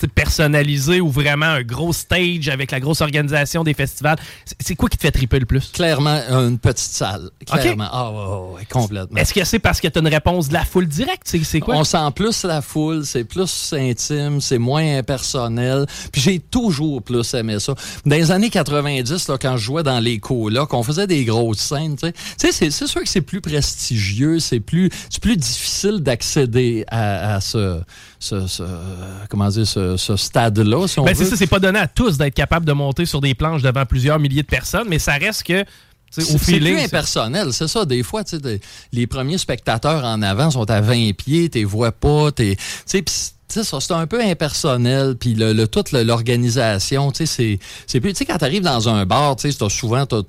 personnalisée 0.06 1.00
ou 1.00 1.10
vraiment 1.10 1.46
un 1.46 1.62
gros 1.62 1.92
stage 1.92 2.48
avec 2.48 2.70
la 2.70 2.80
grosse 2.80 3.00
organisation 3.00 3.64
des 3.64 3.74
festivals? 3.74 4.16
C'est- 4.60 4.74
quoi 4.76 4.88
qui 4.88 4.96
te 4.96 5.02
fait 5.02 5.10
triper 5.10 5.40
le 5.40 5.46
plus? 5.46 5.70
Clairement, 5.72 6.20
une 6.30 6.58
petite 6.58 6.92
salle. 6.92 7.30
Clairement. 7.46 7.88
Ah, 7.90 8.10
ouais, 8.10 8.16
ouais, 8.18 8.54
ouais, 8.58 8.64
complètement. 8.70 9.16
Est-ce 9.18 9.34
que 9.34 9.44
c'est 9.44 9.58
parce 9.58 9.80
que 9.80 9.88
tu 9.88 9.98
as 9.98 10.00
une 10.02 10.08
réponse 10.08 10.48
de 10.48 10.54
la 10.54 10.64
foule 10.64 10.86
directe? 10.86 11.34
C'est 11.42 11.60
quoi? 11.60 11.74
On 11.76 11.84
sent 11.84 11.98
plus 12.14 12.44
la 12.44 12.62
foule, 12.62 13.04
c'est 13.04 13.24
plus 13.24 13.72
intime, 13.76 14.40
c'est 14.40 14.58
moins 14.58 14.98
impersonnel. 14.98 15.86
Puis 16.12 16.20
j'ai 16.22 16.38
toujours 16.38 17.02
plus 17.02 17.34
aimé 17.34 17.58
ça. 17.58 17.74
Dans 18.06 18.16
les 18.16 18.30
années 18.30 18.50
90, 18.50 19.28
là, 19.28 19.36
quand 19.40 19.56
je 19.56 19.64
jouais 19.64 19.82
dans 19.82 20.00
les 20.00 20.18
colocs, 20.18 20.72
on 20.74 20.82
faisait 20.82 21.06
des 21.06 21.24
grosses 21.24 21.58
scènes. 21.58 21.96
C'est 22.36 22.70
sûr 22.70 23.02
que 23.02 23.08
c'est 23.08 23.20
plus 23.20 23.40
prestigieux, 23.40 24.38
c'est 24.38 24.60
plus, 24.60 24.90
c'est 25.10 25.20
plus 25.22 25.36
difficile 25.36 25.98
d'accéder 26.00 26.84
à, 26.88 27.34
à 27.36 27.40
ce, 27.40 27.80
ce, 28.18 28.46
ce- 28.46 28.62
comment 29.28 29.48
dire, 29.48 29.66
ce, 29.66 29.96
ce 29.96 30.16
stade-là. 30.16 30.86
Si 30.88 30.98
on 30.98 31.04
Ben, 31.04 31.14
c'est 31.14 31.24
ça, 31.24 31.36
c'est 31.36 31.46
pas 31.46 31.60
donné 31.60 31.78
à 31.78 31.86
tous 31.86 32.18
d'être 32.18 32.34
capable 32.34 32.66
de 32.66 32.72
monter 32.72 33.06
sur 33.06 33.20
des 33.20 33.34
planches 33.34 33.62
devant 33.62 33.86
plusieurs 33.86 34.18
milliers 34.18 34.42
de 34.42 34.46
personnes, 34.48 34.88
mais 34.88 34.98
ça 34.98 35.12
reste 35.14 35.44
que, 35.44 35.64
C'est 36.10 36.22
plus 36.38 36.78
impersonnel, 36.84 37.52
c'est 37.52 37.68
ça. 37.68 37.84
Des 37.84 38.02
fois, 38.02 38.22
des- 38.24 38.60
les 38.92 39.06
premiers 39.06 39.38
spectateurs 39.38 40.04
en 40.04 40.22
avant 40.22 40.50
sont 40.50 40.68
à 40.70 40.80
20 40.80 41.12
pieds, 41.16 41.48
tu 41.50 41.58
les 41.58 41.64
vois 41.64 41.92
pas, 41.92 42.32
t'es, 42.32 42.56
tu 42.56 42.62
sais, 42.86 43.02
pis 43.02 43.12
c'est- 43.48 43.92
un 43.92 44.06
peu 44.06 44.20
impersonnel, 44.22 45.14
puis 45.18 45.34
le, 45.34 45.52
le- 45.52 45.66
toute 45.66 45.92
l'organisation, 45.92 47.10
tu 47.10 47.26
sais, 47.26 47.58
c'est, 47.86 48.00
plus, 48.00 48.12
tu 48.12 48.18
sais, 48.18 48.24
quand 48.26 48.36
t'arrives 48.38 48.62
dans 48.62 48.88
un 48.88 49.06
bar, 49.06 49.36
tu 49.36 49.50
sais, 49.50 49.68
souvent, 49.68 50.04
t'as, 50.06 50.22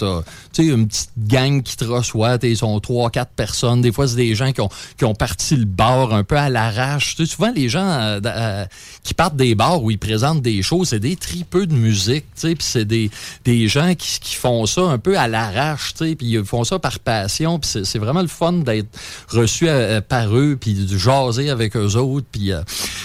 une 0.58 0.88
petite 0.88 1.10
gang 1.18 1.62
qui 1.62 1.76
te 1.78 1.86
reçoit, 1.86 2.38
ils 2.44 2.58
sont 2.58 2.80
trois, 2.80 3.10
quatre 3.10 3.32
personnes, 3.32 3.82
des 3.82 3.92
fois, 3.92 4.08
c'est 4.08 4.16
des 4.16 4.36
gens 4.36 4.52
qui 4.52 4.62
ont, 4.62 4.70
qui 4.98 5.06
ont 5.06 5.14
parti 5.16 5.56
le 5.56 5.66
bar 5.66 6.14
un 6.14 6.24
peu 6.24 6.38
à 6.38 6.50
l'arrache, 6.50 7.16
souvent, 7.18 7.52
les 7.56 7.70
gens 7.70 7.86
euh, 7.90 8.20
euh, 8.26 8.66
qui 9.04 9.14
partent 9.14 9.36
des 9.36 9.56
bars 9.56 9.84
où 9.84 9.92
ils 9.92 9.98
présentent 10.00 10.42
des 10.42 10.62
shows, 10.62 10.86
c'est 10.86 11.00
des 11.00 11.16
tripeux 11.16 11.66
de 11.68 11.74
musique, 11.74 12.26
tu 12.36 12.42
sais, 12.50 12.56
puis 12.56 12.66
c'est 12.68 12.86
des, 12.86 13.12
des 13.46 13.68
gens 13.68 13.94
qui, 13.96 14.20
qui 14.20 14.36
font 14.36 14.66
ça 14.66 14.82
un 14.82 14.98
peu 14.98 15.18
à 15.18 15.28
l'arrache, 15.28 15.94
tu 15.94 16.06
sais, 16.10 16.16
puis 16.16 16.28
ils 16.28 16.44
font 16.46 16.64
ça 16.64 16.80
par 16.80 17.00
passion, 17.00 17.60
puis 17.60 17.70
c'est, 17.84 18.00
vraiment 18.00 18.22
le 18.22 18.28
fun 18.28 18.54
d'être 18.54 18.88
reçu 19.30 19.68
euh, 19.68 20.00
par 20.02 20.36
eux, 20.36 20.58
puis 20.60 20.74
de 20.74 20.98
jaser 20.98 21.50
avec 21.50 21.76
eux 21.76 21.96
autres, 21.96 22.28
puis 22.32 22.52
euh, 22.52 22.62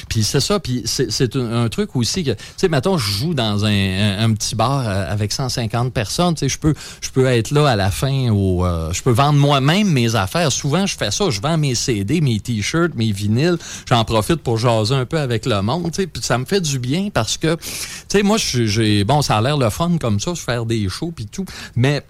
puis 0.09 0.22
c'est 0.22 0.40
ça, 0.40 0.60
puis 0.60 0.82
c'est, 0.85 1.36
un, 1.36 1.64
un 1.64 1.68
truc 1.68 1.94
aussi 1.97 2.24
que, 2.24 2.31
tu 2.32 2.36
sais, 2.56 2.68
mettons, 2.68 2.98
je 2.98 3.10
joue 3.10 3.35
dans 3.35 3.64
un, 3.64 4.24
un- 4.24 4.32
petit 4.35 4.55
bar 4.55 4.86
euh, 4.86 5.12
avec 5.12 5.32
150 5.32 5.93
personnes, 5.93 6.35
tu 6.35 6.40
sais, 6.40 6.48
je 6.48 6.59
peux, 6.59 6.74
je 7.01 7.10
peux 7.10 7.26
être 7.26 7.51
là 7.51 7.68
à 7.68 7.76
la 7.76 7.90
fin, 7.90 8.31
au, 8.31 8.64
euh, 8.64 8.93
je 8.93 9.02
peux 9.02 9.12
vendre 9.12 9.39
moi-même 9.39 9.89
mes 9.90 10.14
affaires. 10.16 10.51
Souvent, 10.51 10.86
je 10.86 10.97
fais 10.97 11.10
ça, 11.10 11.31
je 11.31 11.40
vends 11.40 11.56
mes 11.56 11.74
CD, 11.74 12.20
mes 12.20 12.40
t-shirts, 12.40 12.94
mes 12.94 13.12
vinyles, 13.12 13.59
j'en 13.89 14.05
profite 14.05 14.36
pour 14.36 14.59
jaser 14.59 14.94
un 14.94 15.06
peu 15.06 15.18
avec 15.18 15.47
le 15.47 15.62
monde, 15.62 15.90
tu 15.93 16.02
sais, 16.02 16.06
puis 16.06 16.22
ça 16.22 16.39
me 16.39 16.44
fait 16.44 16.60
du 16.60 16.78
bien 16.78 17.09
parce 17.12 17.36
que, 17.36 17.55
tu 17.56 17.62
sais, 18.09 18.22
moi, 18.22 18.36
j'ai, 18.39 19.05
bon, 19.05 19.22
ça 19.22 19.39
a 19.39 19.40
l'air 19.43 19.56
le 19.56 19.70
fun 19.70 19.98
comme 20.01 20.20
ça, 20.20 20.35
je 20.35 20.40
faire 20.40 20.66
des 20.66 20.89
shows 20.89 21.12
puis 21.14 21.26
tout, 21.26 21.44
mais 21.76 22.02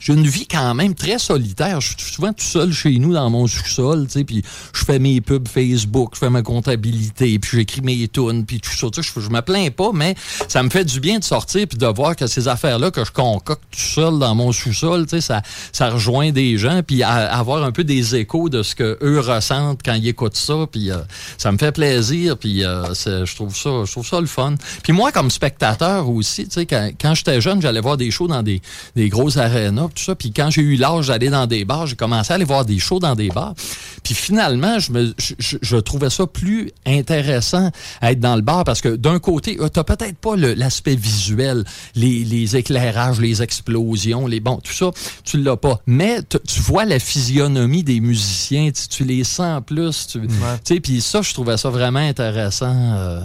j'ai 0.00 0.12
une 0.12 0.26
vie 0.26 0.46
quand 0.46 0.74
même 0.74 0.94
très 0.94 1.18
solitaire. 1.18 1.80
Je 1.80 1.96
suis 1.96 2.14
souvent 2.14 2.32
tout 2.32 2.44
seul 2.44 2.72
chez 2.72 2.98
nous 2.98 3.12
dans 3.12 3.28
mon 3.30 3.46
sous-sol, 3.46 4.06
tu 4.06 4.12
sais, 4.12 4.24
puis 4.24 4.42
je 4.72 4.84
fais 4.84 4.98
mes 4.98 5.20
pubs 5.20 5.48
Facebook, 5.48 6.10
je 6.14 6.20
fais 6.20 6.30
ma 6.30 6.42
comptabilité, 6.42 7.38
puis 7.38 7.58
j'écris 7.58 7.80
mes 7.82 8.08
tunes, 8.08 8.44
puis 8.46 8.60
tout 8.60 8.70
ça. 8.70 8.88
Tu 8.90 9.02
sais, 9.02 9.10
je, 9.20 9.28
me 9.28 9.40
plains 9.40 9.70
pas, 9.70 9.90
mais 9.92 10.14
ça 10.48 10.62
me 10.62 10.70
fait 10.70 10.84
du 10.84 11.00
bien 11.00 11.18
de 11.18 11.24
sortir 11.24 11.66
puis 11.66 11.78
de 11.78 11.86
voir 11.86 12.16
que 12.16 12.26
ces 12.26 12.48
affaires-là 12.48 12.90
que 12.90 13.04
je 13.04 13.12
concocte 13.12 13.62
tout 13.70 13.80
seul 13.80 14.18
dans 14.18 14.34
mon 14.34 14.52
sous-sol, 14.52 15.06
tu 15.06 15.16
sais, 15.16 15.20
ça, 15.20 15.42
ça 15.72 15.90
rejoint 15.90 16.30
des 16.30 16.58
gens, 16.58 16.82
puis 16.86 17.02
avoir 17.02 17.62
un 17.62 17.72
peu 17.72 17.84
des 17.84 18.16
échos 18.16 18.48
de 18.48 18.62
ce 18.62 18.74
que 18.74 18.98
eux 19.02 19.20
ressentent 19.20 19.80
quand 19.84 19.94
ils 19.94 20.08
écoutent 20.08 20.36
ça, 20.36 20.66
puis 20.70 20.90
euh, 20.90 20.98
ça 21.36 21.52
me 21.52 21.58
fait 21.58 21.72
plaisir, 21.72 22.36
puis 22.38 22.64
euh, 22.64 22.94
je 22.94 23.34
trouve 23.34 23.56
ça, 23.56 23.84
je 23.84 23.90
trouve 23.90 24.06
ça 24.06 24.20
le 24.20 24.26
fun. 24.26 24.54
Puis 24.82 24.92
moi, 24.92 25.12
comme 25.12 25.30
spectateur 25.30 26.08
aussi, 26.08 26.44
tu 26.44 26.52
sais, 26.52 26.66
quand, 26.66 26.90
quand 27.00 27.14
j'étais 27.14 27.40
jeune, 27.40 27.60
j'allais 27.60 27.80
voir 27.80 27.96
des 27.96 28.10
shows 28.10 28.28
dans 28.28 28.42
des, 28.42 28.60
des 28.96 29.08
grosses 29.08 29.36
arénas, 29.36 29.87
tout 29.88 30.02
ça. 30.02 30.14
Puis 30.14 30.32
quand 30.32 30.50
j'ai 30.50 30.62
eu 30.62 30.76
l'âge 30.76 31.08
d'aller 31.08 31.30
dans 31.30 31.46
des 31.46 31.64
bars, 31.64 31.86
j'ai 31.86 31.96
commencé 31.96 32.32
à 32.32 32.36
aller 32.36 32.44
voir 32.44 32.64
des 32.64 32.78
shows 32.78 32.98
dans 32.98 33.14
des 33.14 33.28
bars. 33.28 33.54
Puis 34.02 34.14
finalement, 34.14 34.78
je, 34.78 34.92
me, 34.92 35.14
je, 35.18 35.34
je- 35.38 35.56
je 35.60 35.76
trouvais 35.76 36.10
ça 36.10 36.26
plus 36.26 36.70
intéressant 36.86 37.70
à 38.00 38.12
être 38.12 38.20
dans 38.20 38.36
le 38.36 38.42
bar 38.42 38.64
parce 38.64 38.80
que 38.80 38.94
d'un 38.96 39.18
côté, 39.18 39.56
euh, 39.60 39.68
t'as 39.68 39.84
peut-être 39.84 40.16
pas 40.18 40.36
l'aspect 40.36 40.96
visuel, 40.96 41.64
les, 41.94 42.24
les 42.24 42.56
éclairages, 42.56 43.20
les 43.20 43.42
explosions, 43.42 44.26
les 44.26 44.40
bon, 44.40 44.56
tout 44.62 44.72
ça, 44.72 44.90
tu 45.24 45.42
l'as 45.42 45.56
pas. 45.56 45.80
Mais 45.86 46.20
tu 46.22 46.60
vois 46.60 46.84
la 46.84 46.98
physionomie 46.98 47.82
des 47.82 48.00
musiciens, 48.00 48.70
tu, 48.70 48.88
tu 48.88 49.04
les 49.04 49.24
sens 49.24 49.62
plus. 49.66 50.06
Tu 50.06 50.20
tu 50.20 50.34
sais, 50.64 50.80
puis 50.80 51.00
ça, 51.00 51.22
je 51.22 51.32
trouvais 51.34 51.56
ça 51.56 51.70
vraiment 51.70 51.98
intéressant. 52.00 52.74
euh, 52.96 53.20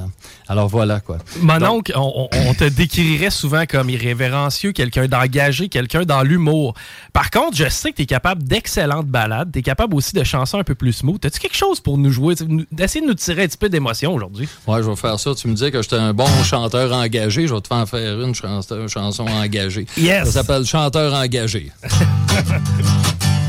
alors 0.48 0.68
voilà 0.68 1.00
quoi. 1.00 1.18
Mon 1.42 1.58
Donc- 1.58 1.92
oncle, 1.92 1.94
on, 1.96 2.54
te 2.54 2.66
décrirait 2.66 3.30
souvent 3.30 3.66
comme 3.66 3.90
irrévérencieux, 3.90 4.72
quelqu'un 4.72 5.08
d'engagé, 5.08 5.70
quelqu'un 5.70 6.04
dans 6.04 6.22
l'humour. 6.22 6.74
Par 7.14 7.32
contre, 7.32 7.58
je 7.58 7.70
sais 7.70 7.92
que 7.92 7.98
tu 7.98 8.04
es 8.04 8.06
capable 8.06 8.44
d'excellentes 8.44 9.08
balades, 9.08 9.52
tu 9.52 9.60
es 9.60 9.62
capable 9.62 9.96
aussi 9.96 10.14
de 10.14 10.24
chansons 10.24 10.60
un 10.60 10.64
peu 10.64 10.76
plus 10.76 10.94
smooth. 10.94 11.26
As-tu 11.26 11.40
quelque 11.40 11.56
chose 11.58 11.80
pour 11.80 11.98
nous 11.98 12.12
jouer, 12.12 12.36
d'essayer 12.72 13.02
de 13.02 13.08
nous 13.08 13.16
tirer 13.16 13.44
un 13.44 13.48
petit 13.48 13.58
peu 13.58 13.70
d'émotion 13.70 14.14
aujourd'hui? 14.14 14.48
Ouais, 14.68 14.84
je 14.84 14.90
vais 14.90 14.96
faire 14.96 15.20
ça. 15.20 15.34
Tu 15.36 15.48
me 15.48 15.54
disais 15.54 15.72
que 15.72 15.82
j'étais 15.82 15.96
un 15.96 16.14
bon 16.14 16.28
chanteur 16.44 16.92
engagé. 16.94 17.48
Je 17.48 17.54
vais 17.54 17.62
te 17.62 17.68
faire 17.68 17.88
faire 17.88 18.20
une 18.22 18.36
chanson, 18.36 18.88
chanson 18.88 19.26
engagée. 19.26 19.86
Yes. 19.98 20.26
Ça 20.26 20.32
s'appelle 20.32 20.66
Chanteur 20.66 21.14
engagé. 21.14 21.72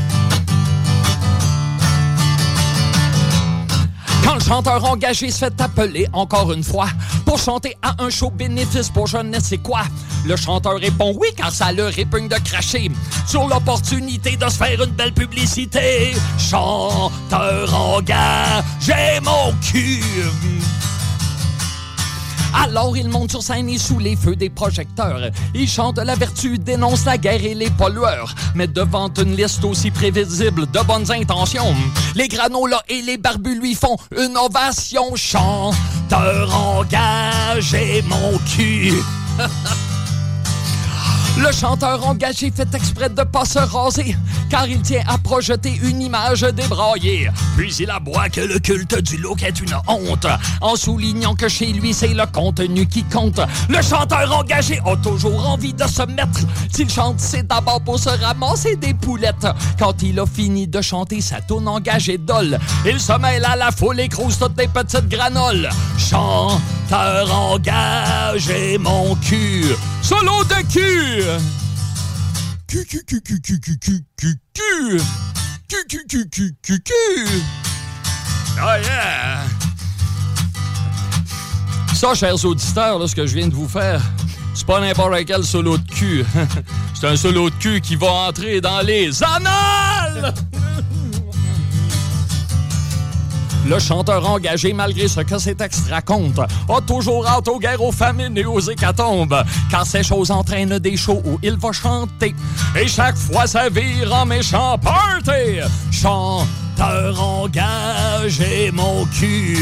Quand 4.25 4.35
le 4.35 4.41
chanteur 4.41 4.83
engagé 4.83 5.29
se 5.29 5.37
fait 5.37 5.61
appeler 5.61 6.07
encore 6.11 6.51
une 6.51 6.63
fois 6.63 6.87
pour 7.25 7.37
chanter 7.37 7.77
à 7.83 8.03
un 8.03 8.09
show 8.09 8.31
bénéfice 8.31 8.89
pour 8.89 9.05
jeunesse, 9.05 9.45
c'est 9.49 9.59
quoi? 9.59 9.83
Le 10.25 10.35
chanteur 10.35 10.79
répond 10.79 11.15
oui 11.15 11.27
car 11.37 11.51
ça 11.51 11.71
le 11.71 11.85
répugne 11.85 12.27
de 12.27 12.35
cracher 12.35 12.89
sur 13.27 13.47
l'opportunité 13.47 14.35
de 14.35 14.49
se 14.49 14.57
faire 14.57 14.81
une 14.81 14.91
belle 14.91 15.13
publicité. 15.13 16.15
Chanteur 16.39 17.73
engagé, 17.73 19.19
mon 19.21 19.53
cul. 19.61 20.01
Alors 22.63 22.95
il 22.95 23.09
monte 23.09 23.31
sur 23.31 23.43
scène 23.43 23.69
et 23.69 23.77
sous 23.77 23.99
les 23.99 24.15
feux 24.15 24.35
des 24.35 24.49
projecteurs. 24.49 25.19
Il 25.53 25.67
chante 25.67 25.97
la 25.99 26.15
vertu, 26.15 26.57
dénonce 26.57 27.05
la 27.05 27.17
guerre 27.17 27.43
et 27.43 27.53
les 27.53 27.69
pollueurs. 27.69 28.33
Mais 28.55 28.67
devant 28.67 29.11
une 29.17 29.35
liste 29.35 29.63
aussi 29.63 29.91
prévisible 29.91 30.65
de 30.71 30.79
bonnes 30.85 31.11
intentions, 31.11 31.75
les 32.15 32.27
granolas 32.27 32.83
et 32.87 33.01
les 33.01 33.17
barbus 33.17 33.59
lui 33.59 33.75
font 33.75 33.97
une 34.17 34.37
ovation. 34.37 35.15
Chanteur 35.15 36.55
engagé, 36.55 38.03
mon 38.07 38.37
cul. 38.39 38.93
Le 41.37 41.51
chanteur 41.51 42.07
engagé 42.07 42.49
fait 42.49 42.73
exprès 42.73 43.09
de 43.09 43.23
pas 43.23 43.43
se 43.43 43.59
raser, 43.59 44.15
car 44.49 44.67
il 44.67 44.81
tient 44.81 45.03
à 45.05 45.17
projeter 45.17 45.77
une 45.83 46.01
image 46.01 46.41
débraillée. 46.41 47.29
Puis 47.57 47.75
il 47.79 47.89
aboie 47.91 48.29
que 48.29 48.39
le 48.39 48.57
culte 48.57 49.01
du 49.01 49.17
look 49.17 49.43
est 49.43 49.59
une 49.59 49.75
honte, 49.87 50.27
en 50.61 50.75
soulignant 50.77 51.35
que 51.35 51.49
chez 51.49 51.67
lui 51.67 51.93
c'est 51.93 52.13
le 52.13 52.25
contenu 52.31 52.85
qui 52.87 53.03
compte. 53.03 53.41
Le 53.67 53.81
chanteur 53.81 54.31
engagé 54.33 54.79
a 54.85 54.95
toujours 54.95 55.49
envie 55.49 55.73
de 55.73 55.85
se 55.85 56.03
mettre. 56.03 56.39
S'il 56.73 56.89
chante, 56.89 57.19
c'est 57.19 57.45
d'abord 57.45 57.81
pour 57.81 57.99
se 57.99 58.09
ramasser 58.09 58.77
des 58.77 58.93
poulettes. 58.93 59.47
Quand 59.77 60.01
il 60.01 60.19
a 60.21 60.25
fini 60.25 60.67
de 60.67 60.81
chanter 60.81 61.19
sa 61.19 61.41
tourne 61.41 61.67
engagée 61.67 62.17
dole, 62.17 62.57
il 62.85 62.99
se 62.99 63.13
mêle 63.19 63.43
à 63.43 63.57
la 63.57 63.71
foule 63.71 63.99
et 63.99 64.07
crouse 64.07 64.39
toutes 64.39 64.55
des 64.55 64.69
petites 64.69 65.09
granoles. 65.09 65.69
Chanteur 65.97 67.29
engagé, 67.33 68.77
mon 68.77 69.15
cul. 69.15 69.75
Solo 70.01 70.43
de 70.43 70.71
cul. 70.71 71.24
Oh 78.57 78.81
yeah! 78.83 79.41
Ça, 81.95 82.13
chers 82.13 82.45
auditeurs, 82.45 82.99
là, 82.99 83.07
ce 83.07 83.15
que 83.15 83.25
je 83.25 83.35
viens 83.35 83.47
de 83.47 83.55
vous 83.55 83.67
faire, 83.67 84.01
c'est 84.53 84.67
pas 84.67 84.79
n'importe 84.79 85.25
quel 85.25 85.43
solo 85.43 85.77
de 85.77 85.87
cul. 85.89 86.23
c'est 86.93 87.07
un 87.07 87.15
solo 87.15 87.49
de 87.49 87.55
cul 87.55 87.81
qui 87.81 87.95
va 87.95 88.11
entrer 88.11 88.61
dans 88.61 88.81
les 88.81 89.23
annales! 89.23 90.33
Le 93.67 93.79
chanteur 93.79 94.29
engagé, 94.29 94.73
malgré 94.73 95.07
ce 95.07 95.21
que 95.21 95.39
ces 95.39 95.55
textes 95.55 95.89
racontent, 95.89 96.43
a 96.43 96.81
toujours 96.81 97.25
hâte 97.25 97.47
aux 97.47 97.57
guerres, 97.57 97.81
aux 97.81 97.91
famines 97.91 98.37
et 98.37 98.45
aux 98.45 98.59
hécatombes, 98.59 99.43
car 99.71 99.85
ces 99.87 100.03
choses 100.03 100.29
entraînent 100.29 100.77
des 100.77 100.95
shows 100.95 101.21
où 101.25 101.39
il 101.41 101.57
va 101.57 101.71
chanter. 101.71 102.35
Et 102.79 102.87
chaque 102.87 103.17
fois, 103.17 103.47
ça 103.47 103.69
vire 103.69 104.13
en 104.13 104.25
méchant 104.25 104.77
party. 104.77 105.61
Chanteur 105.91 107.19
engagé, 107.19 108.71
mon 108.71 109.05
cul. 109.05 109.57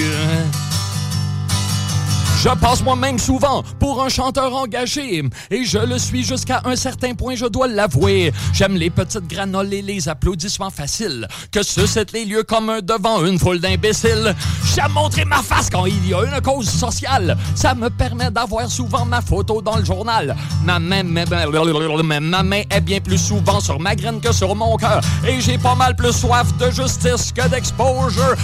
Je 2.44 2.50
passe 2.60 2.84
moi-même 2.84 3.18
souvent 3.20 3.64
pour 3.80 4.04
un 4.04 4.10
chanteur 4.10 4.54
engagé 4.54 5.24
et 5.50 5.64
je 5.64 5.78
le 5.78 5.98
suis 5.98 6.24
jusqu'à 6.26 6.62
un 6.66 6.76
certain 6.76 7.14
point, 7.16 7.36
je 7.36 7.46
dois 7.46 7.70
l'avouer. 7.70 8.34
J'aime 8.52 8.76
les 8.76 8.90
petites 8.90 9.28
granoles 9.30 9.74
et 9.74 9.82
les 9.82 10.10
applaudissements 10.10 10.70
faciles 10.70 11.26
que 11.54 11.64
suscitent 11.64 12.12
les 12.12 12.26
lieux 12.26 12.44
communs 12.44 12.82
devant 12.82 13.24
une 13.26 13.40
foule 13.40 13.62
d'imbéciles. 13.62 14.36
J'aime 14.76 14.92
montrer 14.92 15.24
ma 15.24 15.42
face 15.42 15.70
quand 15.70 15.86
il 15.86 16.06
y 16.06 16.14
a 16.14 16.22
une 16.26 16.42
cause 16.42 16.68
sociale. 16.70 17.38
Ça 17.56 17.74
me 17.76 17.90
permet 17.90 18.30
d'avoir 18.30 18.70
souvent 18.70 19.06
ma 19.06 19.22
photo 19.22 19.62
dans 19.62 19.78
le 19.78 19.86
journal. 19.86 20.36
Ma 20.66 20.80
main, 20.80 21.04
ma, 21.04 21.24
ma- 21.26 22.20
ma 22.20 22.44
main 22.44 22.62
est 22.70 22.82
bien 22.82 23.00
plus 23.00 23.20
souvent 23.20 23.62
sur 23.62 23.80
ma 23.80 23.96
graine 23.96 24.20
que 24.20 24.34
sur 24.34 24.54
mon 24.54 24.76
cœur 24.76 25.00
et 25.26 25.40
j'ai 25.40 25.58
pas 25.58 25.76
mal 25.76 25.96
plus 25.96 26.12
soif 26.12 26.48
de 26.58 26.70
justice 26.72 27.32
que 27.32 27.48
d'exposure. 27.48 28.36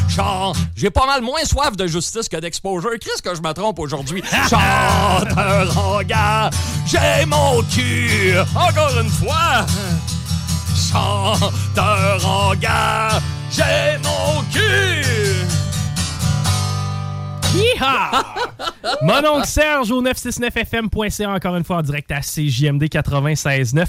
J'ai 0.74 0.90
pas 0.90 1.06
mal 1.06 1.22
moins 1.22 1.44
soif 1.44 1.76
de 1.76 1.86
justice 1.86 2.30
que 2.30 2.38
d'exposure. 2.38 2.92
Qu'est-ce 3.02 3.22
que 3.22 3.36
je 3.36 3.42
me 3.42 3.52
trompe 3.52 3.78
aujourd'hui? 3.80 3.89
aujourd'hui. 3.90 4.22
Chante 4.48 5.36
un 5.36 5.66
j'ai 6.86 7.26
mon 7.26 7.64
cul, 7.64 8.36
encore 8.54 9.00
une 9.02 9.10
fois. 9.10 9.66
Chante 10.76 11.78
un 11.78 12.18
regard, 12.18 13.20
j'ai 13.52 13.98
mon 14.04 14.44
cul. 14.52 15.29
Yeehaw! 17.60 18.24
Mon 19.04 19.26
oncle 19.38 19.48
Serge 19.48 19.92
au 19.92 20.02
969fm.ca, 20.04 21.30
encore 21.30 21.56
une 21.56 21.64
fois 21.64 21.78
en 21.78 21.82
direct 21.82 22.12
à 22.12 22.20
CJMD 22.22 22.84
96.9. 22.84 23.86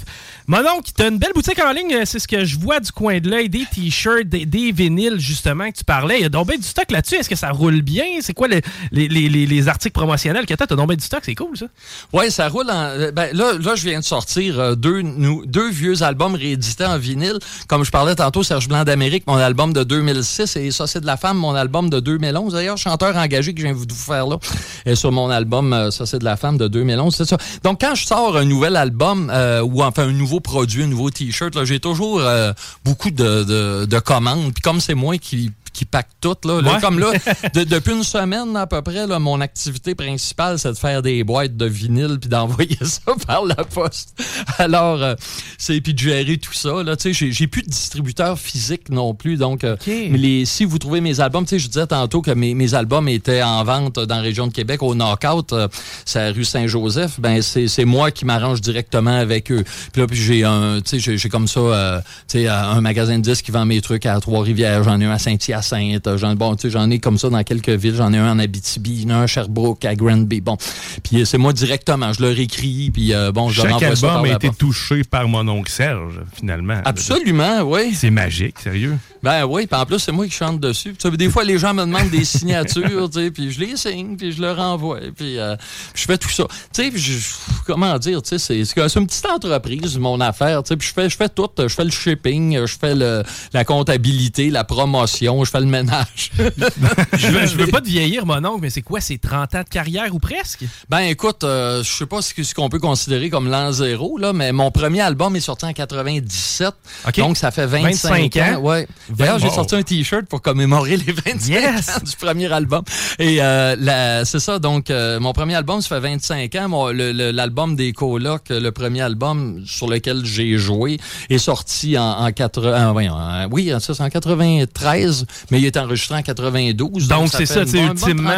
Mon 0.47 0.59
oncle, 0.59 0.91
t'as 0.95 1.09
une 1.09 1.17
belle 1.17 1.31
boutique 1.33 1.59
en 1.63 1.71
ligne, 1.71 2.05
c'est 2.05 2.19
ce 2.19 2.27
que 2.27 2.43
je 2.45 2.57
vois 2.59 2.79
du 2.79 2.91
coin 2.91 3.19
de 3.19 3.29
l'œil, 3.29 3.49
des 3.49 3.65
t-shirts, 3.73 4.25
des, 4.27 4.45
des 4.45 4.71
vinyles 4.71 5.19
justement 5.19 5.69
que 5.71 5.77
tu 5.77 5.83
parlais. 5.83 6.17
Il 6.19 6.21
y 6.23 6.25
a 6.25 6.29
donc 6.29 6.47
bien 6.47 6.57
du 6.57 6.63
stock 6.67 6.89
là-dessus. 6.91 7.15
Est-ce 7.15 7.29
que 7.29 7.35
ça 7.35 7.49
roule 7.51 7.81
bien? 7.81 8.05
C'est 8.21 8.33
quoi 8.33 8.47
les, 8.47 8.61
les, 8.91 9.07
les- 9.07 9.29
les- 9.29 9.45
les 9.45 9.67
articles 9.67 9.93
promotionnels 9.93 10.45
que 10.45 10.53
t'as? 10.53 10.67
T'as 10.67 10.75
donc 10.75 10.87
bien 10.87 10.97
du 10.97 11.03
stock, 11.05 11.21
c'est 11.23 11.35
cool 11.35 11.57
ça. 11.57 11.65
Oui, 12.13 12.29
ça 12.31 12.47
roule 12.49 12.69
en. 12.69 12.73
euh, 12.89 13.11
Ben, 13.11 13.29
là, 13.35 13.53
là, 13.59 13.75
je 13.75 13.87
viens 13.87 13.99
de 13.99 14.05
sortir 14.05 14.59
euh, 14.59 14.75
deux, 14.75 15.01
deux 15.45 15.69
vieux 15.69 16.03
albums 16.03 16.35
réédités 16.35 16.85
en 16.85 16.97
vinyle. 16.97 17.39
Comme 17.67 17.83
je 17.85 17.91
parlais 17.91 18.15
tantôt, 18.15 18.43
Serge 18.43 18.67
Blanc 18.67 18.83
d'Amérique, 18.83 19.25
mon 19.27 19.37
album 19.37 19.73
de 19.73 19.83
2006, 19.83 20.55
et 20.57 20.71
Ça, 20.71 20.87
c'est 20.87 21.01
de 21.01 21.05
la 21.05 21.17
femme, 21.17 21.37
mon 21.37 21.53
album 21.55 21.89
de 21.89 21.99
2011. 21.99 22.53
D'ailleurs, 22.53 22.77
chanteur 22.77 23.15
engagé 23.15 23.53
que 23.53 23.60
je 23.61 23.67
viens 23.67 23.73
de 23.73 23.77
vous 23.77 23.95
faire 23.95 24.27
là, 24.27 24.37
et 24.85 24.95
sur 24.95 25.11
mon 25.11 25.29
album 25.29 25.73
euh, 25.73 25.91
Ça, 25.91 26.05
c'est 26.05 26.19
de 26.19 26.25
la 26.25 26.37
femme 26.37 26.57
de 26.57 26.67
2011. 26.67 27.15
C'est 27.15 27.25
ça. 27.25 27.37
Donc, 27.63 27.81
quand 27.81 27.95
je 27.95 28.05
sors 28.05 28.35
un 28.37 28.45
nouvel 28.45 28.75
album, 28.75 29.31
euh, 29.33 29.61
ou 29.61 29.83
enfin 29.83 30.07
un 30.07 30.13
nouveau 30.13 30.39
produit, 30.39 30.83
un 30.83 30.87
nouveau 30.87 31.09
T-shirt, 31.09 31.63
j'ai 31.63 31.79
toujours 31.79 32.19
euh, 32.19 32.51
beaucoup 32.83 33.11
de, 33.11 33.85
de 33.85 33.99
commandes. 33.99 34.53
Puis 34.53 34.61
comme 34.61 34.79
c'est 34.79 34.95
moi 34.95 35.17
qui 35.17 35.51
qui 35.73 35.85
pack 35.85 36.07
tout. 36.19 36.35
Là, 36.45 36.61
Là, 36.61 36.73
Ouais. 36.75 36.81
comme 36.81 36.99
là, 36.99 37.11
de- 37.53 37.63
depuis 37.63 37.93
une 37.93 38.03
semaine 38.03 38.55
à 38.57 38.67
peu 38.67 38.81
près, 38.81 39.07
là, 39.07 39.19
mon 39.19 39.39
activité 39.41 39.95
principale, 39.95 40.59
c'est 40.59 40.69
de 40.73 40.77
faire 40.77 41.01
des 41.01 41.23
boîtes 41.23 41.55
de 41.55 41.65
vinyle 41.65 42.17
puis 42.19 42.29
d'envoyer 42.29 42.77
ça 42.81 43.13
par 43.25 43.45
la 43.45 43.55
poste. 43.55 44.21
Alors, 44.57 45.01
euh, 45.01 45.15
c'est 45.57 45.79
puis 45.81 45.93
de 45.93 45.99
gérer 45.99 46.37
tout 46.37 46.53
ça. 46.53 46.83
Là, 46.83 46.95
j'ai, 47.01 47.31
j'ai 47.31 47.47
plus 47.47 47.61
de 47.63 47.69
distributeur 47.69 48.37
physique 48.37 48.89
non 48.89 49.13
plus. 49.13 49.37
Donc, 49.37 49.63
euh, 49.63 49.75
les, 49.87 50.45
si 50.45 50.65
vous 50.65 50.77
trouvez 50.77 51.01
mes 51.01 51.19
albums, 51.19 51.45
je 51.49 51.55
disais 51.67 51.87
tantôt 51.87 52.21
que 52.21 52.31
mes, 52.31 52.53
mes 52.53 52.73
albums 52.73 53.07
étaient 53.07 53.41
en 53.43 53.63
vente 53.63 53.95
dans 53.99 54.15
la 54.17 54.21
région 54.21 54.47
de 54.47 54.53
Québec 54.53 54.83
au 54.83 54.93
Knockout, 54.93 55.53
euh, 55.53 55.67
c'est 56.05 56.19
à 56.19 56.31
rue 56.31 56.43
Saint-Joseph. 56.45 57.19
Ben, 57.19 57.41
c'est, 57.41 57.67
c'est 57.67 57.85
moi 57.85 58.11
qui 58.11 58.25
m'arrange 58.25 58.61
directement 58.61 59.17
avec 59.17 59.51
eux. 59.51 59.63
Puis 59.93 60.01
là, 60.01 60.07
puis 60.07 60.17
j'ai 60.17 60.43
un, 60.43 60.79
j'ai, 60.91 61.17
j'ai 61.17 61.29
comme 61.29 61.47
ça, 61.47 62.01
un 62.33 62.81
magasin 62.81 63.17
de 63.17 63.23
disques 63.23 63.45
qui 63.45 63.51
vend 63.51 63.65
mes 63.65 63.81
trucs 63.81 64.05
à 64.05 64.19
Trois-Rivières. 64.19 64.83
J'en 64.83 64.99
ai 64.99 65.05
un 65.05 65.11
à 65.11 65.19
Saint-Hyacinthe. 65.19 65.60
Euh, 65.73 66.17
J'en, 66.17 66.35
bon, 66.35 66.55
tu 66.55 66.63
sais, 66.63 66.69
j'en 66.69 66.89
ai 66.89 66.99
comme 66.99 67.17
ça 67.17 67.29
dans 67.29 67.43
quelques 67.43 67.69
villes. 67.69 67.95
J'en 67.95 68.11
ai 68.13 68.17
un 68.17 68.31
en 68.31 68.39
Abitibi, 68.39 69.05
un 69.09 69.21
à 69.21 69.27
Sherbrooke, 69.27 69.85
à 69.85 69.95
Granby. 69.95 70.41
Bon, 70.41 70.57
puis 71.03 71.21
euh, 71.21 71.25
c'est 71.25 71.37
moi 71.37 71.53
directement. 71.53 72.13
Je 72.13 72.21
leur 72.21 72.37
écris, 72.37 72.91
puis 72.91 73.13
euh, 73.13 73.31
bon, 73.31 73.49
je 73.49 73.61
leur 73.61 73.79
Chaque 73.79 73.83
envoie 73.83 73.95
ça 73.95 74.07
par 74.07 74.15
album 74.17 74.25
a 74.25 74.29
la 74.29 74.35
été 74.35 74.49
touché 74.57 75.03
par 75.03 75.27
mon 75.27 75.47
oncle 75.47 75.71
Serge, 75.71 76.19
finalement. 76.33 76.81
Absolument, 76.85 77.61
oui. 77.61 77.93
C'est 77.93 78.11
magique, 78.11 78.59
sérieux. 78.59 78.97
Ben 79.23 79.45
oui, 79.45 79.67
puis 79.67 79.79
en 79.79 79.85
plus, 79.85 79.99
c'est 79.99 80.11
moi 80.11 80.25
qui 80.25 80.31
chante 80.31 80.59
dessus. 80.59 80.95
Tu 80.97 81.09
sais, 81.09 81.17
des 81.17 81.29
fois, 81.29 81.43
les 81.43 81.57
gens 81.57 81.73
me 81.73 81.85
demandent 81.85 82.09
des 82.09 82.25
signatures, 82.25 83.09
tu 83.09 83.19
sais, 83.19 83.31
puis 83.31 83.51
je 83.51 83.59
les 83.59 83.77
signe, 83.77 84.17
puis 84.17 84.31
je 84.31 84.41
leur 84.41 84.59
envoie, 84.59 84.99
puis 85.15 85.37
euh, 85.37 85.55
je 85.93 86.05
fais 86.05 86.17
tout 86.17 86.29
ça. 86.29 86.45
Tu 86.73 86.91
sais, 86.91 87.19
comment 87.65 87.97
dire, 87.99 88.21
tu 88.21 88.37
sais, 88.39 88.63
c'est 88.65 88.95
une 88.95 89.07
petite 89.07 89.25
entreprise, 89.27 89.97
mon 89.97 90.19
affaire, 90.21 90.63
tu 90.63 90.69
sais, 90.69 90.77
puis 90.77 90.87
je 90.87 90.93
fais, 90.93 91.09
je 91.09 91.15
fais 91.15 91.29
tout. 91.29 91.49
Je 91.57 91.67
fais 91.67 91.83
le 91.83 91.91
shipping, 91.91 92.65
je 92.65 92.77
fais 92.77 92.95
le, 92.95 93.23
la 93.53 93.63
comptabilité, 93.63 94.49
la 94.49 94.63
promotion, 94.63 95.43
je 95.43 95.51
fais 95.51 95.59
le 95.59 95.65
ménage. 95.67 96.31
je, 96.37 97.27
veux, 97.27 97.45
je 97.45 97.55
veux 97.55 97.67
pas 97.71 97.81
te 97.81 97.87
vieillir, 97.87 98.25
mon 98.25 98.43
oncle, 98.43 98.61
mais 98.61 98.69
c'est 98.69 98.81
quoi, 98.81 99.01
c'est 99.01 99.17
30 99.19 99.55
ans 99.55 99.63
de 99.63 99.69
carrière 99.69 100.13
ou 100.13 100.19
presque? 100.19 100.63
Ben 100.89 101.01
écoute, 101.01 101.43
euh, 101.43 101.83
je 101.83 101.91
sais 101.91 102.05
pas 102.05 102.21
ce 102.21 102.53
qu'on 102.53 102.69
peut 102.69 102.79
considérer 102.79 103.29
comme 103.29 103.49
l'an 103.49 103.71
zéro, 103.71 104.17
là, 104.17 104.33
mais 104.33 104.51
mon 104.51 104.71
premier 104.71 105.01
album 105.01 105.35
est 105.35 105.41
sorti 105.41 105.65
en 105.65 105.73
97. 105.73 106.73
Donc 107.17 107.37
ça 107.37 107.51
fait 107.51 107.65
25, 107.65 108.09
25 108.09 108.37
ans. 108.37 108.55
ans? 108.55 108.59
Ouais. 108.61 108.87
D'ailleurs, 109.17 109.39
j'ai 109.39 109.49
sorti 109.49 109.75
un 109.75 109.83
t-shirt 109.83 110.25
pour 110.25 110.41
commémorer 110.41 110.97
les 110.97 111.11
25 111.11 111.53
ans 111.57 111.99
du 112.03 112.15
premier 112.17 112.51
album. 112.51 112.83
Et 113.19 113.41
euh, 113.41 114.23
c'est 114.25 114.39
ça, 114.39 114.59
donc 114.59 114.89
euh, 114.89 115.19
mon 115.19 115.33
premier 115.33 115.55
album, 115.55 115.81
ça 115.81 115.89
fait 115.95 115.99
25 116.01 116.55
ans. 116.55 116.89
L'album 116.91 117.75
des 117.75 117.93
colocs, 117.93 118.49
le 118.49 118.69
premier 118.71 119.01
album 119.01 119.63
sur 119.65 119.87
lequel 119.87 120.25
j'ai 120.25 120.57
joué, 120.57 120.97
est 121.29 121.37
sorti 121.37 121.97
en, 121.97 122.03
en 122.25 122.31
80, 122.31 122.89
en- 122.89 122.91
voyons, 122.93 123.13
en- 123.13 123.47
oui, 123.51 123.71
ça, 123.79 123.93
c'est 123.93 124.03
en 124.03 124.09
93, 124.09 125.25
mais 125.51 125.59
il 125.59 125.65
est 125.65 125.77
enregistré 125.77 126.15
en 126.15 126.21
92. 126.21 127.07
Donc, 127.07 127.29
c'est 127.37 127.45
ça, 127.45 127.65
bonne 127.77 127.95
ultimement. 128.05 128.29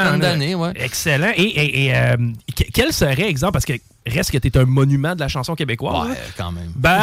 ouais. 0.56 0.72
Excellent. 0.76 1.32
Et, 1.36 1.42
et- 1.44 1.86
et, 1.86 1.96
euh, 1.96 2.16
que- 2.56 2.64
quel 2.74 2.94
serait, 2.94 3.30
exemple, 3.30 3.54
parce 3.54 3.66
que 3.66 3.74
reste 4.06 4.32
que 4.32 4.38
tu 4.38 4.48
es 4.48 4.58
un 4.58 4.66
monument 4.66 5.16
de 5.16 5.20
la 5.22 5.28
chanson 5.28 5.56
québécoise. 5.56 6.10
Ouais, 6.10 6.18
quand 6.38 6.52
même. 6.52 6.72
Ben, 6.76 7.00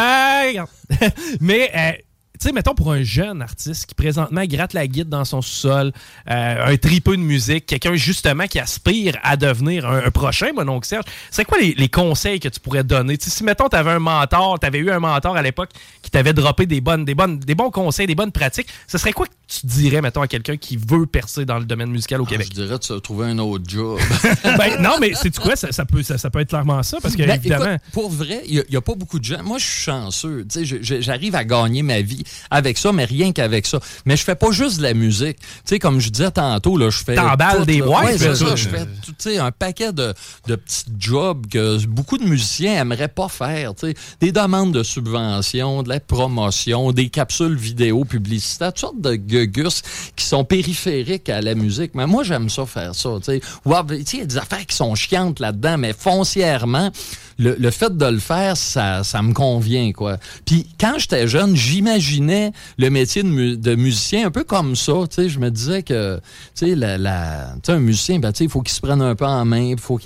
mais, 1.40 1.70
euh, 1.74 1.92
tu 2.40 2.48
sais, 2.48 2.54
mettons 2.54 2.74
pour 2.74 2.90
un 2.90 3.02
jeune 3.02 3.42
artiste 3.42 3.84
qui 3.84 3.94
présentement 3.94 4.42
gratte 4.46 4.72
la 4.72 4.86
guide 4.86 5.10
dans 5.10 5.26
son 5.26 5.42
sous-sol, 5.42 5.92
euh, 6.30 6.64
un 6.66 6.76
tripeux 6.78 7.18
de 7.18 7.22
musique, 7.22 7.66
quelqu'un 7.66 7.94
justement 7.94 8.46
qui 8.46 8.58
aspire 8.58 9.18
à 9.22 9.36
devenir 9.36 9.86
un, 9.86 10.10
prochain, 10.10 10.48
mon 10.54 10.66
oncle 10.68 10.86
Serge, 10.86 11.04
c'est 11.30 11.44
quoi 11.44 11.58
les, 11.58 11.88
conseils 11.88 12.40
que 12.40 12.48
tu 12.48 12.58
pourrais 12.58 12.82
donner? 12.82 13.18
Tu 13.18 13.26
sais, 13.26 13.30
si, 13.30 13.44
mettons, 13.44 13.68
tu 13.68 13.76
avais 13.76 13.90
un 13.90 13.98
mentor, 13.98 14.58
tu 14.58 14.66
avais 14.66 14.78
eu 14.78 14.90
un 14.90 15.00
mentor 15.00 15.36
à 15.36 15.42
l'époque 15.42 15.70
qui 16.00 16.10
t'avait 16.10 16.32
droppé 16.32 16.64
des, 16.64 16.80
bonnes, 16.80 17.04
des, 17.04 17.14
bonnes, 17.14 17.38
des 17.38 17.54
bons 17.54 17.70
conseils, 17.70 18.06
des 18.06 18.14
bonnes 18.14 18.32
pratiques, 18.32 18.68
ce 18.86 18.96
serait 18.96 19.12
quoi 19.12 19.26
que 19.26 19.32
tu 19.50 19.66
dirais, 19.66 20.00
mettons, 20.00 20.22
à 20.22 20.28
quelqu'un 20.28 20.56
qui 20.56 20.76
veut 20.76 21.06
percer 21.06 21.44
dans 21.44 21.58
le 21.58 21.64
domaine 21.64 21.90
musical 21.90 22.20
au 22.20 22.24
Québec? 22.24 22.46
Je 22.50 22.62
dirais 22.62 22.78
de 22.78 22.84
se 22.84 22.92
trouver 22.94 23.26
un 23.26 23.38
autre 23.38 23.64
job. 23.66 23.98
ben, 24.44 24.80
non, 24.80 24.96
mais 25.00 25.12
c'est 25.14 25.36
quoi? 25.36 25.56
Ça, 25.56 25.72
ça 25.72 25.84
peut, 25.84 26.04
ça, 26.04 26.18
ça 26.18 26.30
peut 26.30 26.38
être 26.38 26.50
clairement 26.50 26.82
ça, 26.84 26.98
parce 27.02 27.16
que, 27.16 27.24
Ben, 27.24 27.34
évidemment. 27.34 27.74
écoute, 27.74 27.80
pour 27.92 28.10
vrai, 28.10 28.42
il 28.46 28.64
n'y 28.70 28.76
a, 28.76 28.80
pas 28.80 28.94
beaucoup 28.94 29.18
de 29.18 29.24
gens. 29.24 29.42
Moi, 29.42 29.58
je 29.58 29.64
suis 29.64 29.82
chanceux. 29.82 30.46
Tu 30.48 30.80
J'arrive 30.82 31.34
à 31.34 31.44
gagner 31.44 31.82
ma 31.82 32.00
vie 32.00 32.22
avec 32.50 32.78
ça, 32.78 32.92
mais 32.92 33.04
rien 33.04 33.32
qu'avec 33.32 33.66
ça. 33.66 33.80
Mais 34.04 34.16
je 34.16 34.22
fais 34.22 34.36
pas 34.36 34.52
juste 34.52 34.78
de 34.78 34.82
la 34.82 34.94
musique. 34.94 35.38
Tu 35.38 35.46
sais, 35.64 35.78
comme 35.78 36.00
je 36.00 36.10
disais 36.10 36.30
tantôt, 36.30 36.76
là, 36.76 36.90
je 36.90 36.98
fais. 36.98 37.16
T'emballes 37.16 37.66
des 37.66 37.82
boîtes, 37.82 38.00
Ouais. 38.00 38.18
Je 38.18 38.68
fais 38.68 38.86
tout, 39.04 39.12
tu 39.18 39.36
un 39.36 39.50
paquet 39.50 39.92
de, 39.92 40.14
de 40.46 40.56
petits 40.56 40.84
jobs 40.98 41.46
que 41.46 41.84
beaucoup 41.86 42.18
de 42.18 42.24
musiciens 42.24 42.80
aimeraient 42.80 43.08
pas 43.08 43.28
faire. 43.28 43.74
Tu 43.74 43.88
sais, 43.88 43.94
des 44.20 44.32
demandes 44.32 44.72
de 44.72 44.82
subventions, 44.82 45.82
de 45.82 45.88
la 45.88 46.00
promotion, 46.00 46.92
des 46.92 47.08
capsules 47.08 47.56
vidéo 47.56 48.04
publicitaires, 48.04 48.72
toutes 48.72 48.80
sortes 48.80 49.00
de 49.00 49.16
qui 50.16 50.24
sont 50.24 50.44
périphériques 50.44 51.28
à 51.28 51.40
la 51.40 51.54
musique. 51.54 51.92
Mais 51.94 52.06
moi, 52.06 52.24
j'aime 52.24 52.48
ça 52.48 52.66
faire 52.66 52.94
ça. 52.94 53.10
Tu 53.18 53.32
sais, 53.32 53.40
il 53.66 54.18
y 54.18 54.22
a 54.22 54.24
des 54.26 54.36
affaires 54.36 54.66
qui 54.66 54.76
sont 54.76 54.94
chiantes 54.94 55.40
là-dedans, 55.40 55.78
mais 55.78 55.92
foncièrement, 55.92 56.90
le, 57.40 57.70
fait 57.70 57.96
de 57.96 58.06
le 58.06 58.18
faire, 58.18 58.56
ça, 58.56 59.02
ça 59.02 59.22
me 59.22 59.32
convient, 59.32 59.92
quoi. 59.92 60.18
Puis 60.44 60.66
quand 60.78 60.94
j'étais 60.98 61.26
jeune, 61.26 61.56
j'imaginais 61.56 62.52
le 62.78 62.90
métier 62.90 63.22
de, 63.22 63.28
mu- 63.28 63.56
de 63.56 63.74
musicien 63.74 64.26
un 64.26 64.30
peu 64.30 64.44
comme 64.44 64.76
ça. 64.76 64.92
Je 65.16 65.38
me 65.38 65.50
disais 65.50 65.82
que, 65.82 66.20
tu 66.54 66.74
sais, 66.76 67.72
un 67.72 67.78
musicien, 67.78 68.18
ben, 68.18 68.32
il 68.38 68.48
faut 68.48 68.60
qu'il 68.60 68.74
se 68.74 68.80
prenne 68.80 69.00
un 69.00 69.14
peu 69.14 69.24
en 69.24 69.44
main, 69.44 69.74
faut 69.78 69.98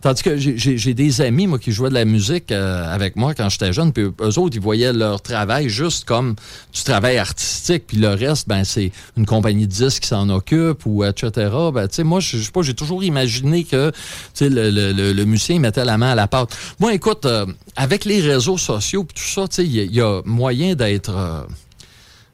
Tandis 0.00 0.22
que 0.22 0.36
j'ai 0.36 0.94
des 0.94 1.20
amis, 1.20 1.46
moi, 1.46 1.58
qui 1.58 1.72
jouaient 1.72 1.88
de 1.88 1.94
la 1.94 2.04
musique 2.04 2.52
euh, 2.52 2.92
avec 2.92 3.16
moi 3.16 3.34
quand 3.34 3.48
j'étais 3.48 3.72
jeune, 3.72 3.92
puis 3.92 4.04
eux 4.04 4.38
autres, 4.38 4.56
ils 4.56 4.60
voyaient 4.60 4.92
leur 4.92 5.22
travail 5.22 5.68
juste 5.68 6.04
comme 6.04 6.34
du 6.72 6.82
travail 6.82 7.18
artistique, 7.18 7.84
puis 7.86 7.96
le 7.96 8.08
reste, 8.08 8.48
ben, 8.48 8.64
c'est 8.64 8.81
une 9.16 9.26
compagnie 9.26 9.66
de 9.66 9.72
disques 9.72 10.02
qui 10.02 10.08
s'en 10.08 10.28
occupe, 10.30 10.86
ou 10.86 11.04
etc. 11.04 11.30
Ben, 11.72 11.86
moi, 12.04 12.18
je 12.20 12.38
sais 12.38 12.50
pas, 12.50 12.62
j'ai 12.62 12.74
toujours 12.74 13.04
imaginé 13.04 13.62
que, 13.64 13.92
le, 14.40 14.70
le- 14.70 15.12
le- 15.12 15.24
musicien 15.24 15.58
mettait 15.60 15.84
la 15.84 15.98
main 15.98 16.12
à 16.12 16.14
la 16.14 16.26
pâte. 16.26 16.56
Moi, 16.80 16.94
écoute, 16.94 17.26
euh, 17.26 17.46
avec 17.76 18.04
les 18.04 18.20
réseaux 18.20 18.58
sociaux 18.58 19.04
puis 19.04 19.14
tout 19.22 19.28
ça, 19.28 19.46
tu 19.46 19.56
sais, 19.56 19.64
il 19.64 19.72
y, 19.74 19.80
a- 19.80 19.84
il 19.84 19.94
y 19.94 20.00
a 20.00 20.22
moyen 20.24 20.74
d'être... 20.74 21.14
euh, 21.14 21.42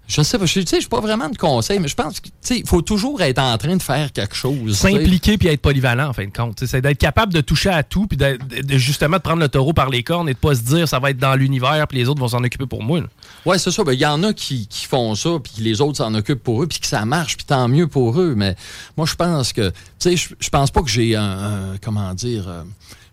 je 0.09 0.23
sais 0.23 0.39
pas, 0.39 0.47
je 0.47 0.55
tu 0.61 0.67
sais, 0.67 0.77
je 0.77 0.81
suis 0.81 0.89
pas 0.89 1.01
vraiment 1.01 1.29
de 1.29 1.37
conseil, 1.37 1.79
mais 1.79 1.87
je 1.89 1.95
pense 1.95 2.19
que, 2.19 2.27
tu 2.29 2.33
sais, 2.41 2.59
il 2.59 2.67
faut 2.67 2.81
toujours 2.83 3.21
être 3.21 3.39
en 3.39 3.57
train 3.59 3.77
de 3.77 3.83
faire 3.83 4.11
quelque 4.13 4.35
chose. 4.35 4.77
S'impliquer 4.77 5.37
puis 5.39 5.49
être 5.49 5.61
polyvalent, 5.61 6.09
en 6.09 6.13
fin 6.13 6.25
de 6.25 6.33
compte. 6.33 6.65
C'est 6.67 6.81
d'être 6.81 6.99
capable 6.99 7.33
de 7.33 7.41
toucher 7.43 7.69
à 7.69 7.83
tout 7.83 8.07
puis 8.07 8.17
de, 8.17 8.39
justement 8.79 9.19
de 9.19 9.23
prendre 9.23 9.41
le 9.41 9.49
taureau 9.49 9.73
par 9.75 9.91
les 9.91 10.03
cornes 10.03 10.29
et 10.29 10.33
de 10.35 10.39
pas 10.39 10.55
se 10.55 10.63
dire 10.63 10.89
ça 10.89 10.99
va 10.99 11.11
être 11.11 11.19
dans 11.19 11.35
l'univers 11.37 11.87
puis 11.89 11.99
les 11.99 12.09
autres 12.09 12.21
vont 12.21 12.29
s'en 12.29 12.43
occuper 12.43 12.67
pour 12.67 12.83
moi. 12.83 13.01
là. 13.01 13.07
Ouais, 13.47 13.59
c'est 13.59 13.71
ça. 13.71 13.85
Ben, 13.85 13.93
Il 13.93 14.01
y 14.01 14.07
en 14.07 14.23
a 14.25 14.33
qui, 14.33 14.67
qui 14.67 14.87
font 14.87 15.15
ça, 15.15 15.31
puis 15.43 15.53
les 15.63 15.81
autres 15.81 15.99
s'en 15.99 16.15
occupent 16.15 16.43
pour 16.43 16.63
eux, 16.63 16.67
puis 16.67 16.81
que 16.81 16.87
ça 16.87 17.05
marche, 17.05 17.37
puis 17.37 17.45
tant 17.47 17.69
mieux 17.69 17.87
pour 17.87 18.19
eux. 18.21 18.35
Mais 18.37 18.57
moi, 18.97 19.07
je 19.07 19.15
pense 19.15 19.53
que, 19.53 19.69
tu 19.71 19.75
sais, 19.99 20.17
je, 20.17 20.29
je 20.41 20.49
pense 20.49 20.71
pas 20.71 20.83
que 20.83 20.89
j'ai 20.91 21.17
un, 21.17 21.23
un- 21.23 21.77
comment 21.83 22.15
dire, 22.15 22.49
euh, 22.49 22.63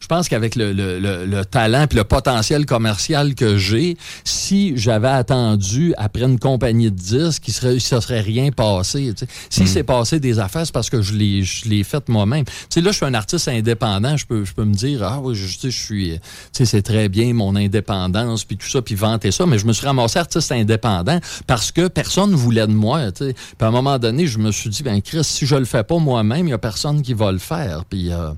je 0.06 0.08
pense 0.08 0.30
qu'avec 0.30 0.56
le, 0.56 0.72
le, 0.72 1.00
le, 1.00 1.26
le 1.26 1.46
talent 1.46 1.88
puis 1.88 1.98
le 1.98 2.04
potentiel 2.04 2.68
commercial 2.68 3.34
que 3.34 3.58
j'ai, 3.58 3.98
si 4.24 4.78
j'avais 4.78 5.08
attendu 5.08 5.96
après 5.98 6.26
une 6.26 6.38
compagnie 6.38 6.92
de 6.92 6.96
disques, 6.96 7.48
il 7.48 7.54
serait, 7.56 7.80
serait 7.80 8.22
rien 8.22 8.52
passé. 8.52 9.16
Si 9.50 9.66
c'est 9.66 9.82
passé 9.82 10.20
des 10.20 10.38
affaires, 10.38 10.64
c'est 10.64 10.72
parce 10.72 10.92
que 10.92 11.02
je 11.02 11.14
l'ai, 11.16 11.42
je 11.42 11.68
l'ai 11.68 11.84
fait 11.84 12.08
moi-même. 12.08 12.46
Là, 12.76 12.92
je 12.92 12.98
suis 12.98 13.06
un 13.06 13.16
artiste 13.16 13.48
indépendant. 13.48 14.16
Je 14.16 14.28
peux, 14.28 14.46
je 14.46 14.54
peux 14.54 14.64
me 14.64 14.76
dire, 14.76 15.02
ah 15.02 15.20
oui, 15.24 15.34
je, 15.34 15.70
suis, 15.70 16.20
c'est 16.52 16.84
très 16.84 17.10
bien 17.10 17.34
mon 17.34 17.56
indépendance 17.56 18.44
puis 18.44 18.58
tout 18.58 18.70
ça, 18.70 18.84
puis 18.84 18.94
vanter 18.94 19.32
ça. 19.32 19.48
Mais 19.48 19.58
je 19.58 19.66
me 19.66 19.74
suis 19.74 19.88
ramassé 19.88 20.20
artiste 20.20 20.52
indépendant 20.52 21.20
parce 21.48 21.72
que 21.72 21.88
personne 21.88 22.36
voulait 22.36 22.68
de 22.68 22.74
moi. 22.74 23.12
Puis 23.12 23.34
à 23.60 23.66
un 23.66 23.72
moment 23.72 23.98
donné, 23.98 24.28
je 24.28 24.38
me 24.38 24.52
suis 24.52 24.70
dit, 24.70 24.84
ben 24.84 25.02
Chris, 25.02 25.24
si 25.24 25.48
je 25.48 25.56
le 25.56 25.66
fais 25.66 25.84
pas 25.84 25.98
moi-même, 25.98 26.46
il 26.46 26.52
y 26.52 26.54
a 26.54 26.60
personne 26.60 27.02
qui 27.02 27.16
va 27.16 27.32
le 27.32 27.40
faire. 27.40 27.86
Puis, 27.90 28.12
euh, 28.12 28.30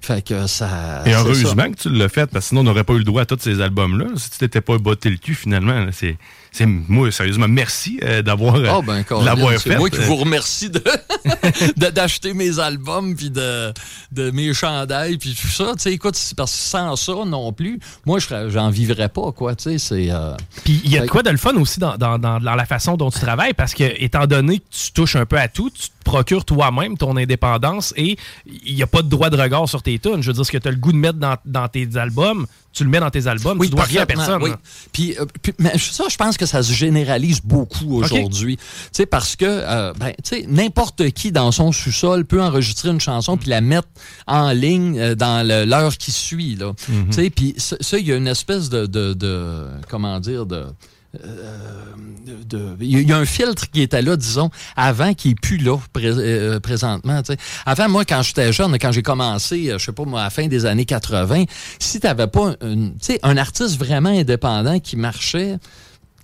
fait 0.00 0.22
que 0.22 0.48
ça. 0.48 1.02
Et 1.11 1.11
heureusement 1.20 1.62
ça. 1.62 1.68
que 1.68 1.74
tu 1.76 1.88
l'as 1.90 2.08
fait, 2.08 2.26
parce 2.26 2.44
que 2.46 2.48
sinon, 2.50 2.60
on 2.62 2.64
n'aurait 2.64 2.84
pas 2.84 2.94
eu 2.94 2.98
le 2.98 3.04
droit 3.04 3.22
à 3.22 3.26
tous 3.26 3.38
ces 3.40 3.60
albums-là. 3.60 4.06
Si 4.16 4.30
tu 4.30 4.38
t'étais 4.38 4.60
pas 4.60 4.78
botté 4.78 5.10
le 5.10 5.16
cul, 5.16 5.34
finalement, 5.34 5.86
c'est. 5.92 6.16
c'est 6.50 6.66
moi, 6.66 7.10
sérieusement, 7.10 7.48
merci 7.48 7.98
euh, 8.02 8.22
d'avoir 8.22 8.56
Ah 8.56 8.80
ben, 8.84 9.02
de 9.02 9.58
fait. 9.58 9.76
moi 9.78 9.88
qui 9.90 9.98
Euh, 9.98 10.04
vous 10.06 10.16
remercie 10.16 10.70
de 10.70 10.82
de- 11.76 11.90
d'acheter 11.90 12.34
mes 12.34 12.58
albums 12.58 13.14
puis 13.14 13.30
de, 13.30 13.72
de 14.12 14.30
mes 14.30 14.52
chandails 14.54 15.16
puis 15.18 15.34
tout 15.40 15.48
ça. 15.48 15.72
Tu 15.74 15.80
sais, 15.82 15.92
écoute, 15.92 16.16
c'est 16.16 16.36
parce 16.36 16.52
que 16.52 16.58
sans 16.58 16.96
ça 16.96 17.12
non 17.26 17.52
plus, 17.52 17.78
moi, 18.06 18.18
j'en 18.48 18.70
vivrais 18.70 19.08
pas, 19.08 19.32
quoi. 19.32 19.54
Tu 19.54 19.64
sais, 19.64 19.78
c'est... 19.78 20.10
euh, 20.10 20.34
Puis 20.64 20.80
il 20.84 20.90
y 20.90 20.98
a 20.98 21.02
de 21.02 21.08
quoi 21.08 21.22
de 21.22 21.30
le 21.30 21.36
fun 21.36 21.54
aussi 21.56 21.78
dans, 21.80 21.96
dans- 21.96 22.18
dans- 22.18 22.40
dans 22.40 22.54
la 22.54 22.66
façon 22.66 22.96
dont 22.96 23.10
tu 23.10 23.20
travailles 23.20 23.54
parce 23.54 23.74
que, 23.74 23.84
étant 24.02 24.26
donné 24.26 24.58
que 24.58 24.64
tu 24.70 24.92
touches 24.92 25.16
un 25.16 25.26
peu 25.26 25.38
à 25.38 25.48
tout, 25.48 25.70
tu 25.70 25.88
te 25.88 25.92
procures 26.04 26.44
toi-même 26.44 26.96
ton 26.98 27.16
indépendance 27.16 27.94
et 27.96 28.16
il 28.64 28.74
n'y 28.74 28.82
a 28.82 28.86
pas 28.86 29.02
de 29.02 29.08
droit 29.08 29.30
de 29.30 29.40
regard 29.40 29.68
sur 29.68 29.82
tes 29.82 29.98
tunes. 29.98 30.20
Je 30.22 30.26
veux 30.28 30.32
dire, 30.32 30.44
ce 30.46 30.52
que 30.52 30.58
tu 30.58 30.68
as 30.68 30.70
le 30.70 30.76
goût 30.76 30.92
de 30.92 30.96
mettre 31.02 31.18
dans, 31.18 31.36
dans 31.44 31.68
tes 31.68 31.88
albums, 31.96 32.46
tu 32.72 32.84
le 32.84 32.88
mets 32.90 33.00
dans 33.00 33.10
tes 33.10 33.26
albums, 33.26 33.58
tu 33.66 33.72
dois 33.72 33.84
rien 33.84 34.00
à 34.02 34.06
personne. 34.06 34.42
oui. 34.42 34.50
Puis, 34.92 35.14
euh, 35.20 35.26
puis- 35.42 35.52
mais 35.58 35.76
ça, 35.76 36.04
je 36.10 36.16
pense 36.16 36.38
que 36.38 36.46
ça 36.46 36.62
se 36.62 36.72
généralise 36.72 37.42
beaucoup 37.42 37.98
aujourd'hui. 37.98 38.56
Tu 38.56 38.62
sais, 38.92 39.04
parce 39.06 39.36
que, 39.36 39.44
euh, 39.46 39.92
ben, 39.98 40.12
tu 40.24 40.36
sais, 40.36 40.46
n'importe 40.48 41.10
qui 41.10 41.32
dans 41.32 41.52
son 41.52 41.70
sous-sol 41.72 42.24
peut 42.24 42.40
enregistrer 42.42 42.88
une 42.88 43.00
chanson 43.00 43.36
puis 43.36 43.50
la 43.50 43.60
mettre 43.60 43.88
en 44.26 44.52
ligne 44.52 44.98
euh, 44.98 45.14
dans 45.14 45.46
l'heure 45.46 45.98
qui 45.98 46.12
suit, 46.12 46.54
là. 46.56 46.72
Tu 46.86 47.12
sais, 47.12 47.28
puis 47.30 47.54
ça, 47.58 47.98
il 47.98 48.06
y 48.06 48.12
a 48.12 48.16
une 48.16 48.28
espèce 48.28 48.70
de, 48.70 48.86
de, 48.86 49.12
de- 49.12 49.66
comment 49.90 50.18
dire, 50.20 50.46
de- 50.46 50.64
il 52.80 53.08
y 53.08 53.12
a 53.12 53.18
un 53.18 53.24
filtre 53.24 53.70
qui 53.70 53.82
était 53.82 54.02
là, 54.02 54.16
disons, 54.16 54.50
avant 54.76 55.14
qui 55.14 55.30
est 55.30 55.40
plus 55.40 55.58
là 55.58 55.76
euh, 55.96 56.60
présentement. 56.60 57.20
Avant, 57.66 57.88
moi, 57.88 58.04
quand 58.04 58.22
j'étais 58.22 58.52
jeune, 58.52 58.78
quand 58.78 58.92
j'ai 58.92 59.02
commencé, 59.02 59.70
euh, 59.70 59.78
je 59.78 59.84
sais 59.86 59.92
pas 59.92 60.04
moi, 60.04 60.20
à 60.20 60.24
la 60.24 60.30
fin 60.30 60.46
des 60.46 60.64
années 60.66 60.84
80, 60.84 61.44
si 61.78 62.00
tu 62.00 62.06
n'avais 62.06 62.26
pas 62.26 62.54
un, 62.62 63.36
artiste 63.36 63.78
vraiment 63.78 64.10
indépendant 64.10 64.78
qui 64.78 64.96
marchait, 64.96 65.58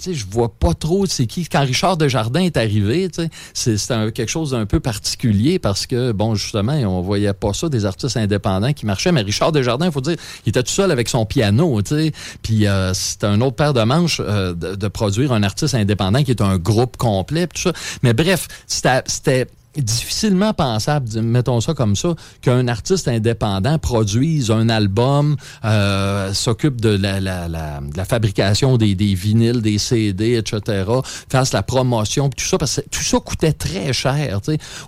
sais, 0.05 0.15
je 0.15 0.27
vois 0.29 0.49
pas 0.49 0.75
trop 0.75 1.07
c'est 1.07 1.27
qui. 1.27 1.47
Quand 1.49 1.61
Richard 1.61 1.97
Desjardins 1.97 2.43
est 2.43 2.57
arrivé, 2.57 3.09
c'est 3.55 3.77
quelque 4.15 4.29
chose 4.29 4.53
d'un 4.53 4.67
peu 4.67 4.81
particulier 4.81 5.59
parce 5.59 5.87
que, 5.87 6.13
bon, 6.13 6.35
justement, 6.35 6.73
on 6.73 7.01
voyait 7.01 7.33
pas 7.33 7.53
ça 7.53 7.69
des 7.69 7.85
artistes 7.85 8.17
indépendants 8.17 8.73
qui 8.73 8.87
marchaient. 8.87 9.13
Mais 9.13 9.23
Richard 9.23 9.53
Desjardins, 9.53 9.87
il 9.87 9.93
faut 9.93 10.01
dire, 10.01 10.17
il 10.47 10.51
était 10.51 10.63
tout 10.63 10.73
seul 10.73 10.91
avec 10.91 11.09
son 11.09 11.27
piano, 11.27 11.81
tu 11.83 11.95
sais. 11.95 12.13
Puis 12.43 12.67
euh, 12.67 12.95
c'était 12.95 13.27
un 13.27 13.41
autre 13.41 13.57
paire 13.57 13.75
de 13.75 13.83
manches 13.83 14.21
euh, 14.21 14.55
de, 14.55 14.89
produire 14.89 15.33
un 15.33 15.43
artiste 15.43 15.75
indépendant 15.75 16.23
qui 16.23 16.31
est 16.31 16.41
un 16.41 16.57
groupe 16.57 16.97
complet, 16.97 17.47
tout 17.47 17.61
ça. 17.61 17.73
Mais 18.03 18.15
bref, 18.15 18.49
c'était 18.67 19.47
difficilement 19.77 20.53
pensable, 20.55 21.09
mettons 21.21 21.61
ça 21.61 21.75
comme 21.75 21.95
ça, 21.97 22.15
qu'un 22.43 22.67
artiste 22.69 23.09
indépendant 23.09 23.79
produise 23.79 24.51
un 24.51 24.69
album, 24.69 25.37
euh, 25.65 26.33
s'occupe 26.33 26.81
de 26.81 26.91
la, 26.91 27.21
la, 27.21 27.49
la, 27.49 27.81
la 27.95 28.05
fabrication 28.05 28.77
des, 28.77 28.95
des 28.95 29.15
vinyles, 29.15 29.63
des 29.63 29.79
CD, 29.79 30.35
etc., 30.37 30.85
fasse 31.31 31.53
la 31.53 31.63
promotion, 31.63 32.29
tout 32.31 32.45
ça, 32.45 32.59
parce 32.59 32.77
que 32.77 32.89
tout 32.91 33.03
ça 33.03 33.19
coûtait 33.21 33.53
très 33.53 33.93
cher. 33.93 34.41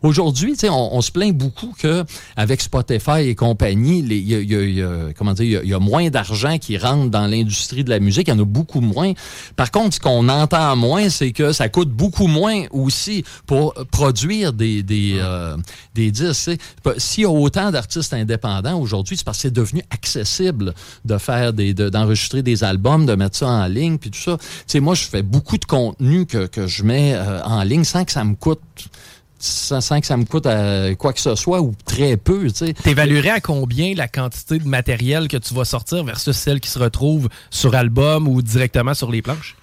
Aujourd'hui, 0.02 0.56
on, 0.64 0.88
on 0.92 1.00
se 1.00 1.10
plaint 1.12 1.36
beaucoup 1.36 1.74
que 1.78 2.04
avec 2.36 2.60
Spotify 2.60 3.20
et 3.28 3.34
compagnie, 3.34 4.00
il 4.00 4.12
y 4.12 4.34
y 4.34 4.74
y 4.76 4.82
a- 4.82 5.12
comment 5.16 5.32
dire, 5.34 5.62
y 5.64 5.74
a 5.74 5.78
moins 5.78 6.08
d'argent 6.10 6.58
qui 6.58 6.78
rentre 6.78 7.10
dans 7.10 7.26
l'industrie 7.26 7.84
de 7.84 7.90
la 7.90 8.00
musique, 8.00 8.28
il 8.28 8.34
y 8.34 8.36
en 8.36 8.40
a 8.40 8.44
beaucoup 8.44 8.80
moins. 8.80 9.12
Par 9.56 9.70
contre, 9.70 9.94
ce 9.96 10.00
qu'on 10.00 10.28
entend 10.28 10.74
moins, 10.76 11.08
c'est 11.10 11.32
que 11.32 11.52
ça 11.52 11.68
coûte 11.68 11.90
beaucoup 11.90 12.26
moins 12.26 12.64
aussi 12.70 13.24
pour 13.46 13.74
produire 13.90 14.52
des, 14.52 14.69
des, 14.82 15.16
euh, 15.18 15.56
des 15.94 16.10
disques. 16.10 16.34
sais. 16.34 16.58
Pas- 16.82 16.94
S'il 16.98 17.22
y 17.24 17.26
a 17.26 17.30
autant 17.30 17.70
d'artistes 17.70 18.12
indépendants 18.14 18.78
aujourd'hui, 18.80 19.16
c'est 19.16 19.24
parce 19.24 19.38
que 19.38 19.42
c'est 19.42 19.52
devenu 19.52 19.82
accessible 19.90 20.74
de 21.04 21.18
faire 21.18 21.52
des, 21.52 21.74
de- 21.74 21.88
d'enregistrer 21.88 22.42
des 22.42 22.64
albums, 22.64 23.06
de 23.06 23.14
mettre 23.14 23.36
ça 23.36 23.48
en 23.48 23.66
ligne, 23.66 23.98
puis 23.98 24.10
tout 24.10 24.18
ça. 24.20 24.36
Moi, 24.80 24.94
je 24.94 25.04
fais 25.04 25.22
beaucoup 25.22 25.58
de 25.58 25.64
contenu 25.64 26.26
que, 26.26 26.46
que 26.46 26.66
je 26.66 26.82
mets 26.84 27.14
euh, 27.14 27.42
en 27.44 27.62
ligne 27.62 27.84
sans 27.84 28.04
que 28.04 28.12
ça 28.12 28.24
me 28.24 28.34
coûte 28.34 28.60
sans, 29.42 29.80
que 30.00 30.06
ça 30.06 30.18
me 30.18 30.24
coûte 30.26 30.44
euh, 30.44 30.94
quoi 30.96 31.14
que 31.14 31.20
ce 31.20 31.34
soit 31.34 31.62
ou 31.62 31.74
très 31.86 32.18
peu, 32.18 32.48
tu 32.50 32.56
sais. 32.66 32.72
T'évaluerais 32.74 33.30
à 33.30 33.40
combien 33.40 33.94
la 33.94 34.06
quantité 34.06 34.58
de 34.58 34.68
matériel 34.68 35.28
que 35.28 35.38
tu 35.38 35.54
vas 35.54 35.64
sortir 35.64 36.04
versus 36.04 36.36
celle 36.36 36.60
qui 36.60 36.68
se 36.68 36.78
retrouve 36.78 37.28
sur 37.50 37.74
album 37.74 38.28
ou 38.28 38.42
directement 38.42 38.92
sur 38.92 39.10
les 39.10 39.22
planches? 39.22 39.56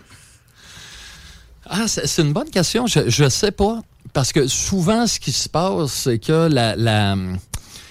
Ah, 1.69 1.88
c'est 1.88 2.21
une 2.21 2.34
bonne 2.34 2.49
question. 2.49 2.88
Je, 2.88 3.09
je 3.09 3.27
sais 3.29 3.51
pas. 3.51 3.81
Parce 4.18 4.34
que 4.34 4.48
souvent, 4.48 5.06
ce 5.06 5.19
qui 5.19 5.31
se 5.31 5.48
passe, 5.48 5.91
c'est 5.91 6.18
que 6.18 6.49
la, 6.52 6.76
la- 6.76 7.15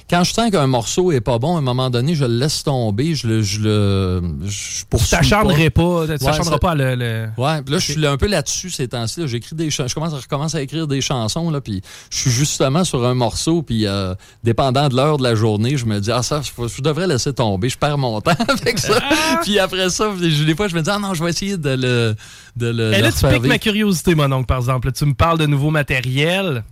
quand 0.09 0.23
je 0.25 0.33
sens 0.33 0.51
qu'un 0.51 0.67
morceau 0.67 1.11
est 1.11 1.21
pas 1.21 1.39
bon, 1.39 1.57
à 1.57 1.59
un 1.59 1.63
moment 1.63 1.91
donné, 1.91 2.15
je 2.15 2.25
le 2.25 2.39
laisse 2.39 2.63
tomber, 2.63 3.15
je 3.15 3.27
le, 3.27 3.43
je 3.43 3.61
le, 3.61 4.23
je 4.47 4.85
t'acharnerais 5.11 5.71
pas, 5.71 6.05
tu 6.07 6.13
Ouais, 6.25 6.59
pas 6.61 6.71
à 6.71 6.75
le. 6.75 6.95
le- 6.95 7.29
Ouais, 7.37 7.57
là, 7.67 7.79
je 7.79 7.93
suis 7.93 8.07
un 8.07 8.17
peu 8.17 8.27
là-dessus 8.29 8.71
ces 8.71 8.87
temps-ci. 8.89 9.21
là. 9.21 9.27
J'écris 9.27 9.57
des. 9.57 9.71
Je 9.71 9.95
commence 9.95 10.13
à 10.15 10.19
recommence 10.19 10.55
à 10.55 10.63
écrire 10.63 10.87
des 10.87 11.01
chansons, 11.01 11.51
là, 11.51 11.61
puis 11.61 11.83
je 12.11 12.19
suis 12.19 12.31
justement 12.31 12.85
sur 12.85 13.05
un 13.05 13.15
morceau, 13.15 13.63
puis 13.63 13.87
euh, 13.87 14.15
dépendant 14.45 14.89
de 14.89 14.95
l'heure 14.97 15.19
de 15.19 15.23
la 15.25 15.35
journée, 15.35 15.77
je 15.77 15.87
me 15.87 15.99
dis, 15.99 16.13
ah, 16.13 16.23
ça, 16.23 16.41
je, 16.43 16.83
devrais 16.83 17.07
laisser 17.07 17.33
tomber. 17.33 17.69
Je 17.69 17.79
perds 17.79 17.99
mon 17.99 18.21
temps 18.23 18.33
avec 18.49 18.79
ça. 18.79 18.99
puis 19.43 19.59
après 19.59 19.91
ça, 19.91 20.11
je- 20.21 20.45
des 20.45 20.55
fois, 20.55 20.69
je 20.69 20.77
me 20.77 20.83
dis, 20.83 20.91
ah 20.91 20.99
non, 21.01 21.15
je 21.15 21.25
vais 21.25 21.31
essayer 21.31 21.57
de 21.57 21.71
le. 21.71 22.15
De 22.57 22.69
le, 22.69 22.93
Et 22.95 23.03
là, 23.03 23.11
tu 23.13 23.27
piques 23.27 23.43
ma 23.47 23.59
curiosité, 23.59 24.15
mon 24.15 24.31
oncle, 24.33 24.47
par 24.47 24.59
exemple? 24.59 24.91
Tu 24.93 25.05
me 25.05 25.15
parles 25.15 25.39
de 25.39 25.47
nouveau 25.47 25.71
matériel. 25.71 26.65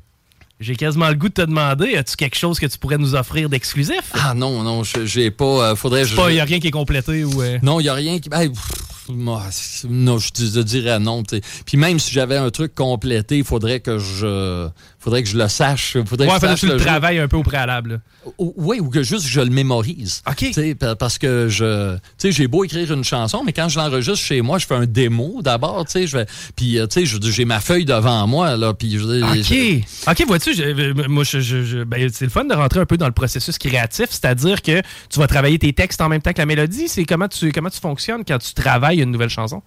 J'ai 0.60 0.76
quasiment 0.76 1.08
le 1.08 1.16
goût 1.16 1.28
de 1.28 1.34
te 1.34 1.42
demander, 1.42 1.96
as-tu 1.96 2.14
quelque 2.16 2.36
chose 2.36 2.60
que 2.60 2.66
tu 2.66 2.78
pourrais 2.78 2.96
nous 2.96 3.14
offrir 3.16 3.48
d'exclusif? 3.48 4.12
Ah 4.14 4.34
non, 4.34 4.62
non, 4.62 4.84
je- 4.84 5.04
j'ai 5.04 5.30
pas. 5.32 5.70
euh, 5.72 5.76
faudrait. 5.76 6.04
Il 6.04 6.34
n'y 6.34 6.40
a 6.40 6.44
rien 6.44 6.60
qui 6.60 6.68
est 6.68 6.70
complété 6.70 7.24
ou. 7.24 7.42
euh, 7.42 7.58
Non, 7.62 7.80
il 7.80 7.82
n'y 7.82 7.88
a 7.88 7.94
rien 7.94 8.20
qui. 8.20 8.28
hey, 8.32 8.48
pff, 8.50 9.08
moi, 9.08 9.42
non, 9.90 10.18
je, 10.18 10.28
je 10.36 10.60
dirais 10.60 11.00
non. 11.00 11.24
Puis 11.66 11.76
même 11.76 11.98
si 11.98 12.12
j'avais 12.12 12.36
un 12.36 12.50
truc 12.50 12.72
complété, 12.74 13.38
il 13.38 13.44
faudrait 13.44 13.80
que 13.80 13.98
je. 13.98 14.68
Faudrait 15.04 15.22
que 15.22 15.28
je 15.28 15.36
le 15.38 15.46
sache. 15.48 15.96
Faudrait 16.06 16.26
Ouais, 16.26 16.32
que 16.32 16.34
je 16.34 16.40
faudrait 16.40 16.54
que 16.54 16.60
tu 16.60 16.66
le 16.66 16.76
travailles 16.76 17.18
un 17.18 17.28
peu 17.28 17.36
au 17.36 17.42
préalable. 17.42 18.00
Ou- 18.38 18.54
Oui, 18.56 18.80
ou 18.80 18.88
que 18.88 19.02
juste 19.02 19.26
je 19.26 19.40
le 19.40 19.50
mémorise. 19.50 20.22
OK. 20.28 20.46
Parce 20.98 21.18
que 21.18 21.48
je. 21.48 21.94
Tu 21.94 22.00
sais, 22.16 22.32
j'ai 22.32 22.46
beau 22.48 22.64
écrire 22.64 22.90
une 22.92 23.04
chanson, 23.04 23.42
mais 23.44 23.52
quand 23.52 23.68
je 23.68 23.78
l'enregistre 23.78 24.24
chez 24.24 24.40
moi, 24.40 24.58
je 24.58 24.66
fais 24.66 24.74
un 24.74 24.86
démo 24.86 25.42
d'abord. 25.42 25.84
Puis, 26.56 26.78
euh, 26.78 26.86
j'ai 26.90 27.44
ma 27.44 27.60
feuille 27.60 27.84
devant 27.84 28.26
moi, 28.26 28.56
là. 28.56 28.70
OK. 28.70 28.76
OK, 30.08 30.26
vois-tu, 30.26 30.54
moi, 31.08 31.24
je, 31.24 31.40
je- 31.40 31.64
je- 31.64 31.84
ben, 31.84 32.08
c'est 32.12 32.24
le 32.24 32.30
fun 32.30 32.44
de 32.44 32.54
rentrer 32.54 32.80
un 32.80 32.86
peu 32.86 32.96
dans 32.96 33.06
le 33.06 33.12
processus 33.12 33.58
créatif, 33.58 34.06
c'est-à-dire 34.10 34.62
que 34.62 34.80
tu 35.10 35.18
vas 35.18 35.26
travailler 35.26 35.58
tes 35.58 35.72
textes 35.72 36.00
en 36.00 36.08
même 36.08 36.22
temps 36.22 36.32
que 36.32 36.38
la 36.38 36.46
mélodie. 36.46 36.88
C'est 36.88 37.04
comment 37.04 37.28
tu, 37.28 37.52
comment 37.52 37.70
tu 37.70 37.80
fonctionnes 37.80 38.24
quand 38.26 38.38
tu 38.38 38.54
travailles 38.54 39.00
une 39.02 39.10
nouvelle 39.10 39.28
chanson? 39.28 39.62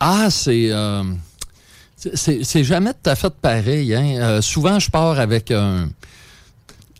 Ah, 0.00 0.28
c'est. 0.30 0.68
euh, 0.70 1.02
c'est- 2.14 2.64
jamais 2.64 2.92
tout 2.92 3.10
à 3.10 3.14
fait 3.16 3.32
pareil. 3.42 3.94
Hein? 3.94 4.18
Euh, 4.20 4.40
souvent, 4.42 4.78
je 4.78 4.90
pars 4.90 5.18
avec 5.18 5.50
un. 5.50 5.88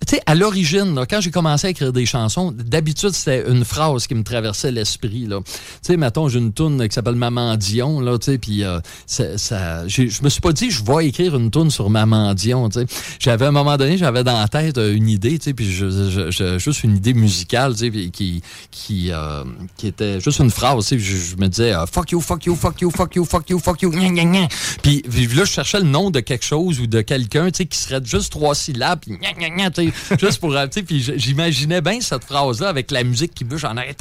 Tu 0.06 0.14
sais, 0.16 0.22
à 0.26 0.34
l'origine, 0.34 1.04
quand 1.10 1.20
j'ai 1.20 1.30
commencé 1.30 1.66
à 1.66 1.70
écrire 1.70 1.92
des 1.92 2.06
chansons, 2.06 2.52
d'habitude, 2.52 3.10
c'était 3.10 3.50
une 3.50 3.64
phrase 3.64 4.06
qui 4.06 4.14
me 4.14 4.22
traversait 4.22 4.70
l'esprit. 4.70 5.26
Tu 5.28 5.34
sais, 5.82 5.96
mettons, 5.96 6.28
j'ai 6.28 6.38
une 6.38 6.52
toune 6.52 6.86
qui 6.88 6.94
s'appelle 6.94 7.16
Maman 7.16 7.56
Dion, 7.56 8.00
là, 8.00 8.16
tu 8.18 8.26
sais, 8.32 8.38
puis 8.38 8.62
euh, 8.64 8.78
ça, 9.06 9.86
je 9.88 10.22
me 10.22 10.28
suis 10.28 10.40
pas 10.40 10.52
dit, 10.52 10.70
je 10.70 10.82
vais 10.84 11.08
écrire 11.08 11.36
une 11.36 11.50
toune 11.50 11.70
sur 11.70 11.90
Maman 11.90 12.32
Dion, 12.34 12.68
tu 12.68 12.80
sais. 12.80 12.86
J'avais, 13.18 13.46
à 13.46 13.48
un 13.48 13.52
moment 13.52 13.76
donné, 13.76 13.98
j'avais 13.98 14.22
dans 14.24 14.38
la 14.38 14.48
tête 14.48 14.78
euh, 14.78 14.94
une 14.94 15.08
idée, 15.08 15.38
tu 15.38 15.46
sais, 15.46 15.54
puis 15.54 15.70
je, 15.70 15.90
je- 15.90 16.30
je- 16.30 16.58
juste 16.58 16.84
une 16.84 16.96
idée 16.96 17.14
musicale, 17.14 17.72
tu 17.74 17.90
sais, 17.92 18.10
qui, 18.10 18.42
qui, 18.70 19.10
euh, 19.10 19.42
qui 19.76 19.88
était 19.88 20.20
juste 20.20 20.38
une 20.38 20.50
phrase, 20.50 20.86
tu 20.86 20.98
sais, 21.00 21.04
je, 21.04 21.36
me 21.36 21.48
disais, 21.48 21.74
euh, 21.74 21.86
fuck 21.86 22.12
you, 22.12 22.20
fuck 22.20 22.46
you, 22.46 22.54
fuck 22.54 22.80
you, 22.80 22.90
fuck 22.90 23.14
you, 23.16 23.24
fuck 23.24 23.50
you, 23.50 23.58
fuck 23.58 23.82
you, 23.82 23.90
gna, 23.90 24.08
gna. 24.24 24.48
Puis, 24.82 25.02
là, 25.34 25.44
je 25.44 25.50
cherchais 25.50 25.80
le 25.80 25.86
nom 25.86 26.10
de 26.10 26.20
quelque 26.20 26.44
chose 26.44 26.80
ou 26.80 26.86
de 26.86 27.00
quelqu'un, 27.00 27.46
tu 27.50 27.58
sais, 27.58 27.66
qui 27.66 27.78
serait 27.78 28.00
juste 28.04 28.30
trois 28.32 28.54
syllabes, 28.54 29.00
puis 29.00 29.16
gna, 29.18 29.32
gna, 29.32 29.50
gna, 29.50 29.70
juste 30.20 30.40
pour, 30.40 30.54
euh, 30.56 30.66
tu 30.66 30.82
puis 30.82 31.00
j'imaginais 31.16 31.80
bien 31.80 32.00
cette 32.00 32.24
phrase-là 32.24 32.68
avec 32.68 32.90
la 32.90 33.04
musique 33.04 33.34
qui 33.34 33.44
bouge 33.44 33.64
en 33.64 33.76
arrière, 33.76 33.94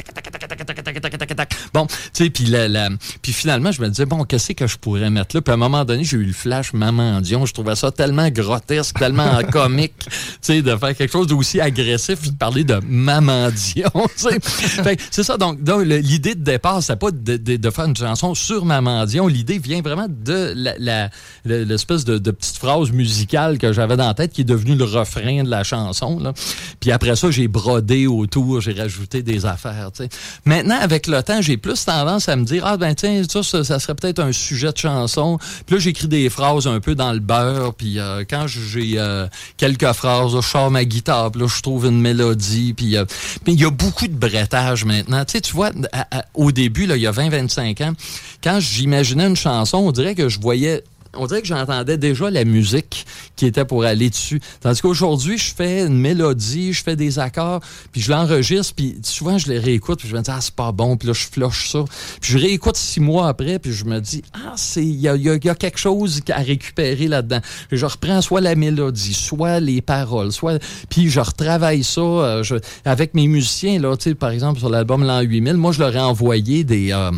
tac, 0.48 0.66
tac, 0.66 0.84
tac, 0.84 0.84
tac, 0.84 1.02
tac, 1.02 1.18
tac, 1.28 1.36
tac. 1.36 1.56
Bon, 1.74 1.86
tu 1.88 1.96
sais, 2.14 2.30
puis 2.30 2.46
la, 2.46 2.68
la- 2.68 2.90
puis 3.22 3.34
finalement, 3.34 3.72
je 3.72 3.82
me 3.82 3.88
disais, 3.90 4.06
bon, 4.06 4.24
qu'est-ce 4.24 4.54
que 4.54 4.68
je 4.68 4.78
pourrais 4.78 5.10
mettre 5.10 5.36
là? 5.36 5.42
Puis 5.42 5.52
à 5.52 5.56
un 5.56 5.58
moment 5.58 5.84
donné, 5.86 6.04
j'ai 6.04 6.18
eu 6.18 6.24
le 6.26 6.34
flash 6.34 6.74
Maman 6.74 7.22
Dion. 7.22 7.46
Je 7.46 7.54
trouvais 7.54 7.76
ça 7.76 7.92
tellement 7.92 8.30
grotesque, 8.30 8.98
tellement 8.98 9.42
comique, 9.52 9.94
tu 10.00 10.10
sais, 10.42 10.62
de 10.62 10.76
faire 10.76 10.96
quelque 10.96 11.12
chose 11.12 11.28
d'aussi 11.28 11.60
agressif, 11.62 12.20
puis 12.22 12.32
de 12.32 12.38
parler 12.38 12.64
de 12.64 12.80
Maman 12.88 13.50
Dion, 13.52 13.92
c'est 15.12 15.24
ça, 15.24 15.38
donc, 15.38 15.64
donc, 15.64 15.84
l'idée 15.86 16.36
de 16.36 16.44
départ, 16.44 16.82
c'est 16.84 16.96
pas 16.96 17.12
de, 17.12 17.38
de- 17.38 17.58
de 17.58 17.70
faire 17.70 17.86
une 17.86 17.96
chanson 17.96 18.34
sur 18.36 18.66
Maman 18.66 19.06
Dion. 19.06 19.28
L'idée 19.28 19.58
vient 19.60 19.82
vraiment 19.82 20.08
de 20.10 20.54
la- 20.56 20.76
la- 20.78 21.10
le- 21.46 21.64
l'espèce 21.64 22.06
de, 22.06 22.18
de 22.18 22.32
petite 22.32 22.58
phrase 22.58 22.92
musicale 22.92 23.58
que 23.58 23.74
j'avais 23.74 23.98
dans 23.98 24.08
la 24.08 24.14
tête 24.14 24.32
qui 24.34 24.42
est 24.42 24.46
devenue 24.46 24.76
le 24.76 24.84
refrain 24.86 25.44
de 25.44 25.50
la 25.50 25.64
chanson. 25.64 26.20
Là. 26.20 26.34
Puis 26.80 26.92
après 26.92 27.16
ça, 27.16 27.32
j'ai 27.32 27.48
brodé 27.48 28.08
autour, 28.08 28.62
j'ai 28.62 28.74
rajouté 28.74 29.24
des 29.24 29.46
affaires. 29.46 29.92
tu 29.94 30.04
sais. 30.04 30.10
Maintenant, 30.46 30.78
avec 30.80 31.08
le 31.08 31.22
temps, 31.24 31.42
j'ai 31.42 31.58
plus 31.58 31.86
tendance 31.86 32.30
à 32.30 32.36
me 32.36 32.44
dire 32.44 32.66
Ah 32.66 32.78
ben 32.78 32.96
tiens, 32.96 33.22
ça, 33.30 33.44
ça, 33.44 33.64
ça 33.64 33.80
serait 33.80 33.96
peut-être 33.96 34.20
un 34.20 34.32
sujet 34.32 34.72
de 34.72 34.78
chanson. 34.78 35.38
Puis 35.66 35.76
là, 35.76 35.82
j'écris 35.82 36.08
des 36.08 36.30
phrases 36.30 36.68
un 36.68 36.80
peu 36.80 36.96
dans 36.96 37.14
le 37.14 37.20
beurre. 37.20 37.74
Puis 37.74 38.00
euh, 38.00 38.24
quand 38.30 38.46
j'ai 38.48 38.94
euh, 38.98 39.28
quelques 39.58 39.92
phrases, 39.94 40.34
là, 40.34 40.42
je 40.42 40.48
sors 40.48 40.72
ma 40.72 40.86
guitare, 40.86 41.32
puis 41.32 41.42
là, 41.42 41.48
je 41.48 41.62
trouve 41.62 41.86
une 41.86 42.02
mélodie. 42.02 42.74
Puis 42.74 42.98
euh, 42.98 43.06
il 43.46 43.60
y 43.60 43.66
a 43.66 43.72
beaucoup 43.72 44.08
de 44.08 44.16
brettage 44.16 44.86
maintenant. 44.86 45.24
Tu 45.26 45.34
sais, 45.34 45.42
tu 45.42 45.54
vois, 45.54 45.72
au 46.34 46.52
début, 46.52 46.86
là, 46.86 46.96
il 46.96 47.02
y 47.02 47.08
a 47.08 47.12
20-25 47.12 47.84
ans, 47.84 47.94
quand 48.44 48.60
j'imaginais 48.60 49.28
une 49.28 49.36
chanson, 49.36 49.78
on 49.78 49.92
dirait 49.92 50.16
que 50.16 50.30
je 50.30 50.40
voyais 50.40 50.84
on 51.18 51.26
dirait 51.28 51.42
que 51.42 51.48
j'entendais 51.48 51.98
déjà 51.98 52.30
la 52.30 52.46
musique 52.46 53.06
qui 53.36 53.46
était 53.46 53.66
pour 53.66 53.84
aller 53.84 54.10
dessus. 54.10 54.40
Tandis 54.62 54.82
qu'aujourd'hui, 54.82 55.38
je 55.38 55.54
fais 55.54 55.86
une 55.86 56.00
mélodie, 56.00 56.74
je 56.74 56.84
fais 56.84 56.96
des 56.96 57.20
accords, 57.20 57.62
puis 57.92 58.02
je 58.02 58.12
l'enregistre, 58.12 58.74
puis 58.76 58.98
souvent 59.04 59.38
je 59.38 59.48
les 59.50 59.60
réécoute, 59.60 60.00
puis 60.00 60.08
je 60.08 60.16
me 60.16 60.22
dis, 60.22 60.32
ah, 60.32 60.40
c'est 60.42 60.54
pas 60.56 60.72
bon, 60.72 60.98
puis 60.98 61.08
là, 61.08 61.14
je 61.14 61.26
flush 61.26 61.70
ça. 61.70 61.84
Puis 62.22 62.34
je 62.34 62.38
réécoute 62.38 62.78
six 62.78 63.00
mois 63.00 63.28
après, 63.28 63.60
puis 63.60 63.74
je 63.74 63.86
me 63.86 64.00
dis, 64.00 64.24
ah, 64.34 64.56
il 64.78 64.84
y 64.84 65.08
y 65.08 65.46
y 65.46 65.50
a 65.50 65.56
quelque 65.56 65.78
chose 65.80 66.22
à 66.32 66.40
récupérer 66.42 67.08
là-dedans. 67.08 67.40
Je 67.72 67.86
reprends 67.86 68.22
soit 68.22 68.42
la 68.42 68.56
mélodie, 68.56 69.14
soit 69.14 69.60
les 69.60 69.82
paroles, 69.82 70.32
soit, 70.32 70.62
puis 70.90 71.10
je 71.10 71.20
retravaille 71.20 71.84
ça 71.84 72.02
euh, 72.02 72.44
je- 72.44 72.56
avec 72.86 73.14
mes 73.14 73.28
musiciens, 73.28 73.80
là, 73.80 73.96
tu 73.98 74.10
sais, 74.10 74.16
par 74.16 74.32
exemple, 74.32 74.60
sur 74.60 74.70
l'album 74.70 75.04
L'An 75.04 75.22
8000, 75.22 75.54
moi, 75.56 75.72
je 75.72 75.80
leur 75.80 75.96
ai 75.96 76.00
envoyé 76.00 76.64
des, 76.64 76.92
euh, 76.92 77.12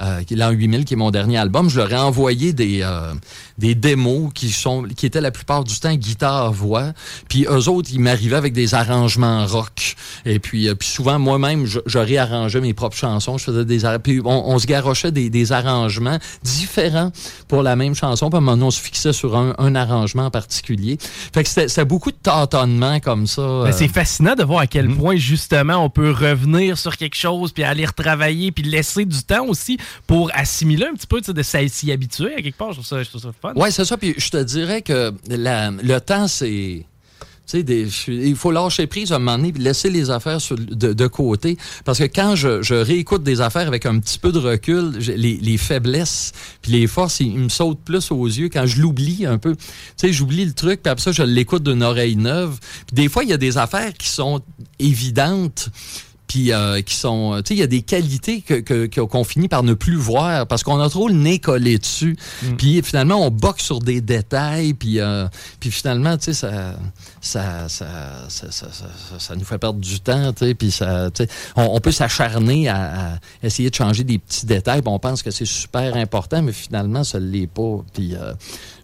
euh, 0.00 0.20
L'An 0.30 0.50
8000, 0.50 0.84
qui 0.84 0.94
est 0.94 0.96
mon 0.96 1.10
dernier 1.10 1.38
album, 1.38 1.68
je 1.70 1.78
leur 1.78 1.92
ai 1.92 1.96
envoyé 1.96 2.52
des, 2.52 2.80
euh, 2.82 3.12
des 3.58 3.74
démos 3.74 4.30
qui 4.34 4.50
sont 4.50 4.84
qui 4.84 5.06
étaient 5.06 5.20
la 5.20 5.30
plupart 5.30 5.64
du 5.64 5.78
temps 5.78 5.94
guitare-voix. 5.94 6.92
Puis 7.28 7.46
eux 7.48 7.68
autres, 7.68 7.90
ils 7.92 8.00
m'arrivaient 8.00 8.36
avec 8.36 8.52
des 8.52 8.74
arrangements 8.74 9.46
rock. 9.46 9.96
Et 10.24 10.38
puis, 10.38 10.68
euh, 10.68 10.74
puis 10.74 10.88
souvent, 10.88 11.18
moi-même, 11.18 11.66
je, 11.66 11.80
je 11.86 11.98
réarrangeais 11.98 12.60
mes 12.60 12.74
propres 12.74 12.96
chansons. 12.96 13.38
Je 13.38 13.44
faisais 13.44 13.64
des... 13.64 13.80
Puis 14.02 14.20
on, 14.24 14.50
on 14.50 14.58
se 14.58 14.66
garochait 14.66 15.12
des, 15.12 15.30
des 15.30 15.52
arrangements 15.52 16.18
différents 16.42 17.12
pour 17.48 17.62
la 17.62 17.76
même 17.76 17.94
chanson. 17.94 18.28
Puis 18.30 18.36
à 18.36 18.38
un 18.38 18.40
moment 18.40 18.52
donné, 18.52 18.66
on 18.66 18.70
se 18.70 18.80
fixait 18.80 19.12
sur 19.12 19.36
un, 19.36 19.54
un 19.58 19.74
arrangement 19.74 20.26
en 20.26 20.30
particulier. 20.30 20.98
Fait 21.32 21.42
que 21.42 21.48
c'était 21.48 21.84
beaucoup 21.84 22.10
de 22.10 22.16
tâtonnements 22.16 23.00
comme 23.00 23.26
ça. 23.26 23.42
Euh, 23.42 23.72
c'est 23.72 23.88
fascinant 23.88 24.34
de 24.34 24.44
voir 24.44 24.60
à 24.60 24.66
quel 24.66 24.88
point, 24.88 25.16
justement, 25.16 25.84
on 25.84 25.90
peut 25.90 26.10
revenir 26.10 26.78
sur 26.78 26.96
quelque 26.96 27.16
chose, 27.16 27.52
puis 27.52 27.64
aller 27.64 27.86
retravailler, 27.86 28.52
puis 28.52 28.64
laisser 28.64 29.04
du 29.04 29.22
temps 29.22 29.46
aussi 29.46 29.78
pour 30.06 30.30
assimiler 30.34 30.86
un 30.86 30.94
petit 30.94 31.06
peu, 31.06 31.20
de 31.20 31.42
s'y 31.42 31.68
s'y 31.68 31.92
habituer 31.92 32.34
à 32.34 32.42
quelque 32.42 32.56
part. 32.56 32.72
Je 32.72 32.74
trouve 32.74 32.86
ça, 32.86 33.02
je 33.02 33.08
trouve 33.08 33.22
ça 33.22 33.23
Oui, 33.56 33.72
c'est 33.72 33.84
ça. 33.84 33.96
Puis 33.96 34.14
je 34.16 34.30
te 34.30 34.42
dirais 34.42 34.82
que 34.82 35.12
le 35.28 35.98
temps, 36.00 36.28
c'est. 36.28 36.86
Des- 37.52 37.88
il 38.08 38.34
faut 38.34 38.50
lâcher 38.50 38.86
prise 38.86 39.12
à 39.12 39.16
un 39.16 39.18
moment 39.18 39.36
donné 39.36 39.52
puis 39.52 39.62
laisser 39.62 39.90
les 39.90 40.10
affaires 40.10 40.38
de, 40.50 41.06
côté. 41.06 41.56
Parce 41.84 41.98
que 41.98 42.04
quand 42.04 42.34
je, 42.34 42.74
réécoute 42.74 43.22
des 43.22 43.42
affaires 43.42 43.68
avec 43.68 43.86
un 43.86 43.98
petit 44.00 44.18
peu 44.18 44.32
de 44.32 44.38
recul, 44.38 44.92
les 44.96 45.56
faiblesses 45.58 46.32
puis 46.62 46.72
les 46.72 46.86
forces, 46.86 47.20
ils, 47.20 47.28
ils 47.28 47.38
me 47.38 47.48
sautent 47.50 47.84
plus 47.84 48.10
aux 48.10 48.26
yeux 48.26 48.48
quand 48.48 48.66
je 48.66 48.80
l'oublie 48.80 49.26
un 49.26 49.38
peu. 49.38 49.54
Tu 49.54 49.62
sais, 49.98 50.12
j'oublie 50.12 50.46
le 50.46 50.52
truc, 50.52 50.82
puis 50.82 50.90
après 50.90 51.04
ça, 51.04 51.12
je 51.12 51.22
l'écoute 51.22 51.62
d'une 51.62 51.82
oreille 51.82 52.16
neuve. 52.16 52.58
Puis 52.86 52.94
des 52.94 53.08
fois, 53.08 53.22
il 53.22 53.30
y 53.30 53.34
a 53.34 53.36
des 53.36 53.58
affaires 53.58 53.92
qui 53.92 54.08
sont 54.08 54.40
évidentes 54.78 55.70
puis 56.34 56.52
euh, 56.52 56.82
qui 56.82 56.96
sont, 56.96 57.40
tu 57.44 57.48
sais, 57.50 57.54
il 57.54 57.60
y 57.60 57.62
a 57.62 57.68
des 57.68 57.82
qualités 57.82 58.40
que 58.40 58.54
que- 58.54 59.00
qu'on 59.02 59.22
finit 59.22 59.46
par 59.46 59.62
ne 59.62 59.72
plus 59.72 59.94
voir 59.94 60.48
parce 60.48 60.64
qu'on 60.64 60.80
a 60.80 60.88
trop 60.90 61.06
le 61.06 61.14
nez 61.14 61.38
collé 61.38 61.78
dessus. 61.78 62.16
Puis 62.58 62.82
finalement, 62.82 63.24
on 63.24 63.30
boxe 63.30 63.62
sur 63.62 63.78
des 63.78 64.00
détails, 64.00 64.74
puis 64.74 64.98
euh, 64.98 65.28
puis 65.60 65.70
finalement, 65.70 66.16
tu 66.18 66.24
sais, 66.24 66.34
ça 66.34 66.74
ça, 67.20 67.68
ça, 67.68 67.86
ça, 68.28 68.50
ça, 68.50 68.66
ça- 69.18 69.36
nous 69.36 69.44
fait 69.44 69.58
perdre 69.58 69.78
du 69.78 70.00
temps, 70.00 70.32
tu 70.32 70.44
sais, 70.46 70.54
puis 70.54 70.72
ça, 70.72 71.08
on, 71.54 71.62
on 71.76 71.80
peut 71.80 71.92
s'acharner 71.92 72.68
à, 72.68 73.12
à 73.12 73.18
essayer 73.44 73.70
de 73.70 73.74
changer 73.76 74.02
des 74.02 74.18
petits 74.18 74.44
détails, 74.44 74.82
puis 74.82 74.90
on 74.92 74.98
pense 74.98 75.22
que 75.22 75.30
c'est 75.30 75.46
super 75.46 75.94
important, 75.94 76.42
mais 76.42 76.52
finalement, 76.52 77.04
ça 77.04 77.20
l'est 77.20 77.46
pas. 77.46 77.78
Puis 77.92 78.16
euh, 78.16 78.32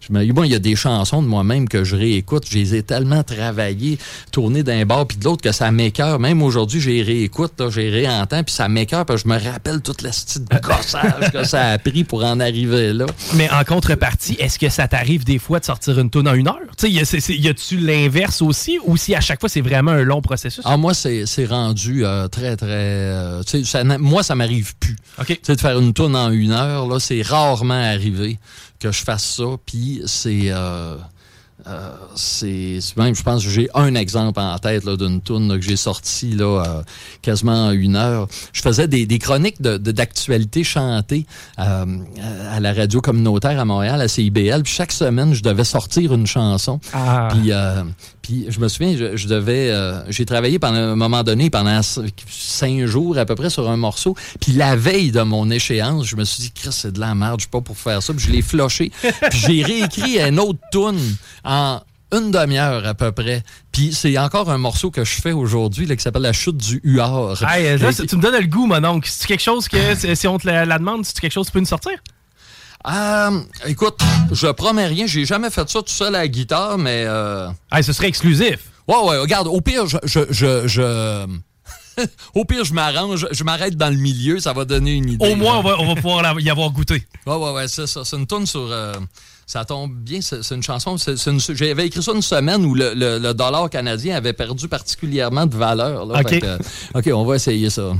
je 0.01 0.11
me, 0.13 0.25
bon, 0.33 0.43
il 0.43 0.51
y 0.51 0.55
a 0.55 0.59
des 0.59 0.75
chansons 0.75 1.21
de 1.21 1.27
moi-même 1.27 1.69
que 1.69 1.83
je 1.83 1.95
réécoute, 1.95 2.45
je 2.49 2.57
les 2.57 2.75
ai 2.75 2.83
tellement 2.83 3.23
travaillées, 3.23 3.97
tournées 4.31 4.63
d'un 4.63 4.83
bord 4.85 5.07
puis 5.07 5.17
de 5.17 5.23
l'autre 5.23 5.41
que 5.43 5.51
ça 5.51 5.71
m'écœure. 5.71 6.19
Même 6.19 6.41
aujourd'hui, 6.41 6.81
j'ai 6.81 7.01
réécoute, 7.03 7.53
j'ai 7.69 7.89
réentends, 7.89 8.43
puis 8.43 8.53
ça 8.53 8.67
m'écœure, 8.67 9.05
parce 9.05 9.21
que 9.23 9.29
je 9.29 9.33
me 9.33 9.39
rappelle 9.39 9.81
toute 9.81 10.01
la 10.01 10.09
petite 10.09 10.49
gossage 10.61 11.31
que 11.31 11.43
ça 11.43 11.69
a 11.69 11.77
pris 11.77 12.03
pour 12.03 12.23
en 12.25 12.39
arriver 12.39 12.93
là. 12.93 13.05
Mais 13.35 13.49
en 13.51 13.63
contrepartie, 13.63 14.35
est-ce 14.39 14.57
que 14.57 14.69
ça 14.69 14.87
t'arrive 14.87 15.23
des 15.23 15.37
fois 15.39 15.59
de 15.59 15.65
sortir 15.65 15.99
une 15.99 16.09
tune 16.09 16.27
en 16.27 16.33
une 16.33 16.47
heure? 16.47 16.57
Tu 16.77 16.87
sais, 16.87 16.91
y 16.91 16.99
a- 16.99 17.05
c'est- 17.05 17.19
c'est- 17.19 17.37
y 17.37 17.47
a-tu 17.47 17.77
l'inverse 17.77 18.41
aussi 18.41 18.79
ou 18.85 18.97
si 18.97 19.13
à 19.13 19.21
chaque 19.21 19.39
fois 19.39 19.49
c'est 19.49 19.61
vraiment 19.61 19.91
un 19.91 20.03
long 20.03 20.21
processus? 20.21 20.63
Ah, 20.65 20.77
moi, 20.77 20.93
c'est 20.95 21.25
rendu 21.45 22.05
euh, 22.05 22.27
très, 22.27 22.55
très. 22.57 22.67
euh, 22.71 23.43
tu 23.43 23.63
ça 23.65 23.83
moi, 23.83 24.23
ça 24.23 24.35
m'arrive 24.35 24.75
plus. 24.79 24.95
Tu 25.27 25.37
sais, 25.43 25.55
de 25.55 25.61
faire 25.61 25.77
une 25.79 25.93
tourne 25.93 26.15
en 26.15 26.31
une 26.31 26.51
heure, 26.51 26.87
là, 26.87 26.99
c'est 26.99 27.21
rarement 27.21 27.73
arrivé 27.73 28.39
que 28.81 28.91
je 28.91 29.03
fasse 29.03 29.35
ça. 29.35 29.43
Puis 29.65 30.01
c'est. 30.05 30.45
euh, 30.51 30.97
euh, 31.67 31.91
c'est 32.15 32.79
même, 32.97 33.13
je 33.13 33.21
pense 33.21 33.43
que 33.43 33.49
j'ai 33.51 33.69
un 33.75 33.93
exemple 33.93 34.39
en 34.39 34.57
tête 34.57 34.83
là, 34.83 34.97
d'une 34.97 35.21
tourne 35.21 35.59
que 35.59 35.61
j'ai 35.63 35.75
sortie 35.75 36.31
là, 36.31 36.63
euh, 36.65 36.81
quasiment 37.21 37.67
en 37.67 37.71
une 37.71 37.95
heure. 37.95 38.27
Je 38.51 38.63
faisais 38.63 38.87
des, 38.87 39.05
des 39.05 39.19
chroniques 39.19 39.61
de- 39.61 39.77
de- 39.77 39.91
d'actualité 39.91 40.63
chantées 40.63 41.27
euh, 41.59 41.85
à 42.49 42.59
la 42.59 42.73
radio 42.73 42.99
communautaire 42.99 43.59
à 43.59 43.65
Montréal, 43.65 44.01
à 44.01 44.07
CIBL. 44.07 44.63
Puis 44.63 44.73
chaque 44.73 44.91
semaine, 44.91 45.35
je 45.35 45.43
devais 45.43 45.63
sortir 45.63 46.15
une 46.15 46.25
chanson. 46.25 46.79
Ah. 46.93 47.27
Puis, 47.31 47.51
euh, 47.51 47.83
puis 48.21 48.45
je 48.49 48.59
me 48.59 48.67
souviens, 48.67 48.95
je, 48.97 49.15
je 49.17 49.27
devais, 49.27 49.69
euh, 49.71 50.01
j'ai 50.09 50.25
travaillé 50.25 50.59
pendant 50.59 50.77
un 50.79 50.95
moment 50.95 51.23
donné, 51.23 51.49
pendant 51.49 51.81
cinq 51.83 52.85
jours 52.85 53.17
à 53.17 53.25
peu 53.25 53.35
près 53.35 53.49
sur 53.49 53.69
un 53.69 53.77
morceau. 53.77 54.15
Puis 54.39 54.51
la 54.53 54.75
veille 54.75 55.11
de 55.11 55.21
mon 55.21 55.49
échéance, 55.49 56.05
je 56.07 56.15
me 56.15 56.23
suis 56.23 56.43
dit, 56.43 56.51
Chris, 56.51 56.69
c'est 56.71 56.91
de 56.93 56.99
la 56.99 57.15
merde, 57.15 57.39
je 57.39 57.43
suis 57.43 57.49
pas 57.49 57.61
pour 57.61 57.77
faire 57.77 58.01
ça. 58.03 58.13
Puis 58.13 58.25
je 58.25 58.31
l'ai 58.31 58.41
floché. 58.41 58.91
puis 59.29 59.39
j'ai 59.39 59.63
réécrit 59.63 60.21
un 60.21 60.37
autre 60.37 60.59
tune 60.71 60.99
en 61.43 61.81
une 62.13 62.29
demi-heure 62.31 62.85
à 62.85 62.93
peu 62.93 63.11
près. 63.13 63.41
Puis 63.71 63.93
c'est 63.93 64.17
encore 64.17 64.49
un 64.51 64.57
morceau 64.57 64.91
que 64.91 65.05
je 65.05 65.21
fais 65.21 65.31
aujourd'hui 65.31 65.87
qui 65.87 66.01
s'appelle 66.03 66.23
La 66.23 66.33
chute 66.33 66.57
du 66.57 66.81
huard. 66.83 67.41
Hey, 67.47 67.77
là, 67.77 67.93
tu 67.93 68.15
me 68.17 68.21
donnes 68.21 68.35
le 68.41 68.47
goût, 68.47 68.67
mon 68.67 68.83
oncle. 68.83 69.09
C'est 69.09 69.27
quelque 69.27 69.41
chose 69.41 69.67
que, 69.69 69.95
si- 69.95 70.13
si 70.15 70.27
on 70.27 70.37
te 70.37 70.45
la, 70.45 70.65
la 70.65 70.77
demande, 70.77 71.05
c'est 71.05 71.17
quelque 71.19 71.31
chose 71.31 71.45
que 71.47 71.51
tu 71.51 71.53
peux 71.53 71.59
nous 71.61 71.65
sortir? 71.65 71.93
Euh, 72.87 73.39
écoute, 73.67 73.99
je 74.31 74.47
promets 74.47 74.87
rien, 74.87 75.05
j'ai 75.05 75.25
jamais 75.25 75.49
fait 75.49 75.69
ça 75.69 75.79
tout 75.81 75.91
seul 75.91 76.15
à 76.15 76.19
la 76.19 76.27
guitare, 76.27 76.77
mais. 76.77 77.03
Euh... 77.05 77.49
ce 77.81 77.93
serait 77.93 78.07
exclusif. 78.07 78.59
Ouais, 78.87 78.95
ouais, 79.07 79.17
regarde, 79.19 79.47
au 79.47 79.61
pire, 79.61 79.85
je. 79.87 79.97
je, 80.03 80.19
je, 80.31 80.67
je- 80.67 81.27
au 82.33 82.45
pire, 82.45 82.63
je 82.65 82.73
m'arrange, 82.73 83.27
je 83.31 83.43
m'arrête 83.43 83.75
dans 83.75 83.89
le 83.89 83.97
milieu, 83.97 84.39
ça 84.39 84.53
va 84.53 84.65
donner 84.65 84.93
une 84.93 85.09
idée. 85.09 85.29
Au 85.31 85.35
moins, 85.35 85.57
on 85.57 85.61
va, 85.61 85.75
on 85.79 85.93
va 85.93 85.95
pouvoir 86.01 86.39
y 86.39 86.49
avoir 86.49 86.71
goûté. 86.71 87.05
Ouais, 87.27 87.35
ouais, 87.35 87.51
ouais, 87.51 87.67
c'est 87.67 87.85
ça. 87.85 88.01
C'est 88.05 88.15
une 88.15 88.25
tune 88.25 88.45
sur. 88.47 88.67
euh, 88.71 88.93
ça 89.45 89.65
tombe 89.65 89.93
bien, 89.93 90.19
c'est 90.21 90.55
une 90.55 90.63
chanson. 90.63 90.95
J'avais 91.49 91.85
écrit 91.85 92.01
ça 92.01 92.13
une 92.13 92.21
semaine 92.21 92.65
où 92.65 92.73
le, 92.73 92.93
le- 92.95 93.19
le 93.19 93.33
dollar 93.33 93.69
canadien 93.69 94.15
avait 94.15 94.31
perdu 94.33 94.67
particulièrement 94.69 95.45
de 95.45 95.55
valeur. 95.55 96.05
Là, 96.05 96.21
OK. 96.21 96.39
Que, 96.39 96.57
OK, 96.97 97.09
on 97.13 97.25
va 97.25 97.35
essayer 97.35 97.69
ça. 97.69 97.91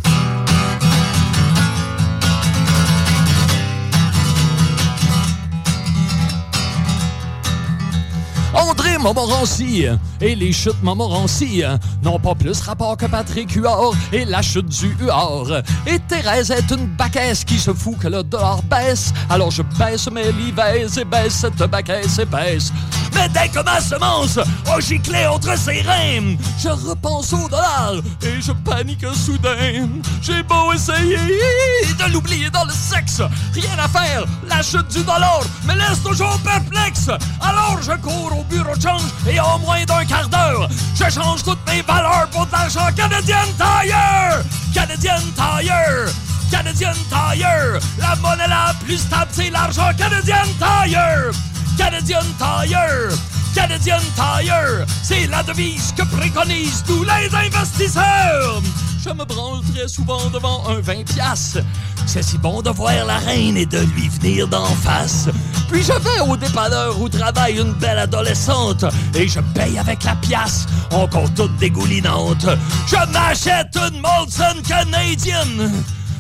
Montmorency 9.02 9.86
et 10.22 10.36
les 10.36 10.54
chutes 10.54 10.82
Montmorency 10.84 11.64
n'ont 12.04 12.20
pas 12.20 12.36
plus 12.36 12.60
rapport 12.62 12.96
que 12.96 13.08
Patrick 13.08 13.52
Huard 13.52 13.94
et 14.14 14.26
la 14.26 14.44
chute 14.44 14.68
du 14.68 14.96
Huard. 15.00 15.64
Et 15.88 15.98
Thérèse 16.08 16.52
est 16.52 16.70
une 16.70 16.86
baquesse 16.86 17.44
qui 17.44 17.58
se 17.58 17.74
fout 17.74 17.98
que 17.98 18.08
le 18.08 18.22
dollar 18.22 18.62
baisse. 18.64 19.12
Alors 19.30 19.50
je 19.50 19.64
baisse 19.80 20.10
mes 20.12 20.32
livaises 20.32 21.00
et 21.00 21.06
baisse 21.06 21.34
cette 21.34 21.64
baquesse 21.64 22.20
épaisse. 22.20 22.72
Mais 23.14 23.28
dès 23.30 23.50
que 23.50 23.64
ma 23.64 23.82
semence 23.82 24.38
a 24.38 24.80
giclé 24.80 25.26
entre 25.26 25.58
ses 25.58 25.82
reins, 25.82 26.36
je 26.60 26.70
repense 26.70 27.34
au 27.34 27.50
dollar 27.50 27.96
et 28.22 28.42
je 28.42 28.52
panique 28.52 29.06
soudain. 29.14 29.90
J'ai 30.22 30.44
beau 30.44 30.72
essayer 30.74 31.18
de 31.18 32.14
l'oublier 32.14 32.50
dans 32.50 32.66
le 32.66 32.72
sexe, 32.72 33.22
rien 33.54 33.78
à 33.84 33.88
faire, 33.88 34.26
la 34.48 34.62
chute 34.62 34.88
du 34.90 35.04
dollar 35.04 35.42
me 35.68 35.74
laisse 35.74 36.02
toujours 36.04 36.40
perplexe. 36.40 37.10
Alors 37.42 37.80
je 37.82 37.92
cours 37.98 38.40
au 38.40 38.44
bureau 38.44 38.76
de 38.76 38.82
et 39.28 39.40
en 39.40 39.60
moins 39.60 39.84
d'un 39.86 40.06
quart 40.06 40.30
d'heure, 40.30 40.68
je 40.96 41.10
change 41.10 41.44
toutes 41.44 41.66
mes 41.68 41.82
valeurs 41.82 42.28
pour 42.32 42.46
de 42.46 42.52
l'argent 42.52 42.88
Canadian 42.96 43.46
Tire! 43.58 44.44
Canadian 44.74 45.22
Tire! 45.36 46.12
Canadian 46.50 46.94
Tire! 47.10 47.80
La 47.98 48.16
monnaie 48.18 48.48
la 48.48 48.74
plus 48.84 48.98
stable, 48.98 49.32
c'est 49.32 49.50
l'argent 49.50 49.92
Canadian 49.98 50.46
Tire! 50.60 51.32
Canadian 51.78 52.24
Tire! 52.38 53.18
Canadian 53.56 54.00
Tire! 54.16 54.86
C'est 55.04 55.28
la 55.28 55.44
devise 55.44 55.94
que 55.94 56.04
préconisent 56.04 56.84
tous 56.86 57.04
les 57.04 57.36
investisseurs! 57.36 58.62
Je 59.04 59.10
me 59.10 59.26
branle 59.26 59.62
très 59.74 59.88
souvent 59.88 60.30
devant 60.30 60.68
un 60.68 60.80
20 60.80 61.06
piastres. 61.06 61.60
C'est 62.06 62.22
si 62.22 62.38
bon 62.38 62.62
de 62.62 62.70
voir 62.70 63.06
la 63.06 63.18
reine 63.18 63.58
et 63.58 63.66
de 63.66 63.80
lui 63.80 64.10
venir 64.10 64.48
d'en 64.48 64.66
face. 64.66 65.28
Puis 65.72 65.82
je 65.82 65.94
vais 65.94 66.20
au 66.30 66.38
dépanneur 66.38 67.00
où 67.02 67.10
travaille 67.10 67.60
une 67.60 67.74
belle 67.74 67.98
adolescente 67.98 68.86
et 69.16 69.28
je 69.28 69.40
paye 69.56 69.80
avec 69.80 70.04
la 70.04 70.16
pièce, 70.16 70.68
encore 70.92 71.34
toute 71.34 71.56
dégoulinante. 71.58 72.46
Je 72.86 73.12
m'achète 73.12 73.76
une 73.76 74.02
Molson 74.02 74.62
canadienne 74.68 75.72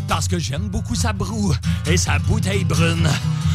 parce 0.07 0.27
que 0.27 0.39
j'aime 0.39 0.67
beaucoup 0.69 0.95
sa 0.95 1.13
broue 1.13 1.53
et 1.85 1.97
sa 1.97 2.17
bouteille 2.19 2.63
brune. 2.63 3.07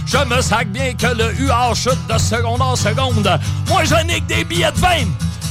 Je 0.07 0.19
me 0.19 0.41
sac 0.41 0.71
bien 0.71 0.95
que 0.95 1.09
le 1.09 1.35
UR 1.41 1.75
chute 1.75 1.99
de 2.09 2.17
seconde 2.17 2.63
en 2.63 2.77
seconde. 2.77 3.29
Moi, 3.69 3.83
je 3.85 3.97
n'ai 4.07 4.21
que 4.21 4.27
des 4.27 4.45
billets 4.45 4.71
de 4.71 4.79
20. 4.79 4.89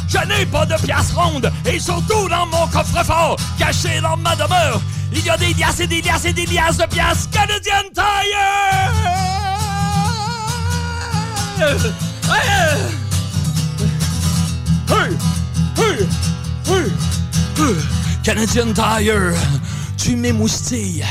Je 0.07 0.17
n'ai 0.27 0.45
pas 0.45 0.65
de 0.65 0.75
pièces 0.75 1.11
rondes 1.13 1.51
et 1.65 1.79
surtout 1.79 2.27
dans 2.29 2.45
mon 2.47 2.67
coffre-fort, 2.67 3.37
caché 3.57 3.99
dans 4.01 4.17
ma 4.17 4.35
demeure, 4.35 4.81
il 5.11 5.23
y 5.25 5.29
a 5.29 5.37
des 5.37 5.53
liasses 5.53 5.79
et 5.79 5.87
des 5.87 6.01
liasses 6.01 6.25
et 6.25 6.33
des 6.33 6.45
liasses 6.45 6.77
de 6.77 6.85
pièces 6.85 7.27
Canadian 7.31 7.89
Tire! 7.93 9.15
Canadian 18.23 18.73
Tire, 18.73 19.33
tu 19.97 20.15
m'émoustilles. 20.15 21.05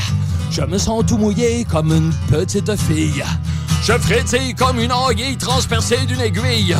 Je 0.51 0.61
me 0.61 0.77
sens 0.77 1.03
tout 1.05 1.17
mouillé 1.17 1.65
comme 1.65 1.91
une 1.91 2.13
petite 2.29 2.75
fille. 2.75 3.23
Je 3.83 3.93
frétille 3.93 4.53
comme 4.53 4.79
une 4.79 4.91
anguille 4.91 5.37
transpercée 5.37 6.05
d'une 6.05 6.21
aiguille. 6.21 6.75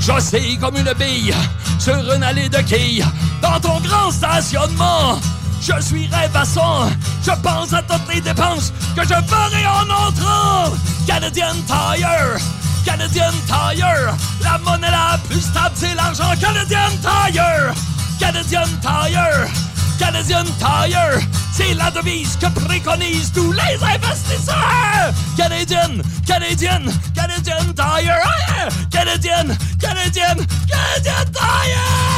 J'oscille 0.00 0.58
comme 0.58 0.76
une 0.76 0.92
bille 0.94 1.34
sur 1.78 1.94
une 2.12 2.22
allée 2.22 2.48
de 2.48 2.58
quilles. 2.58 3.04
Dans 3.40 3.58
ton 3.60 3.80
grand 3.80 4.10
stationnement, 4.10 5.18
je 5.60 5.80
suis 5.80 6.08
rêvassant. 6.08 6.88
Je 7.24 7.32
pense 7.42 7.72
à 7.72 7.82
toutes 7.82 8.14
les 8.14 8.20
dépenses 8.20 8.72
que 8.96 9.02
je 9.02 9.14
ferai 9.14 9.66
en 9.66 10.08
entrant. 10.08 10.76
Canadian 11.06 11.54
Tire, 11.66 12.38
Canadian 12.84 13.32
Tire. 13.46 14.14
La 14.42 14.58
monnaie 14.58 14.90
la 14.90 15.18
plus 15.28 15.40
stable, 15.40 15.74
c'est 15.74 15.94
l'argent. 15.94 16.32
Canadian 16.40 16.90
Tire. 17.00 17.74
Canadian 18.18 18.68
Tire. 18.80 19.73
Canadian 19.98 20.44
Tire. 20.58 21.20
C'est 21.52 21.74
la 21.74 21.90
devise 21.90 22.36
que 22.36 22.46
préconisent 22.46 23.32
tous 23.32 23.52
les 23.52 23.82
investisseurs. 23.82 25.12
Canadian, 25.36 26.02
Canadian, 26.26 26.82
Canadian 27.14 27.72
Tire. 27.74 28.20
Yeah! 28.48 28.68
Canadian, 28.90 29.56
Canadian, 29.80 30.36
Canadian 30.68 31.26
Tire. 31.32 32.14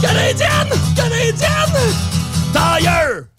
Canadian, 0.00 0.68
Canadian 0.94 1.72
Tire. 2.52 3.31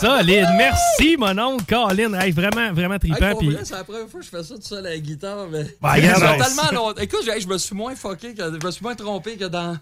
Solide. 0.00 0.48
Merci, 0.56 1.16
mon 1.16 1.38
oncle 1.38 1.64
Colin. 1.66 2.14
Hey, 2.14 2.32
vraiment, 2.32 2.72
vraiment 2.72 2.98
trippant. 2.98 3.38
c'est 3.64 3.74
la 3.74 3.84
première 3.84 4.08
fois 4.08 4.20
que 4.20 4.26
je 4.26 4.30
fais 4.30 4.42
ça 4.42 4.54
tout 4.54 4.62
seul 4.62 4.86
à 4.86 4.90
la 4.90 4.98
guitare. 4.98 5.46
Mais... 5.50 5.64
Bah, 5.80 5.94
Ça 6.00 6.00
fait 6.00 6.26
ouais. 6.26 6.38
tellement. 6.38 6.94
Écoute, 6.96 7.20
je 7.24 7.40
je 7.40 7.46
me 7.48 7.58
suis 7.58 7.74
moins 7.74 7.94
fucké, 7.94 8.34
que, 8.34 8.42
je 8.42 8.66
me 8.66 8.70
suis 8.70 8.82
moins 8.82 8.94
trompé 8.94 9.36
que 9.36 9.44
dans, 9.44 9.76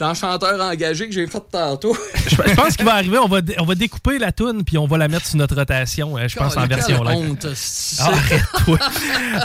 dans 0.00 0.14
Chanteur 0.14 0.58
engagé 0.60 1.06
que 1.06 1.12
j'ai 1.14 1.26
fait 1.26 1.42
tantôt. 1.52 1.94
Je 2.26 2.54
pense 2.54 2.74
qu'il 2.74 2.86
va 2.86 2.94
arriver, 2.94 3.18
on 3.18 3.28
va, 3.28 3.40
on 3.58 3.64
va 3.66 3.74
découper 3.74 4.18
la 4.18 4.32
toune 4.32 4.64
puis 4.64 4.78
on 4.78 4.86
va 4.86 4.96
la 4.96 5.08
mettre 5.08 5.26
sur 5.26 5.36
notre 5.36 5.54
rotation, 5.54 6.16
euh, 6.16 6.26
je 6.26 6.36
pense, 6.36 6.56
en 6.56 6.66
version 6.66 7.04
live. 7.04 7.36
Arrête-toi. 7.98 8.78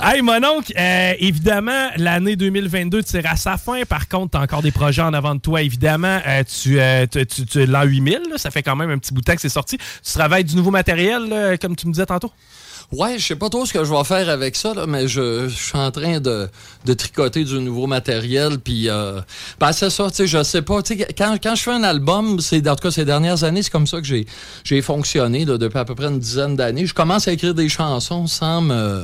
hey, 0.01 0.21
mon 0.21 0.43
oncle, 0.45 0.73
euh, 0.77 1.13
évidemment, 1.19 1.89
l'année 1.97 2.37
2022 2.37 3.03
tire 3.03 3.25
à 3.29 3.35
sa 3.35 3.57
fin. 3.57 3.83
Par 3.83 4.07
contre, 4.07 4.31
tu 4.31 4.37
as 4.37 4.41
encore 4.41 4.61
des 4.61 4.71
projets 4.71 5.01
en 5.01 5.13
avant 5.13 5.35
de 5.35 5.41
toi, 5.41 5.61
évidemment. 5.61 6.19
Euh, 6.25 6.43
tu, 6.43 6.79
euh, 6.79 7.05
tu, 7.05 7.25
tu, 7.25 7.45
tu- 7.45 7.65
l'an 7.65 7.83
8000, 7.83 8.21
là, 8.31 8.37
ça 8.37 8.49
fait 8.49 8.63
quand 8.63 8.77
même 8.77 8.89
un 8.89 8.97
petit 8.97 9.13
bout 9.13 9.19
de 9.21 9.25
temps 9.25 9.35
que 9.35 9.41
c'est 9.41 9.49
sorti. 9.49 9.77
Tu 9.77 10.13
travailles 10.13 10.45
du 10.45 10.55
nouveau 10.55 10.71
matériel, 10.71 11.27
là, 11.27 11.57
comme 11.57 11.75
tu 11.75 11.85
me 11.87 11.91
disais 11.91 12.05
tantôt? 12.05 12.31
Ouais, 12.91 13.17
je 13.17 13.25
sais 13.25 13.35
pas 13.35 13.49
trop 13.49 13.65
ce 13.65 13.73
que 13.73 13.83
je 13.83 13.91
vais 13.91 14.03
faire 14.03 14.29
avec 14.29 14.55
ça, 14.55 14.73
là, 14.73 14.85
mais 14.87 15.07
je, 15.07 15.49
je 15.49 15.55
suis 15.55 15.77
en 15.77 15.89
train 15.91 16.19
de, 16.19 16.47
de 16.85 16.93
tricoter 16.93 17.43
du 17.43 17.59
nouveau 17.59 17.87
matériel. 17.87 18.59
Puis, 18.59 18.89
euh, 18.89 19.19
ben, 19.59 19.71
c'est 19.71 19.89
ça, 19.89 20.09
tu 20.09 20.17
sais, 20.17 20.27
je 20.27 20.43
sais 20.43 20.61
pas. 20.61 20.81
tu 20.83 20.95
sais, 20.97 21.07
Quand, 21.17 21.35
quand 21.41 21.55
je 21.55 21.63
fais 21.63 21.71
un 21.73 21.83
album, 21.83 22.39
c'est 22.39 22.65
en 22.69 22.75
tout 22.75 22.83
cas 22.83 22.91
ces 22.91 23.03
dernières 23.05 23.43
années, 23.43 23.63
c'est 23.63 23.71
comme 23.71 23.87
ça 23.87 23.99
que 23.99 24.05
j'ai 24.07 24.25
j'ai 24.63 24.81
fonctionné 24.81 25.45
là, 25.45 25.57
depuis 25.57 25.79
à 25.79 25.85
peu 25.85 25.95
près 25.95 26.05
une 26.07 26.19
dizaine 26.19 26.55
d'années. 26.55 26.85
Je 26.85 26.93
commence 26.93 27.27
à 27.27 27.31
écrire 27.33 27.53
des 27.55 27.69
chansons 27.69 28.27
sans 28.27 28.61
me 28.61 29.03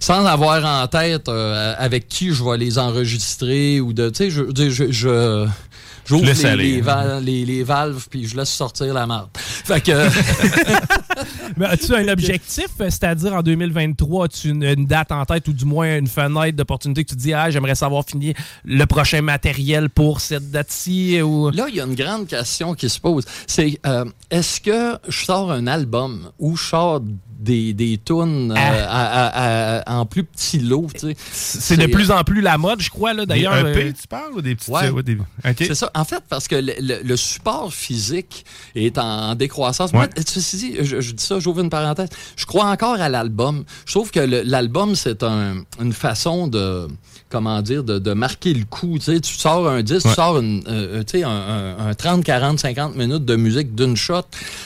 sans 0.00 0.24
avoir 0.26 0.64
en 0.64 0.86
tête 0.88 1.28
euh, 1.28 1.74
avec 1.78 2.08
qui 2.08 2.32
je 2.32 2.42
vais 2.44 2.56
les 2.58 2.78
enregistrer 2.78 3.80
ou 3.80 3.92
de 3.92 4.10
tu 4.10 4.16
sais 4.16 4.30
je 4.30 4.42
je 4.70 4.90
je, 4.90 5.46
j'ouvre 6.04 6.24
les, 6.56 6.78
hein. 6.80 6.82
val- 6.82 7.24
les- 7.24 7.44
les 7.44 7.62
valves 7.62 8.06
puis 8.10 8.26
je 8.26 8.36
laisse 8.36 8.50
sortir 8.50 8.92
la 8.94 9.06
marde. 9.06 9.28
Fait 9.34 9.80
que 9.80 9.92
Mais 11.56 11.66
as-tu 11.66 11.94
un 11.94 12.08
objectif, 12.08 12.68
euh, 12.80 12.90
c'est-à-dire 12.90 13.34
en 13.34 13.42
2023, 13.42 14.26
as-tu 14.26 14.48
une, 14.50 14.64
une 14.64 14.86
date 14.86 15.12
en 15.12 15.24
tête 15.24 15.48
ou 15.48 15.52
du 15.52 15.64
moins 15.64 15.98
une 15.98 16.06
fenêtre 16.06 16.56
d'opportunité 16.56 17.04
que 17.04 17.10
tu 17.10 17.16
dis, 17.16 17.32
ah, 17.32 17.50
j'aimerais 17.50 17.74
savoir 17.74 18.04
finir 18.04 18.34
le 18.64 18.84
prochain 18.86 19.22
matériel 19.22 19.90
pour 19.90 20.20
cette 20.20 20.50
date-ci? 20.50 21.20
Ou... 21.22 21.50
Là, 21.50 21.66
il 21.68 21.76
y 21.76 21.80
a 21.80 21.84
une 21.84 21.94
grande 21.94 22.26
question 22.26 22.74
qui 22.74 22.88
se 22.88 23.00
pose. 23.00 23.24
C'est 23.46 23.78
euh, 23.86 24.04
est-ce 24.30 24.60
que 24.60 24.98
je 25.08 25.24
sors 25.24 25.50
un 25.50 25.66
album 25.66 26.30
ou 26.38 26.56
je 26.56 26.64
sors 26.64 27.00
des, 27.42 27.74
des 27.74 27.98
tunes 27.98 28.52
euh, 28.52 28.54
à- 28.56 29.26
à- 29.26 29.80
à- 29.80 29.98
en 29.98 30.06
plus 30.06 30.24
petits 30.24 30.58
lots? 30.60 30.86
tu 30.94 31.00
sais? 31.00 31.16
C'est 31.32 31.76
de 31.76 31.86
plus 31.86 32.10
en 32.10 32.22
plus 32.24 32.40
la 32.40 32.56
mode, 32.58 32.80
je 32.80 32.90
crois, 32.90 33.12
là, 33.14 33.26
d'ailleurs. 33.26 33.62
Des 33.64 33.70
EP, 33.70 33.84
euh, 33.88 33.92
tu 34.00 34.06
parles, 34.08 34.32
ou 34.34 34.40
des 34.42 34.54
petits... 34.54 34.70
Ouais. 34.70 34.88
ouais, 34.90 35.02
des- 35.02 35.16
OK. 35.16 35.54
C'est 35.58 35.74
ça. 35.74 35.90
En 35.94 36.04
fait, 36.04 36.22
parce 36.28 36.48
que 36.48 36.54
le, 36.56 36.72
le- 36.80 37.02
le 37.02 37.16
support 37.16 37.72
physique 37.72 38.44
est 38.74 38.96
en 38.98 39.34
décroissance. 39.34 39.92
Moi, 39.92 40.08
ceci 40.26 40.56
dit, 40.56 40.76
je, 40.80 41.00
je 41.00 41.12
dis 41.12 41.24
ça, 41.24 41.38
j'ouvre 41.40 41.60
une 41.60 41.70
parenthèse. 41.70 42.08
Je 42.36 42.46
crois 42.46 42.66
encore 42.66 43.00
à 43.00 43.08
l'album. 43.08 43.64
Je 43.86 43.92
trouve 43.92 44.10
que 44.10 44.20
l'album, 44.20 44.94
c'est 44.94 45.22
un- 45.22 45.64
une 45.80 45.92
façon 45.92 46.46
de 46.46 46.88
comment 47.32 47.60
dire, 47.62 47.82
de, 47.82 47.98
de 47.98 48.12
marquer 48.12 48.52
le 48.54 48.64
coup. 48.64 48.98
Tu, 48.98 49.06
sais, 49.06 49.20
tu 49.20 49.34
sors 49.34 49.66
un 49.68 49.82
disque, 49.82 50.04
Ouais. 50.06 50.12
tu 50.12 50.16
sors 50.16 50.38
une, 50.38 50.62
euh, 50.68 51.02
tu 51.02 51.18
sais, 51.18 51.24
un, 51.24 51.30
un- 51.30 51.88
un 51.88 51.94
30, 51.94 52.22
40, 52.22 52.60
50 52.60 52.94
minutes 52.94 53.24
de 53.24 53.34
musique 53.36 53.74
d'une 53.74 53.96
shot. 53.96 54.20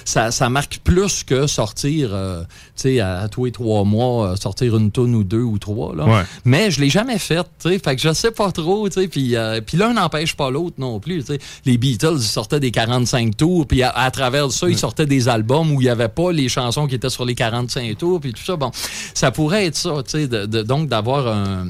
Ça, 0.05 0.31
ça 0.31 0.51
marque 0.51 0.81
plus 0.85 1.23
que 1.25 1.47
sortir, 1.47 2.11
euh, 2.13 2.43
tu 2.43 2.83
sais, 2.83 3.01
à, 3.01 3.21
à 3.21 3.29
tous 3.29 3.45
les 3.47 3.53
trois 3.53 3.85
mois, 3.85 4.33
euh, 4.33 4.37
sortir 4.37 4.77
une 4.77 4.91
tonne 4.91 5.15
ou 5.15 5.25
deux 5.25 5.41
ou 5.43 5.59
trois. 5.59 5.95
Là. 5.95 6.05
Ouais. 6.05 6.23
Mais 6.45 6.71
je 6.71 6.81
l'ai 6.81 6.91
jamais 6.91 7.19
fait, 7.19 7.45
tu 7.63 7.71
sais. 7.71 7.79
Fait 7.79 7.95
que 7.97 8.03
je 8.03 8.13
sais 8.13 8.33
pas 8.33 8.51
trop, 8.53 8.89
tu 8.89 9.01
sais. 9.01 9.09
Puis, 9.09 9.37
euh, 9.37 9.61
l'un 9.75 9.95
n'empêche 9.95 10.35
pas 10.35 10.51
l'autre 10.51 10.77
non 10.79 10.99
plus, 11.01 11.21
tu 11.21 11.35
sais. 11.35 11.39
Les 11.65 11.79
Beatles, 11.79 12.17
ils 12.17 12.23
sortaient 12.23 12.61
des 12.61 12.71
45 12.73 13.37
tours, 13.37 13.67
puis 13.67 13.83
à, 13.83 13.91
à 13.91 14.11
travers 14.11 14.51
ça, 14.51 14.69
ils 14.69 14.77
sortaient 14.79 15.07
des 15.07 15.29
albums 15.29 15.71
où 15.73 15.81
il 15.81 15.85
y 15.85 15.89
avait 15.89 16.09
pas 16.09 16.33
les 16.33 16.49
chansons 16.49 16.87
qui 16.87 16.95
étaient 16.97 17.11
sur 17.11 17.25
les 17.25 17.35
45 17.37 17.97
tours, 17.97 18.21
puis 18.21 18.33
tout 18.33 18.43
ça. 18.45 18.57
Bon, 18.57 18.71
ça 19.15 19.31
pourrait 19.31 19.67
être 19.67 19.77
ça, 19.77 20.03
tu 20.05 20.11
sais. 20.13 20.27
de- 20.29 20.47
de- 20.47 20.63
donc 20.63 20.89
d'avoir 20.89 21.27
un, 21.29 21.69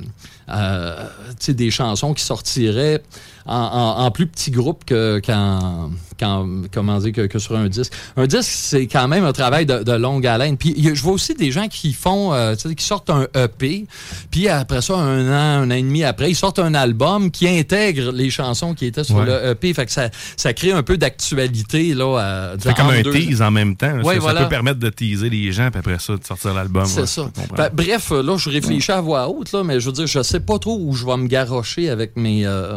euh, 0.49 1.09
des 1.49 1.71
chansons 1.71 2.15
qui 2.15 2.25
sortiraient 2.25 3.03
en, 3.47 3.55
en- 3.55 4.05
en 4.05 4.11
plus 4.11 4.27
petit 4.27 4.51
groupe 4.51 4.85
que, 4.85 5.21
qu'en, 5.25 5.91
qu'en- 6.19 6.49
comment 6.73 6.99
dire, 6.99 7.13
que, 7.13 7.27
que 7.27 7.39
sur 7.39 7.57
un 7.57 7.69
disque. 7.69 7.93
Un 8.17 8.27
disque, 8.27 8.45
c'est 8.45 8.87
quand 8.87 9.09
même 9.09 9.25
un 9.25 9.33
travail 9.33 9.67
de, 9.67 9.83
de 9.83 9.93
longue 9.93 10.27
haleine. 10.27 10.57
Puis 10.57 10.75
je 10.95 11.03
vois 11.03 11.13
aussi 11.13 11.35
des 11.35 11.51
gens 11.51 11.69
qui 11.69 11.93
font, 11.93 12.33
euh, 12.33 12.55
qui 12.55 12.85
sortent 12.85 13.11
un 13.11 13.27
EP, 13.35 13.87
puis 14.31 14.49
après 14.49 14.83
ça, 14.83 14.95
un 14.97 15.29
an, 15.31 15.63
un 15.63 15.71
an 15.71 15.75
et 15.75 15.83
demi 15.83 16.05
après, 16.05 16.31
ils 16.31 16.35
sortent 16.37 16.59
un 16.59 16.75
album 16.75 17.31
qui 17.31 17.49
intègre 17.49 18.13
les 18.13 18.31
chansons 18.31 18.75
qui 18.75 18.87
étaient 18.87 19.05
sur 19.05 19.17
Ouais. 19.17 19.27
le 19.27 19.51
EP. 19.51 19.73
Fait 19.75 19.87
que 19.87 19.93
ça, 19.93 20.09
ça 20.37 20.53
crée 20.53 20.73
un 20.73 20.83
peu 20.83 20.97
d'actualité, 20.97 21.95
là. 21.95 22.19
à- 22.19 22.59
Ça 22.59 22.71
fait 22.71 22.77
comme 22.77 22.91
un 22.91 23.03
deux- 23.03 23.13
tease 23.13 23.43
en 23.43 23.51
même 23.51 23.77
temps. 23.77 23.93
Ouais, 23.99 24.05
ça, 24.05 24.13
ça 24.15 24.19
voilà. 24.21 24.43
peut 24.43 24.49
permettre 24.49 24.79
de 24.81 24.89
teaser 24.91 25.31
les 25.31 25.53
gens, 25.53 25.71
puis 25.71 25.79
après 25.81 25.99
ça, 25.99 26.17
de 26.17 26.25
sortir 26.25 26.55
l'album. 26.55 26.87
C'est 26.87 27.01
ouais, 27.01 27.07
ça. 27.07 27.31
Ben, 27.57 27.71
bref, 27.73 28.13
euh, 28.13 28.23
là, 28.23 28.37
je 28.37 28.51
réfléchis 28.51 28.93
à 28.93 29.01
voix 29.01 29.29
haute, 29.29 29.53
là, 29.53 29.63
mais 29.65 29.81
je 29.81 29.87
veux 29.87 29.93
dire, 29.93 30.07
je 30.07 30.23
sais 30.23 30.41
pas 30.41 30.59
trop 30.59 30.79
où 30.81 30.93
je 30.95 31.05
vais 31.07 31.17
me 31.17 31.27
garrocher 31.27 31.89
avec 31.91 32.17
mes, 32.17 32.47
euh, 32.47 32.77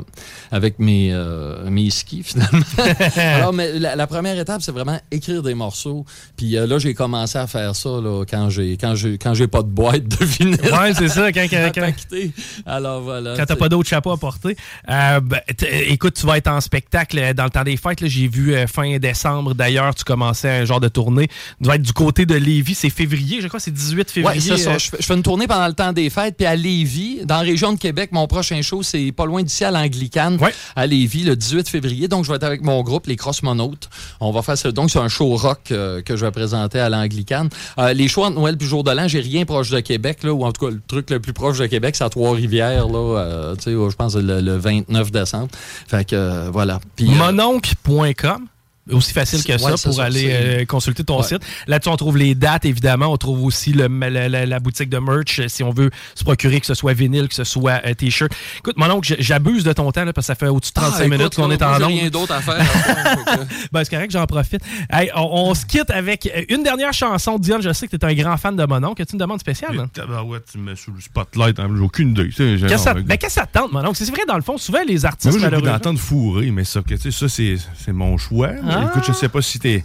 avec 0.60 0.78
mes, 0.80 1.10
euh, 1.14 1.70
mes 1.70 1.90
skis, 1.90 2.24
finalement. 2.24 2.60
Alors, 3.16 3.54
mais 3.54 3.80
la, 3.80 3.96
la 3.96 4.08
première 4.08 4.38
étape, 4.38 4.62
c'est 4.62 4.72
vraiment 4.72 5.00
écrire 5.12 5.42
des 5.42 5.54
morceaux. 5.54 6.06
Puis 6.38 6.58
euh, 6.58 6.68
là, 6.68 6.78
j'ai 6.80 6.94
commencé 6.94 7.38
à 7.38 7.48
faire 7.48 7.76
ça 7.76 7.90
là, 7.90 8.24
quand 8.30 8.50
j'ai 8.50 8.78
quand 8.78 8.96
j'ai 8.96 9.18
quand 9.18 9.34
j'ai 9.34 9.48
pas 9.48 9.62
de 9.64 9.68
boîte 9.70 10.08
de 10.08 10.26
vinyle. 10.26 10.60
Ouais, 10.62 10.94
c'est 10.94 11.08
ça, 11.10 11.32
quand- 11.32 11.48
quand- 11.50 11.72
quand-. 11.74 12.32
Alors 12.66 13.02
voilà. 13.02 13.36
Quand 13.38 13.46
t'as 13.46 13.56
pas 13.56 13.70
d'autre 13.70 13.88
chapeau 13.90 14.12
à 14.12 14.18
porter. 14.18 14.56
Euh, 14.90 15.20
ben, 15.22 15.40
t- 15.58 15.92
écoute, 15.92 16.16
tu 16.16 16.26
vas 16.26 16.38
être 16.38 16.48
en 16.50 16.62
spectacle 16.62 17.18
euh, 17.20 17.34
dans 17.34 17.46
le 17.46 17.50
temps 17.50 17.64
des 17.64 17.78
fêtes. 17.78 18.02
là. 18.02 18.08
J'ai 18.08 18.28
vu 18.28 18.54
euh, 18.54 18.68
fin 18.68 18.98
décembre, 18.98 19.54
d'ailleurs, 19.56 19.96
tu 19.96 20.04
commençais 20.04 20.50
un 20.50 20.66
genre 20.66 20.80
de 20.80 20.88
tournée. 20.90 21.28
Tu 21.62 21.68
vas 21.68 21.76
être 21.76 21.82
du 21.82 21.94
côté 21.94 22.26
de 22.26 22.36
Lévis. 22.36 22.76
C'est 22.76 22.90
février, 22.90 23.40
je 23.42 23.48
crois, 23.48 23.60
c'est 23.60 23.72
18 23.74 24.12
février. 24.12 24.40
Ouais, 24.40 24.58
c'est 24.58 24.58
ça. 24.64 24.72
euh, 24.72 24.80
Je 24.80 24.90
fais, 24.90 24.98
je 25.00 25.06
fais 25.06 25.14
une 25.16 25.24
tournée 25.24 25.48
pendant 25.48 25.68
le 25.68 25.74
temps 25.74 25.94
des 25.94 26.10
fêtes, 26.10 26.36
puis 26.38 26.46
à 26.46 26.56
Lévis, 26.56 27.22
dans 27.26 27.36
la 27.38 27.42
région 27.44 27.74
de 27.74 27.80
Québec, 27.80 28.10
mon 28.12 28.28
prochain 28.28 28.62
show, 28.62 28.84
c'est 28.84 29.12
pas 29.12 29.26
loin 29.26 29.44
d'ici 29.44 29.64
à 29.64 29.72
l'Anglicane, 29.72 30.38
à 30.76 30.86
Lévis, 30.88 31.24
le 31.24 31.36
18 31.36 31.70
février. 31.70 32.08
Donc, 32.08 32.26
je 32.26 32.30
vais 32.30 32.36
être 32.36 32.44
avec 32.44 32.62
mon 32.62 32.82
groupe, 32.84 33.08
les 33.08 33.16
Crossmonautes. 33.16 33.90
On 34.20 34.32
va 34.32 34.42
faire 34.42 34.58
ça. 34.58 34.72
Donc, 34.72 34.90
c'est 34.92 35.00
un 35.00 35.08
show 35.08 35.36
rock 35.36 35.72
euh, 35.72 36.02
que 36.02 36.16
je 36.16 36.26
vais 36.26 36.32
présenter 36.32 36.80
à 36.80 36.90
l'Anglicane. 36.90 37.50
Euh, 37.78 37.94
les 37.94 38.08
shows 38.08 38.26
entre 38.26 38.40
Noël 38.40 38.58
puis 38.58 38.68
Jour 38.68 38.84
de 38.84 38.92
l'An, 38.92 39.08
j'ai 39.08 39.22
rien 39.22 39.46
proche 39.46 39.70
de 39.70 39.80
Québec, 39.80 40.24
là, 40.24 40.34
ou 40.34 40.46
en 40.46 40.52
tout 40.52 40.66
cas, 40.66 40.72
le 40.72 40.82
truc 40.88 41.10
le 41.10 41.20
plus 41.20 41.34
proche 41.34 41.60
de 41.60 41.66
Québec, 41.66 41.96
c'est 41.96 42.04
à 42.04 42.10
Trois-Rivières, 42.10 42.88
là, 42.88 43.18
euh, 43.20 43.56
tu 43.56 43.64
sais, 43.64 43.72
je 43.72 43.96
pense 43.96 44.16
le, 44.16 44.42
le 44.42 44.58
29 44.58 45.12
décembre. 45.12 45.50
Fait 45.88 46.06
que, 46.06 46.16
euh, 46.16 46.50
voilà. 46.52 46.80
Euh, 47.02 47.06
mononcle.com. 47.06 48.48
Aussi 48.92 49.14
facile 49.14 49.44
que 49.44 49.58
ça 49.58 49.70
pour 49.70 49.94
ça, 49.94 50.04
aller 50.04 50.30
euh, 50.32 50.66
consulter 50.66 51.04
ton 51.04 51.18
Ouais. 51.20 51.24
site. 51.28 51.42
Là-dessus, 51.68 51.90
on 51.90 51.98
trouve 51.98 52.18
les 52.18 52.36
dates, 52.36 52.66
évidemment. 52.66 53.08
On 53.08 53.18
trouve 53.18 53.44
aussi 53.46 53.74
le, 53.74 53.88
la, 53.88 54.30
la- 54.30 54.46
la 54.46 54.60
boutique 54.60 54.90
de 54.90 54.98
merch 54.98 55.40
euh, 55.40 55.48
si 55.48 55.64
on 55.64 55.72
veut 55.72 55.90
se 56.16 56.24
procurer, 56.24 56.60
que 56.60 56.66
ce 56.66 56.74
soit 56.74 56.94
vinyle, 56.94 57.28
que 57.28 57.36
ce 57.36 57.44
soit 57.44 57.82
euh, 57.86 57.94
t-shirt. 57.94 58.32
Écoute, 58.60 58.76
mon 58.78 58.90
oncle, 58.90 59.16
j'abuse 59.20 59.64
de 59.64 59.74
ton 59.74 59.92
temps 59.92 60.06
là, 60.06 60.14
parce 60.14 60.28
que 60.28 60.34
ça 60.34 60.36
fait 60.36 60.48
au-dessus 60.48 60.72
de 60.72 60.80
35 60.80 60.98
ah, 61.00 61.06
écoute, 61.06 61.18
minutes 61.18 61.36
qu'on 61.36 61.52
est 61.52 61.62
en 61.64 61.78
j'ai 61.78 61.84
ondes. 61.84 61.90
rien 61.92 62.10
d'autre 62.10 62.34
à 62.34 62.42
faire. 62.42 62.58
Ben, 63.72 63.84
c'est 63.84 63.90
correct, 63.92 64.12
j'en 64.12 64.26
profite. 64.26 64.62
Hey, 64.92 65.12
on, 65.16 65.22
on 65.50 65.54
se 65.54 65.66
quitte 65.66 65.90
avec 65.92 66.30
une 66.50 66.64
dernière 66.64 66.94
chanson. 66.94 67.38
Diane, 67.38 67.62
je 67.62 67.72
sais 67.74 67.88
que 67.88 67.96
tu 67.96 68.06
es 68.06 68.10
un 68.10 68.14
grand 68.14 68.38
fan 68.38 68.56
de 68.56 68.66
mon 68.66 68.84
oncle. 68.84 69.02
As-tu 69.02 69.14
une 69.14 69.20
demande 69.20 69.40
spéciale? 69.40 69.76
là? 69.76 69.88
Tabarouette, 69.94 70.46
tu 70.52 70.58
me 70.58 70.72
mets 70.72 70.76
sous 70.76 70.92
le 70.92 71.02
spotlight, 71.02 71.60
hein, 71.60 71.70
j'ai 71.76 71.82
aucune 71.82 72.10
idée. 72.12 72.30
Qu'est-ce 72.30 72.62
que 72.66 72.78
ça- 72.78 72.94
ben, 72.94 73.06
qu'est-ce 73.18 73.36
que 73.36 73.42
ça 73.42 73.46
te 73.46 73.58
tente, 73.58 73.72
mon 73.72 73.80
oncle? 73.86 73.96
C'est 73.96 74.10
vrai, 74.10 74.24
dans 74.28 74.36
le 74.36 74.42
fond, 74.42 74.58
souvent, 74.58 74.80
les 74.88 74.94
Mais 74.96 75.06
artistes, 75.06 75.26
moi, 75.32 75.40
j'ai 75.40 75.46
envie 75.46 75.56
malheureusement- 75.56 75.74
d'entendre 75.74 76.00
fourrer, 76.00 76.52
mais 76.52 76.64
ça, 76.64 76.82
c'est, 77.28 77.58
mon 77.92 78.18
choix. 78.18 78.50
Ah. 78.68 78.79
Écoute, 78.86 79.04
je 79.08 79.14
sais 79.14 79.30
pas 79.30 79.42
si 79.42 79.60
t'es. 79.60 79.84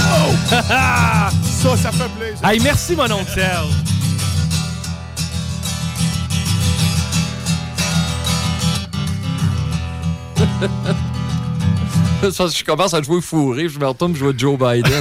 ça, 0.50 1.76
ça 1.76 1.92
fait 1.92 2.08
plaisir. 2.18 2.48
Hey, 2.48 2.60
merci, 2.60 2.94
mon 2.96 3.10
oncle 3.10 3.30
Serge. 3.34 3.72
Je 12.22 12.64
commence 12.64 12.94
à 12.94 13.02
jouer 13.02 13.20
fourré, 13.20 13.68
je 13.68 13.78
me 13.78 13.86
retourne, 13.86 14.14
je 14.16 14.24
vois 14.24 14.32
Joe 14.36 14.58
Biden. 14.58 14.90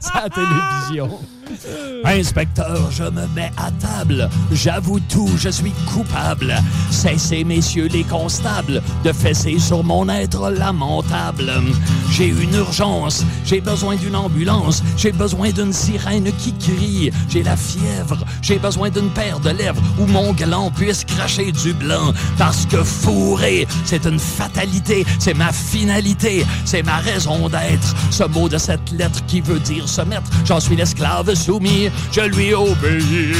C'est 0.00 0.14
la 0.14 0.28
télévision. 0.28 1.20
Inspecteur, 2.04 2.90
je 2.90 3.04
me 3.04 3.26
mets 3.34 3.52
à 3.56 3.70
table. 3.72 4.28
J'avoue 4.52 5.00
tout, 5.00 5.30
je 5.38 5.48
suis 5.48 5.72
coupable. 5.92 6.54
Cessez, 6.90 7.44
messieurs 7.44 7.88
les 7.88 8.04
constables, 8.04 8.82
de 9.04 9.12
fesser 9.12 9.58
sur 9.58 9.82
mon 9.82 10.08
être 10.08 10.50
lamentable. 10.50 11.52
J'ai 12.10 12.28
une 12.28 12.54
urgence, 12.54 13.24
j'ai 13.44 13.60
besoin 13.60 13.96
d'une 13.96 14.16
ambulance, 14.16 14.82
j'ai 14.96 15.12
besoin 15.12 15.50
d'une 15.50 15.72
sirène 15.72 16.30
qui 16.38 16.52
crie. 16.54 17.10
J'ai 17.28 17.42
la 17.42 17.56
fièvre, 17.56 18.18
j'ai 18.42 18.58
besoin 18.58 18.90
d'une 18.90 19.10
paire 19.10 19.40
de 19.40 19.50
lèvres 19.50 19.82
où 19.98 20.06
mon 20.06 20.32
gland 20.32 20.70
puisse 20.70 21.04
cracher 21.04 21.52
du 21.52 21.72
blanc. 21.72 22.12
Parce 22.38 22.66
que 22.66 22.82
fourrer, 22.82 23.66
c'est 23.84 24.04
une 24.06 24.18
fatalité, 24.18 25.04
c'est 25.18 25.34
ma 25.34 25.52
finalité, 25.52 26.46
c'est 26.64 26.82
ma 26.82 26.98
raison 26.98 27.48
d'être. 27.48 27.94
Ce 28.10 28.24
mot 28.24 28.48
de 28.48 28.58
cette 28.58 28.90
lettre 28.92 29.24
qui 29.26 29.40
veut 29.40 29.60
dire 29.60 29.88
se 29.88 30.02
mettre, 30.02 30.30
j'en 30.44 30.60
suis 30.60 30.76
l'esclave 30.76 31.34
soumis, 31.44 31.90
je 32.10 32.22
lui 32.22 32.54
obéis. 32.54 33.34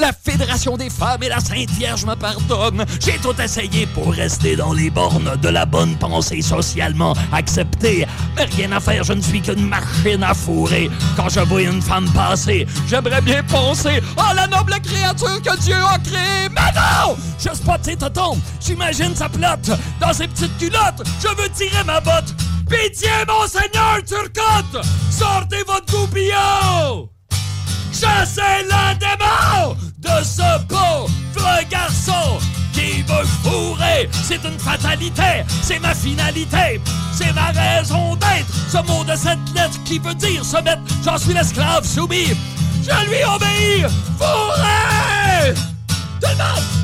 La 0.00 0.12
Fédération 0.12 0.76
des 0.76 0.88
femmes 0.88 1.22
et 1.22 1.28
la 1.28 1.40
Sainte 1.40 1.70
Vierge 1.70 2.04
me 2.04 2.14
pardonnent. 2.14 2.84
J'ai 3.00 3.18
tout 3.18 3.38
essayé 3.40 3.86
pour 3.86 4.12
rester 4.12 4.56
dans 4.56 4.72
les 4.72 4.90
bornes 4.90 5.36
de 5.40 5.48
la 5.48 5.66
bonne 5.66 5.96
pensée 5.96 6.40
socialement 6.40 7.14
acceptée. 7.32 8.06
Mais 8.36 8.44
rien 8.44 8.72
à 8.72 8.80
faire, 8.80 9.04
je 9.04 9.12
ne 9.12 9.20
suis 9.20 9.42
qu'une 9.42 9.68
machine 9.68 10.22
à 10.22 10.32
fourrer. 10.34 10.90
Quand 11.16 11.28
je 11.28 11.40
vois 11.40 11.62
une 11.62 11.82
femme 11.82 12.10
passer, 12.12 12.66
j'aimerais 12.88 13.20
bien 13.20 13.42
penser 13.44 14.02
à 14.16 14.34
la 14.34 14.46
noble 14.46 14.74
créature 14.82 15.42
que 15.42 15.58
Dieu 15.60 15.76
a 15.76 15.98
créée. 15.98 16.48
Mais 16.50 16.72
non! 16.74 17.16
Je 17.38 17.54
spot 17.54 17.80
ses 17.82 17.96
tontons, 17.96 18.38
j'imagine 18.60 19.14
sa 19.14 19.28
plotte. 19.28 19.70
Dans 20.00 20.12
ses 20.12 20.28
petites 20.28 20.56
culottes, 20.58 21.06
je 21.22 21.28
veux 21.28 21.48
tirer 21.50 21.84
ma 21.84 22.00
botte. 22.00 22.34
Pitié, 22.68 23.10
monseigneur 23.28 23.98
Turcotte! 24.06 24.84
Sortez 25.10 25.62
votre 25.66 25.92
goupillon! 25.92 27.10
Chassez 28.00 28.64
le 28.64 28.98
démon 28.98 29.76
de 29.98 30.24
ce 30.24 30.58
pauvre 30.66 31.68
garçon 31.68 32.38
qui 32.72 33.02
veut 33.02 33.26
fourrer. 33.42 34.08
C'est 34.22 34.42
une 34.42 34.58
fatalité, 34.58 35.44
c'est 35.60 35.78
ma 35.80 35.94
finalité, 35.94 36.80
c'est 37.12 37.32
ma 37.34 37.48
raison 37.48 38.16
d'être. 38.16 38.48
Ce 38.70 38.78
mot 38.90 39.04
de 39.04 39.14
cette 39.14 39.38
lettre 39.54 39.82
qui 39.84 39.98
veut 39.98 40.14
dire 40.14 40.42
se 40.42 40.56
mettre, 40.62 40.80
j'en 41.04 41.18
suis 41.18 41.34
l'esclave 41.34 41.84
soumis. 41.84 42.34
Je 42.82 43.08
lui 43.08 43.22
obéis. 43.24 43.84
Fourrer! 44.18 45.52
Tout 46.20 46.28
le! 46.38 46.80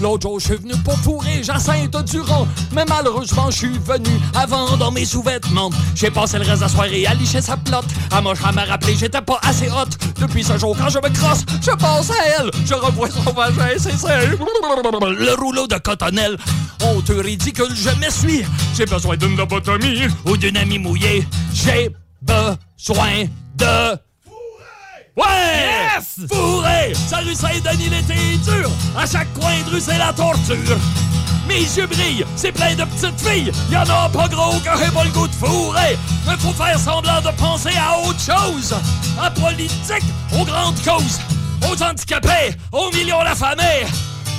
L'autre 0.00 0.28
jour, 0.28 0.38
je 0.38 0.44
suis 0.46 0.56
venu 0.56 0.74
pour 0.84 0.96
fourrer 0.98 1.42
Jacinthe 1.42 1.96
Durand. 2.04 2.46
Mais 2.72 2.84
malheureusement, 2.88 3.50
je 3.50 3.56
suis 3.56 3.78
venu 3.78 4.10
avant 4.34 4.76
dans 4.76 4.92
mes 4.92 5.04
sous-vêtements. 5.04 5.70
J'ai 5.94 6.10
passé 6.10 6.38
le 6.38 6.44
reste 6.44 6.58
de 6.58 6.62
la 6.62 6.68
soirée 6.68 7.06
à 7.06 7.14
licher 7.14 7.40
sa 7.40 7.56
plotte. 7.56 7.86
À 8.10 8.20
moche 8.20 8.38
à 8.44 8.52
me 8.52 8.66
rappeler, 8.66 8.94
j'étais 8.96 9.20
pas 9.20 9.40
assez 9.42 9.68
hot. 9.68 9.88
Depuis 10.20 10.44
ce 10.44 10.56
jour, 10.56 10.76
quand 10.76 10.88
je 10.88 10.98
me 10.98 11.12
crosse, 11.12 11.44
je 11.60 11.70
pense 11.72 12.10
à 12.10 12.14
elle. 12.38 12.50
Je 12.64 12.74
revois 12.74 13.10
son 13.10 13.32
vagin, 13.32 13.76
c'est 13.78 13.96
ça. 13.96 14.24
Le 14.24 15.34
rouleau 15.34 15.66
de 15.66 15.76
cotonnelle. 15.78 16.36
Honte 16.82 17.10
ridicule, 17.10 17.74
je 17.74 17.90
m'essuie. 17.98 18.44
J'ai 18.76 18.86
besoin 18.86 19.16
d'une 19.16 19.36
lobotomie 19.36 20.02
ou 20.26 20.36
d'une 20.36 20.56
amie 20.56 20.78
mouillée. 20.78 21.26
J'ai 21.52 21.90
besoin 22.22 23.24
de 23.56 23.98
Ouais! 25.18 25.24
Yes! 25.96 26.28
Fourré! 26.30 26.92
Sa 26.94 27.16
rue 27.18 27.34
Saint-Denis, 27.34 27.88
l'été 27.88 28.14
est 28.14 28.38
dur. 28.44 28.70
À 28.96 29.04
chaque 29.04 29.32
coin 29.34 29.50
de 29.66 29.70
rue, 29.70 29.80
c'est 29.80 29.98
la 29.98 30.12
torture. 30.12 30.78
Mes 31.48 31.62
yeux 31.62 31.86
brillent, 31.86 32.24
c'est 32.36 32.52
plein 32.52 32.74
de 32.76 32.84
petites 32.84 33.20
filles. 33.20 33.50
Y'en 33.72 33.82
a 33.82 34.08
pas 34.10 34.28
gros 34.28 34.60
que 34.60 34.70
j'ai 34.78 34.92
pas 34.92 35.02
le 35.04 35.10
goût 35.10 35.26
de 35.26 35.34
fourrer. 35.34 35.98
Mais 36.26 36.36
faut 36.36 36.52
faire 36.52 36.78
semblant 36.78 37.20
de 37.20 37.36
penser 37.36 37.72
à 37.76 37.98
autre 38.06 38.20
chose. 38.20 38.74
En 39.20 39.30
politique, 39.40 40.04
aux 40.38 40.44
grandes 40.44 40.80
causes. 40.84 41.18
Aux 41.68 41.82
handicapés, 41.82 42.54
aux 42.70 42.90
millions 42.92 43.22
l'affamés. 43.22 43.86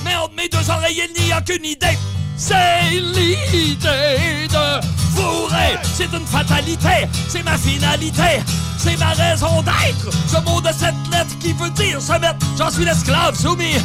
Mais 0.06 0.14
mes 0.38 0.48
deux 0.48 0.70
oreilles, 0.70 1.04
il 1.18 1.26
n'y 1.26 1.32
a 1.34 1.42
qu'une 1.42 1.66
idée. 1.66 1.98
C'est 2.40 2.90
l'idée 2.94 4.48
de 4.48 4.80
fourrer. 5.14 5.78
C'est 5.84 6.12
une 6.14 6.26
fatalité, 6.26 7.10
c'est 7.28 7.44
ma 7.44 7.58
finalité, 7.58 8.42
c'est 8.78 8.98
ma 8.98 9.10
raison 9.10 9.62
d'être. 9.62 10.10
Ce 10.26 10.38
mot 10.50 10.62
de 10.62 10.70
cette 10.70 10.96
lettre 11.12 11.38
qui 11.42 11.52
veut 11.52 11.70
dire 11.72 12.02
se 12.02 12.14
mettre, 12.14 12.38
j'en 12.58 12.72
suis 12.72 12.86
l'esclave 12.86 13.36
soumis. 13.36 13.76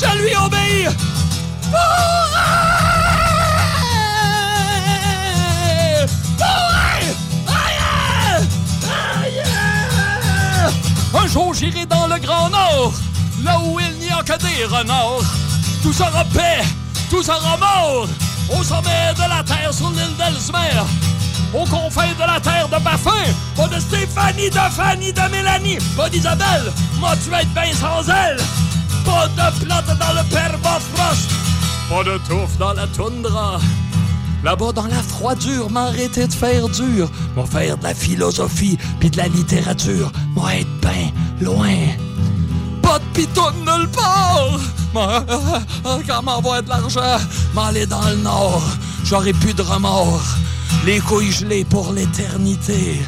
Je 0.00 0.18
lui 0.22 0.36
obéis. 0.36 0.86
Fourrer! 1.62 2.46
Aïe! 6.40 7.16
Aïe! 9.24 9.42
Un 11.12 11.26
jour 11.26 11.52
j'irai 11.54 11.86
dans 11.86 12.06
le 12.06 12.20
Grand 12.20 12.50
Nord, 12.50 12.92
là 13.42 13.58
où 13.64 13.80
il 13.80 13.98
n'y 13.98 14.10
a 14.12 14.22
que 14.22 14.38
des 14.38 14.64
renards. 14.64 15.24
Tout 15.82 15.92
sera 15.92 16.24
paix, 16.26 16.62
tout 17.10 17.22
sera 17.22 17.56
mort, 17.56 18.08
au 18.50 18.62
sommet 18.62 19.14
de 19.14 19.28
la 19.28 19.42
terre 19.42 19.72
sur 19.72 19.90
l'île 19.90 20.16
d'Elsmer. 20.18 20.82
Aux 21.54 21.64
confins 21.64 22.12
de 22.18 22.26
la 22.26 22.40
terre 22.40 22.68
de 22.68 22.82
Baffin, 22.82 23.32
pas 23.56 23.68
de 23.68 23.80
Stéphanie, 23.80 24.50
de 24.50 24.74
Fanny, 24.74 25.12
de 25.12 25.30
Mélanie, 25.30 25.78
pas 25.96 26.08
d'Isabelle, 26.08 26.72
moi 26.98 27.14
tu 27.22 27.30
vas 27.30 27.42
être 27.42 27.54
bien 27.54 27.72
sans 27.72 28.08
elle. 28.08 28.38
Pas 29.04 29.28
de 29.28 29.64
plate 29.64 29.86
dans 29.86 30.12
le 30.14 30.28
permafrost, 30.28 31.30
pas 31.88 32.02
de 32.04 32.18
touffe 32.28 32.58
dans 32.58 32.72
la 32.72 32.86
toundra. 32.88 33.60
Là-bas, 34.44 34.72
dans 34.72 34.86
la 34.86 35.02
froidure, 35.02 35.70
m'arrêter 35.70 36.26
de 36.26 36.32
faire 36.32 36.68
dur, 36.68 37.10
m'en 37.34 37.46
faire 37.46 37.78
de 37.78 37.84
la 37.84 37.94
philosophie 37.94 38.78
puis 39.00 39.10
de 39.10 39.16
la 39.16 39.28
littérature, 39.28 40.12
moi 40.34 40.54
être 40.54 40.80
bien 40.80 41.10
loin. 41.40 41.74
Pas 42.86 43.00
de 43.00 43.04
pitoune 43.14 43.64
nulle 43.64 43.88
part! 43.88 44.60
Moi, 44.94 45.26
quand 46.06 46.22
m'envoie 46.22 46.62
de 46.62 46.68
l'argent, 46.68 47.18
m'aller 47.52 47.84
dans 47.84 48.08
le 48.08 48.14
nord, 48.16 48.62
j'aurai 49.02 49.32
plus 49.32 49.54
de 49.54 49.62
remords. 49.62 50.36
Les 50.84 51.00
couilles 51.00 51.32
gelées 51.32 51.64
pour 51.64 51.92
l'éternité, 51.92 53.00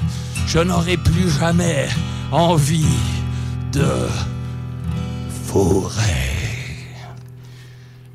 je 0.49 0.59
n'aurai 0.59 0.97
plus 0.97 1.31
jamais 1.39 1.89
envie 2.33 2.99
de 3.71 4.09
fourrer. 5.47 6.29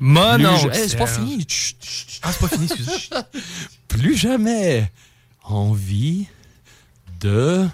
Mon 0.00 0.36
Hey, 0.70 0.86
c'est 0.86 0.98
pas 0.98 1.06
fini. 1.06 1.46
Chut, 1.48 1.76
chut, 1.80 2.10
chut. 2.10 2.20
Ah, 2.22 2.30
c'est 2.30 2.40
pas 2.40 2.48
fini, 2.48 2.66
excusez. 2.66 3.08
Plus 3.88 4.16
jamais 4.18 4.92
envie 5.44 6.26
de 7.20 7.66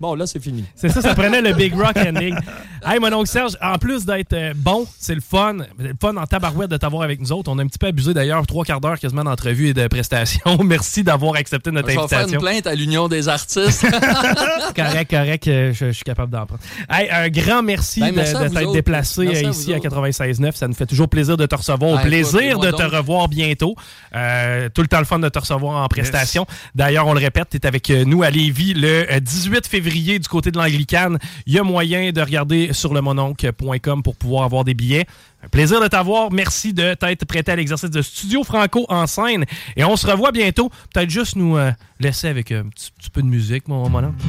Bon, 0.00 0.14
là, 0.14 0.26
c'est 0.26 0.40
fini. 0.42 0.64
C'est 0.76 0.88
ça, 0.90 1.00
ça 1.02 1.14
prenait 1.14 1.42
le 1.42 1.52
Big 1.54 1.74
Rock 1.74 1.96
ending. 1.96 2.34
Hey, 2.86 3.00
mon 3.00 3.12
oncle 3.12 3.28
Serge, 3.28 3.56
en 3.60 3.76
plus 3.76 4.06
d'être 4.06 4.32
euh, 4.34 4.52
bon, 4.54 4.86
c'est 5.00 5.16
le 5.16 5.20
fun. 5.20 5.56
C'est 5.80 5.88
le 5.88 5.94
fun 6.00 6.16
en 6.16 6.24
tabarouette 6.26 6.70
de 6.70 6.76
t'avoir 6.76 7.02
avec 7.02 7.18
nous 7.20 7.32
autres. 7.32 7.50
On 7.50 7.58
a 7.58 7.62
un 7.64 7.66
petit 7.66 7.76
peu 7.76 7.88
abusé 7.88 8.14
d'ailleurs, 8.14 8.46
trois 8.46 8.64
quarts 8.64 8.80
d'heure 8.80 9.00
quasiment 9.00 9.24
d'entrevue 9.24 9.66
et 9.70 9.74
de 9.74 9.88
prestations. 9.88 10.58
Merci 10.64 11.02
d'avoir 11.02 11.34
accepté 11.34 11.72
notre 11.72 11.90
Je 11.90 11.98
vais 11.98 12.06
faire 12.06 12.18
une 12.20 12.24
invitation. 12.26 12.40
plainte 12.40 12.66
à 12.68 12.76
l'Union 12.76 13.08
des 13.08 13.28
artistes. 13.28 13.84
correct, 14.76 15.10
correct, 15.10 15.48
euh, 15.48 15.72
je, 15.72 15.86
je 15.86 15.90
suis 15.92 16.04
capable 16.04 16.30
d'en 16.30 16.46
prendre. 16.46 16.62
Hey, 16.88 17.10
un 17.10 17.28
grand 17.30 17.62
merci 17.64 18.00
Ben, 18.00 18.20
autres. 18.20 18.72
déplacé 18.72 19.24
Merci 19.24 19.44
euh, 19.44 19.48
à 19.48 19.50
ici 19.50 19.74
à 19.74 19.78
autres. 19.78 19.88
96.9. 19.88 20.54
Ça 20.54 20.68
nous 20.68 20.74
fait 20.74 20.86
toujours 20.86 21.08
plaisir 21.08 21.36
de 21.36 21.46
te 21.46 21.56
recevoir. 21.56 21.90
Au 21.90 21.94
Ah, 21.96 21.98
écoute, 21.98 22.08
plaisir 22.10 22.58
de 22.60 22.70
te 22.70 22.82
donc. 22.82 22.92
revoir 22.92 23.28
bientôt. 23.28 23.74
Euh, 24.14 24.68
tout 24.72 24.82
le 24.82 24.88
temps 24.88 25.00
le 25.00 25.04
fun 25.04 25.18
de 25.18 25.28
te 25.28 25.38
recevoir 25.40 25.82
en 25.82 25.88
prestation. 25.88 26.46
D'ailleurs, 26.76 27.08
on 27.08 27.12
le 27.12 27.20
répète, 27.20 27.48
tu 27.50 27.56
es 27.56 27.66
avec 27.66 27.90
nous 27.90 28.22
à 28.22 28.30
Lévis 28.30 28.74
le 28.74 29.10
euh, 29.12 29.18
18 29.20 29.66
février 29.66 29.87
du 29.90 30.28
côté 30.28 30.50
de 30.50 30.58
l'Anglicane. 30.58 31.18
Il 31.46 31.54
y 31.54 31.58
a 31.58 31.62
moyen 31.62 32.10
de 32.10 32.20
regarder 32.20 32.72
sur 32.72 32.94
le 32.94 33.00
mononcle.com 33.00 34.02
pour 34.02 34.16
pouvoir 34.16 34.44
avoir 34.44 34.64
des 34.64 34.74
billets. 34.74 35.06
Un 35.44 35.48
plaisir 35.48 35.80
de 35.80 35.86
t'avoir. 35.86 36.32
Merci 36.32 36.72
de 36.72 36.94
t'être 36.94 37.24
prêté 37.24 37.52
à 37.52 37.56
l'exercice 37.56 37.90
de 37.90 38.02
Studio 38.02 38.42
Franco 38.44 38.86
en 38.88 39.06
scène. 39.06 39.44
Et 39.76 39.84
on 39.84 39.96
se 39.96 40.06
revoit 40.06 40.32
bientôt. 40.32 40.70
Peut-être 40.92 41.10
juste 41.10 41.36
nous 41.36 41.56
euh, 41.56 41.70
laisser 42.00 42.28
avec 42.28 42.52
un 42.52 42.68
petit, 42.68 42.90
petit 42.98 43.10
peu 43.10 43.22
de 43.22 43.28
musique, 43.28 43.68
mon, 43.68 43.88
mon 43.88 44.04
oncle. 44.04 44.24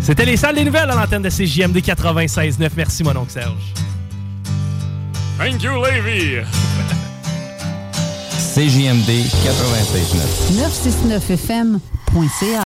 C'était 0.00 0.24
les 0.24 0.36
salles 0.36 0.54
des 0.54 0.64
nouvelles 0.64 0.90
à 0.90 0.94
l'antenne 0.94 1.22
de 1.22 1.30
CJMD 1.30 1.78
96.9. 1.78 2.70
Merci, 2.76 3.02
mon 3.02 3.16
oncle 3.16 3.32
Serge. 3.32 3.74
Thank 5.38 5.62
you, 5.62 5.72
Levy. 5.82 6.42
CJMD 8.54 9.10
96.9. 9.44 10.58
969fm.ca. 10.58 12.67